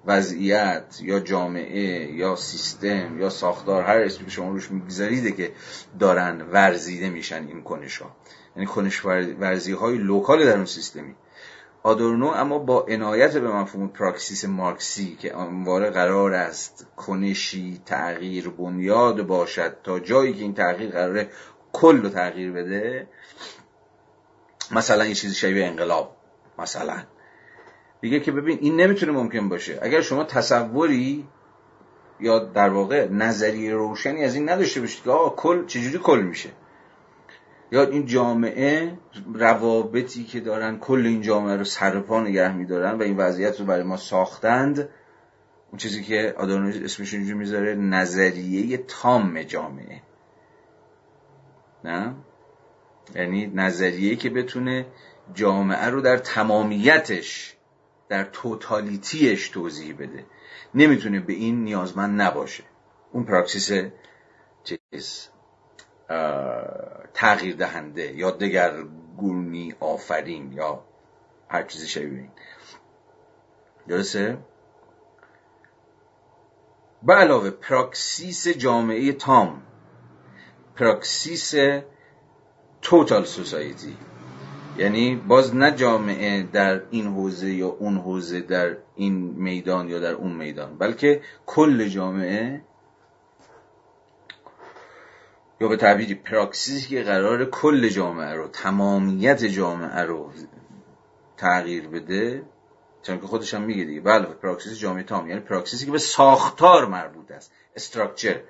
وضعیت 0.06 0.98
یا 1.02 1.20
جامعه 1.20 2.12
یا 2.12 2.36
سیستم 2.36 3.20
یا 3.20 3.30
ساختار 3.30 3.82
هر 3.82 3.98
اسمی 3.98 4.24
که 4.24 4.30
شما 4.30 4.50
روش 4.50 4.70
میگذاریده 4.70 5.32
که 5.32 5.52
دارن 5.98 6.40
ورزیده 6.40 7.10
میشن 7.10 7.46
این 7.46 7.62
کنش 7.62 7.98
ها 7.98 8.16
یعنی 8.56 8.66
کنش 8.66 9.04
ورزی 9.04 9.72
های 9.72 9.98
local 9.98 10.44
در 10.44 10.56
اون 10.56 10.64
سیستمی. 10.64 11.14
آدورنو 11.82 12.26
اما 12.26 12.58
با 12.58 12.86
عنایت 12.88 13.36
به 13.36 13.48
مفهوم 13.48 13.88
پراکسیس 13.88 14.44
مارکسی 14.44 15.16
که 15.16 15.36
همواره 15.36 15.90
قرار 15.90 16.34
است 16.34 16.86
کنشی 16.96 17.80
تغییر 17.86 18.48
بنیاد 18.48 19.26
باشد 19.26 19.76
تا 19.84 20.00
جایی 20.00 20.34
که 20.34 20.42
این 20.42 20.54
تغییر 20.54 20.90
قراره 20.90 21.30
کل 21.72 22.02
رو 22.02 22.08
تغییر 22.08 22.52
بده 22.52 23.08
مثلا 24.70 25.06
یه 25.06 25.14
چیزی 25.14 25.34
شبیه 25.34 25.66
انقلاب 25.66 26.16
مثلا. 26.58 27.02
میگه 28.02 28.20
که 28.20 28.32
ببین 28.32 28.58
این 28.60 28.80
نمی‌تونه 28.80 29.12
ممکن 29.12 29.48
باشه. 29.48 29.78
اگر 29.82 30.00
شما 30.00 30.24
تصوری 30.24 31.26
یا 32.20 32.38
در 32.38 32.68
واقع 32.68 33.08
نظریه 33.08 33.72
روشنی 33.74 34.24
از 34.24 34.34
این 34.34 34.48
نداشته 34.48 34.80
باشید 34.80 35.04
که 35.04 35.10
آقا 35.10 35.36
کل 35.36 35.66
چجوری 35.66 35.98
کل 35.98 36.22
میشه. 36.22 36.50
یا 37.72 37.82
این 37.82 38.06
جامعه 38.06 38.98
روابطی 39.34 40.24
که 40.24 40.40
دارن 40.40 40.78
کل 40.78 41.06
این 41.06 41.22
جامعه 41.22 41.56
رو 41.56 41.64
سرپا 41.64 42.20
نگه 42.20 42.56
میدارن 42.56 42.98
و 42.98 43.02
این 43.02 43.16
وضعیت 43.16 43.60
رو 43.60 43.66
برای 43.66 43.82
ما 43.82 43.96
ساختند 43.96 44.88
اون 45.70 45.78
چیزی 45.78 46.02
که 46.02 46.34
آدانو 46.38 46.84
اسمش 46.84 47.14
اینجور 47.14 47.34
می‌ذاره 47.34 47.74
نظریه 47.74 48.76
تام 48.76 49.42
جامعه. 49.42 50.02
نه؟ 51.84 52.14
یعنی 53.14 53.46
نظریه 53.46 54.16
که 54.16 54.30
بتونه 54.30 54.86
جامعه 55.34 55.86
رو 55.86 56.00
در 56.00 56.16
تمامیتش 56.16 57.56
در 58.12 58.24
totality 58.24 59.24
ش 59.24 59.48
توضیح 59.48 59.94
بده. 59.97 60.26
نمی‌تونه 60.74 61.20
به 61.20 61.32
این 61.32 61.64
نیازمند 61.64 62.20
نباشه. 62.20 62.64
اون 63.12 63.24
پراکسیس 63.24 63.90
چیز 64.64 65.28
تغییر 67.14 67.56
دهنده 67.56 68.16
یا 68.16 68.30
دگرگونی 68.30 69.74
آفرین 69.80 70.52
یا 70.52 70.84
هر 71.48 71.62
چیزی 71.62 71.86
شبیه 71.86 72.18
این. 72.18 72.30
درسته؟ 73.89 74.39
به 77.02 77.14
علاوه 77.14 77.51
پراکسیس 77.51 78.48
جامعه 78.48 79.12
تام 79.12 79.62
پراکسیس 80.76 81.55
total 82.82 83.24
society. 83.24 83.97
یعنی 84.77 85.16
باز 85.16 85.57
نه 85.57 85.70
جامعه 85.70 86.43
در 86.43 86.82
این 86.90 87.07
حوزه 87.07 87.53
یا 87.53 87.69
اون 87.69 87.99
حوزه 87.99 88.40
در 88.40 88.77
این 88.97 89.15
میدان 89.15 89.89
یا 89.89 89.99
در 89.99 90.12
اون 90.12 90.32
میدان 90.32 90.78
بلکه 90.78 91.20
کل 91.47 91.89
جامعه 91.89 92.62
یا 95.61 95.69
به 95.69 95.77
تعبیری 95.77 96.15
پراکسیسی 96.15 96.89
که 96.89 97.03
قرار 97.03 97.44
کل 97.44 97.89
جامعه 97.89 98.35
رو 98.35 98.49
تمامیت 98.49 99.44
جامعه 99.44 100.01
رو 100.01 100.31
تغییر 101.36 101.89
بده 101.89 102.43
چون 103.03 103.20
که 103.20 103.27
خودش 103.27 103.55
هم 103.55 103.62
میگه 103.62 103.85
دیگه. 103.85 104.01
بله 104.01 104.27
پراکسیس 104.27 104.78
جامعه 104.78 105.03
تام 105.03 105.28
یعنی 105.28 105.40
پراکسیسی 105.40 105.86
که 105.86 105.93
به 105.93 105.99
ساختار 105.99 106.86
مربوط 106.86 107.31
است 107.31 107.53
structure 107.76 108.40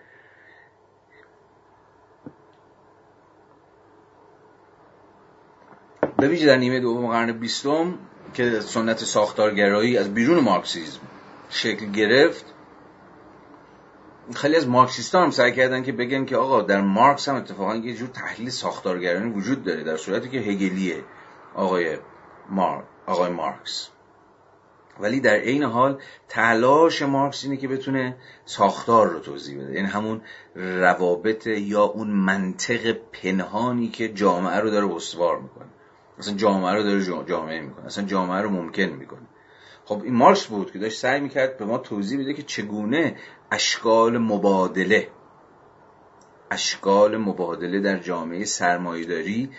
به 6.23 6.29
ویژه 6.29 6.47
در 6.47 6.57
نیمه 6.57 6.81
دوم 6.81 7.07
قرن 7.07 7.33
بیستم 7.33 7.95
که 8.35 8.61
سنت 8.61 8.99
ساختارگرایی 8.99 9.99
از 9.99 10.15
بیرون 10.15 10.39
مارکسیزم 10.39 11.01
شکل 11.51 11.87
گرفت 11.87 12.45
خیلی 14.35 14.57
از 14.57 14.69
مارکسیستان 14.69 15.25
هم 15.25 15.31
سعی 15.31 15.53
کردن 15.53 15.83
که 15.83 15.93
بگن 15.93 16.25
که 16.25 16.37
آقا 16.37 16.63
در 16.63 16.81
مارکس 16.81 17.29
هم 17.29 17.35
اتفاقا 17.35 17.77
یه 17.77 17.95
جور 17.95 18.09
تحلیل 18.09 18.51
ساختارگرانی 18.51 19.31
وجود 19.31 19.65
داره 19.65 19.83
در 19.83 19.97
صورتی 19.97 20.29
که 20.29 20.39
هگلیه 20.39 21.05
آقای 21.55 21.99
مار... 22.51 22.85
آقای 23.07 23.31
مارکس. 23.31 23.89
ولی 25.01 25.21
در 25.21 25.37
عین 25.37 25.63
حال 25.63 26.01
تلاش 26.29 27.03
مارکس 27.03 27.45
اینه 27.45 27.57
که 27.57 27.69
بتونه 27.69 28.17
ساختار 28.45 29.09
رو 29.09 29.19
توضیح 29.19 29.63
بده. 29.63 29.75
یعنی 29.75 29.89
همون 29.89 30.21
روابط 30.55 31.47
یا 31.47 31.83
اون 31.83 32.09
منطق 32.09 32.93
پنهانی 32.93 33.89
که 33.89 34.09
جامعه 34.09 34.61
رو 34.61 34.71
داره 34.71 34.95
استوار 34.95 35.39
می‌کنه. 35.39 35.72
اصلا 36.19 36.35
جامعه 36.35 36.75
رو 36.75 36.83
داره 36.83 37.25
جامعه 37.25 37.61
می‌کنه. 37.61 37.87
اصلا 37.87 38.05
جامعه 38.05 38.41
رو 38.41 38.51
ممکن 38.51 38.83
می‌کنه. 38.83 39.27
خب 39.85 40.03
این 40.05 40.15
مارکس 40.15 40.47
بود 40.47 40.73
که 40.73 40.79
داشت 40.79 40.99
سعی 40.99 41.21
می‌کرد 41.21 41.57
به 41.57 41.65
ما 41.65 41.79
توضیح 41.79 42.21
بده 42.21 42.35
که 42.35 42.43
چگونه 42.43 43.17
اشکال 43.51 44.19
مبادله 44.19 45.09
اشکال 46.51 47.17
مبادله 47.17 47.81
در 47.81 47.99
جامعه 47.99 48.45
سرمایهداری 48.45 49.51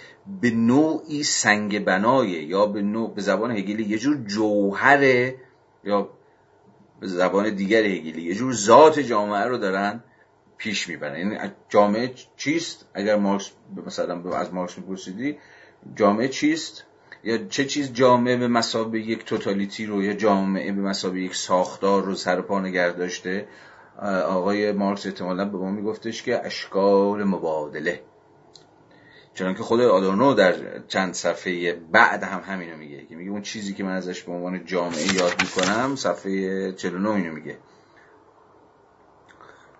به 0.41 0.51
نوعی 0.51 1.23
سنگ 1.23 1.85
بنای 1.85 2.29
یا 2.29 2.65
به 2.65 2.81
نوع 2.81 3.13
به 3.13 3.21
زبان 3.21 3.51
هگلی 3.51 3.83
یه 3.83 3.97
جور 3.97 4.17
جوهر 4.17 5.03
یا 5.83 6.09
به 6.99 7.07
زبان 7.07 7.55
دیگر 7.55 7.83
هگلی. 7.83 8.21
یه 8.21 8.35
جور 8.35 8.53
ذات 8.53 8.99
جامعه 8.99 9.43
رو 9.43 9.57
دارن 9.57 10.03
پیش 10.57 10.89
می‌برن. 10.89 11.19
یعنی 11.19 11.51
جامعه 11.69 12.13
چیست؟ 12.37 12.85
اگر 12.93 13.15
مارکس 13.15 13.51
مثلا 13.85 14.31
از 14.33 14.53
مارکس 14.53 14.77
میپرسیدی 14.77 15.37
جامعه 15.95 16.27
چیست؟ 16.27 16.83
یا 17.23 17.37
چه 17.47 17.65
چیز 17.65 17.93
جامعه 17.93 18.37
به 18.37 18.47
مسابه 18.47 18.99
یک 18.99 19.25
توتالیتی 19.25 19.85
رو 19.85 20.03
یا 20.03 20.13
جامعه 20.13 20.71
به 20.71 20.81
مسابه 20.81 21.21
یک 21.21 21.35
ساختار 21.35 22.03
رو 22.03 22.15
سر 22.15 22.41
پا 22.41 22.59
نگه 22.59 22.91
داشته؟ 22.91 23.47
آقای 24.27 24.71
مارکس 24.71 25.05
احتمالا 25.05 25.45
به 25.45 25.57
ما 25.57 25.71
میگفتش 25.71 26.23
که 26.23 26.45
اشکال 26.45 27.23
مبادله. 27.23 28.01
چون 29.33 29.53
که 29.53 29.63
خود 29.63 29.81
آدورنو 29.81 30.33
در 30.33 30.79
چند 30.87 31.13
صفحه 31.13 31.73
بعد 31.73 32.23
هم 32.23 32.41
همینو 32.53 32.77
میگه. 32.77 33.05
که 33.05 33.15
میگه 33.15 33.31
اون 33.31 33.41
چیزی 33.41 33.73
که 33.73 33.83
من 33.83 33.95
ازش 33.95 34.23
به 34.23 34.31
عنوان 34.31 34.65
جامعه 34.65 35.15
یاد 35.15 35.35
می‌کنم 35.41 35.95
صفحه 35.95 36.71
49 36.71 37.09
اینو 37.09 37.33
میگه. 37.33 37.57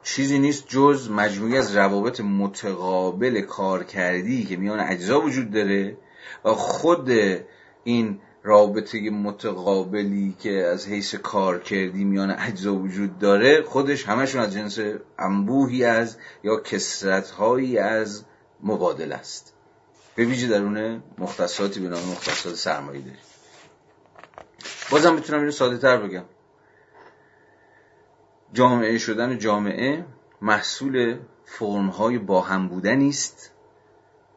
چیزی 0.04 0.40
نیست 0.40 0.68
جز 0.68 1.10
مجموعی 1.12 1.58
از 1.58 1.76
روابط 1.76 2.22
متقابل 2.22 3.42
کارکردی 3.42 4.46
که 4.46 4.58
میان 4.58 4.80
اجزا 4.80 5.22
وجود 5.22 5.52
داره 5.52 5.98
و 6.46 6.50
خود 6.50 7.12
این 7.84 8.20
رابطه 8.44 9.10
متقابلی 9.10 10.36
که 10.40 10.52
از 10.52 10.88
حیث 10.88 11.16
کار 11.16 11.60
کردی 11.60 12.04
میان 12.04 12.36
اجزا 12.38 12.76
وجود 12.76 13.20
داره 13.20 13.62
خودش 13.62 14.06
همشون 14.06 14.42
از 14.42 14.54
جنس 14.54 14.80
انبوهی 15.20 15.84
از 15.84 16.18
یا 16.44 16.56
کسرتهایی 16.60 17.78
از 17.78 18.24
مبادل 18.64 19.12
است. 19.12 19.54
به 20.16 20.26
ویژه 20.26 20.48
درون 20.48 21.04
مختصاتی 21.18 21.80
به 21.80 21.90
نام 21.90 22.10
مختصات 22.12 22.56
سرمایه 22.56 23.02
داری 23.02 23.18
بازم 24.92 25.16
می‌تونم 25.16 25.40
اینو 25.40 25.52
ساده 25.52 25.78
تر 25.78 25.98
بگم. 25.98 26.24
جامعه 28.54 28.98
شدن 28.98 29.38
جامعه 29.38 30.06
محصول 30.42 31.20
فرمهای 31.46 32.18
با 32.18 32.42
هم 32.42 32.68
بودنی 32.68 33.10
است 33.10 33.52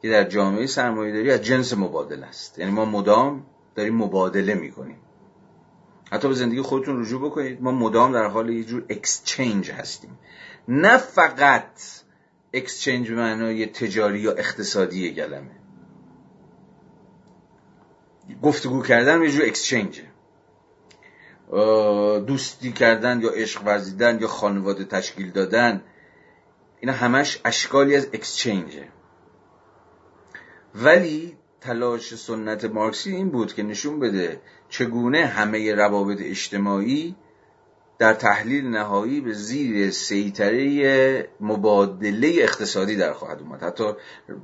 که 0.02 0.10
در 0.10 0.24
جامعه 0.24 0.66
سرمایه 0.66 1.12
داری 1.12 1.30
از 1.30 1.42
جنس 1.42 1.74
مبادل 1.74 2.24
است. 2.24 2.58
یعنی 2.58 2.70
ما 2.70 2.84
مدام 2.84 3.46
داریم 3.74 3.96
مبادله 3.96 4.54
می‌کنیم. 4.54 4.96
حتی 6.12 6.28
به 6.28 6.34
زندگی 6.34 6.60
خودتون 6.60 7.00
رجوع 7.00 7.20
بکنید. 7.30 7.62
ما 7.62 7.72
مدام 7.72 8.12
در 8.12 8.26
حال 8.26 8.50
یه 8.50 8.64
جور 8.64 8.84
اکسچنج 8.88 9.70
هستیم. 9.70 10.18
نه 10.68 10.96
فقط 10.96 11.70
اکسچنج 12.52 13.10
معنای 13.10 13.66
تجاری 13.66 14.20
یا 14.20 14.32
اقتصادی 14.32 15.14
گلمه 15.14 15.50
گفتگو 18.42 18.82
کردن 18.82 19.22
یه 19.22 19.30
جور 19.30 19.44
اکسچنجه 19.44 20.02
دوستی 22.26 22.72
کردن 22.72 23.20
یا 23.20 23.30
عشق 23.30 23.66
ورزیدن 23.66 24.20
یا 24.20 24.28
خانواده 24.28 24.84
تشکیل 24.84 25.30
دادن 25.30 25.82
اینا 26.80 26.92
همش 26.92 27.40
اشکالی 27.44 27.96
از 27.96 28.08
اکسچنجه 28.12 28.88
ولی 30.74 31.36
تلاش 31.60 32.14
سنت 32.14 32.64
مارکسی 32.64 33.10
این 33.10 33.30
بود 33.30 33.54
که 33.54 33.62
نشون 33.62 34.00
بده 34.00 34.40
چگونه 34.68 35.26
همه 35.26 35.74
روابط 35.74 36.18
اجتماعی 36.20 37.16
در 37.98 38.14
تحلیل 38.14 38.66
نهایی 38.66 39.20
به 39.20 39.32
زیر 39.32 39.90
سیطره 39.90 41.28
مبادله 41.40 42.32
اقتصادی 42.36 42.96
در 42.96 43.12
خواهد 43.12 43.40
اومد. 43.40 43.62
حتی 43.62 43.84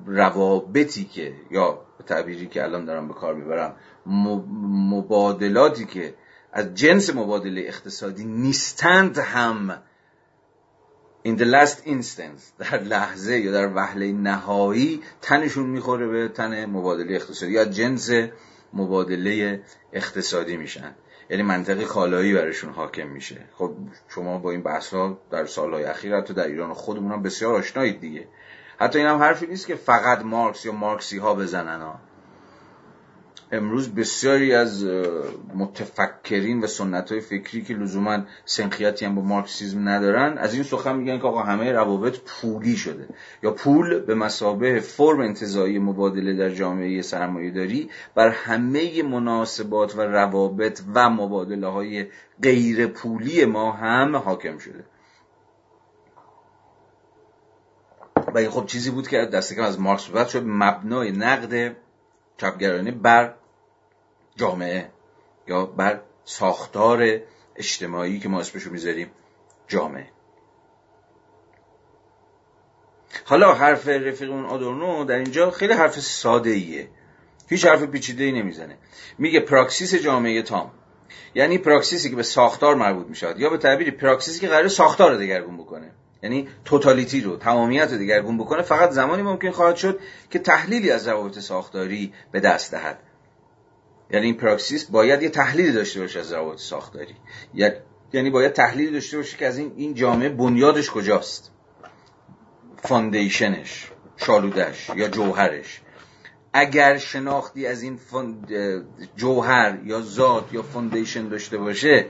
روابطی 0.06 1.04
که 1.04 1.34
یا 1.50 1.80
به 1.98 2.04
تعبیری 2.04 2.46
که 2.46 2.62
الان 2.62 2.84
دارم 2.84 3.08
به 3.08 3.14
کار 3.14 3.34
می‌برم 3.34 3.76
مبادلاتی 4.90 5.84
که 5.84 6.14
از 6.52 6.74
جنس 6.74 7.10
مبادله 7.10 7.60
اقتصادی 7.60 8.24
نیستند 8.24 9.18
هم 9.18 9.82
in 11.28 11.38
the 11.38 11.44
last 11.44 11.86
instance 11.86 12.42
در 12.58 12.82
لحظه 12.82 13.38
یا 13.38 13.52
در 13.52 13.74
وهله 13.74 14.12
نهایی 14.12 15.02
تنشون 15.20 15.66
می‌خوره 15.66 16.06
به 16.06 16.28
تن 16.28 16.66
مبادله 16.66 17.14
اقتصادی 17.14 17.52
یا 17.52 17.64
جنس 17.64 18.10
مبادله 18.72 19.62
اقتصادی 19.92 20.56
میشن. 20.56 20.94
یعنی 21.30 21.42
منطق 21.42 21.82
کالایی 21.82 22.34
برشون 22.34 22.72
حاکم 22.72 23.08
میشه. 23.08 23.44
خب 23.54 23.74
شما 24.08 24.38
با 24.38 24.50
این 24.50 24.62
بحث 24.62 24.94
ها 24.94 25.18
در 25.30 25.46
سالهای 25.46 25.84
اخیر 25.84 26.16
حتی 26.16 26.34
در 26.34 26.46
ایران 26.46 26.74
خودمون 26.74 27.12
هم 27.12 27.22
بسیار 27.22 27.54
آشنایید 27.54 28.00
دیگه. 28.00 28.28
حتی 28.78 28.98
این 28.98 29.08
هم 29.08 29.18
حرفی 29.18 29.46
نیست 29.46 29.66
که 29.66 29.74
فقط 29.74 30.22
مارکس 30.22 30.64
یا 30.64 30.72
مارکسی 30.72 31.18
ها 31.18 31.34
بزنن 31.34 31.80
ها. 31.80 32.00
امروز 33.52 33.94
بسیاری 33.94 34.54
از 34.54 34.84
متفکرین 35.54 36.60
و 36.60 36.66
سنت 36.66 37.12
های 37.12 37.20
فکری 37.20 37.62
که 37.62 37.74
لزوما 37.74 38.18
سنخیتی 38.44 39.04
هم 39.04 39.14
با 39.14 39.22
مارکسیزم 39.22 39.88
ندارن 39.88 40.38
از 40.38 40.54
این 40.54 40.62
سخن 40.62 40.96
میگن 40.96 41.18
که 41.18 41.26
آقا 41.26 41.42
همه 41.42 41.72
روابط 41.72 42.18
پولی 42.26 42.76
شده. 42.76 43.08
یا 43.42 43.50
پول 43.50 43.98
به 43.98 44.14
مسابه 44.14 44.80
فرم 44.80 45.20
انتظایی 45.20 45.78
مبادله 45.78 46.34
در 46.34 46.50
جامعه 46.50 47.02
سرمایه 47.02 47.50
داری 47.50 47.90
بر 48.14 48.28
همه 48.28 49.02
مناسبات 49.02 49.96
و 49.96 50.00
روابط 50.00 50.82
و 50.94 51.10
مبادله 51.10 51.66
های 51.66 52.06
غیر 52.42 52.86
پولی 52.86 53.44
ما 53.44 53.72
هم 53.72 54.16
حاکم 54.16 54.58
شده. 54.58 54.84
و 58.34 58.38
این 58.38 58.50
خب 58.50 58.66
چیزی 58.66 58.90
بود 58.90 59.08
که 59.08 59.16
دست 59.16 59.54
کم 59.54 59.62
از 59.62 59.80
مارکس 59.80 60.08
بعد 60.08 60.28
شد 60.28 60.42
مبنای 60.46 61.12
نقد 61.12 61.76
چپگرانه 62.36 62.90
بر 62.90 63.34
جامعه 64.36 64.90
یا 65.48 65.66
بر 65.66 66.00
ساختار 66.24 67.20
اجتماعی 67.56 68.18
که 68.18 68.28
ما 68.28 68.40
اسمشو 68.40 68.70
می‌ذاریم 68.70 69.10
جامعه. 69.68 70.08
حالا 73.24 73.54
حرف 73.54 73.88
رفیقمون 73.88 74.44
آدورنو 74.44 75.04
در 75.04 75.16
اینجا 75.16 75.50
خیلی 75.50 75.72
حرف 75.72 76.00
ساده 76.00 76.50
ایه 76.50 76.88
هیچ 77.48 77.66
حرف 77.66 77.82
پیچیده 77.82 78.24
ای 78.24 78.32
نمی‌زنه. 78.32 78.78
میگه 79.18 79.40
پراکسیس 79.40 79.94
جامعه 79.94 80.42
تام. 80.42 80.70
یعنی 81.34 81.58
پراکسیسی 81.58 82.10
که 82.10 82.16
به 82.16 82.22
ساختار 82.22 82.74
مربوط 82.74 83.06
می‌شد 83.06 83.34
یا 83.38 83.50
به 83.50 83.58
تعبیری 83.58 83.90
پراکسیسی 83.90 84.40
که 84.40 84.48
قرار 84.48 84.68
ساختار 84.68 85.10
رو 85.12 85.18
دگرگون 85.18 85.56
بکنه. 85.56 85.90
یعنی 86.22 86.48
توتالیتی 86.64 87.20
رو 87.20 87.36
تمامیت 87.36 87.92
رو 87.92 87.98
دگرگون 87.98 88.38
بکنه 88.38 88.62
فقط 88.62 88.90
زمانی 88.90 89.22
ممکن 89.22 89.50
خواهد 89.50 89.76
شد 89.76 90.00
که 90.30 90.38
تحلیلی 90.38 90.90
از 90.90 91.08
روابط 91.08 91.38
ساختاری 91.38 92.12
به 92.32 92.40
دست 92.40 92.70
دهد. 92.70 92.98
یعنی 94.12 94.26
این 94.26 94.36
پراکسیس 94.36 94.84
باید 94.84 95.22
یه 95.22 95.28
تحلیلی 95.28 95.72
داشته 95.72 96.00
باشه 96.00 96.20
از 96.20 96.32
روابط 96.32 96.58
ساختاری. 96.58 97.14
یعنی 98.12 98.30
باید 98.30 98.52
تحلیلی 98.52 98.92
داشته 98.92 99.16
باشه 99.16 99.36
که 99.36 99.46
از 99.46 99.58
این 99.58 99.72
این 99.76 99.94
جامعه 99.94 100.28
بنیادش 100.28 100.90
کجاست. 100.90 101.50
foundation 102.82 103.72
ش 103.72 103.90
شالودش 104.16 104.90
یا 104.96 105.08
جوهرش. 105.08 105.80
اگر 106.52 106.98
شناختی 106.98 107.66
از 107.66 107.82
این 107.82 107.98
جوهر 109.16 109.78
یا 109.84 110.00
ذات 110.00 110.52
یا 110.52 110.62
foundation 110.62 111.28
داشته 111.28 111.58
باشه 111.58 112.06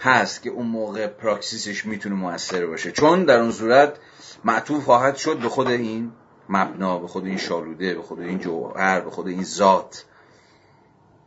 هست 0.00 0.42
که 0.42 0.50
اون 0.50 0.66
موقع 0.66 1.06
پراکسیسش 1.06 1.86
می‌تونه 1.86 2.14
موثر 2.14 2.66
باشه. 2.66 2.92
چون 2.92 3.24
در 3.24 3.40
اون 3.40 3.52
صورت 3.52 3.98
معطوف 4.44 4.84
خواهد 4.84 5.16
شد 5.16 5.38
به 5.38 5.48
خود 5.48 5.66
این 5.66 6.12
مبنا 6.48 6.98
به 6.98 7.06
خود 7.06 7.26
این 7.26 7.38
شالوده 7.38 7.94
به 7.94 8.02
خود 8.02 8.20
این 8.20 8.38
جوهر 8.38 9.00
به 9.00 9.10
خود 9.10 9.28
این 9.28 9.44
ذات. 9.44 10.04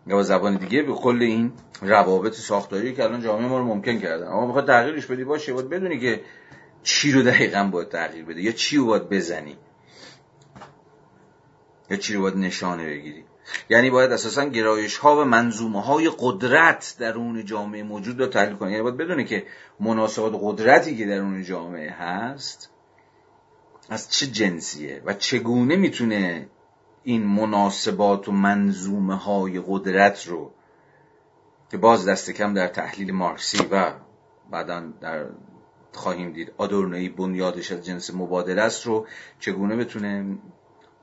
یا 0.07 0.15
با 0.15 0.23
زبان 0.23 0.57
دیگه 0.57 0.81
به 0.81 0.93
کل 0.93 1.21
این 1.21 1.51
روابط 1.81 2.33
ساختاری 2.33 2.93
که 2.93 3.03
الان 3.03 3.21
جامعه 3.21 3.47
ما 3.47 3.57
رو 3.57 3.65
ممکن 3.65 3.99
کردن. 3.99 4.27
اما 4.27 4.47
بخواد 4.47 4.67
تغییرش 4.67 5.05
بدی 5.05 5.23
باشه. 5.23 5.53
باید 5.53 5.69
بدونی 5.69 5.99
که 5.99 6.21
چی 6.83 7.11
رو 7.11 7.23
دقیقا 7.23 7.69
باید 7.71 7.89
تغییر 7.89 8.25
بده 8.25 8.41
یا 8.41 8.51
چی 8.51 8.77
رو 8.77 8.85
باید 8.85 9.09
بزنی. 9.09 9.57
یا 11.89 11.97
چی 11.97 12.13
رو 12.13 12.21
باید 12.21 12.37
نشانه 12.37 12.85
بگیری. 12.85 13.23
یعنی 13.69 13.89
باید 13.89 14.11
اساسا 14.11 14.45
گرایش 14.45 14.97
ها 14.97 15.21
و 15.21 15.23
منظومه 15.25 15.81
های 15.81 16.11
قدرت 16.19 16.95
در 16.99 17.13
اون 17.13 17.45
جامعه 17.45 17.83
موجود 17.83 18.19
رو 18.19 18.27
تحلیل 18.27 18.55
کنی. 18.55 18.71
یعنی 18.71 18.83
باید 18.83 18.97
بدونه 18.97 19.23
که 19.23 19.45
مناسبات 19.79 20.39
قدرتی 20.41 20.97
که 20.97 21.05
در 21.05 21.19
اون 21.19 21.43
جامعه 21.43 21.91
هست 21.91 22.69
از 23.89 24.09
چه 24.09 24.27
جنسیه 24.27 25.01
و 25.05 25.13
چگونه 25.13 25.75
می‌تونه 25.75 26.49
این 27.03 27.23
مناسبات 27.23 28.27
و 28.27 28.31
منظومه 28.31 29.15
های 29.15 29.61
قدرت 29.67 30.27
رو 30.27 30.51
که 31.71 31.77
باز 31.77 32.07
دست 32.07 32.31
کم 32.31 32.53
در 32.53 32.67
تحلیل 32.67 33.11
مارکسی 33.11 33.67
و 33.71 33.93
بعدا 34.51 34.83
در 35.01 35.25
خواهیم 35.93 36.31
دید 36.31 36.53
آدورنوی 36.57 37.09
بنیادش 37.09 37.71
از 37.71 37.85
جنس 37.85 38.13
مبادله 38.13 38.61
است 38.61 38.85
رو 38.85 39.07
چگونه 39.39 39.75
بتونه 39.75 40.37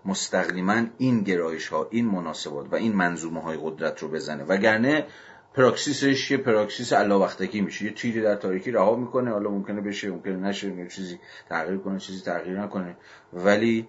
مستقیما 0.04 0.82
این 0.98 1.22
گرایش 1.22 1.68
ها 1.68 1.88
این 1.90 2.06
مناسبات 2.06 2.72
و 2.72 2.74
این 2.74 2.92
منظومه 2.92 3.42
های 3.42 3.58
قدرت 3.62 4.02
رو 4.02 4.08
بزنه؟ 4.08 4.44
وگرنه 4.44 5.06
پراکسیسش 5.54 6.30
یه 6.30 6.36
پراکسیس 6.36 6.92
علا 6.92 7.20
وقتکی 7.20 7.60
میشه. 7.60 7.84
یه 7.84 7.90
تیری 7.90 8.20
در 8.20 8.34
تاریکی 8.34 8.70
رها 8.70 8.96
می‌کنه 8.96 9.30
حالا 9.30 9.50
ممکنه 9.50 9.80
بشه 9.80 10.10
ممکنه 10.10 10.36
نشه 10.36 10.76
یه 10.76 10.88
چیزی 10.88 11.18
تغییر 11.48 11.78
کنه 11.78 11.98
چیزی 11.98 12.20
تغییر 12.20 12.60
نکنه. 12.60 12.96
ولی 13.32 13.88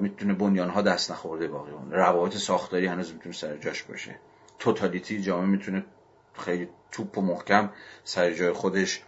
می‌تونه 0.00 0.34
بنیان 0.34 0.70
ها 0.70 0.82
دست 0.82 1.10
نخورده 1.10 1.48
باقی 1.48 1.70
اون 1.70 1.92
روابط 1.92 2.36
ساختاری 2.36 2.86
هنوز 2.86 3.12
می‌تونه 3.12 3.34
سر 3.34 3.56
جاش 3.56 3.82
باشه. 3.82 4.14
توتالیتی 4.58 5.22
جامعه 5.22 5.46
می‌تونه 5.46 5.84
خیلی 6.38 6.68
توپ 6.92 7.18
و 7.18 7.20
محکم 7.20 7.70
سر 8.04 8.32
جای 8.32 8.52
خودش 8.52 9.02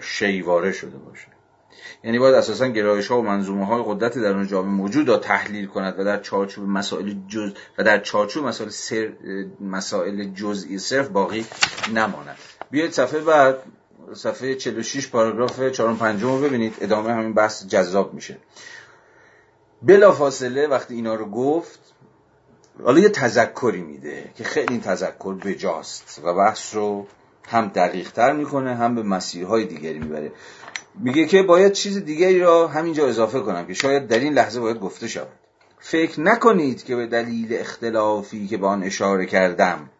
شیواره 0.00 0.72
شده 0.72 0.98
باشه. 0.98 1.26
یعنی 2.04 2.18
باید 2.18 2.34
اساسا 2.34 2.66
گرایش 2.66 3.08
ها 3.08 3.18
و 3.18 3.22
منظومه 3.22 3.66
های 3.66 3.82
قدرتی 3.86 4.20
در 4.20 4.32
اون 4.32 4.46
جامعه 4.46 4.70
موجود 4.70 5.08
را 5.08 5.16
تحلیل 5.16 5.66
کند 5.66 5.98
و 5.98 6.04
در 6.04 6.20
چارچوب 6.20 6.68
مسائل 6.68 7.14
جز 7.28 7.52
و 7.78 7.84
در 7.84 8.00
چارچوب 8.00 8.46
مسائل 8.46 8.70
سر 8.70 9.12
مسائل 9.60 10.24
جزئی 10.24 10.78
صرف 10.78 11.08
باقی 11.08 11.46
نماند. 11.94 12.36
بیاید 12.70 12.92
صفحه 12.92 13.20
بعد 13.20 13.58
صفحه 14.14 14.54
46 14.54 15.08
پاراگراف 15.08 15.60
4 15.70 15.90
و 15.90 15.94
5 15.94 16.22
رو 16.22 16.40
ببینید. 16.40 16.74
ادامه 16.80 17.12
همین 17.12 17.34
بحث 17.34 17.66
جذاب 17.66 18.14
میشه. 18.14 18.38
بلا 19.82 20.12
فاصله 20.12 20.66
وقتی 20.66 20.94
اینا 20.94 21.14
رو 21.14 21.30
گفت 21.30 21.80
حالا 22.84 23.00
یه 23.00 23.08
تذکری 23.08 23.82
میده 23.82 24.30
که 24.34 24.44
خیلی 24.44 24.66
این 24.70 24.80
تذکر 24.80 25.34
بجاست 25.34 26.20
و 26.24 26.34
بحث 26.34 26.74
رو 26.74 27.06
هم 27.48 27.68
دقیق 27.68 28.12
تر 28.12 28.32
می‌کنه 28.32 28.74
هم 28.74 28.94
به 28.94 29.02
مسیرهای 29.02 29.64
دیگری 29.64 29.98
می‌بره. 29.98 30.32
میگه 30.98 31.26
که 31.26 31.42
باید 31.42 31.72
چیز 31.72 32.04
دیگری 32.04 32.38
را 32.38 32.68
همینجا 32.68 33.08
اضافه 33.08 33.40
کنم 33.40 33.66
که 33.66 33.74
شاید 33.74 34.06
در 34.06 34.18
این 34.18 34.32
لحظه 34.32 34.60
باید 34.60 34.80
گفته 34.80 35.08
شود. 35.08 35.28
فکر 35.78 36.20
نکنید 36.20 36.84
که 36.84 36.96
به 36.96 37.06
دلیل 37.06 37.48
اختلافی 37.50 38.46
که 38.46 38.56
به 38.56 38.66
آن 38.66 38.82
اشاره 38.82 39.26
کردم 39.26 39.90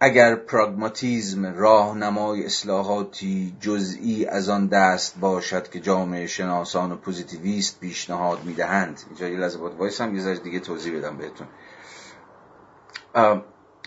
اگر 0.00 0.34
پراگماتیزم 0.34 1.46
راهنمای 1.46 2.44
اصلاحاتی 2.44 3.56
جزئی 3.60 4.26
از 4.26 4.48
آن 4.48 4.66
دست 4.66 5.18
باشد 5.20 5.70
که 5.70 5.80
جامعه 5.80 6.26
شناسان 6.26 6.92
و 6.92 6.96
پوزیتیویست 6.96 7.80
پیشنهاد 7.80 8.44
می‌دهند. 8.44 9.00
اینجا 9.08 9.28
یه 9.28 9.38
لحظه 9.38 9.58
باید 9.58 9.76
وایسم 9.76 10.16
یه 10.16 10.34
دیگه 10.34 10.60
توضیح 10.60 10.98
بدم 10.98 11.16
بهتون. 11.16 11.46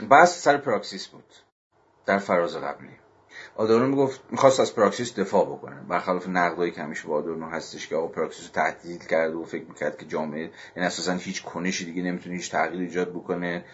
بحث 0.10 0.44
سر 0.44 0.58
پراکسیس 0.58 1.08
بود 1.08 1.34
در 2.06 2.18
فراز 2.18 2.56
قبلی. 2.56 2.90
آدورنو 3.60 3.88
می‌گفت 3.88 4.22
می‌خواست 4.32 4.60
از 4.60 4.76
پراکسیس 4.76 5.20
دفاع 5.20 5.46
بکنه. 5.46 5.76
برخلاف 5.90 6.28
نقدایی 6.28 6.72
که 6.72 6.82
همیشه 6.82 7.08
با 7.08 7.16
آدورنو 7.16 7.46
هستش 7.46 7.88
که 7.88 7.96
آقا 7.96 8.08
پراکسیس 8.08 8.46
رو 8.46 8.52
تهدید 8.52 9.08
کرد 9.08 9.36
و 9.36 9.44
فکر 9.44 9.64
می‌کرد 9.68 9.98
که 9.98 10.06
جامعه 10.06 10.40
این 10.40 10.50
یعنی 10.76 10.88
اساسا 10.88 11.14
هیچ 11.14 11.44
کنشی 11.44 11.86
دیگه 11.86 12.02
نمی‌تونه 12.02 12.36
هیچ 12.36 12.52
تغییر 12.52 12.82
ایجاد 12.82 13.10
بکنه. 13.10 13.66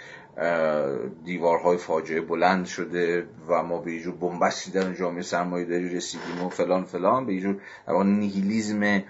دیوارهای 1.26 1.78
فاجعه 1.78 2.22
بلند 2.22 2.66
شده 2.66 3.28
و 3.48 3.64
ما 3.64 3.78
به 3.78 4.00
جور 4.00 4.16
بنبستی 4.16 4.72
در 4.72 4.94
جامعه 4.94 5.22
سرمایه 5.22 5.66
داری 5.66 5.90
رسیدیم 5.90 6.44
و 6.44 6.50
فلان 6.50 6.84
فلان. 6.84 7.26
به 7.26 7.40
جور 7.40 7.62
نیهیلیزم 8.04 9.04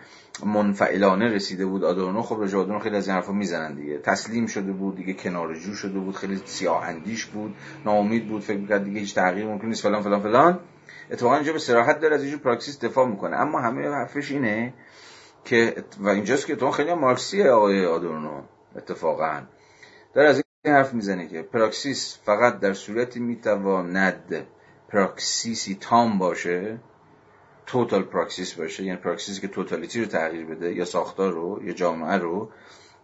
منفعلانه 0.44 1.26
رسیده 1.28 1.66
بود 1.66 1.84
آدورنو 1.84 2.22
خب 2.22 2.42
رجا 2.42 2.60
آدورنو 2.60 2.80
خیلی 2.80 2.96
از 2.96 3.08
این 3.08 3.16
حرفا 3.16 3.32
می‌زنن 3.32 3.76
دیگه. 3.76 3.98
تسلیم 3.98 4.46
شده 4.46 4.72
بود 4.72 4.96
دیگه 4.96 5.14
کنارجو 5.14 5.74
شده 5.74 6.00
بود 6.00 6.16
خیلی 6.16 6.42
سیاه 6.46 6.84
اندیش 6.84 7.26
بود 7.26 7.56
ناامید 7.86 8.28
بود 8.28 8.42
فکر 8.42 8.58
می‌کرد 8.58 8.84
دیگه 8.84 9.00
هیچ 9.00 9.16
تغییر 9.16 9.46
ممکن 9.46 9.68
نیست 9.68 9.84
فلان 9.84 10.02
فلان 10.02 10.22
فلان. 10.22 10.60
اتفاقا 11.12 11.36
اینجا 11.36 11.54
به 11.54 11.60
صراحت 11.60 12.00
داره 12.00 12.16
از 12.16 12.22
اینجور 12.22 12.40
پراکسیس 12.40 12.80
دفاع 12.80 13.08
می‌کنه. 13.08 13.36
اما 13.38 13.60
همه 13.60 13.90
حرفش 13.90 14.32
اینه 14.32 14.74
که 15.46 15.76
و 16.00 16.10
اینجاست 16.10 16.48
که 16.48 16.56
تو 16.56 16.72
خیلی 16.72 16.94
مارکسیه 16.94 17.50
آقای 17.50 17.86
آدورنو 17.86 18.42
اتفاقا. 18.76 19.42
در 20.14 20.26
از 20.26 20.44
این 20.66 20.74
حرف 20.74 20.94
می‌زنه 20.94 21.28
که 21.28 21.42
پراکسیس 21.42 22.18
فقط 22.24 22.60
در 22.60 22.74
صورتی 22.74 23.20
می‌تواند 23.20 24.48
پراکسیسی 24.90 25.78
تام 25.82 26.18
باشه. 26.18 26.80
total 27.66 28.04
praxis 28.04 28.54
باشه 28.54 28.84
یعنی 28.84 28.98
پراکسیسی 28.98 29.42
که 29.42 29.48
totality 29.48 30.00
رو 30.00 30.06
تغییر 30.06 30.46
بده؟ 30.46 30.74
یا 30.74 30.86
ساختار 30.86 31.34
رو 31.34 31.64
یا 31.64 31.74
جامعه 31.74 32.18
رو 32.18 32.50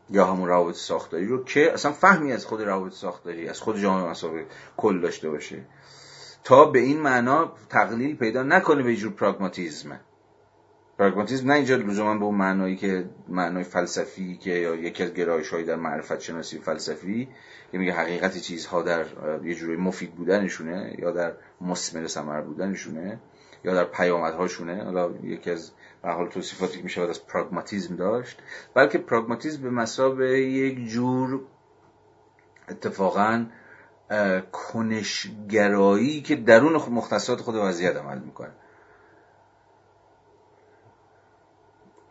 یا 0.10 0.26
همون 0.26 0.48
روابط 0.48 0.76
ساختاری 0.76 1.26
رو 1.26 1.44
که 1.44 1.74
اصلا 1.74 1.92
فهمی 1.92 2.32
از 2.32 2.46
خود 2.46 2.62
روابط 2.62 2.94
ساختاری 2.94 3.50
از 3.50 3.62
خود 3.62 3.80
جامعه 3.80 4.10
به 4.10 4.20
مثابه 4.20 4.46
کل 4.78 5.02
داشته 5.02 5.30
باشه. 5.30 5.66
تا 6.44 6.66
به 6.66 6.80
این 6.80 7.00
معنا 7.00 7.54
تقلیل 7.70 8.16
پیدا 8.16 8.44
نکنه 8.44 8.84
یه 8.84 8.96
جور 8.96 9.12
پراگماتیزم 9.12 10.00
پراگماتیزم 11.00 11.48
نه 11.48 11.54
اینجا 11.54 11.76
لزوما 11.76 12.18
به 12.18 12.26
اون 12.26 12.36
معنایی 12.36 12.76
که 12.76 13.10
معنای 13.28 13.64
فلسفی 13.64 14.38
که 14.38 14.50
یا 14.50 14.76
یکی 14.76 15.04
از 15.04 15.14
گرایش 15.14 15.54
در 15.54 15.76
معرفت 15.76 16.20
شناسی 16.20 16.60
فلسفی 16.60 17.28
که 17.72 17.78
میگه 17.78 17.94
حقیقت 17.94 18.38
چیزها 18.38 18.82
در 18.82 19.06
یه 19.44 19.56
جوری 19.56 19.78
مفید 19.78 20.16
بودنشونه 20.16 20.96
یا 21.00 21.12
در 21.12 21.34
مسمر 21.62 22.08
ثمر 22.08 22.42
بودنشونه. 22.42 23.20
یا 23.64 23.74
در 23.74 23.84
پیامدهاشونه 23.84 24.84
حالا 24.84 25.12
یکی 25.24 25.52
از 25.52 25.72
به 26.02 26.12
حال 26.12 26.28
توصیفاتی 26.28 26.78
که 26.78 26.84
میشه 26.84 27.02
از 27.02 27.28
پراگماتیزم 27.28 27.96
داشت 27.96 28.42
بلکه 28.74 28.98
پراگماتیزم 28.98 29.64
به 29.64 29.70
مسابه 29.70 30.40
یک 30.40 30.88
جور 30.88 31.42
اتفاقا 32.70 33.46
کنشگرایی 34.52 36.22
که 36.22 36.36
درون 36.36 36.74
مختصات 36.74 37.42
خود 37.42 37.56
وضعیت 37.56 37.96
عمل 37.96 38.20
می‌کنه. 38.20 38.52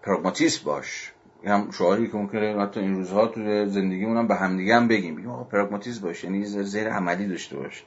پراگماتیست 0.03 0.65
باش. 0.65 1.13
هم 1.45 1.71
شعاری 1.71 2.09
که 2.09 2.17
ممکنه 2.17 2.63
حتی 2.63 2.81
این 2.81 2.95
روزها 2.95 3.27
تو 3.27 3.67
زندگیمون 3.67 4.17
هم 4.17 4.29
به 4.29 4.35
همدیگه 4.35 4.77
هم 4.77 4.89
بگیم. 4.89 5.17
بگیم 5.17 5.31
آقا 5.31 5.45
پراگماتیست 5.45 6.01
باش 6.01 6.25
یعنی 6.25 6.45
زیر 6.45 6.89
عملی 6.89 7.27
داشته 7.27 7.57
باش. 7.57 7.85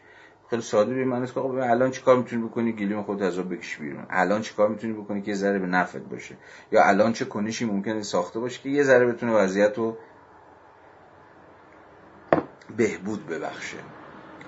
خیلی 0.54 0.64
ساده 0.64 0.94
به 0.94 1.06
معنی 1.06 1.28
که 1.28 1.40
آقا 1.40 1.64
الان 1.64 1.92
چیکار 1.92 2.18
می‌تونی 2.18 2.44
بکنی؟ 2.44 2.72
گلیم 2.72 3.04
خود 3.04 3.24
از 3.24 3.40
بکش 3.40 3.78
بیرون. 3.78 4.06
الان 4.10 4.42
چیکار 4.42 4.70
می‌تونی 4.70 4.94
بکنی 4.94 5.22
که 5.22 5.32
یه 5.32 5.36
ذره 5.36 5.60
به 5.60 5.68
نفعت 5.68 6.02
باشه؟ 6.02 6.36
یا 6.72 6.84
الان 6.84 7.14
چه 7.14 7.26
کنشی 7.26 7.66
ممکنه 7.66 8.04
ساخته 8.04 8.40
باشه 8.40 8.62
که 8.62 8.70
یه 8.70 8.84
ذره 8.84 9.06
بتونه 9.06 9.34
وضعیت 9.34 9.78
رو 9.78 9.98
بهبود 12.78 13.28
ببخشه. 13.28 13.78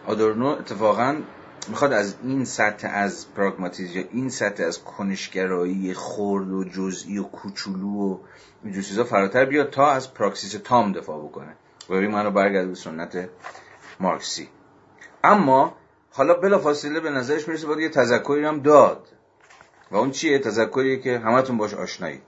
آدورنو 0.08 0.46
اتفاقا 0.46 1.16
می‌خواد 1.68 1.94
از 1.94 2.16
این 2.24 2.46
سطح 2.46 2.90
از 2.94 3.34
پراگماتیزم 3.34 4.00
یا 4.00 4.06
این 4.12 4.30
سطح 4.30 4.64
از 4.64 4.84
کنشگرایی 4.84 5.94
خرد 5.94 6.52
و 6.52 6.64
جزئی 6.64 7.18
و 7.18 7.24
کوچولو 7.24 7.88
و 7.88 8.18
اینجور 8.64 8.84
چیزا 8.84 9.04
فراتر 9.04 9.46
بیاد 9.46 9.70
تا 9.70 9.92
از 9.92 10.14
پراکسیس 10.14 10.52
تام 10.64 10.92
دفاع 10.92 11.24
بکنه. 11.24 11.56
و 11.90 11.94
این 11.94 12.12
منو 12.12 12.32
برگرد 12.32 12.68
به 12.68 12.76
سنت 12.76 13.30
مارکسی. 14.00 14.50
اما 15.24 15.74
حالا 16.18 16.34
بلا 16.34 16.60
فاصله 16.60 17.00
به 17.00 17.10
نظرش 17.10 17.48
می‌رسه 17.48 17.68
باید 17.68 17.80
یه 17.80 17.90
تذکری 17.90 18.46
هم 18.46 18.60
داد. 18.60 19.08
و 19.92 19.96
اون 19.98 20.12
چیه؟ 20.12 20.40
تذکری 20.40 21.02
که 21.02 21.20
همتون 21.20 21.58
باش 21.58 21.74
آشنایی. 21.74 22.22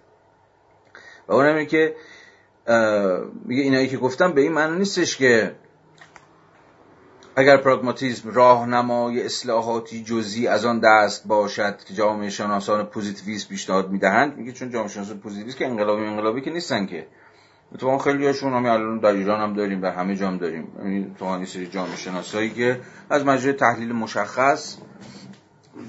و 1.27 1.33
اون 1.33 1.45
اینه 1.45 1.65
که 1.65 1.95
میگه 3.45 3.63
اینایی 3.63 3.87
که 3.87 3.97
گفتم 3.97 4.33
به 4.33 4.41
این 4.41 4.51
معنی 4.51 4.77
نیستش 4.77 5.17
که 5.17 5.55
اگر 7.35 7.57
پراگماتیزم 7.57 8.29
راهنمای 8.29 9.25
اصلاحاتی 9.25 10.03
جزئی 10.03 10.47
از 10.47 10.65
آن 10.65 10.79
دست 10.79 11.27
باشد 11.27 11.77
که 11.87 11.93
جامعه 11.93 12.29
شناسان 12.29 12.85
پوزیتیویست 12.85 13.49
پیشنهاد 13.49 13.89
می‌دهند 13.89 14.37
میگه 14.37 14.51
چون 14.51 14.69
جامعه 14.69 14.89
شناسان 14.89 15.19
پوزیتیویست 15.19 15.57
که 15.57 15.65
انقلابی 15.65 16.01
انقلابی 16.05 16.41
که 16.41 16.51
نیستن 16.51 16.85
که. 16.85 17.07
تو 17.79 17.97
خیلی 17.97 18.25
هاشون 18.25 18.53
هم 18.53 18.65
الان 18.65 18.99
در 18.99 19.11
ایران 19.11 19.41
هم 19.41 19.53
داریم 19.53 19.81
و 19.81 19.85
همه 19.85 20.15
جام 20.15 20.37
داریم. 20.37 20.67
یعنی 20.77 21.15
این 21.21 21.45
سری 21.45 21.67
جامعه 21.67 21.95
شناسایی 21.95 22.49
که 22.49 22.81
از 23.09 23.25
مجرد 23.25 23.55
تحلیل 23.55 23.91
مشخص 23.91 24.77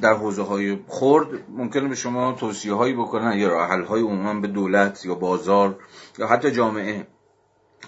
در 0.03 0.15
حوزه 0.15 0.43
های 0.43 0.79
خرد 0.89 1.27
ممکنه 1.49 1.89
به 1.89 1.95
شما 1.95 2.33
توصیه 2.33 2.75
هایی 2.75 2.95
بکنن 2.95 3.39
یا 3.39 3.49
راه 3.49 3.87
های 3.87 4.03
عموما 4.03 4.41
به 4.41 4.49
دولت 4.49 5.07
یا 5.07 5.15
بازار 5.15 5.79
یا 6.19 6.27
حتی 6.27 6.51
جامعه 6.51 7.07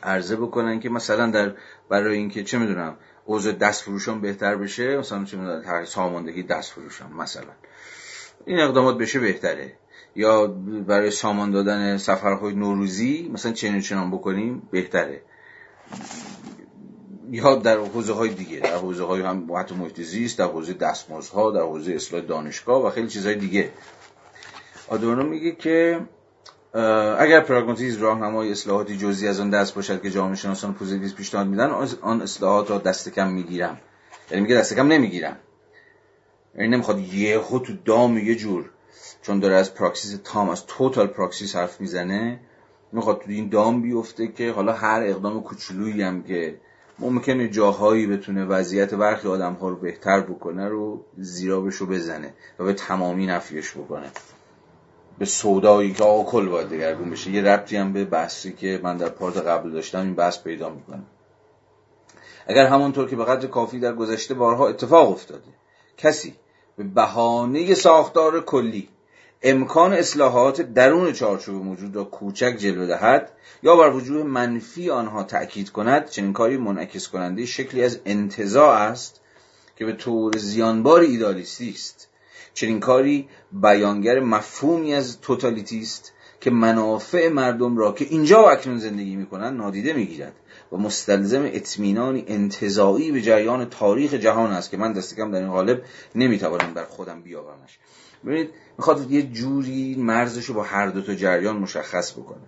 عرضه 0.03 0.37
بکنن 0.37 0.81
که 0.81 0.89
مثلا 0.89 1.31
در 1.31 1.53
برای 1.89 2.17
اینکه 2.17 2.45
چه 2.45 2.59
می‌دونم 2.59 2.97
اوضاع 3.25 3.53
دست 3.53 3.83
فروشان 3.83 4.21
بهتر 4.21 4.57
بشه 4.57 4.97
مثلا 4.97 5.25
چه 5.25 5.37
می‌دونم 5.37 5.85
ساماندهی 5.85 6.43
دست 6.43 6.73
فروشان 6.73 7.12
مثلا. 7.12 7.53
این 8.47 8.61
اقدامات 8.61 8.99
بشه 8.99 9.21
بهتره. 9.21 9.73
یا 10.20 10.47
برای 10.86 11.10
سامان 11.10 11.51
دادن 11.51 11.97
سفرهای 11.97 12.55
نوروزی 12.55 13.30
مثلا 13.34 13.52
چنین 13.52 13.80
چنان 13.80 14.10
بکنیم 14.10 14.62
بهتره. 14.70 15.22
یا 17.30 17.55
در 17.55 17.78
حوزه 17.78 18.12
های 18.12 18.30
دیگه 18.30 18.60
در 18.60 18.76
حوزه 18.76 19.05
های 19.05 19.22
هم 19.22 19.52
حتی 19.56 19.74
محیط 19.74 20.01
زیست 20.01 20.38
در 20.38 20.44
حوزه 20.44 20.72
دستمزدها 20.72 21.51
در 21.51 21.60
حوزه 21.60 21.92
اصلاح 21.92 22.22
دانشگاه 22.22 22.86
و 22.86 22.90
خیلی 22.90 23.09
چیزهای 23.09 23.34
دیگه. 23.34 23.70
آدورنو 24.88 25.22
میگه 25.22 25.52
که 25.52 26.01
اگر 27.18 27.40
پراگماتیسم 27.40 28.02
راهنمای 28.02 28.51
اصلاحاتی 28.51 28.97
جزئی 28.97 29.28
از 29.28 29.40
آن 29.40 29.51
دست 29.51 29.74
باشد 29.74 30.02
که 30.02 30.10
جامعه 30.10 30.36
شناسان 30.36 30.74
پوزیتیو 30.74 31.14
پیشنهاد 31.14 31.47
میدن 31.47 31.70
آن 32.02 32.22
اصلاحات 32.22 32.70
را 32.70 32.78
دست 32.78 33.09
کم 33.09 33.32
می‌گیرم 33.32 33.78
یعنی 34.30 34.42
میگه 34.42 34.56
دست 34.56 34.74
کم 34.74 34.88
نمی‌گیرم 34.88 35.36
یعنی 36.55 36.68
نمی‌خواد 36.68 36.98
یه 36.98 37.38
تو 37.38 37.72
دام 37.84 38.18
یه 38.18 38.34
جور 38.34 38.70
چون 39.22 39.40
داره 39.40 39.55
از 39.55 39.74
پراکسیس 39.74 40.18
تام 40.24 40.48
از 40.48 40.66
توتال 40.66 41.06
پراکسیس 41.06 41.56
حرف 41.56 41.80
می‌زنه 41.80 42.40
می‌خواد 42.92 43.20
تو 43.20 43.30
این 43.30 43.48
دام 43.48 43.82
بیفته 43.82 44.28
که 44.28 44.52
حالا 44.52 44.72
هر 44.72 45.02
اقدام 45.02 45.42
کوچولویی 45.42 46.02
هم 46.02 46.22
که 46.22 46.60
ممکنه 46.98 47.48
جاهایی 47.48 48.06
بتونه 48.06 48.44
وضعیت 48.44 48.94
برخی 48.94 49.28
آدم 49.28 49.52
ها 49.52 49.68
رو 49.68 49.76
بهتر 49.76 50.20
بکنه 50.20 50.68
رو 50.68 51.05
زیرابش 51.18 51.74
رو 51.74 51.86
بزنه 51.86 52.34
و 52.59 52.64
به 52.64 52.72
تمامی 52.72 53.26
نفیش 53.26 53.72
بکنه. 53.72 54.10
به 55.18 55.24
سودایی 55.24 55.92
که 55.92 56.05
آقا 56.05 56.30
کل 56.30 56.48
باید 56.48 56.68
دگرگون 56.68 57.10
بشه. 57.10 57.30
یه 57.30 57.42
ربطی 57.42 57.76
هم 57.76 57.92
به 57.92 58.05
بحثی 58.05 58.52
که 58.52 58.80
من 58.82 58.97
در 58.97 59.09
پارت 59.09 59.36
قبل 59.36 59.70
داشتم 59.70 60.01
این 60.01 60.14
بحث 60.14 60.42
پیدا 60.42 60.70
می‌کنه. 60.70 61.02
اگر 62.47 62.66
همونطور 62.66 63.09
که 63.09 63.16
به 63.16 63.24
قدر 63.24 63.47
کافی 63.47 63.80
در 63.80 63.92
گذشته 63.92 64.34
بارها 64.34 64.68
اتفاق 64.68 65.10
افتاده 65.10 65.48
کسی 65.97 66.34
به 66.76 66.84
بهانه 66.84 67.74
ساختار 67.74 68.40
کلی 68.40 68.88
امکان 69.43 69.93
اصلاحات 69.93 70.61
درون 70.61 71.12
چارچوب 71.12 71.65
موجود 71.65 71.97
را 71.97 72.05
کوچک 72.05 72.57
جلوه 72.59 72.87
دهد 72.87 73.33
یا 73.62 73.77
بر 73.77 73.91
وجود 73.91 74.27
منفی 74.27 74.91
آنها 74.91 75.23
تأکید 75.23 75.71
کند 75.71 76.09
چنین 76.09 76.33
کاری 76.33 76.57
منعکس 76.57 77.09
کننده 77.09 77.47
شکلی 77.47 77.85
از 77.85 78.01
انتظاع 78.07 78.77
است 78.77 79.21
که 79.77 79.85
به 79.85 79.93
طور 79.93 80.37
زیانبار 80.37 81.01
ایدالیستی 81.01 81.71
است. 81.71 82.09
چنین 82.55 82.81
کاری 82.81 83.29
بیانگر 83.53 84.21
مفهومی 84.21 84.95
از 84.95 85.21
توتالیتی 85.21 85.81
است 85.81 86.12
که 86.41 86.51
منافع 86.51 87.29
مردم 87.29 87.77
را 87.77 87.93
که 87.93 88.05
اینجا 88.05 88.43
و 88.43 88.51
اکنون 88.51 88.79
زندگی 88.79 89.17
می‌کنند 89.17 89.59
نادیده 89.59 89.93
می‌گیرد 89.93 90.35
و 90.73 90.77
مستلزم 90.77 91.45
اطمینانی 91.45 92.25
انتظایی 92.29 93.12
به 93.12 93.23
جریان 93.23 93.65
تاریخ 93.65 94.15
جهان 94.15 94.51
است 94.51 94.71
که 94.71 94.77
من 94.77 94.93
دست 94.93 95.17
کم 95.17 95.31
در 95.31 95.39
این 95.39 95.51
قالب 95.51 95.83
نمی‌توانم 96.15 96.73
در 96.75 96.85
خودم 96.85 97.23
بیاورمش. 97.23 97.79
ببینید 98.24 98.51
می‌خواد 98.78 99.10
یه 99.10 99.22
جوری 99.22 99.97
مرزش 99.98 100.44
رو 100.44 100.55
با 100.55 100.62
هر 100.62 100.86
دو 100.86 101.02
تا 101.02 101.14
جریان 101.14 101.56
مشخص 101.56 102.12
بکنه. 102.12 102.42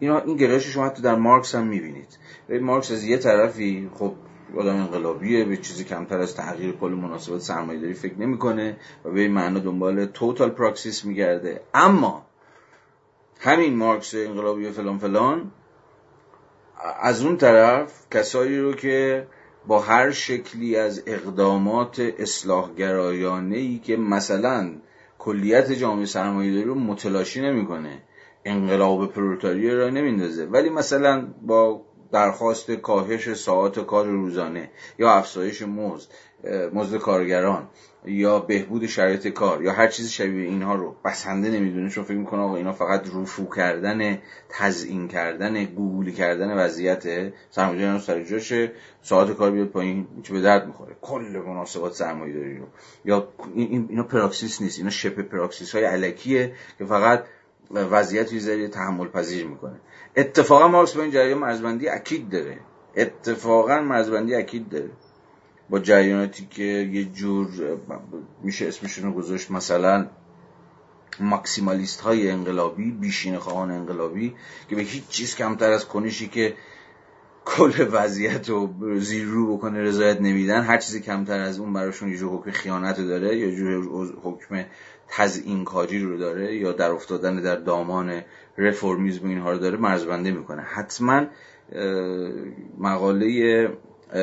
اینا 0.00 0.20
این 0.20 0.36
گرایش 0.36 0.66
شما 0.66 0.86
حتی 0.86 1.02
در 1.02 1.14
مارکس 1.14 1.54
هم 1.54 1.66
می‌بینید. 1.66 2.18
مارکس 2.48 2.92
از 2.92 3.04
یه 3.04 3.16
طرفی 3.16 3.90
خب 3.94 4.14
آدم 4.56 4.76
انقلابیه 4.76 5.44
به 5.44 5.56
چیزی 5.56 5.84
کمتر 5.84 6.18
از 6.18 6.34
تغییر 6.34 6.72
کل 6.72 6.88
مناسبات 6.88 7.40
سرمایه‌داری 7.40 7.94
فکر 7.94 8.18
نمی‌کنه 8.18 8.76
و 9.04 9.10
به 9.10 9.20
این 9.20 9.32
معنا 9.32 9.60
دنبال 9.60 10.06
توتال 10.06 10.50
پراکسیس 10.50 11.04
میگرده. 11.04 11.60
اما 11.74 12.26
همین 13.40 13.76
مارکس 13.76 14.14
انقلابی 14.14 14.70
فلان 14.70 14.98
فلان 14.98 15.50
از 17.00 17.24
اون 17.24 17.36
طرف 17.36 18.06
کسایی 18.10 18.58
رو 18.58 18.72
که 18.72 19.26
با 19.68 19.80
هر 19.80 20.10
شکلی 20.10 20.76
از 20.76 21.02
اقدامات 21.06 22.00
اصلاح 22.18 22.74
گرایانه 22.74 23.56
ای 23.56 23.78
که 23.78 23.96
مثلا 23.96 24.72
کلیت 25.18 25.72
جامعه 25.72 26.06
سرمایه‌داری 26.06 26.64
رو 26.64 26.74
متلاشی 26.74 27.40
نمی‌کنه 27.40 28.02
انقلاب 28.44 29.12
پرولتاری 29.12 29.76
را 29.76 29.90
نمیندازه 29.90 30.44
ولی 30.44 30.70
مثلا 30.70 31.26
با 31.42 31.82
درخواست 32.12 32.70
کاهش 32.70 33.32
ساعات 33.32 33.86
کار 33.86 34.06
روزانه 34.06 34.70
یا 34.98 35.10
افزایش 35.10 35.62
مزد 35.62 36.10
مزد 36.72 36.96
کارگران 36.96 37.68
یا 38.04 38.38
بهبود 38.38 38.86
شرایط 38.86 39.28
کار 39.28 39.62
یا 39.62 39.72
هر 39.72 39.88
چیزی 39.88 40.08
شبیه 40.08 40.48
اینها 40.48 40.74
رو 40.74 40.96
بسنده 41.04 41.50
نمی‌دونه 41.50 41.90
چون 41.90 42.04
فکر 42.04 42.16
می‌کنه 42.16 42.40
آقا 42.40 42.56
اینا 42.56 42.72
فقط 42.72 43.14
رفو 43.14 43.50
کردن 43.56 44.18
تزیین 44.48 45.08
کردن 45.08 45.64
گوگولی 45.64 46.12
کردن 46.12 46.58
وضعیت 46.58 47.32
سرمایه‌داری 47.50 48.00
سر 48.00 48.22
جاشه 48.22 48.72
ساعت 49.02 49.36
کار 49.36 49.50
بیاد 49.50 49.68
پایین 49.68 50.06
چه 50.22 50.32
به 50.32 50.40
درد 50.40 50.66
می‌خوره. 50.66 50.96
کل 51.00 51.42
مناسبات 51.46 51.92
سرمایه‌داری 51.92 52.58
رو. 52.58 52.66
یا 53.04 53.28
اینا 53.54 54.02
پراکسیس 54.02 54.62
نیست 54.62 54.78
اینا 54.78 54.90
شبه 54.90 55.20
پراکسیس 55.20 55.74
های 55.74 55.84
الکیه 55.84 56.52
که 56.78 56.84
فقط 56.84 57.24
وضعیتو 57.70 58.32
یه 58.32 58.68
تحمل 58.68 59.08
پذیر 59.08 59.46
می‌کنه. 59.46 59.80
اتفاقا 60.16 60.68
مارکس 60.68 60.96
با 60.96 61.02
این 61.02 61.10
جریان 61.10 61.38
مرزبندی 61.38 61.88
اکید 61.88 62.30
داره. 62.30 62.58
اتفاقا 62.96 63.80
مرزبندی 63.80 64.34
اکید 64.34 64.68
داره. 64.68 64.90
با 65.70 65.78
جریاناتی 65.78 66.46
که 66.50 66.62
یه 66.92 67.04
جور 67.04 67.48
میشه 68.42 68.68
اسمشون 68.68 69.04
رو 69.04 69.12
گذاشت 69.12 69.50
مثلا 69.50 70.06
ماکسیمالیست 71.20 72.00
های 72.00 72.30
انقلابی 72.30 72.90
بیشین 72.90 73.38
خواهان 73.38 73.70
انقلابی 73.70 74.34
که 74.68 74.76
به 74.76 74.82
هیچ 74.82 75.08
چیز 75.08 75.36
کمتر 75.36 75.70
از 75.70 75.88
کنشی 75.88 76.28
که 76.28 76.54
کل 77.44 77.88
وضعیت 77.92 78.48
رو 78.48 78.74
زیر 78.98 79.24
رو 79.24 79.56
بکنه 79.56 79.82
رضایت 79.82 80.20
نمیدن. 80.20 80.62
هر 80.62 80.78
چیزی 80.78 81.00
کمتر 81.00 81.40
از 81.40 81.58
اون 81.58 81.72
براشون 81.72 82.08
یه 82.08 82.16
جور 82.16 82.38
حکم 82.38 82.50
خیانت 82.50 83.00
داره 83.00 83.36
یا 83.36 83.50
جور 83.50 84.12
حکم 84.22 84.64
تزئین 85.08 85.64
کاری 85.64 85.98
رو 86.02 86.18
داره 86.18 86.56
یا 86.56 86.72
در 86.72 86.90
افتادن 86.90 87.36
در 87.36 87.56
دامان 87.56 88.22
رفرمیزم 88.58 89.28
اینها 89.28 89.52
رو 89.52 89.58
داره 89.58 89.76
مرزبنده 89.76 90.30
می‌کنه. 90.30 90.62
حتما 90.62 91.26
مقاله 92.78 93.68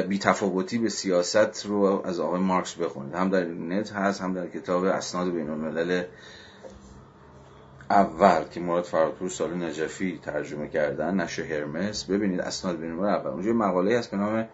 بیتفاوتی 0.08 0.78
به 0.78 0.90
سیاست 0.90 1.66
رو 1.66 2.02
از 2.06 2.20
آقای 2.20 2.40
مارکس 2.40 2.76
بخونید. 2.76 3.14
هم 3.14 3.30
در 3.30 3.44
نت 3.46 3.92
هست 3.92 4.22
هم 4.22 4.34
در 4.34 4.48
کتاب 4.48 4.84
اسناد 4.84 5.32
بین 5.32 5.50
الملل 5.50 6.04
اول 7.90 8.44
که 8.44 8.60
مراد 8.60 8.84
فراتور 8.84 9.30
سال 9.30 9.64
نجفی 9.64 10.20
ترجمه 10.24 10.68
کردن 10.68 11.22
نشه 11.22 11.44
هرمس. 11.44 12.04
ببینید 12.04 12.40
اسناد 12.40 12.78
بین 12.78 12.92
الملل 12.92 13.10
اول. 13.10 13.32
اونجا 13.32 13.54
مقاله 13.54 14.00
هست 14.00 14.12
به 14.12 14.18
نام 14.18 14.48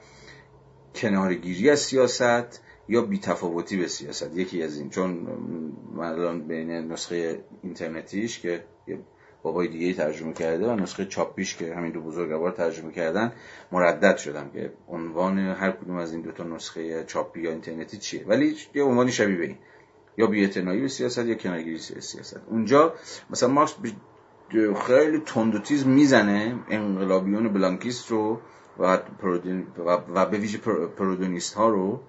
کنارگیری 0.95 1.69
از 1.69 1.79
سیاست 1.79 2.61
یا 2.89 3.01
بیتفاوتی 3.01 3.77
به 3.77 3.87
سیاست. 3.87 4.37
یکی 4.37 4.63
از 4.63 4.77
این 4.77 4.89
چون 4.89 5.27
الان 5.99 6.47
بین 6.47 6.71
نسخه 6.71 7.43
اینترنتیش 7.63 8.39
که 8.39 8.63
بابای 9.43 9.67
دیگه 9.67 9.93
ترجمه 9.93 10.33
کرده 10.33 10.67
و 10.67 10.75
نسخه 10.75 11.05
چاپیش 11.05 11.55
که 11.55 11.75
همین 11.75 11.91
دو 11.91 12.01
بزرگوار 12.01 12.51
ترجمه 12.51 12.91
کردن 12.91 13.33
مردد 13.71 14.17
شدم 14.17 14.49
که 14.53 14.73
عنوان 14.87 15.39
هر 15.39 15.71
کدوم 15.71 15.95
از 15.95 16.11
این 16.11 16.21
دو 16.21 16.31
تا 16.31 16.43
نسخه 16.43 17.03
چاپی 17.03 17.41
یا 17.41 17.51
اینترنتی 17.51 17.97
چیه. 17.97 18.25
ولی 18.27 18.55
یه 18.73 18.83
عنوانی 18.83 19.11
شبیه 19.11 19.37
به 19.37 19.45
این. 19.45 19.57
یا 20.17 20.27
بی‌اعتنایی 20.27 20.81
به 20.81 20.87
سیاست 20.87 21.25
یا 21.25 21.35
کنارگیری 21.35 21.77
سیاست. 21.77 22.41
اونجا 22.49 22.93
مثلا 23.29 23.49
مارکس 23.49 23.75
خیلی 24.87 25.19
تند 25.25 25.55
و 25.55 25.59
تیز 25.59 25.87
می‌زنه 25.87 26.59
انقلابیون 26.69 27.53
بلانکیست 27.53 28.11
رو 28.11 28.39
و, 28.79 28.99
و 30.15 30.25
به 30.25 30.37
ویژه 30.37 30.57
پرودونیست 30.97 31.53
ها 31.53 31.69
رو 31.69 31.99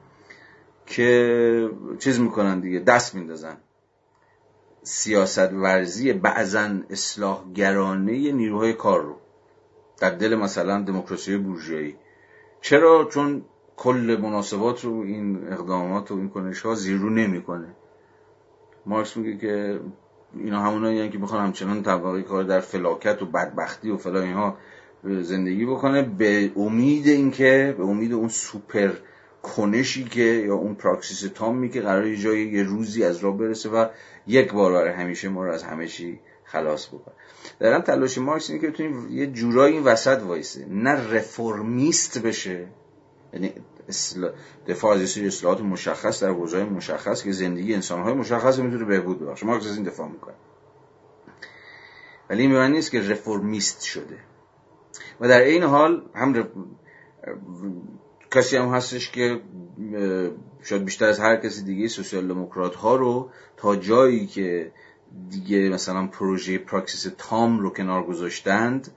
که 0.86 1.70
چیز 1.98 2.20
می‌کنن 2.20 2.60
دیگه 2.60 2.78
دست 2.78 3.14
میندازن. 3.14 3.56
سیاست 4.82 5.52
ورزی 5.52 6.12
بعضا 6.12 6.68
اصلاح 6.90 7.44
گرانه 7.54 8.32
نیروهای 8.32 8.72
کار 8.72 9.02
رو. 9.02 9.16
در 10.00 10.10
دل 10.10 10.34
مثلا 10.34 10.80
دموکراسی 10.82 11.36
بورژوایی. 11.36 11.96
چرا؟ 12.60 13.08
چون 13.10 13.44
کل 13.76 14.18
مناسبات 14.22 14.84
رو 14.84 15.00
این 15.00 15.52
اقدامات 15.52 16.10
و 16.10 16.14
این 16.14 16.28
کنش 16.28 16.60
ها 16.60 16.74
زیر 16.74 16.92
و 16.92 16.98
رو 16.98 17.10
نمی‌کنه. 17.10 17.68
مارکس 18.86 19.16
میگه 19.16 19.36
که 19.36 19.80
اینا 20.34 20.60
همونایی 20.60 21.08
که 21.08 21.18
می‌خوان 21.18 21.44
همچنان 21.44 21.82
طبقه 21.82 22.22
کارگر 22.22 22.44
در 22.44 22.60
فلاکت 22.60 23.22
و 23.22 23.26
بدبختی 23.26 23.90
و 23.90 23.96
فلا 23.96 24.20
اینها 24.20 24.56
زندگی 25.04 25.66
بکنه. 25.66 26.02
به 26.02 26.52
امید 26.56 27.06
اینکه 27.06 27.74
به 27.78 27.84
امید 27.84 28.12
اون 28.12 28.28
سوپر 28.28 28.92
کنشی 29.42 30.04
که 30.04 30.22
یا 30.22 30.54
اون 30.54 30.74
پراکسیس 30.74 31.20
تامی 31.34 31.68
که 31.68 31.80
قرار 31.80 32.06
یه 32.06 32.16
جایی 32.16 32.48
یه 32.48 32.62
روزی 32.62 33.04
از 33.04 33.16
راه 33.18 33.38
برسه 33.38 33.68
و 33.68 33.86
یک 34.26 34.52
بار 34.52 34.72
برای 34.72 34.92
همیشه 34.92 35.28
ما 35.28 35.44
رو 35.44 35.52
از 35.52 35.62
همه 35.62 35.86
چی 35.86 36.20
خلاص 36.44 36.88
بکنه. 36.88 37.14
دارم 37.60 37.80
تلاش 37.80 38.18
مارکس 38.18 38.50
اینه 38.50 38.62
که 38.62 38.70
بتونیم 38.70 39.08
یه 39.10 39.26
جورایی 39.26 39.74
این 39.74 39.84
وسط 39.84 40.22
وایسه. 40.22 40.66
نه 40.66 41.14
رفرمیست 41.14 42.22
بشه 42.22 42.66
یعنی 43.32 43.52
دفاع 44.68 44.94
از 44.94 45.18
اصلاحات 45.18 45.60
مشخص 45.60 46.22
در 46.22 46.30
حوزه‌های 46.30 46.66
مشخص 46.66 47.22
که 47.22 47.32
زندگی 47.32 47.74
انسان‌های 47.74 48.14
مشخص 48.14 48.58
می‌تونه 48.58 48.84
بهبود 48.84 49.20
ببخشه. 49.20 49.46
مارکس 49.46 49.66
از 49.66 49.76
این 49.76 49.84
دفاع 49.84 50.08
می‌کنه. 50.08 50.34
ولی 52.30 52.42
این 52.42 52.72
نیست 52.72 52.90
که 52.90 53.00
رفرمیست 53.00 53.82
شده. 53.82 54.18
و 55.20 55.28
در 55.28 55.40
این 55.40 55.62
حال 55.62 56.02
هم 56.14 56.48
کسی 58.32 58.56
هم 58.56 58.68
هستش 58.68 59.10
که 59.10 59.40
شاید 60.62 60.84
بیشتر 60.84 61.06
از 61.06 61.20
هر 61.20 61.36
کسی 61.36 61.62
دیگه 61.62 61.88
سوسیال 61.88 62.28
دموکرات 62.28 62.74
ها 62.74 62.96
رو 62.96 63.30
تا 63.56 63.76
جایی 63.76 64.26
که 64.26 64.72
دیگه 65.30 65.68
مثلا 65.68 66.06
پروژه 66.06 66.58
پراکسیس 66.58 67.12
تام 67.18 67.58
رو 67.58 67.70
کنار 67.70 68.02
گذاشتند 68.02 68.90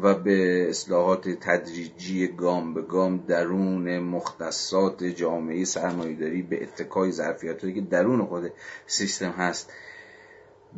و 0.00 0.14
به 0.14 0.68
اصلاحات 0.68 1.28
تدریجی 1.28 2.28
گام 2.28 2.74
به 2.74 2.82
گام 2.82 3.18
درون 3.18 3.98
مختصات 3.98 5.04
جامعه 5.04 5.64
سرمایهداری 5.64 6.42
به 6.42 6.62
اتکای 6.62 7.12
ظرفیت 7.12 7.74
که 7.74 7.80
درون 7.80 8.26
خود 8.26 8.52
سیستم 8.86 9.30
هست 9.30 9.72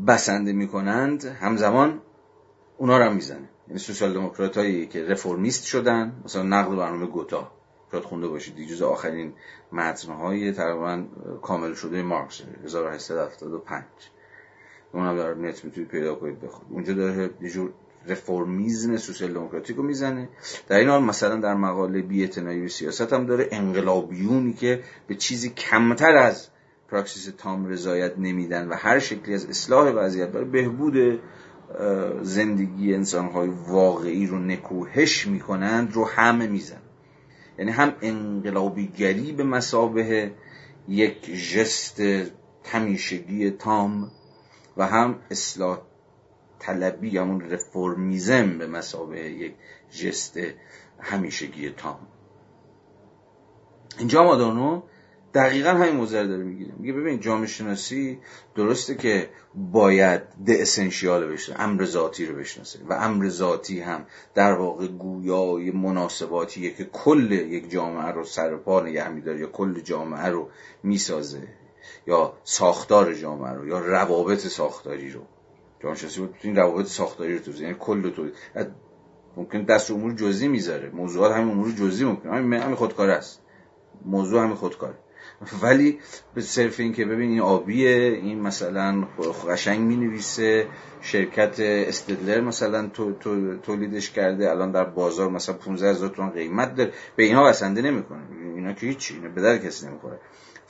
بسنده 0.07 0.53
می‌کنند 0.53 1.25
همزمان 1.25 2.01
اونا 2.79 2.99
رو 2.99 3.05
هم 3.05 3.15
می‌زنه. 3.15 3.49
یعنی 3.69 3.79
سوسیال 3.79 4.13
دموکرات 4.15 4.59
هایی 4.59 4.87
که 4.87 5.05
رفرمیست 5.05 5.65
شدن 5.65 6.23
مثلا 6.25 6.43
نقل 6.43 6.77
برنامه 6.77 7.07
گوتا. 7.07 7.53
شاید 7.93 8.05
خونده 8.05 8.29
باشید. 8.29 8.59
جز 8.67 8.83
آخرین 8.83 9.33
متنهای 9.73 10.53
تقریبا 10.53 11.05
کامل 11.43 11.75
شده 11.75 12.03
مارکس. 12.03 12.41
1875 12.65 13.85
اونم 14.93 15.17
در 15.17 15.35
نت 15.35 15.65
می‌تونید 15.65 15.89
پیدا 15.89 16.15
کنید 16.15 16.41
بخونید. 16.41 16.73
اونجا 16.73 16.93
داره 16.95 17.31
یه 17.41 17.51
جور 17.51 17.71
رفرمیزم 18.07 18.97
سوسیال 18.97 19.33
دموکراتیک 19.33 19.77
رو 19.77 19.83
می‌زنه. 19.83 20.29
در 20.69 20.77
این 20.77 20.89
حال 20.89 21.03
مثلا 21.03 21.37
در 21.37 21.55
مقاله 21.55 22.03
بی 22.03 22.27
به 22.27 22.69
سیاست 22.69 23.13
هم 23.13 23.27
داره 23.27 23.49
انقلابیونی 23.53 24.53
که 24.53 24.83
به 25.07 25.15
چیزی 25.15 25.51
کمتر 25.51 26.17
از 26.17 26.49
پراکسیس 26.89 27.33
تام 27.39 27.67
رضایت 27.67 28.19
نمیدن 28.19 28.69
و 28.69 28.75
هر 28.75 28.99
شکلی 28.99 29.35
از 29.35 29.47
اصلاح 29.47 29.93
وضعیت 29.93 30.29
برای 30.29 30.45
بهبود 30.45 31.21
زندگی 32.23 32.95
انسانهای 32.95 33.49
واقعی 33.49 34.27
رو 34.27 34.39
نکوهش 34.39 35.27
می‌کنند 35.27 35.93
رو 35.93 36.05
همه 36.05 36.47
میزن 36.47 36.83
یعنی 37.59 37.71
هم 37.71 37.95
انقلابیگری 38.03 39.33
به 39.33 39.45
مسابه 39.45 40.33
یک 40.89 41.27
جست 41.53 42.03
تمیشگی 42.65 43.51
تام 43.51 44.11
و 44.77 44.87
هم 44.87 45.19
اصلاح 45.31 45.79
طلبی 46.59 47.19
همون 47.19 47.41
رفرمیزم 47.41 48.59
به 48.59 48.67
مسابه 48.67 49.21
یک 49.21 49.55
جست 49.91 50.39
همیشگی 51.01 51.71
تام. 51.71 51.99
اینجا 53.99 54.25
مادانو 54.25 54.83
دقیقا 55.35 55.71
همین 55.71 55.97
موضوع 55.97 56.27
داره 56.27 56.43
می‌گیره 56.43 56.73
میگه 56.79 56.93
ببین 56.93 57.21
جامعه 57.21 57.47
شناسی 57.47 58.19
درسته 58.55 58.95
که 58.95 59.29
باید 59.55 60.23
د 60.47 60.51
اسنشیال 60.51 61.27
بشناسه 61.27 61.63
امر 61.63 61.85
ذاتی 61.85 62.27
رو 62.27 62.35
بشناسه 62.35 62.79
و 62.89 62.93
امر 62.93 63.29
ذاتی 63.29 63.81
هم 63.81 64.07
در 64.35 64.53
واقع 64.53 64.87
گویای 64.87 65.71
مناسباتیه 65.71 66.75
که 66.75 66.85
کل 66.85 67.33
یک 67.33 67.71
جامعه 67.71 68.13
رو 68.13 68.25
سر 68.25 68.57
پا 68.57 68.81
نگه 68.81 69.09
میداره 69.09 69.41
یا 69.41 69.47
کل 69.47 69.81
جامعه 69.81 70.27
رو 70.27 70.49
می‌سازه 70.83 71.49
یا 72.07 72.33
ساختار 72.45 73.15
جامعه 73.15 73.53
رو 73.53 73.69
یا 73.69 73.79
روابط 73.79 74.39
ساختاری 74.39 75.11
رو. 75.11 75.21
جامعه 75.83 75.99
شناسی 75.99 76.29
این 76.43 76.57
روابط 76.57 76.87
ساختاری 76.87 77.39
رو 77.39 77.45
توضیح 77.45 77.63
یعنی 77.63 77.77
کل 77.81 78.11
تو. 78.11 78.29
ممکن 79.37 79.63
دست 79.63 79.91
امور 79.91 80.13
جزئی 80.13 80.49
می‌ذاره. 80.49 80.91
موضوعات 80.91 81.33
همین 81.33 81.51
امور 81.51 81.73
جزئی 81.73 82.07
ممکن 82.07 82.29
همین 82.29 82.75
خودکار 82.75 83.11
است. 83.11 83.41
موضوع 84.05 84.43
همین 84.43 84.55
خودکاره. 84.55 84.95
ولی 85.63 85.99
به 86.35 86.41
صرف 86.41 86.81
این 86.81 86.93
که 86.93 87.05
ببین 87.05 87.31
این 87.31 87.41
آبیه 87.41 87.91
این 88.23 88.41
مثلا 88.41 89.05
قشنگ 89.49 89.81
می 89.81 89.97
نویسه 89.97 90.67
شرکت 91.01 91.61
استدلر 91.61 92.41
مثلا 92.41 92.87
تو، 92.89 93.13
تو، 93.13 93.57
تولیدش 93.57 94.11
کرده 94.11 94.51
الان 94.51 94.73
در 94.73 94.85
بازار 94.85 95.31
مثلا 95.31 95.55
15 95.55 95.91
هزار 95.91 96.09
تومان 96.09 96.31
قیمت 96.31 96.75
داره. 96.75 96.93
به 97.17 97.25
اینها 97.25 97.45
بسنده 97.45 97.83
نمی‌کنه. 97.83 98.21
اینا 98.55 98.73
که 98.73 98.87
هیچ 98.87 99.13
اینا 99.13 99.29
به 99.29 99.43
در 99.43 99.59
کسی 99.59 99.87
نمی‌خوره. 99.87 100.19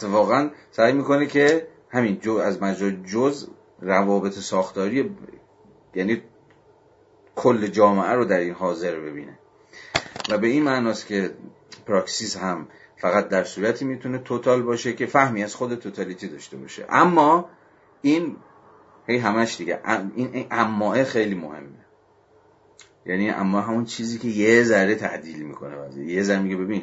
واقعا 0.02 0.50
سعی 0.70 0.92
می‌کنه 0.92 1.26
که 1.26 1.66
همین 1.90 2.18
جو 2.20 2.32
از 2.32 2.62
مجرای 2.62 2.96
جز 3.06 3.48
روابط 3.80 4.32
ساختاری 4.32 5.10
یعنی 5.94 6.22
کل 7.36 7.66
جامعه 7.66 8.12
رو 8.12 8.24
در 8.24 8.38
این 8.38 8.54
حاضر 8.54 9.00
ببینه. 9.00 9.38
و 10.30 10.38
به 10.38 10.46
این 10.46 10.62
معناست 10.62 11.06
که 11.06 11.30
پراکسیس 11.86 12.36
هم 12.36 12.68
فقط 13.02 13.28
در 13.28 13.44
صورتی 13.44 13.84
می‌تونه 13.84 14.18
توتال 14.18 14.62
باشه 14.62 14.92
که 14.92 15.06
فهمی 15.06 15.42
از 15.42 15.54
خود 15.54 15.74
توتالیتی 15.74 16.28
داشته 16.28 16.56
باشه. 16.56 16.86
اما 16.88 17.48
این 18.02 18.36
هی 19.06 19.18
همش 19.18 19.56
دیگه 19.56 19.80
این 20.14 20.46
اماه 20.50 21.04
خیلی 21.04 21.34
مهمه. 21.34 21.86
یعنی 23.06 23.30
اما 23.30 23.60
همون 23.60 23.84
چیزی 23.84 24.18
که 24.18 24.28
یه 24.28 24.64
ذره 24.64 24.94
تعدیل 24.94 25.42
می‌کنه 25.42 25.76
وزید. 25.76 26.08
یه 26.08 26.22
ذره 26.22 26.38
میگه 26.38 26.56
ببین 26.56 26.82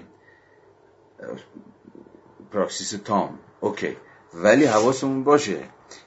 پراکسیس 2.51 2.89
تام 3.05 3.39
OK. 3.59 3.97
ولی 4.33 4.65
حواسمون 4.65 5.23
باشه 5.23 5.59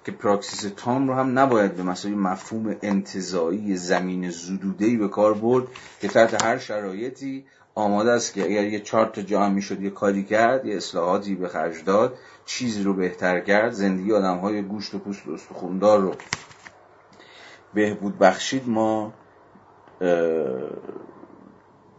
که 0.05 0.12
پراکسیس 0.12 0.72
تام 0.76 1.09
رو 1.09 1.14
هم 1.14 1.39
نباید 1.39 1.74
به 1.74 1.82
مثابه 1.82 2.18
مفهوم 2.18 2.76
انتزاعی 2.82 3.76
زمینه 3.76 4.30
زدوده‌ای 4.30 4.97
به 4.97 5.09
کار 5.09 5.34
برد 5.34 5.66
که 6.01 6.09
تحت 6.09 6.44
هر 6.44 6.59
شرایطی 6.59 7.44
آماده 7.74 8.11
است 8.11 8.35
که 8.35 8.44
اگر 8.44 8.65
یه 8.65 8.81
چار 8.80 9.10
تا 9.10 9.20
جا 9.20 9.40
هم 9.40 9.53
می‌شد 9.53 9.81
یه 9.81 9.90
کاری 9.90 10.24
کرد 10.24 10.66
یه 10.66 10.77
اصلاحاتی 10.77 11.35
به 11.35 11.49
خرج 11.49 11.85
داد 11.85 12.19
چیزی 12.47 12.82
رو 12.82 12.94
بهتر 12.94 13.40
کرد 13.40 13.73
زندگی 13.73 14.12
آدم 14.12 14.39
های 14.39 14.62
گوشت 14.62 14.94
و 14.94 14.99
پوست 14.99 15.27
و 15.27 15.32
استخوندار 15.32 16.01
رو 16.01 16.15
بهبود 17.74 18.19
بخشید 18.19 18.69
ما 18.69 19.12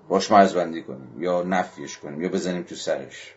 باش 0.07 0.31
مرزبندی 0.31 0.83
کنیم 0.83 1.21
یا 1.21 1.43
نفیش 1.43 1.97
کنیم 1.97 2.21
یا 2.21 2.29
بزنیم 2.29 2.63
تو 2.63 2.75
سرش. 2.75 3.35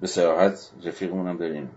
به 0.00 0.06
سراحت 0.06 0.70
رفیقمون 0.84 1.28
هم 1.28 1.36
داریم 1.36 1.70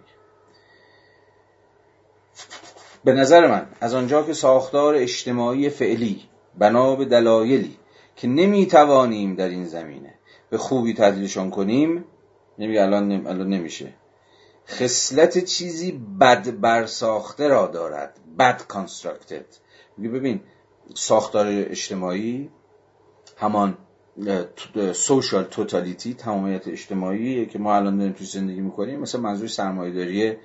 به 3.03 3.13
نظر 3.13 3.47
من 3.47 3.67
از 3.81 3.93
آنجا 3.93 4.23
که 4.23 4.33
ساختار 4.33 4.95
اجتماعی 4.95 5.69
فعلی 5.69 6.23
بنا 6.57 6.95
به 6.95 7.05
دلایلی 7.05 7.78
که 8.19 8.27
نمی‌توانیم 8.27 9.35
در 9.35 9.49
این 9.49 9.65
زمینه. 9.65 10.13
به 10.49 10.57
خوبی 10.57 10.93
تدلیلشان 10.93 11.49
کنیم. 11.49 12.05
نمیگه 12.59 12.81
الان, 12.81 13.11
الان 13.27 13.49
نمیشه. 13.49 13.93
خصلت 14.67 15.37
چیزی 15.37 15.91
بد 16.19 16.59
برساخته 16.59 17.47
را 17.47 17.67
دارد. 17.67 18.19
بد 18.39 18.61
کانستراکتد 18.67 19.45
میگه 19.97 20.09
ببین 20.09 20.39
ساختار 20.95 21.47
اجتماعی 21.47 22.49
همان 23.37 23.77
سوشال 24.93 25.43
توتالیتی 25.43 26.13
تمامیت 26.13 26.67
اجتماعی 26.67 27.45
که 27.45 27.59
ما 27.59 27.75
الان 27.75 27.97
داریم 27.97 28.13
توی 28.13 28.27
زندگی 28.27 28.61
می‌کنیم. 28.61 28.99
مثلا 28.99 29.21
منظور 29.21 29.47
سرمایه‌داری 29.47 30.37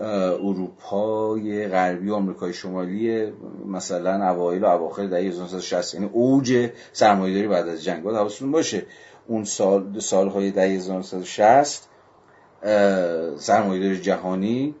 اروپای 0.00 1.68
غربی 1.68 2.10
و 2.10 2.14
آمریکای 2.14 2.52
شمالی 2.52 3.32
مثلا 3.66 4.30
اوایل 4.30 4.64
و 4.64 4.66
اواخر 4.66 5.06
دهه 5.06 5.20
1960 5.20 5.94
یعنی 5.94 6.10
اوج 6.12 6.70
سرمایه‌داری 6.92 7.48
بعد 7.48 7.68
از 7.68 7.84
جنگ 7.84 8.02
باید 8.02 8.16
حواستون 8.16 8.52
باشه. 8.52 8.86
اون 9.26 9.44
سال 9.44 9.98
سالهای 9.98 10.50
دهه 10.50 10.64
1960 10.64 11.88
سرمایه‌داری 13.38 14.00
جهانی 14.00 14.74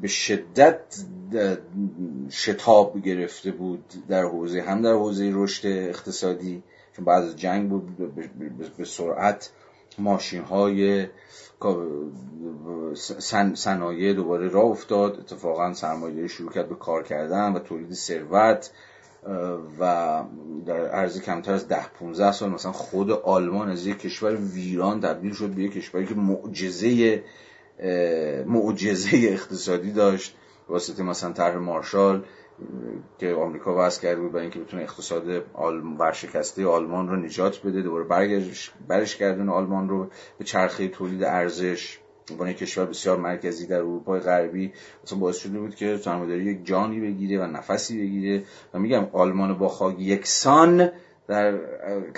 به 0.00 0.08
شدت 0.08 0.80
شتاب 2.30 3.00
گرفته 3.00 3.50
بود 3.50 3.84
در 4.08 4.22
حوزه 4.22 4.60
هم 4.60 4.82
در 4.82 4.92
حوزه 4.92 5.30
رشد 5.34 5.66
اقتصادی 5.66 6.62
چون 6.92 7.04
بعد 7.04 7.24
از 7.24 7.36
جنگ 7.36 7.70
بود 7.70 8.14
به 8.78 8.84
سرعت 8.84 9.50
ماشین 9.98 10.42
های 10.42 11.06
صنایع 13.54 14.12
دوباره 14.12 14.48
راه 14.48 14.64
افتاد. 14.64 15.18
اتفاقا 15.20 15.72
سرمایه‌داری 15.72 16.28
شروع 16.28 16.52
کرد 16.52 16.68
به 16.68 16.74
کار 16.74 17.02
کردن 17.02 17.52
و 17.52 17.58
تولید 17.58 17.92
ثروت 17.92 18.70
و 19.80 20.22
در 20.66 20.86
عرض 20.86 21.20
کمتر 21.20 21.52
از 21.52 21.68
ده 21.68 21.88
15 21.88 22.32
سال 22.32 22.50
مثلا 22.50 22.72
خود 22.72 23.10
آلمان 23.10 23.70
از 23.70 23.86
یک 23.86 23.98
کشور 23.98 24.36
ویران 24.36 25.00
تبدیل 25.00 25.32
شد 25.32 25.48
به 25.48 25.62
یک 25.62 25.72
کشوری 25.72 26.06
که 26.06 26.14
معجزه 26.14 27.22
معجزه 28.46 29.10
اقتصادی 29.12 29.92
داشت. 29.92 30.34
واسطه 30.68 31.02
مثلا 31.02 31.32
طرح 31.32 31.56
مارشال 31.56 32.24
که 33.18 33.34
آمریکا 33.34 33.86
وضع 33.86 34.02
کرده 34.02 34.20
بود 34.20 34.32
برای 34.32 34.42
اینکه 34.42 34.60
بتونه 34.60 34.82
اقتصاد 34.82 35.24
ورشکسته 35.98 36.66
آلمان 36.66 37.08
رو 37.08 37.16
نجات 37.16 37.62
بده 37.62 37.82
دوباره 37.82 38.04
برگرش 38.04 38.72
برش 38.88 39.16
کردن 39.16 39.48
آلمان 39.48 39.88
رو 39.88 40.08
به 40.38 40.44
چرخه 40.44 40.88
تولید 40.88 41.24
ارزش. 41.24 41.98
عنوان 42.30 42.52
کشور 42.52 42.84
بسیار 42.84 43.16
مرکزی 43.16 43.66
در 43.66 43.76
اروپای 43.76 44.20
غربی 44.20 44.72
مثلا 45.04 45.18
باعث 45.18 45.36
شده 45.36 45.58
بود 45.58 45.74
که 45.74 45.96
سرمایه‌داری 45.96 46.44
یک 46.44 46.66
جانی 46.66 47.00
بگیره 47.00 47.40
و 47.40 47.46
نفسی 47.46 47.98
بگیره. 47.98 48.44
و 48.74 48.78
میگم 48.78 49.06
آلمان 49.12 49.58
با 49.58 49.68
خاک 49.68 50.00
یکسان 50.00 50.90
در 51.28 51.58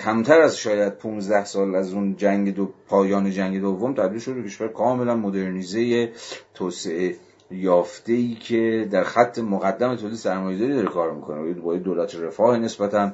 کمتر 0.05 0.41
از 0.41 0.57
شاید 0.57 0.93
15 0.93 1.45
سال 1.45 1.75
از 1.75 1.93
اون 1.93 2.15
جنگ 2.15 2.55
دو 2.55 2.73
پایان 2.87 3.31
جنگ 3.31 3.61
دوم 3.61 3.93
تبدیل 3.93 4.19
شد 4.19 4.33
به 4.33 4.43
کشور 4.43 4.67
کاملا 4.67 5.15
مدرنیزه 5.15 6.11
توسعه 6.53 7.15
یافته 7.51 8.13
ای 8.13 8.35
که 8.35 8.87
در 8.91 9.03
خط 9.03 9.39
مقدم 9.39 9.95
تولید 9.95 10.15
سرمایه‌داری 10.15 10.73
داره 10.73 10.87
کار 10.87 11.11
می‌کنه. 11.11 11.53
با 11.53 11.75
دولت 11.75 12.15
رفاه 12.15 12.57
نسبتا 12.57 13.11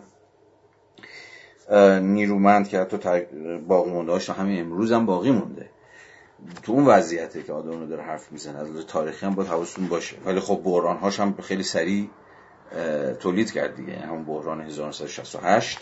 نیرومند 2.01 2.68
که 2.68 2.80
حتی 2.80 2.97
باقی 3.68 3.91
مونده 3.91 4.11
هاش 4.11 4.30
همین 4.30 4.61
امروز 4.61 4.91
هم 4.91 5.05
باقی 5.05 5.31
مونده. 5.31 5.69
تو 6.64 6.72
اون 6.72 6.85
وضعیته 6.85 7.43
که 7.43 7.53
آدم 7.53 7.85
داره 7.85 8.03
حرف 8.03 8.31
می‌زنه 8.31 8.57
از 8.57 8.85
تاریخی 8.88 9.26
هم 9.26 9.35
باید 9.35 9.49
حواستون 9.49 9.88
باشه. 9.88 10.18
ولی 10.26 10.39
خب 10.39 10.61
بحران 10.64 10.97
هاش 10.97 11.19
هم 11.19 11.35
خیلی 11.41 11.64
سریع 11.64 12.09
تولید 13.19 13.51
کرد 13.51 13.76
دیگه. 13.76 13.93
یعنی 13.93 14.03
همون 14.03 14.26
بحران 14.26 14.61
1968 14.61 15.80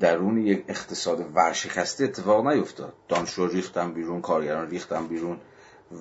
درون 0.00 0.38
یک 0.38 0.64
اقتصاد 0.68 1.26
ورشکسته 1.34 2.04
اتفاق 2.04 2.46
نیفتاد. 2.46 2.92
دانشجو 3.08 3.46
ریختن 3.46 3.92
بیرون 3.92 4.20
کارگران 4.20 4.70
ریختن 4.70 5.06
بیرون. 5.06 5.36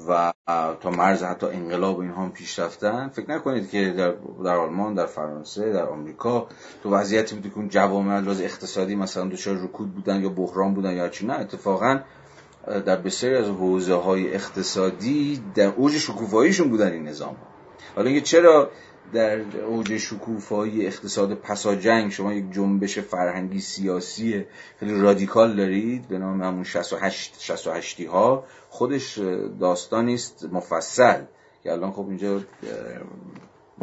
و 0.07 0.33
تا 0.81 0.91
مرز 0.91 1.23
حتی 1.23 1.45
انقلاب 1.45 1.99
اینها 1.99 2.23
هم 2.23 2.31
پیش 2.31 2.59
رفتن 2.59 3.09
فکر 3.09 3.31
نکنید 3.31 3.69
که 3.69 3.93
در, 3.97 4.13
در 4.43 4.55
آلمان 4.55 4.93
در 4.93 5.05
فرانسه 5.05 5.73
در 5.73 5.85
آمریکا 5.85 6.47
تو 6.83 6.89
وضعیتی 6.89 7.35
بود 7.35 7.51
که 7.51 7.57
اون 7.57 7.69
جوامع 7.69 8.19
لحاظ 8.19 8.41
اقتصادی 8.41 8.95
مثلا 8.95 9.25
دچار 9.25 9.55
رکود 9.55 9.95
بودن 9.95 10.21
یا 10.21 10.29
بحران 10.29 10.73
بودن 10.73 10.93
یا 10.93 11.09
چی 11.09 11.25
نه 11.25 11.33
اتفاقا 11.33 11.99
در 12.85 12.95
بسیاری 12.95 13.35
از 13.35 13.45
حوزه 13.45 13.95
های 13.95 14.33
اقتصادی 14.33 15.43
در 15.55 15.67
اوج 15.67 15.97
شکوفاییشون 15.97 16.69
بودن 16.69 16.91
این 16.91 17.07
نظام 17.07 17.35
حالا 17.95 18.09
اینکه 18.09 18.25
چرا 18.25 18.71
در 19.13 19.39
اوج 19.65 19.97
شکوفایی 19.97 20.87
اقتصاد 20.87 21.33
پسا 21.33 21.75
جنگ 21.75 22.11
شما 22.11 22.33
یک 22.33 22.51
جنبش 22.51 22.99
فرهنگی 22.99 23.59
سیاسی 23.59 24.45
خیلی 24.79 24.99
رادیکال 24.99 25.55
دارید 25.55 26.07
به 26.07 26.17
نام 26.17 26.43
همون 26.43 26.63
68 26.63 27.35
68 27.39 28.01
ها 28.01 28.43
خودش 28.69 29.19
داستانی 29.59 30.13
است 30.13 30.47
مفصل 30.51 31.21
که 31.63 31.71
الان 31.71 31.91
خب 31.91 32.07
اینجا 32.07 32.41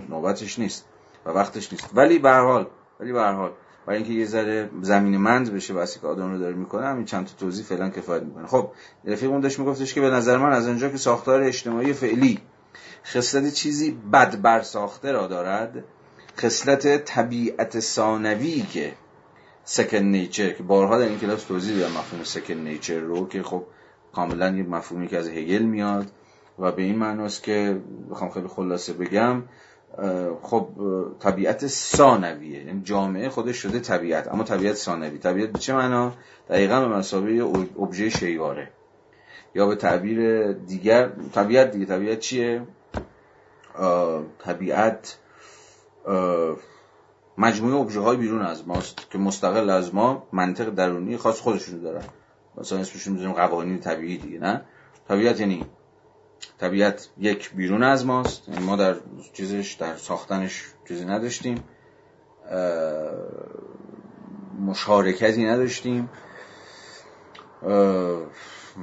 نوبتش 0.09 0.59
نیست 0.59 0.85
و 1.27 1.31
وقتش 1.31 1.73
نیست. 1.73 1.91
ولی 1.95 2.19
به 2.19 2.31
حال 2.31 2.67
ولی 3.01 3.13
به 3.13 3.23
حال 3.23 3.53
برای 3.87 3.99
اینکه 3.99 4.13
یه 4.13 4.27
ذره 4.27 4.71
زمین 4.81 5.17
مند 5.17 5.53
بشه 5.53 5.75
واسه 5.75 6.01
که 6.01 6.07
آدم 6.07 6.33
رو 6.33 6.39
داره 6.39 6.55
می‌کنه 6.55 6.87
همین 6.87 7.05
چند 7.05 7.27
تا 7.27 7.33
توضیح 7.39 7.65
فعلا 7.65 7.91
کفایت 7.91 8.23
می‌کنه. 8.23 8.47
خب 8.47 8.71
رفیقمون 9.05 9.41
داشت 9.41 9.59
میگفتش 9.59 9.95
که 9.95 10.01
به 10.01 10.11
نظر 10.11 10.39
من 10.39 10.53
از 10.53 10.69
اونجا 10.69 10.89
که 10.89 10.97
ساختار 10.97 11.43
اجتماعی 11.43 11.93
فعلی 11.93 12.41
خصلت 13.05 13.55
چیزی 13.55 13.91
بد 14.13 14.41
برساخته 14.43 15.13
را 15.13 15.27
دارد. 15.27 15.85
خصلت 16.39 17.05
طبیعت 17.05 17.81
ثانوی 17.81 18.63
که 18.63 18.93
سکن 19.65 19.99
نیچر 19.99 20.51
که 20.51 20.63
بارها 20.63 20.99
در 20.99 21.09
این 21.09 21.19
کلاس 21.19 21.45
توضیح 21.45 21.77
دادم 21.77 21.93
مفهوم 21.93 22.25
سکن 22.25 22.55
نیچر 22.55 22.99
رو 22.99 23.29
که 23.29 23.43
خب 23.43 23.65
کاملا 24.13 24.57
یه 24.57 24.63
مفهومی 24.63 25.09
که 25.09 25.19
از 25.19 25.29
هگل 25.29 25.63
میاد 25.63 26.11
و 26.59 26.73
به 26.73 26.83
این 26.83 26.99
معناست 26.99 27.43
که 27.43 27.81
بخوام 28.11 28.31
خیلی 28.31 28.49
خلاصه 28.49 28.93
بگم 28.93 29.43
خب 30.43 30.69
طبیعت 31.21 31.67
ثانویه 31.67 32.65
یعنی 32.65 32.83
جامعه 32.85 33.29
خودش 33.29 33.57
شده 33.57 33.81
طبیعت 33.81 34.29
اما 34.29 34.45
طبیعت 34.45 34.75
ثانوی. 34.75 35.19
طبیعت 35.19 35.51
به 35.51 35.59
چه 35.59 35.75
معنا؟ 35.75 36.13
دقیقا 36.49 36.81
به 36.81 36.97
مسابقه 36.97 37.45
ابژه 37.81 38.09
شیواره. 38.09 38.69
یا 39.55 39.67
به 39.67 39.77
تعبیر 39.77 40.53
دیگر 40.53 41.11
طبیعت 41.35 41.71
دیگه 41.71 41.87
طبیعت 41.87 42.21
چیه؟ 42.21 42.63
طبیعت 44.39 45.19
مجموعه 47.39 47.77
ابژه 47.77 48.01
های 48.01 48.17
بیرون 48.17 48.43
از 48.43 48.69
ماست 48.69 49.11
که 49.11 49.19
مستقل 49.19 49.71
از 49.71 49.95
ما 49.95 50.29
منطق 50.33 50.71
درونی 50.71 51.17
خاص 51.17 51.41
خودشون 51.41 51.81
دارن. 51.81 52.05
مثلا 52.57 52.79
اسمشون 52.79 53.13
می‌ذاریم 53.13 53.35
قوانین 53.35 53.81
طبیعی 53.81 54.19
دیگه 54.19 54.39
نه؟ 54.39 54.65
طبیعت 55.09 55.41
یعنی 55.41 55.67
طبیعت 56.59 57.09
یک 57.19 57.55
بیرون 57.55 57.83
از 57.83 58.07
ماست 58.07 58.49
یعنی 58.49 58.65
ما 58.65 58.77
در 58.77 58.97
چیزش 59.33 59.73
در 59.73 59.97
ساختنش 59.97 60.65
چیزی 60.89 61.05
نداشتیم. 61.05 61.65
مشارکتی 64.67 65.45
نداشتیم. 65.45 66.11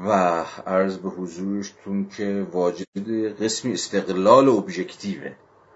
و 0.06 0.12
عرض 0.68 0.98
به 0.98 1.10
حضورشتون 1.10 2.10
که 2.10 2.48
واجد 2.52 3.08
قسمی 3.44 3.74
استقلال 3.74 4.50
ابژکتیو 4.50 5.22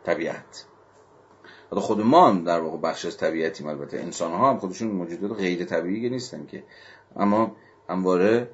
طبیعت. 0.05 0.65
حالا 1.69 1.81
خود 1.81 2.01
ما 2.01 2.29
هم 2.29 2.43
در 2.43 2.59
واقع 2.59 2.77
بخش 2.77 3.05
از 3.05 3.17
طبیعتیم 3.17 3.67
البته 3.67 3.97
انسان 3.99 4.31
ها 4.31 4.49
هم 4.49 4.57
خودشون 4.57 4.87
موجودات 4.87 5.37
غیر 5.37 5.65
طبیعی 5.65 6.09
نیستن 6.09 6.45
که. 6.45 6.63
اما 7.15 7.55
همواره 7.89 8.49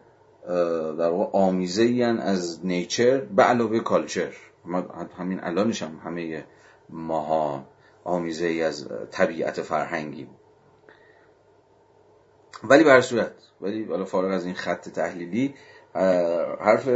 در 0.97 1.09
واقع 1.09 1.39
آمیزه 1.39 2.17
از 2.21 2.65
نیچر 2.65 3.17
به 3.17 3.43
علاوه 3.43 3.79
کالچر. 3.79 4.33
همین 5.17 5.39
الانش 5.43 5.83
هم 5.83 6.01
همه 6.03 6.45
ماها 6.89 7.65
آمیزه 8.03 8.45
ای 8.45 8.63
از 8.63 8.87
طبیعت 9.11 9.61
فرهنگیم 9.61 10.27
ولی 12.63 12.83
بر 12.83 13.01
صورت 13.01 13.31
ولی 13.61 13.83
حالا 13.83 14.05
فارغ 14.05 14.31
از 14.31 14.45
این 14.45 14.53
خط 14.53 14.89
تحلیلی 14.89 15.53
حرف 16.59 16.89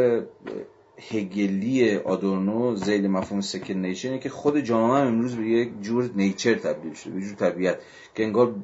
هگلی 1.10 1.98
آدورنو 1.98 2.76
زیل 2.76 3.08
مفهوم 3.08 3.42
سکن 3.42 3.74
نیچر 3.74 4.18
که 4.18 4.30
خود 4.30 4.60
جامعه 4.60 5.02
هم 5.02 5.08
امروز 5.08 5.36
به 5.36 5.44
یک 5.44 5.82
جور 5.82 6.10
نیچر 6.16 6.56
تبدیل 6.56 6.94
شده 6.94 7.14
به 7.14 7.22
جور 7.22 7.36
طبیعت 7.36 7.80
که 8.16 8.24
انگار 8.24 8.56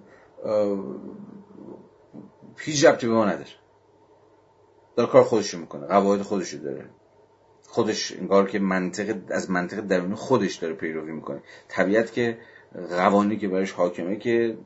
هیچ 2.57 2.85
ربطی 2.85 3.07
به 3.07 3.13
ما 3.13 3.25
نداره. 3.25 3.49
داره 4.95 5.09
کار 5.09 5.23
خودش 5.23 5.53
می‌کنه 5.53 5.87
قواعد 5.87 6.21
خودشو 6.21 6.57
داره. 6.57 6.89
خودش 7.67 8.11
انگار 8.11 8.47
که 8.47 8.59
منطق 8.59 9.17
از 9.29 9.51
منطق 9.51 9.79
درونی 9.79 10.15
خودش 10.15 10.55
داره 10.55 10.73
پیروی 10.73 11.11
می‌کنه. 11.11 11.41
طبیعت 11.67 12.13
که 12.13 12.37
قوانینی 12.89 13.37
که 13.37 13.47
برش 13.47 13.71
حاکمه 13.71 14.15
که 14.15 14.57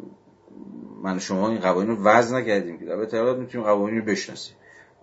من 1.04 1.20
شما 1.20 1.50
این 1.50 1.60
قوانین 1.60 1.96
رو 1.96 2.04
وضع 2.04 2.38
نکردیم 2.38 2.80
که 2.80 2.86
در 2.86 3.06
طبیعت 3.06 3.38
می‌تونیم 3.38 3.68
قوانین 3.68 4.00
رو 4.00 4.06
بشناسیم 4.06 4.56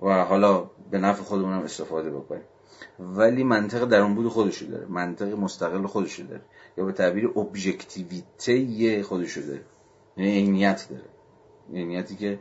و 0.03 0.25
حالا 0.25 0.71
به 0.91 0.99
نفع 0.99 1.23
خودمون 1.23 1.53
هم 1.53 1.63
استفاده 1.63 2.11
بکنیم. 2.11 2.45
ولی 2.99 3.45
منطق 3.45 3.85
درون 3.85 4.15
بود 4.15 4.29
خودشو 4.29 4.67
داره 4.67 4.87
منطق 4.87 5.39
مستقل 5.39 5.87
خودشو 5.87 6.23
داره 6.23 6.43
یا 6.79 6.85
به 6.85 6.93
تعبیر 6.93 7.29
ابژکتیویته 7.37 9.03
خودشو 9.03 9.41
داره. 9.41 9.65
یعنی 10.17 10.33
عینیت 10.33 10.87
داره. 10.91 11.05
عینیتی 11.75 12.17
که 12.17 12.39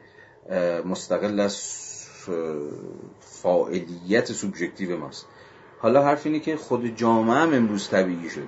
مستقل 0.86 1.40
از 1.40 1.60
فاعلیت 3.20 4.32
سوبژکتیو 4.32 4.98
ماست. 4.98 5.26
حالا 5.80 6.04
حرف 6.04 6.26
اینه 6.26 6.40
که 6.40 6.58
خود 6.58 6.96
جامعه 6.96 7.36
هم 7.36 7.54
امروز 7.54 7.90
طبیعی 7.90 8.30
شده 8.30 8.44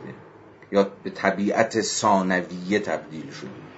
یا 0.72 0.92
به 1.04 1.10
طبیعت 1.10 1.82
ثانویه 1.82 2.80
تبدیل 2.80 3.32
شده. 3.32 3.71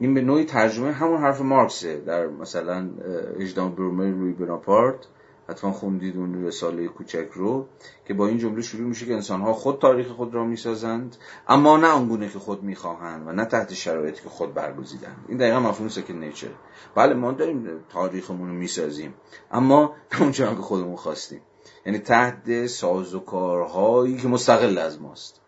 این 0.00 0.14
به 0.14 0.20
نوعی 0.20 0.44
ترجمه 0.44 0.92
همون 0.92 1.20
حرف 1.20 1.40
مارکسه 1.40 2.00
در 2.00 2.26
مثلا 2.26 2.90
اجدام 3.36 3.74
برومر 3.74 4.10
روی 4.10 4.32
بناپارت 4.32 5.06
حتما 5.48 5.72
خوندید 5.72 6.16
اون 6.16 6.44
رساله 6.44 6.88
کوچک 6.88 7.28
رو 7.34 7.66
که 8.04 8.14
با 8.14 8.26
این 8.26 8.38
جمله 8.38 8.62
شروع 8.62 8.88
میشه 8.88 9.06
که 9.06 9.14
انسانها 9.14 9.52
خود 9.52 9.78
تاریخ 9.78 10.06
خود 10.08 10.34
را 10.34 10.44
می‌سازند 10.44 11.16
اما 11.48 11.76
نه 11.76 11.86
آنگونه 11.86 12.28
که 12.28 12.38
خود 12.38 12.62
می‌خواهند 12.62 13.28
و 13.28 13.32
نه 13.32 13.44
تحت 13.44 13.74
شرایطی 13.74 14.22
که 14.22 14.28
خود 14.28 14.54
برگزیدند. 14.54 15.24
این 15.28 15.38
دقیقا 15.38 15.60
مفهوم 15.60 15.88
second 15.88 16.14
nature. 16.14 16.48
بله 16.94 17.14
ما 17.14 17.32
داریم 17.32 17.68
تاریخمون 17.88 18.48
رو 18.48 18.54
می‌سازیم 18.54 19.14
اما 19.50 19.94
نه 20.20 20.32
که 20.32 20.46
خودمون 20.46 20.96
خواستیم. 20.96 21.40
یعنی 21.86 21.98
تحت 21.98 22.66
سازوکارهایی 22.66 24.16
که 24.16 24.28
مستقل 24.28 24.78
از 24.78 25.02
ماست. 25.02 25.39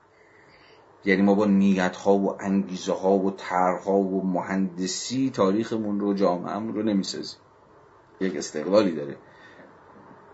یعنی 1.04 1.22
ما 1.22 1.34
با 1.34 1.46
نیت 1.46 1.96
ها 1.96 2.14
و 2.14 2.42
انگیزه 2.42 2.92
ها 2.92 3.12
و 3.12 3.30
طرح 3.30 3.84
و 3.84 4.22
مهندسی 4.22 5.30
تاریخمون 5.30 6.00
رو 6.00 6.14
جامعهمون 6.14 6.74
رو 6.74 6.82
نمی‌سازیم. 6.82 7.40
یک 8.20 8.36
استقلالی 8.36 8.92
داره. 8.92 9.16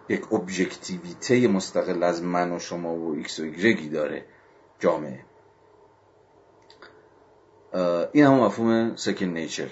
یک 0.09 0.33
ابژکتیویته 0.33 1.49
مستقل 1.49 2.03
از 2.03 2.23
من 2.23 2.53
و 2.53 2.59
شما 2.59 2.95
و 2.95 3.15
ایکس 3.15 3.41
و 3.41 3.43
ایگرگی 3.43 3.89
داره 3.89 4.25
جامعه. 4.79 5.25
این 8.13 8.25
هم 8.25 8.35
مفهوم 8.35 8.97
سکن 8.97 9.27
نیچر 9.27 9.69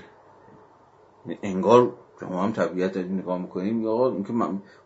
انگار 1.42 1.92
ما 2.22 2.42
هم 2.42 2.52
طبیعت 2.52 2.92
داریم 2.92 3.18
نگاه 3.18 3.38
می‌کنیم 3.38 3.82
یا 3.82 4.08
اینکه 4.08 4.32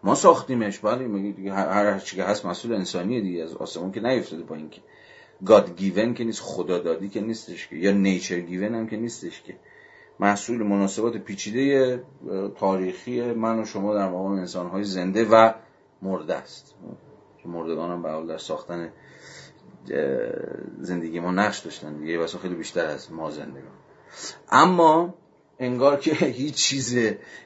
ما 0.03 0.15
ساختیمش 0.15 0.79
بله 0.79 1.35
هر 1.53 1.99
چی 1.99 2.17
که 2.17 2.25
هست 2.25 2.47
مسئول 2.47 2.75
انسانیه 2.75 3.21
دیگه 3.21 3.43
از 3.43 3.55
آسمون 3.55 3.93
که 3.93 4.01
نیفتاده 4.01 4.43
با 4.43 4.55
اینکه. 4.57 4.81
گاد 5.47 5.77
گیون 5.77 6.15
که 6.15 6.25
نیست 6.25 6.41
خدا 6.43 6.79
دادی 6.79 7.09
که 7.09 7.21
نیستش 7.21 7.69
که. 7.69 7.77
یا 7.77 7.93
نیچر 7.93 8.41
گیون 8.41 8.75
هم 8.75 8.87
که 8.87 8.97
نیستش 8.97 9.43
که. 9.43 9.57
محصول 10.21 10.63
مناسبات 10.63 11.17
پیچیده 11.17 12.03
تاریخی 12.57 13.23
من 13.23 13.59
و 13.59 13.65
شما 13.65 13.95
در 13.95 14.09
مقام 14.09 14.33
انسانهای 14.33 14.85
زنده 14.85 15.25
و 15.25 15.53
مرده 16.03 16.35
است. 16.35 16.75
که 17.43 17.49
مردگان 17.49 17.91
هم 17.91 18.03
به 18.03 18.33
در 18.33 18.39
ساختن 18.39 18.93
زندگی 20.81 21.21
ما 21.21 21.31
نقش 21.31 21.59
داشتن 21.59 21.97
دیگه. 21.97 22.19
واسه 22.19 22.39
خیلی 22.39 22.55
بیشتر 22.55 22.87
از 22.87 23.13
ما 23.13 23.31
زندگان. 23.31 23.73
اما 24.51 25.15
انگار 25.59 25.97
که 25.97 26.11
هیچ 26.27 26.55
چیز 26.55 26.97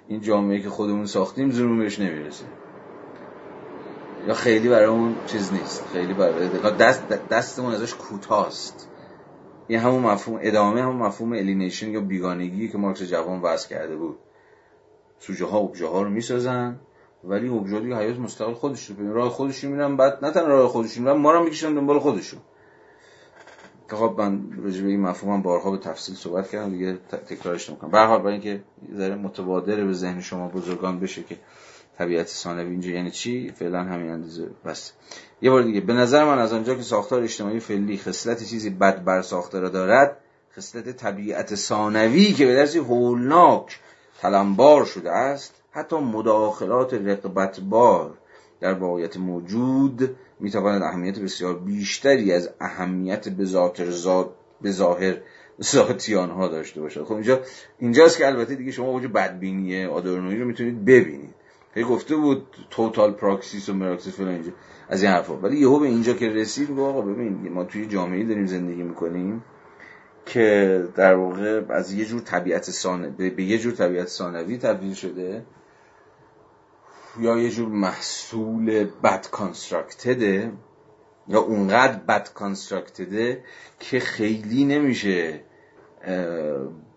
این 0.09 0.21
جامعه 0.21 0.61
که 0.61 0.69
خودمون 0.69 1.07
ساختیم 1.07 1.51
زرون 1.51 1.79
بهش 1.79 1.99
نمی‌رسه. 1.99 2.45
یا 4.29 4.35
خیلی 4.35 4.69
برای 4.69 4.87
اون 4.87 5.15
چیز 5.27 5.53
نیست. 5.53 5.85
خیلی 5.93 6.15
برای 6.15 6.49
دست 6.79 7.09
دستمون 7.09 7.75
ازش 7.75 7.95
کوتاست. 7.95 8.89
این 9.69 9.81
همون 9.81 10.03
مفهوم 10.03 10.39
ادامه 10.43 10.83
همون 10.83 10.97
مفهوم 10.97 11.33
الینیشن 11.33 11.91
یا 11.91 12.01
بیگانگی 12.01 12.69
که 12.69 12.79
مارکس 12.79 13.03
جوان 13.03 13.43
وضع 13.43 13.69
کرده 13.69 13.97
بود. 13.97 14.19
سوژه 15.19 15.47
ها 15.47 15.59
ابژه 15.59 15.87
ها 15.87 16.03
رو 16.03 16.11
می‌سازن 16.11 16.81
ولی 17.25 17.49
ابژه 17.49 17.81
دیگه 17.81 17.97
حیات 17.97 18.19
مستقل 18.19 18.53
خودش 18.53 18.87
رو 18.87 19.15
راه 19.15 19.31
خودشون 19.31 19.73
میرن 19.73 19.97
بعد 19.97 20.25
نه 20.25 20.31
تنها 20.31 20.47
راه 20.47 20.69
خودشون 20.69 21.05
میرن 21.05 21.17
ما 21.17 21.33
رو 21.33 21.45
می‌کشن 21.45 21.75
دنبال 21.75 21.99
خودشون 21.99 22.41
که 23.91 23.97
خب 23.97 24.15
من 24.19 24.43
راجع 24.65 24.83
به 24.83 24.89
این 24.89 25.01
مفهوم 25.01 25.43
بارها 25.43 25.71
به 25.71 25.79
تفصیل 25.79 26.15
صحبت 26.15 26.51
کردم 26.51 26.71
دیگه 26.71 26.99
تکرارش 27.29 27.71
نمی‌کنم. 27.71 27.91
به 27.91 27.99
هر 27.99 28.07
حال 28.07 28.19
برای 28.19 28.33
اینکه 28.33 28.63
ذره 28.97 29.15
متبادر 29.15 29.85
به 29.85 29.93
ذهن 29.93 30.21
شما 30.21 30.49
بزرگان 30.49 31.01
بشه 31.01 31.23
که 31.23 31.37
طبیعت 31.99 32.27
ثانوی 32.27 32.71
اینجا 32.71 32.91
یعنی 32.91 33.11
چی؟ 33.11 33.53
فعلا 33.57 33.83
همین 33.83 34.11
اندازه. 34.11 34.51
بس. 34.65 34.93
یه 35.43 35.51
بار 35.51 35.63
دیگه 35.63 35.81
به 35.81 35.93
نظر 35.93 36.25
من 36.25 36.39
از 36.39 36.53
آنجا 36.53 36.75
که 36.75 36.83
ساختار 36.83 37.23
اجتماعی 37.23 37.61
فعلی 37.61 37.99
خصلت 37.99 38.45
چیزی 38.45 38.71
بد 38.71 39.05
بر 39.05 39.23
ساخته 39.23 39.61
را 39.61 39.69
دارد 39.69 40.17
خصلت 40.57 40.97
طبیعت 40.97 41.55
ثانوی 41.55 42.33
که 42.33 42.47
به 42.47 42.55
درسی 42.55 42.79
هولناک 42.79 43.81
تلمبار 44.21 44.85
شده 44.85 45.11
است 45.11 45.55
حتی 45.71 45.97
مداخلات 45.97 46.95
رقبتبار 46.95 48.19
در 48.61 48.75
واقعیت 48.75 49.17
موجود 49.17 50.17
می‌تواند 50.41 50.83
اهمیت 50.83 51.19
بسیار 51.19 51.59
بیشتری 51.59 52.33
از 52.33 52.51
اهمیت 52.61 53.29
به 53.29 53.45
ظاهر 54.73 55.17
ذاتی 55.63 56.15
آنها 56.15 56.49
داشته 56.49 56.81
باشد. 56.81 57.05
خب 57.05 57.13
اینجا 57.13 57.41
اینجاست 57.79 58.19
که 58.19 58.27
البته 58.27 58.55
دیگه 58.55 58.73
شما 58.73 58.93
وجه 58.93 59.09
بدبینی 59.09 59.85
آدورنوی 59.85 60.37
رو 60.37 60.47
می‌تونید 60.47 60.85
ببینید. 60.85 61.35
هی 61.75 61.85
گفته 61.85 62.17
بود 62.17 62.47
توتال 62.71 63.13
پراکسیس 63.13 63.69
و 63.69 63.75
مراکسیس 63.75 64.17
فلان 64.17 64.35
اینجا 64.35 64.53
از 64.89 65.03
این 65.03 65.13
حرفا. 65.13 65.37
ولی 65.37 65.57
یهو 65.57 65.79
به 65.79 65.87
اینجا 65.87 66.13
که 66.15 66.29
رسید 66.29 66.71
گفت 66.71 66.81
آقا 66.81 67.01
ببین 67.01 67.53
ما 67.53 67.65
توی 67.65 67.87
جامعه 67.87 68.25
داریم 68.25 68.47
زندگی 68.47 68.83
می‌کنیم 68.83 69.45
که 70.27 70.89
در 70.95 71.15
واقع 71.15 71.65
از 71.71 71.93
یه 71.93 72.05
جور 72.05 72.21
طبیعت 72.21 72.71
سانه 72.71 73.11
به 73.11 73.43
یه 73.43 73.59
جور 73.59 73.73
طبیعت 73.73 74.09
ثانوی 74.09 74.59
تبدیل 74.59 74.95
شده 74.95 75.47
یا 77.21 77.39
یه 77.39 77.51
جور 77.51 77.69
محصول 77.69 78.85
بد 79.03 79.27
کانستراکتده 79.31 80.53
یا 81.29 81.41
اونقدر 81.41 81.99
بد 81.99 82.29
کانستراکتده 82.35 83.45
که 83.81 84.01
خیلی 84.01 84.65
نمیشه 84.65 85.41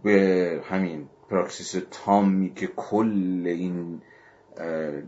به 0.04 0.62
همین 0.70 1.10
پراکسیس 1.30 1.84
تامی 1.92 2.54
که 2.54 2.68
کل 2.68 3.44
این 3.46 4.02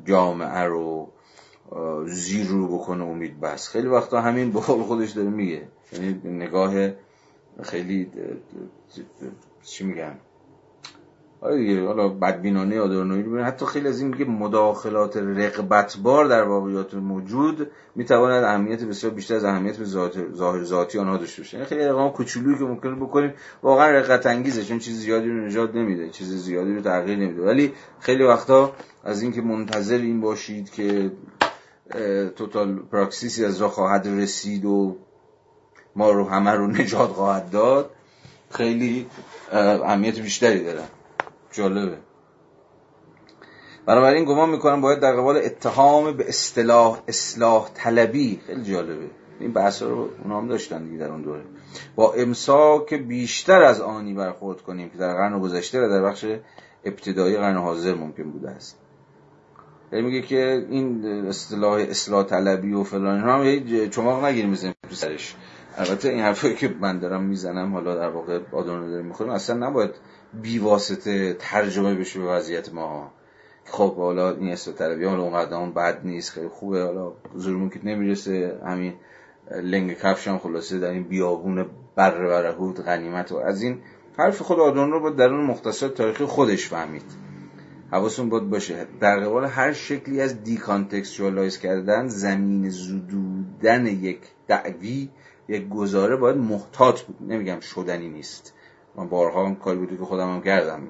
جامعه 0.06 0.64
رو 0.64 1.10
زیر 2.06 2.48
رو 2.48 2.78
بکنه 2.78 3.04
امید 3.04 3.40
بس. 3.40 3.70
خیلی 3.70 3.88
وقتا 3.88 4.22
همین 4.22 4.52
به 4.52 4.60
خودش 4.60 5.12
داره 5.12 5.30
میگه. 5.30 5.68
یعنی 5.94 6.22
نگاه 6.24 6.74
خیلی 7.64 8.12
چی 9.64 9.84
میگن؟ 9.84 10.18
آره 11.42 11.58
دیگه 11.58 11.86
حالا 11.86 12.10
بدبینانه 12.10 12.80
آدورنوی 12.80 13.24
رو 13.24 13.44
حتی 13.44 13.66
خیلی 13.66 13.88
از 13.88 14.00
این 14.00 14.08
میگه 14.08 14.26
مداخلات 14.26 15.18
رقبتبار 15.18 16.26
در 16.26 16.44
واقعیات 16.44 16.94
موجود 16.94 17.72
می‌تواند 17.96 18.44
اهمیت 18.44 18.84
بسیار 18.84 19.14
بیشتر 19.14 19.36
از 19.36 19.44
اهمیت 19.44 19.78
به 19.78 19.86
ظاهر 20.34 20.64
ذاتی 20.64 21.00
آنها 21.00 21.18
داشته 21.18 21.42
باشه. 21.42 21.58
یعنی 21.58 21.70
خیلی 21.70 21.84
اقدام 21.84 22.12
کوچولویی 22.12 22.58
که 22.58 22.64
ممکنه 22.64 22.96
بکنیم 22.96 23.34
واقعا 23.64 23.92
رقت 23.92 24.26
انگیزه 24.26 24.64
چون 24.64 24.80
چیز 24.80 25.00
زیادی 25.00 25.30
رو 25.30 25.46
نجات 25.46 25.76
نمیده 25.76 26.10
چیز 26.10 26.28
زیادی 26.28 26.76
رو 26.76 26.82
تغییر 26.82 27.18
نمیده. 27.18 27.42
ولی 27.42 27.74
خیلی 28.00 28.24
وقتا 28.24 28.72
از 29.10 29.22
اینکه 29.22 29.42
منتظر 29.42 29.98
این 29.98 30.22
باشید 30.22 30.72
که 30.72 31.12
توتال 32.36 32.76
پراکسیسی 32.76 33.46
از 33.46 33.62
راه 33.62 33.72
خواهد 33.72 34.08
رسید 34.08 34.66
و 34.66 34.98
ما 35.96 36.12
رو 36.12 36.30
همه 36.30 36.52
رو 36.52 36.68
نجات 36.68 37.10
خواهد 37.10 37.50
داد 37.50 37.92
خیلی 38.52 39.08
اهمیت 39.52 40.20
بیشتری 40.20 40.64
داره. 40.64 40.84
جالبه. 41.52 41.98
بنابراین 43.86 44.26
گمان 44.26 44.50
می‌کنم 44.50 44.82
باید 44.82 45.00
در 45.00 45.16
قبال 45.16 45.38
اتهام 45.38 46.18
به 46.18 46.30
اصطلاح 46.30 47.00
اصلاح 47.08 47.70
طلبی 47.74 48.42
خیلی 48.48 48.64
جالبه. 48.64 49.10
این 49.40 49.54
بحث 49.54 49.82
رو 49.82 50.10
اونا 50.24 50.38
هم 50.38 50.48
داشتن 50.48 50.84
دیگه 50.84 50.98
در 50.98 51.12
اون 51.12 51.22
دوره. 51.22 51.44
با 51.96 52.14
امساک 52.14 52.94
بیشتر 52.94 53.62
از 53.64 53.82
آنی 53.82 54.14
برخورد 54.14 54.62
کنیم 54.62 54.90
که 54.90 54.98
در 54.98 55.14
قرن 55.14 55.40
گذشته 55.40 55.86
و 55.86 55.90
در 55.90 56.02
بخش 56.02 56.26
ابتدایی 56.84 57.38
قرن 57.38 57.58
حاضر 57.58 57.96
ممکن 57.96 58.32
بوده 58.32 58.50
است. 58.50 58.78
میگه 59.92 60.22
که 60.22 60.66
این 60.70 61.06
اصطلاح 61.06 61.74
اصلاح 61.74 62.24
طلبی 62.24 62.74
و 62.74 62.84
فلان 62.84 63.20
هم 63.20 63.90
چماق 63.90 64.26
نگیریم 64.26 64.52
بزنیم 64.52 64.74
تو 64.90 64.96
سرش. 64.96 65.36
البته 65.78 66.10
این 66.10 66.20
حرفایی 66.20 66.56
که 66.56 66.76
من 66.80 67.00
دارم 67.00 67.24
می‌زنم 67.24 67.74
حالا 67.74 67.96
در 67.96 68.10
واقع 68.10 68.40
آدم 68.52 68.92
داریم 68.92 69.06
می‌خوریم 69.06 69.34
اصلا 69.34 69.68
نباید 69.68 69.92
بیواسطه 70.34 71.34
ترجمه 71.34 71.96
بشه 71.96 72.20
به 72.20 72.26
وضعیت 72.26 72.74
ما. 72.74 73.12
خب 73.66 73.96
حالا 73.96 74.36
این 74.36 74.52
اصلاح 74.52 74.78
طلبی 74.78 75.06
حالا 75.06 75.22
اونقدر 75.22 75.54
اون 75.54 75.74
بد 75.74 76.02
نیست 76.04 76.32
خیلی 76.32 76.48
خوبه 76.48 76.84
حالا 76.84 77.14
زورمون 77.36 77.70
که 77.70 77.80
نمی‌رسه. 77.84 78.60
همین 78.66 78.94
لنگ 79.64 79.94
کفش 79.94 80.28
هم 80.28 80.38
خلاصه 80.38 80.80
در 80.80 80.90
این 80.90 81.04
بیابون 81.04 81.66
بر 81.96 82.28
برهود 82.28 82.80
غنیمت 82.80 83.32
و 83.32 83.38
از 83.38 83.62
این 83.62 83.82
حرف 84.18 84.42
خود 84.42 84.60
آدون 84.60 84.92
رو 84.92 85.00
با 85.00 85.10
درون 85.10 85.46
مختصر 85.46 85.88
تاریخی 85.88 86.26
خودش 86.26 86.68
فهمید. 86.68 87.29
حواستون 87.92 88.30
باید 88.30 88.50
باشه. 88.50 88.88
در 89.00 89.20
قبال 89.20 89.46
هر 89.46 89.74
شکلی 89.74 90.22
از 90.22 90.44
decontextualize 90.44 91.58
کردن 91.58 92.08
زمینه 92.08 92.70
زدودن 92.70 93.88
یک 93.88 94.20
دعوی 94.48 95.10
یک 95.48 95.70
گزاره 95.70 96.16
باید 96.16 96.38
محتاط 96.38 97.02
بود. 97.02 97.32
نمیگم 97.32 97.60
شدنی 97.60 98.10
نیست. 98.10 98.54
من 98.96 99.10
بارها 99.10 99.46
هم 99.46 99.56
کاری 99.56 99.80
بوده 99.80 99.98
که 99.98 100.04
خودم 100.04 100.34
هم 100.34 100.42
کردم. 100.42 100.88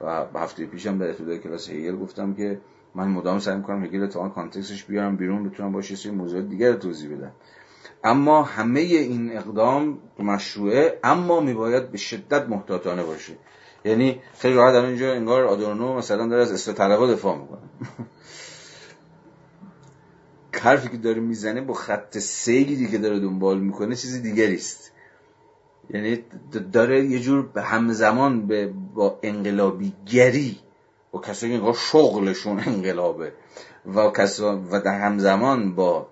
و 0.00 0.38
هفته 0.38 0.66
پیشم 0.66 0.98
در 0.98 1.08
ابتدای 1.08 1.38
کلاس 1.38 1.70
هگل 1.70 1.96
گفتم 1.96 2.34
که 2.34 2.60
من 2.94 3.08
مدام 3.08 3.38
سعی 3.38 3.56
می‌کنم 3.56 3.82
هگل 3.82 3.96
رو 3.96 4.06
از 4.06 4.28
context 4.28 4.72
ش 4.72 4.84
بیارم 4.84 5.16
بیرون 5.16 5.48
بتونم 5.48 5.72
باهاش 5.72 5.88
یه 5.88 5.96
سری 5.96 6.12
موضوع 6.12 6.42
دیگر 6.42 6.72
توضیح 6.72 7.16
بدم. 7.16 7.32
اما 8.04 8.42
همه 8.42 8.80
این 8.80 9.36
اقدام 9.36 9.98
مشروعه 10.18 10.98
اما 11.04 11.40
میباید 11.40 11.90
به 11.90 11.98
شدت 11.98 12.48
محتاطانه 12.48 13.02
باشه. 13.02 13.32
یعنی 13.84 14.20
خیلی 14.38 14.54
راحت 14.54 14.74
در 14.74 14.84
اینجا 14.84 15.12
انگار 15.12 15.44
آدورنو 15.44 15.94
مثلا 15.94 16.26
داره 16.26 16.42
از 16.42 16.52
استطلاقا 16.52 17.06
دفاع 17.06 17.38
می‌کنه. 17.38 17.60
حرفی 20.62 20.88
که 20.88 20.96
داره 20.96 21.20
می‌زنه 21.20 21.60
با 21.60 21.74
خط 21.74 22.18
سیلی 22.18 22.88
که 22.88 22.98
داره 22.98 23.20
دنبال 23.20 23.60
می‌کنه 23.60 23.96
چیز 23.96 24.22
دیگری 24.22 24.54
است. 24.54 24.92
یعنی 25.90 26.24
داره 26.72 27.04
یه 27.04 27.20
جور 27.20 27.46
به 27.46 27.62
همزمان 27.62 28.46
به 28.46 28.72
با 28.94 29.18
انقلابی 29.22 29.92
گری 30.06 30.58
با 31.12 31.20
کسایی 31.20 31.60
که 31.60 31.72
شغلشون 31.72 32.60
انقلابه 32.66 33.32
و 33.94 34.10
کسا 34.10 34.62
و 34.70 34.80
در 34.80 35.00
همزمان 35.00 35.74
با 35.74 36.08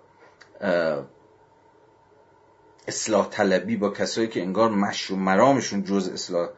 اصلاح 2.89 3.29
طلبی 3.31 3.77
با 3.77 3.91
کسایی 3.91 4.29
که 4.29 4.43
انگار 4.43 4.71
مش 4.71 5.11
و 5.11 5.17
مرامشون 5.17 5.85
جز 5.85 6.09
اصلاح 6.09 6.49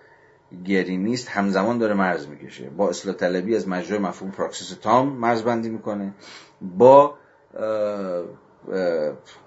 گری 0.64 0.97
نیست 0.97 1.28
همزمان 1.28 1.78
داره 1.78 1.94
مرز 1.94 2.28
می‌کشه. 2.28 2.70
با 2.70 2.89
اصلاح 2.89 3.14
طلبی 3.14 3.56
از 3.56 3.68
مجرای 3.68 3.98
مفهوم 3.98 4.31
پراکسیس 4.31 4.78
تام 4.82 5.09
مرز 5.09 5.43
بندی 5.43 5.68
می‌کنه. 5.68 6.14
با 6.60 7.14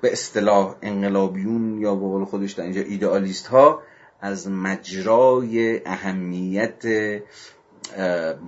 به 0.01 0.11
اصطلاح 0.11 0.75
انقلابیون 0.81 1.77
یا 1.81 1.95
به 1.95 2.01
قول 2.01 2.25
خودش 2.25 2.51
در 2.51 2.63
اینجا 2.63 2.81
ایدئالیست 2.81 3.47
ها 3.47 3.81
از 4.21 4.49
مجرای 4.49 5.81
اهمیت 5.85 6.83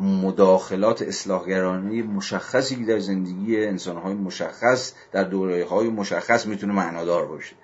مداخلات 0.02 1.02
اصلاحگرانه 1.02 2.04
مشخصی 2.04 2.76
که 2.76 2.86
در 2.86 3.00
زندگی 3.00 3.66
انسانهای 3.66 4.14
مشخص 4.14 4.94
در 5.12 5.24
دوره 5.24 5.66
های 5.66 5.90
مشخص 5.90 6.46
می‌تونه 6.46 6.74
معنادار 6.74 7.26
باشه. 7.26 7.56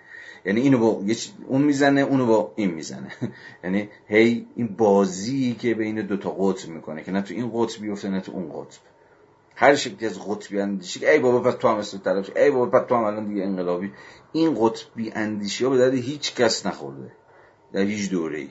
یعنی 0.45 0.61
اینو 0.61 0.77
با 0.77 1.03
اون 1.47 1.61
می‌زنه 1.61 2.01
اونو 2.01 2.25
با 2.25 2.53
این 2.55 2.71
می‌زنه. 2.71 3.11
یعنی 3.63 3.89
هی 4.07 4.47
این 4.55 4.67
بازی 4.67 5.55
که 5.59 5.73
بین 5.73 6.01
دو 6.01 6.17
تا 6.17 6.29
قطب 6.29 6.69
می‌کنه 6.69 7.03
که 7.03 7.11
نه 7.11 7.21
تو 7.21 7.33
این 7.33 7.51
قطب 7.53 7.81
بیفته 7.81 8.09
نه 8.09 8.21
تو 8.21 8.31
اون 8.31 8.49
قطب. 8.49 8.79
هر 9.55 9.75
شکلی 9.75 10.05
از 10.07 10.19
قطبی 10.27 10.59
اندیشی 10.59 11.05
ای 11.05 11.19
بابا 11.19 11.39
پس 11.39 11.55
تو 11.55 11.67
هم 11.67 11.77
مثل 11.77 11.97
طرف 11.97 12.29
ای 12.35 12.51
بابا 12.51 12.79
پس 12.79 12.87
تو 12.87 12.95
هم 12.95 13.03
الان 13.03 13.25
دیگه 13.25 13.43
انقلابی. 13.43 13.91
این 14.31 14.57
قطبی 14.59 15.11
اندیشی 15.11 15.63
ها 15.63 15.69
به 15.69 15.77
درد 15.77 15.93
هیچ 15.93 16.35
کس 16.35 16.65
نخورده. 16.65 17.11
در 17.73 17.81
هیچ 17.81 18.11
دوره 18.11 18.39
ای 18.39 18.49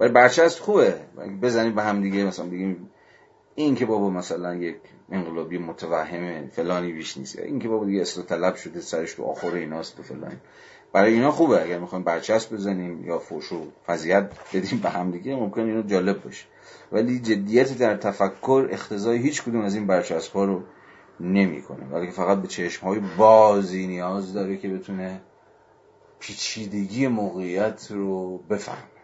ولی 0.00 0.12
برچسب 0.12 0.62
خوبه. 0.62 0.94
بزنیم 1.42 1.74
به 1.74 1.82
هم 1.82 2.02
دیگه 2.02 2.24
مثلا 2.24 2.46
بگیم 2.46 2.90
این 3.54 3.74
که 3.74 3.86
بابا 3.86 4.10
مثلا 4.10 4.54
یک 4.54 4.76
انقلابی 5.12 5.58
متوهم 5.58 6.48
فلانی 6.48 6.92
بیش 6.92 7.18
نیست. 7.18 7.38
این 7.38 7.58
که 7.58 7.68
بابا 7.68 7.84
دیگه 7.84 8.00
اصلا 8.00 8.24
طلب 8.24 8.54
شده 8.54 8.80
سرش 8.80 9.14
تو 9.14 9.22
آخر 9.22 9.54
ایناست 9.54 10.00
و 10.00 10.02
فلانی 10.02 10.36
برای 10.92 11.12
اینا 11.12 11.30
خوبه. 11.30 11.62
اگر 11.62 11.78
می‌خوایم 11.78 12.04
برچسب 12.04 12.54
بزنیم 12.54 13.04
یا 13.04 13.18
فوش 13.18 13.52
و 13.52 13.66
بدیم 14.54 14.78
به 14.82 14.90
هم 14.90 15.10
دیگه 15.10 15.36
ممکن 15.36 15.60
اینو 15.60 15.82
جالب 15.82 16.24
باشه. 16.24 16.46
ولی 16.92 17.18
جدیت 17.18 17.78
در 17.78 17.96
تفکر 17.96 18.68
اختزای 18.70 19.18
هیچ 19.18 19.42
کدوم 19.42 19.60
از 19.60 19.74
این 19.74 19.86
برچسب 19.86 20.32
ها 20.32 20.44
رو 20.44 20.62
نمی‌کنه. 21.20 21.84
بلکه 21.84 22.12
فقط 22.12 22.38
به 22.38 22.48
چشم 22.48 22.86
های 22.86 23.00
بازی 23.18 23.86
نیاز 23.86 24.32
داره 24.34 24.56
که 24.56 24.68
بتونه 24.68 25.20
پیچیدگی 26.20 27.08
موقعیت 27.08 27.86
رو 27.90 28.38
بفهمه. 28.38 28.99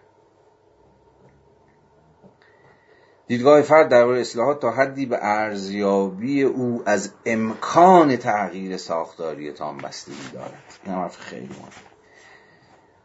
دیدگاه 3.28 3.62
فرد 3.62 3.88
درباره 3.88 4.20
اصلاحات 4.20 4.60
تا 4.60 4.70
حدی 4.70 5.06
به 5.06 5.18
ارزیابی 5.20 6.42
او 6.42 6.82
از 6.86 7.12
امکان 7.26 8.16
تغییر 8.16 8.76
ساختاری 8.76 9.52
تام 9.52 9.78
بستگی 9.78 10.30
دارد. 10.32 10.78
این 10.84 10.94
حرف 10.94 11.18
خیلی 11.18 11.46
مهمه. 11.46 11.96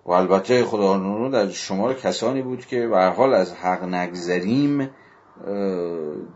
و 0.06 0.12
البته 0.12 0.64
خدا 0.64 0.98
نورو 0.98 1.30
در 1.30 1.50
شمار 1.50 1.94
کسانی 1.94 2.42
بود 2.42 2.66
که 2.66 2.88
به 2.88 3.06
حال 3.06 3.34
از 3.34 3.54
حق 3.54 3.84
نگذریم 3.84 4.90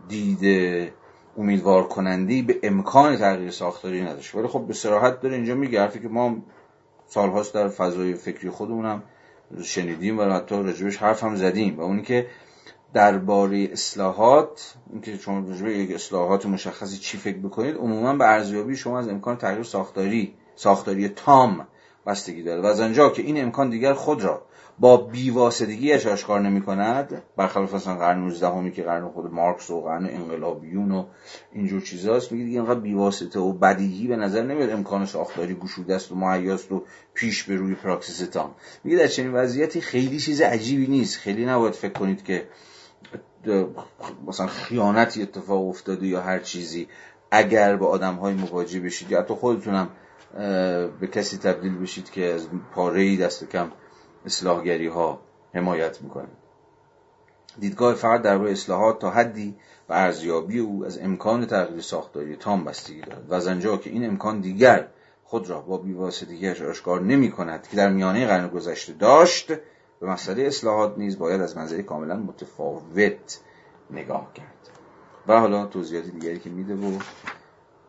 دید 0.08 0.92
امیدوار 1.38 1.88
کنندی 1.88 2.42
به 2.42 2.60
امکان 2.62 3.16
تغییر 3.16 3.50
ساختاری 3.50 4.02
نداشت. 4.02 4.34
ولی 4.34 4.48
خب 4.48 4.66
به 4.66 4.74
سراحت 4.74 5.20
داره 5.20 5.34
اینجا 5.34 5.54
میگه 5.54 5.88
که 5.88 6.08
ما 6.08 6.36
سالهاست 7.06 7.54
در 7.54 7.68
فضای 7.68 8.14
فکری 8.14 8.50
خودمونم 8.50 9.02
شنیدیم 9.62 10.18
و 10.18 10.22
حتی 10.22 10.54
راجبش 10.54 10.96
حرف 10.96 11.24
هم 11.24 11.36
زدیم. 11.36 11.78
و 11.78 11.82
اونی 11.82 12.02
که 12.02 12.26
درباره 12.94 13.68
اصلاحات 13.72 14.74
اینکه 14.92 15.18
چون 15.18 15.48
راجبه 15.48 15.78
یک 15.78 15.94
اصلاحات 15.94 16.46
مشخصی 16.46 16.98
چی 16.98 17.18
فکر 17.18 17.38
بکنید 17.38 17.76
عموما 17.76 18.16
به 18.16 18.24
ارزیابی 18.24 18.76
شما 18.76 18.98
از 18.98 19.08
امکان 19.08 19.36
تغییر 19.36 19.62
ساختاری 19.62 20.34
ساختاری 20.56 21.08
تام 21.08 21.66
بستگی 22.06 22.42
داره. 22.42 22.60
و 22.60 22.66
از 22.66 22.80
آنجا 22.80 23.08
که 23.08 23.22
این 23.22 23.42
امکان 23.42 23.70
دیگر 23.70 23.92
خود 23.92 24.24
را 24.24 24.42
با 24.78 24.96
بیواسطگیش 24.96 26.06
آشکار 26.06 26.40
نمی 26.40 26.62
کند 26.62 27.22
برخلاف 27.36 27.74
مثلا 27.74 27.96
قرن 27.96 28.18
19 28.18 28.48
همی 28.48 28.72
که 28.72 28.82
قرن 28.82 29.08
خود 29.08 29.32
مارکس 29.32 29.70
و 29.70 29.82
قرن 29.82 30.06
انقلابیون 30.06 30.92
و 30.92 31.04
اینجور 31.52 31.80
چیزاست 31.80 32.32
میگه 32.32 32.44
دیگه 32.44 32.60
اینقدر 32.60 32.80
بیواسطه 32.80 33.40
و 33.40 33.52
بدیهی 33.52 34.06
به 34.06 34.16
نظر 34.16 34.42
نمیاد 34.42 34.70
امکان 34.70 35.06
ساختاری 35.06 35.54
گشوده 35.54 35.94
است 35.94 36.12
و 36.12 36.14
مهیاست 36.14 36.72
و 36.72 36.84
پیش 37.14 37.42
به 37.42 37.56
روی 37.56 37.74
پراکسیس 37.74 38.28
تام. 38.28 38.54
میگه 38.84 38.96
در 38.96 39.06
چنین 39.06 39.32
وضعیتی 39.32 39.80
خیلی 39.80 40.18
چیز 40.18 40.40
عجیبی 40.40 40.86
نیست. 40.86 41.18
خیلی 41.18 41.46
نباید 41.46 41.74
فکر 41.74 41.92
کنید 41.92 42.24
که 42.24 42.48
مثلا 44.26 44.46
خیانتی 44.46 45.22
اتفاق 45.22 45.68
افتاده 45.68 46.06
یا 46.06 46.20
هر 46.20 46.38
چیزی 46.38 46.88
اگر 47.30 47.76
با 47.76 47.86
آدم 47.86 48.14
های 48.14 48.34
مواجه 48.34 48.80
بشید. 48.80 49.10
یا 49.10 49.20
حتی 49.20 49.34
خودتونم 49.34 49.88
به 51.00 51.06
کسی 51.12 51.38
تبدیل 51.38 51.78
بشید 51.78 52.10
که 52.10 52.32
از 52.32 52.48
پاره 52.74 53.00
ای 53.00 53.16
دست 53.16 53.44
کم 53.44 53.72
اصلاحگری 54.26 54.86
ها 54.86 55.20
حمایت 55.54 56.02
می‌کنه. 56.02 56.28
دیدگاه 57.58 57.94
فرد 57.94 58.22
درباره 58.22 58.52
اصلاحات 58.52 58.98
تا 58.98 59.10
حدی 59.10 59.56
و 59.88 59.92
ارزیابی 59.92 60.58
او 60.58 60.86
از 60.86 60.98
امکان 60.98 61.46
تغییر 61.46 61.80
ساختاری 61.80 62.36
تام 62.36 62.64
بستگی 62.64 63.00
دارد. 63.00 63.30
و 63.30 63.34
از 63.34 63.46
آنجا 63.46 63.76
که 63.76 63.90
این 63.90 64.06
امکان 64.06 64.40
دیگر 64.40 64.88
خود 65.24 65.50
را 65.50 65.60
با 65.60 65.76
بیواسطگیش 65.76 66.62
آشکار 66.62 67.00
نمی 67.00 67.30
کند 67.30 67.68
که 67.68 67.76
در 67.76 67.88
میانه 67.88 68.26
قرن 68.26 68.48
گذشته 68.48 68.92
داشت 68.92 69.52
به 70.00 70.06
مسئله 70.06 70.42
اصلاحات 70.42 70.98
نیز 70.98 71.18
باید 71.18 71.40
از 71.40 71.56
منظری 71.56 71.82
کاملا 71.82 72.16
متفاوت 72.16 73.40
نگاه 73.90 74.32
کرد. 74.34 74.70
و 75.28 75.40
حالا 75.40 75.66
توضیحات 75.66 76.06
دیگری 76.06 76.38
که 76.38 76.50
میده 76.50 76.74
و 76.74 76.98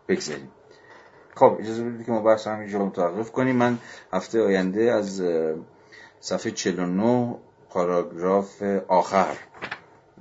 بگذاریم. 0.07 0.51
خب 1.35 1.57
اجازه 1.59 1.83
بدید 1.83 2.05
که 2.05 2.11
ما 2.11 2.21
بحث 2.21 2.47
همینجا 2.47 2.85
متوقف 2.85 3.31
کنیم. 3.31 3.55
من 3.55 3.77
هفته 4.13 4.41
آینده 4.41 4.91
از 4.91 5.23
صفحه 6.19 6.51
49 6.51 7.35
پاراگراف 7.69 8.63
آخر. 8.87 9.37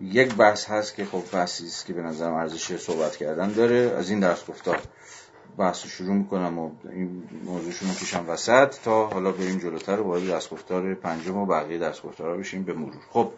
یک 0.01 0.35
بحث 0.35 0.71
هست 0.71 0.95
که 0.95 1.05
خب 1.05 1.23
بحثی 1.33 1.67
است 1.67 1.87
که 1.87 1.93
به 1.93 2.03
نظرم 2.03 2.35
ارزش 2.35 2.77
صحبت 2.77 3.17
کردن 3.17 3.53
داره. 3.53 3.95
از 3.99 4.11
این 4.11 4.21
درس 4.21 4.47
گفتار. 4.47 4.81
بحث 5.59 5.85
رو 5.85 5.91
شروع 5.91 6.15
می‌کنم 6.15 6.59
و 6.59 6.70
این 6.91 7.23
موضوعشون 7.45 7.89
رو 7.89 7.95
کشم 7.95 8.28
وسط 8.28 8.74
تا 8.85 9.07
حالا 9.07 9.33
بریم 9.33 9.59
جلوتر 9.59 10.01
و 10.01 10.05
وارد 10.05 10.31
دست 10.31 10.51
گفتار 10.51 10.95
پنجم 10.95 11.37
و 11.37 11.47
بقیه 11.47 11.78
دست 11.78 12.03
گفتارا 12.03 12.37
بشیم 12.37 12.62
به 12.62 12.73
مرور. 12.73 13.03
خب 13.11 13.33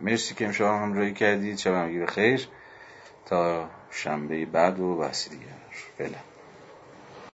مرسی 0.00 0.34
که 0.34 0.46
امشب 0.46 0.64
هم 0.64 0.82
همراهی 0.82 1.12
کردید. 1.12 1.58
شب 1.58 2.06
خیر 2.06 2.48
تا 3.26 3.70
شنبه 3.90 4.46
بعد 4.46 4.80
و 4.80 4.96
بحث 4.96 5.28
دیگر. 5.28 5.46
فعلا 5.98 6.18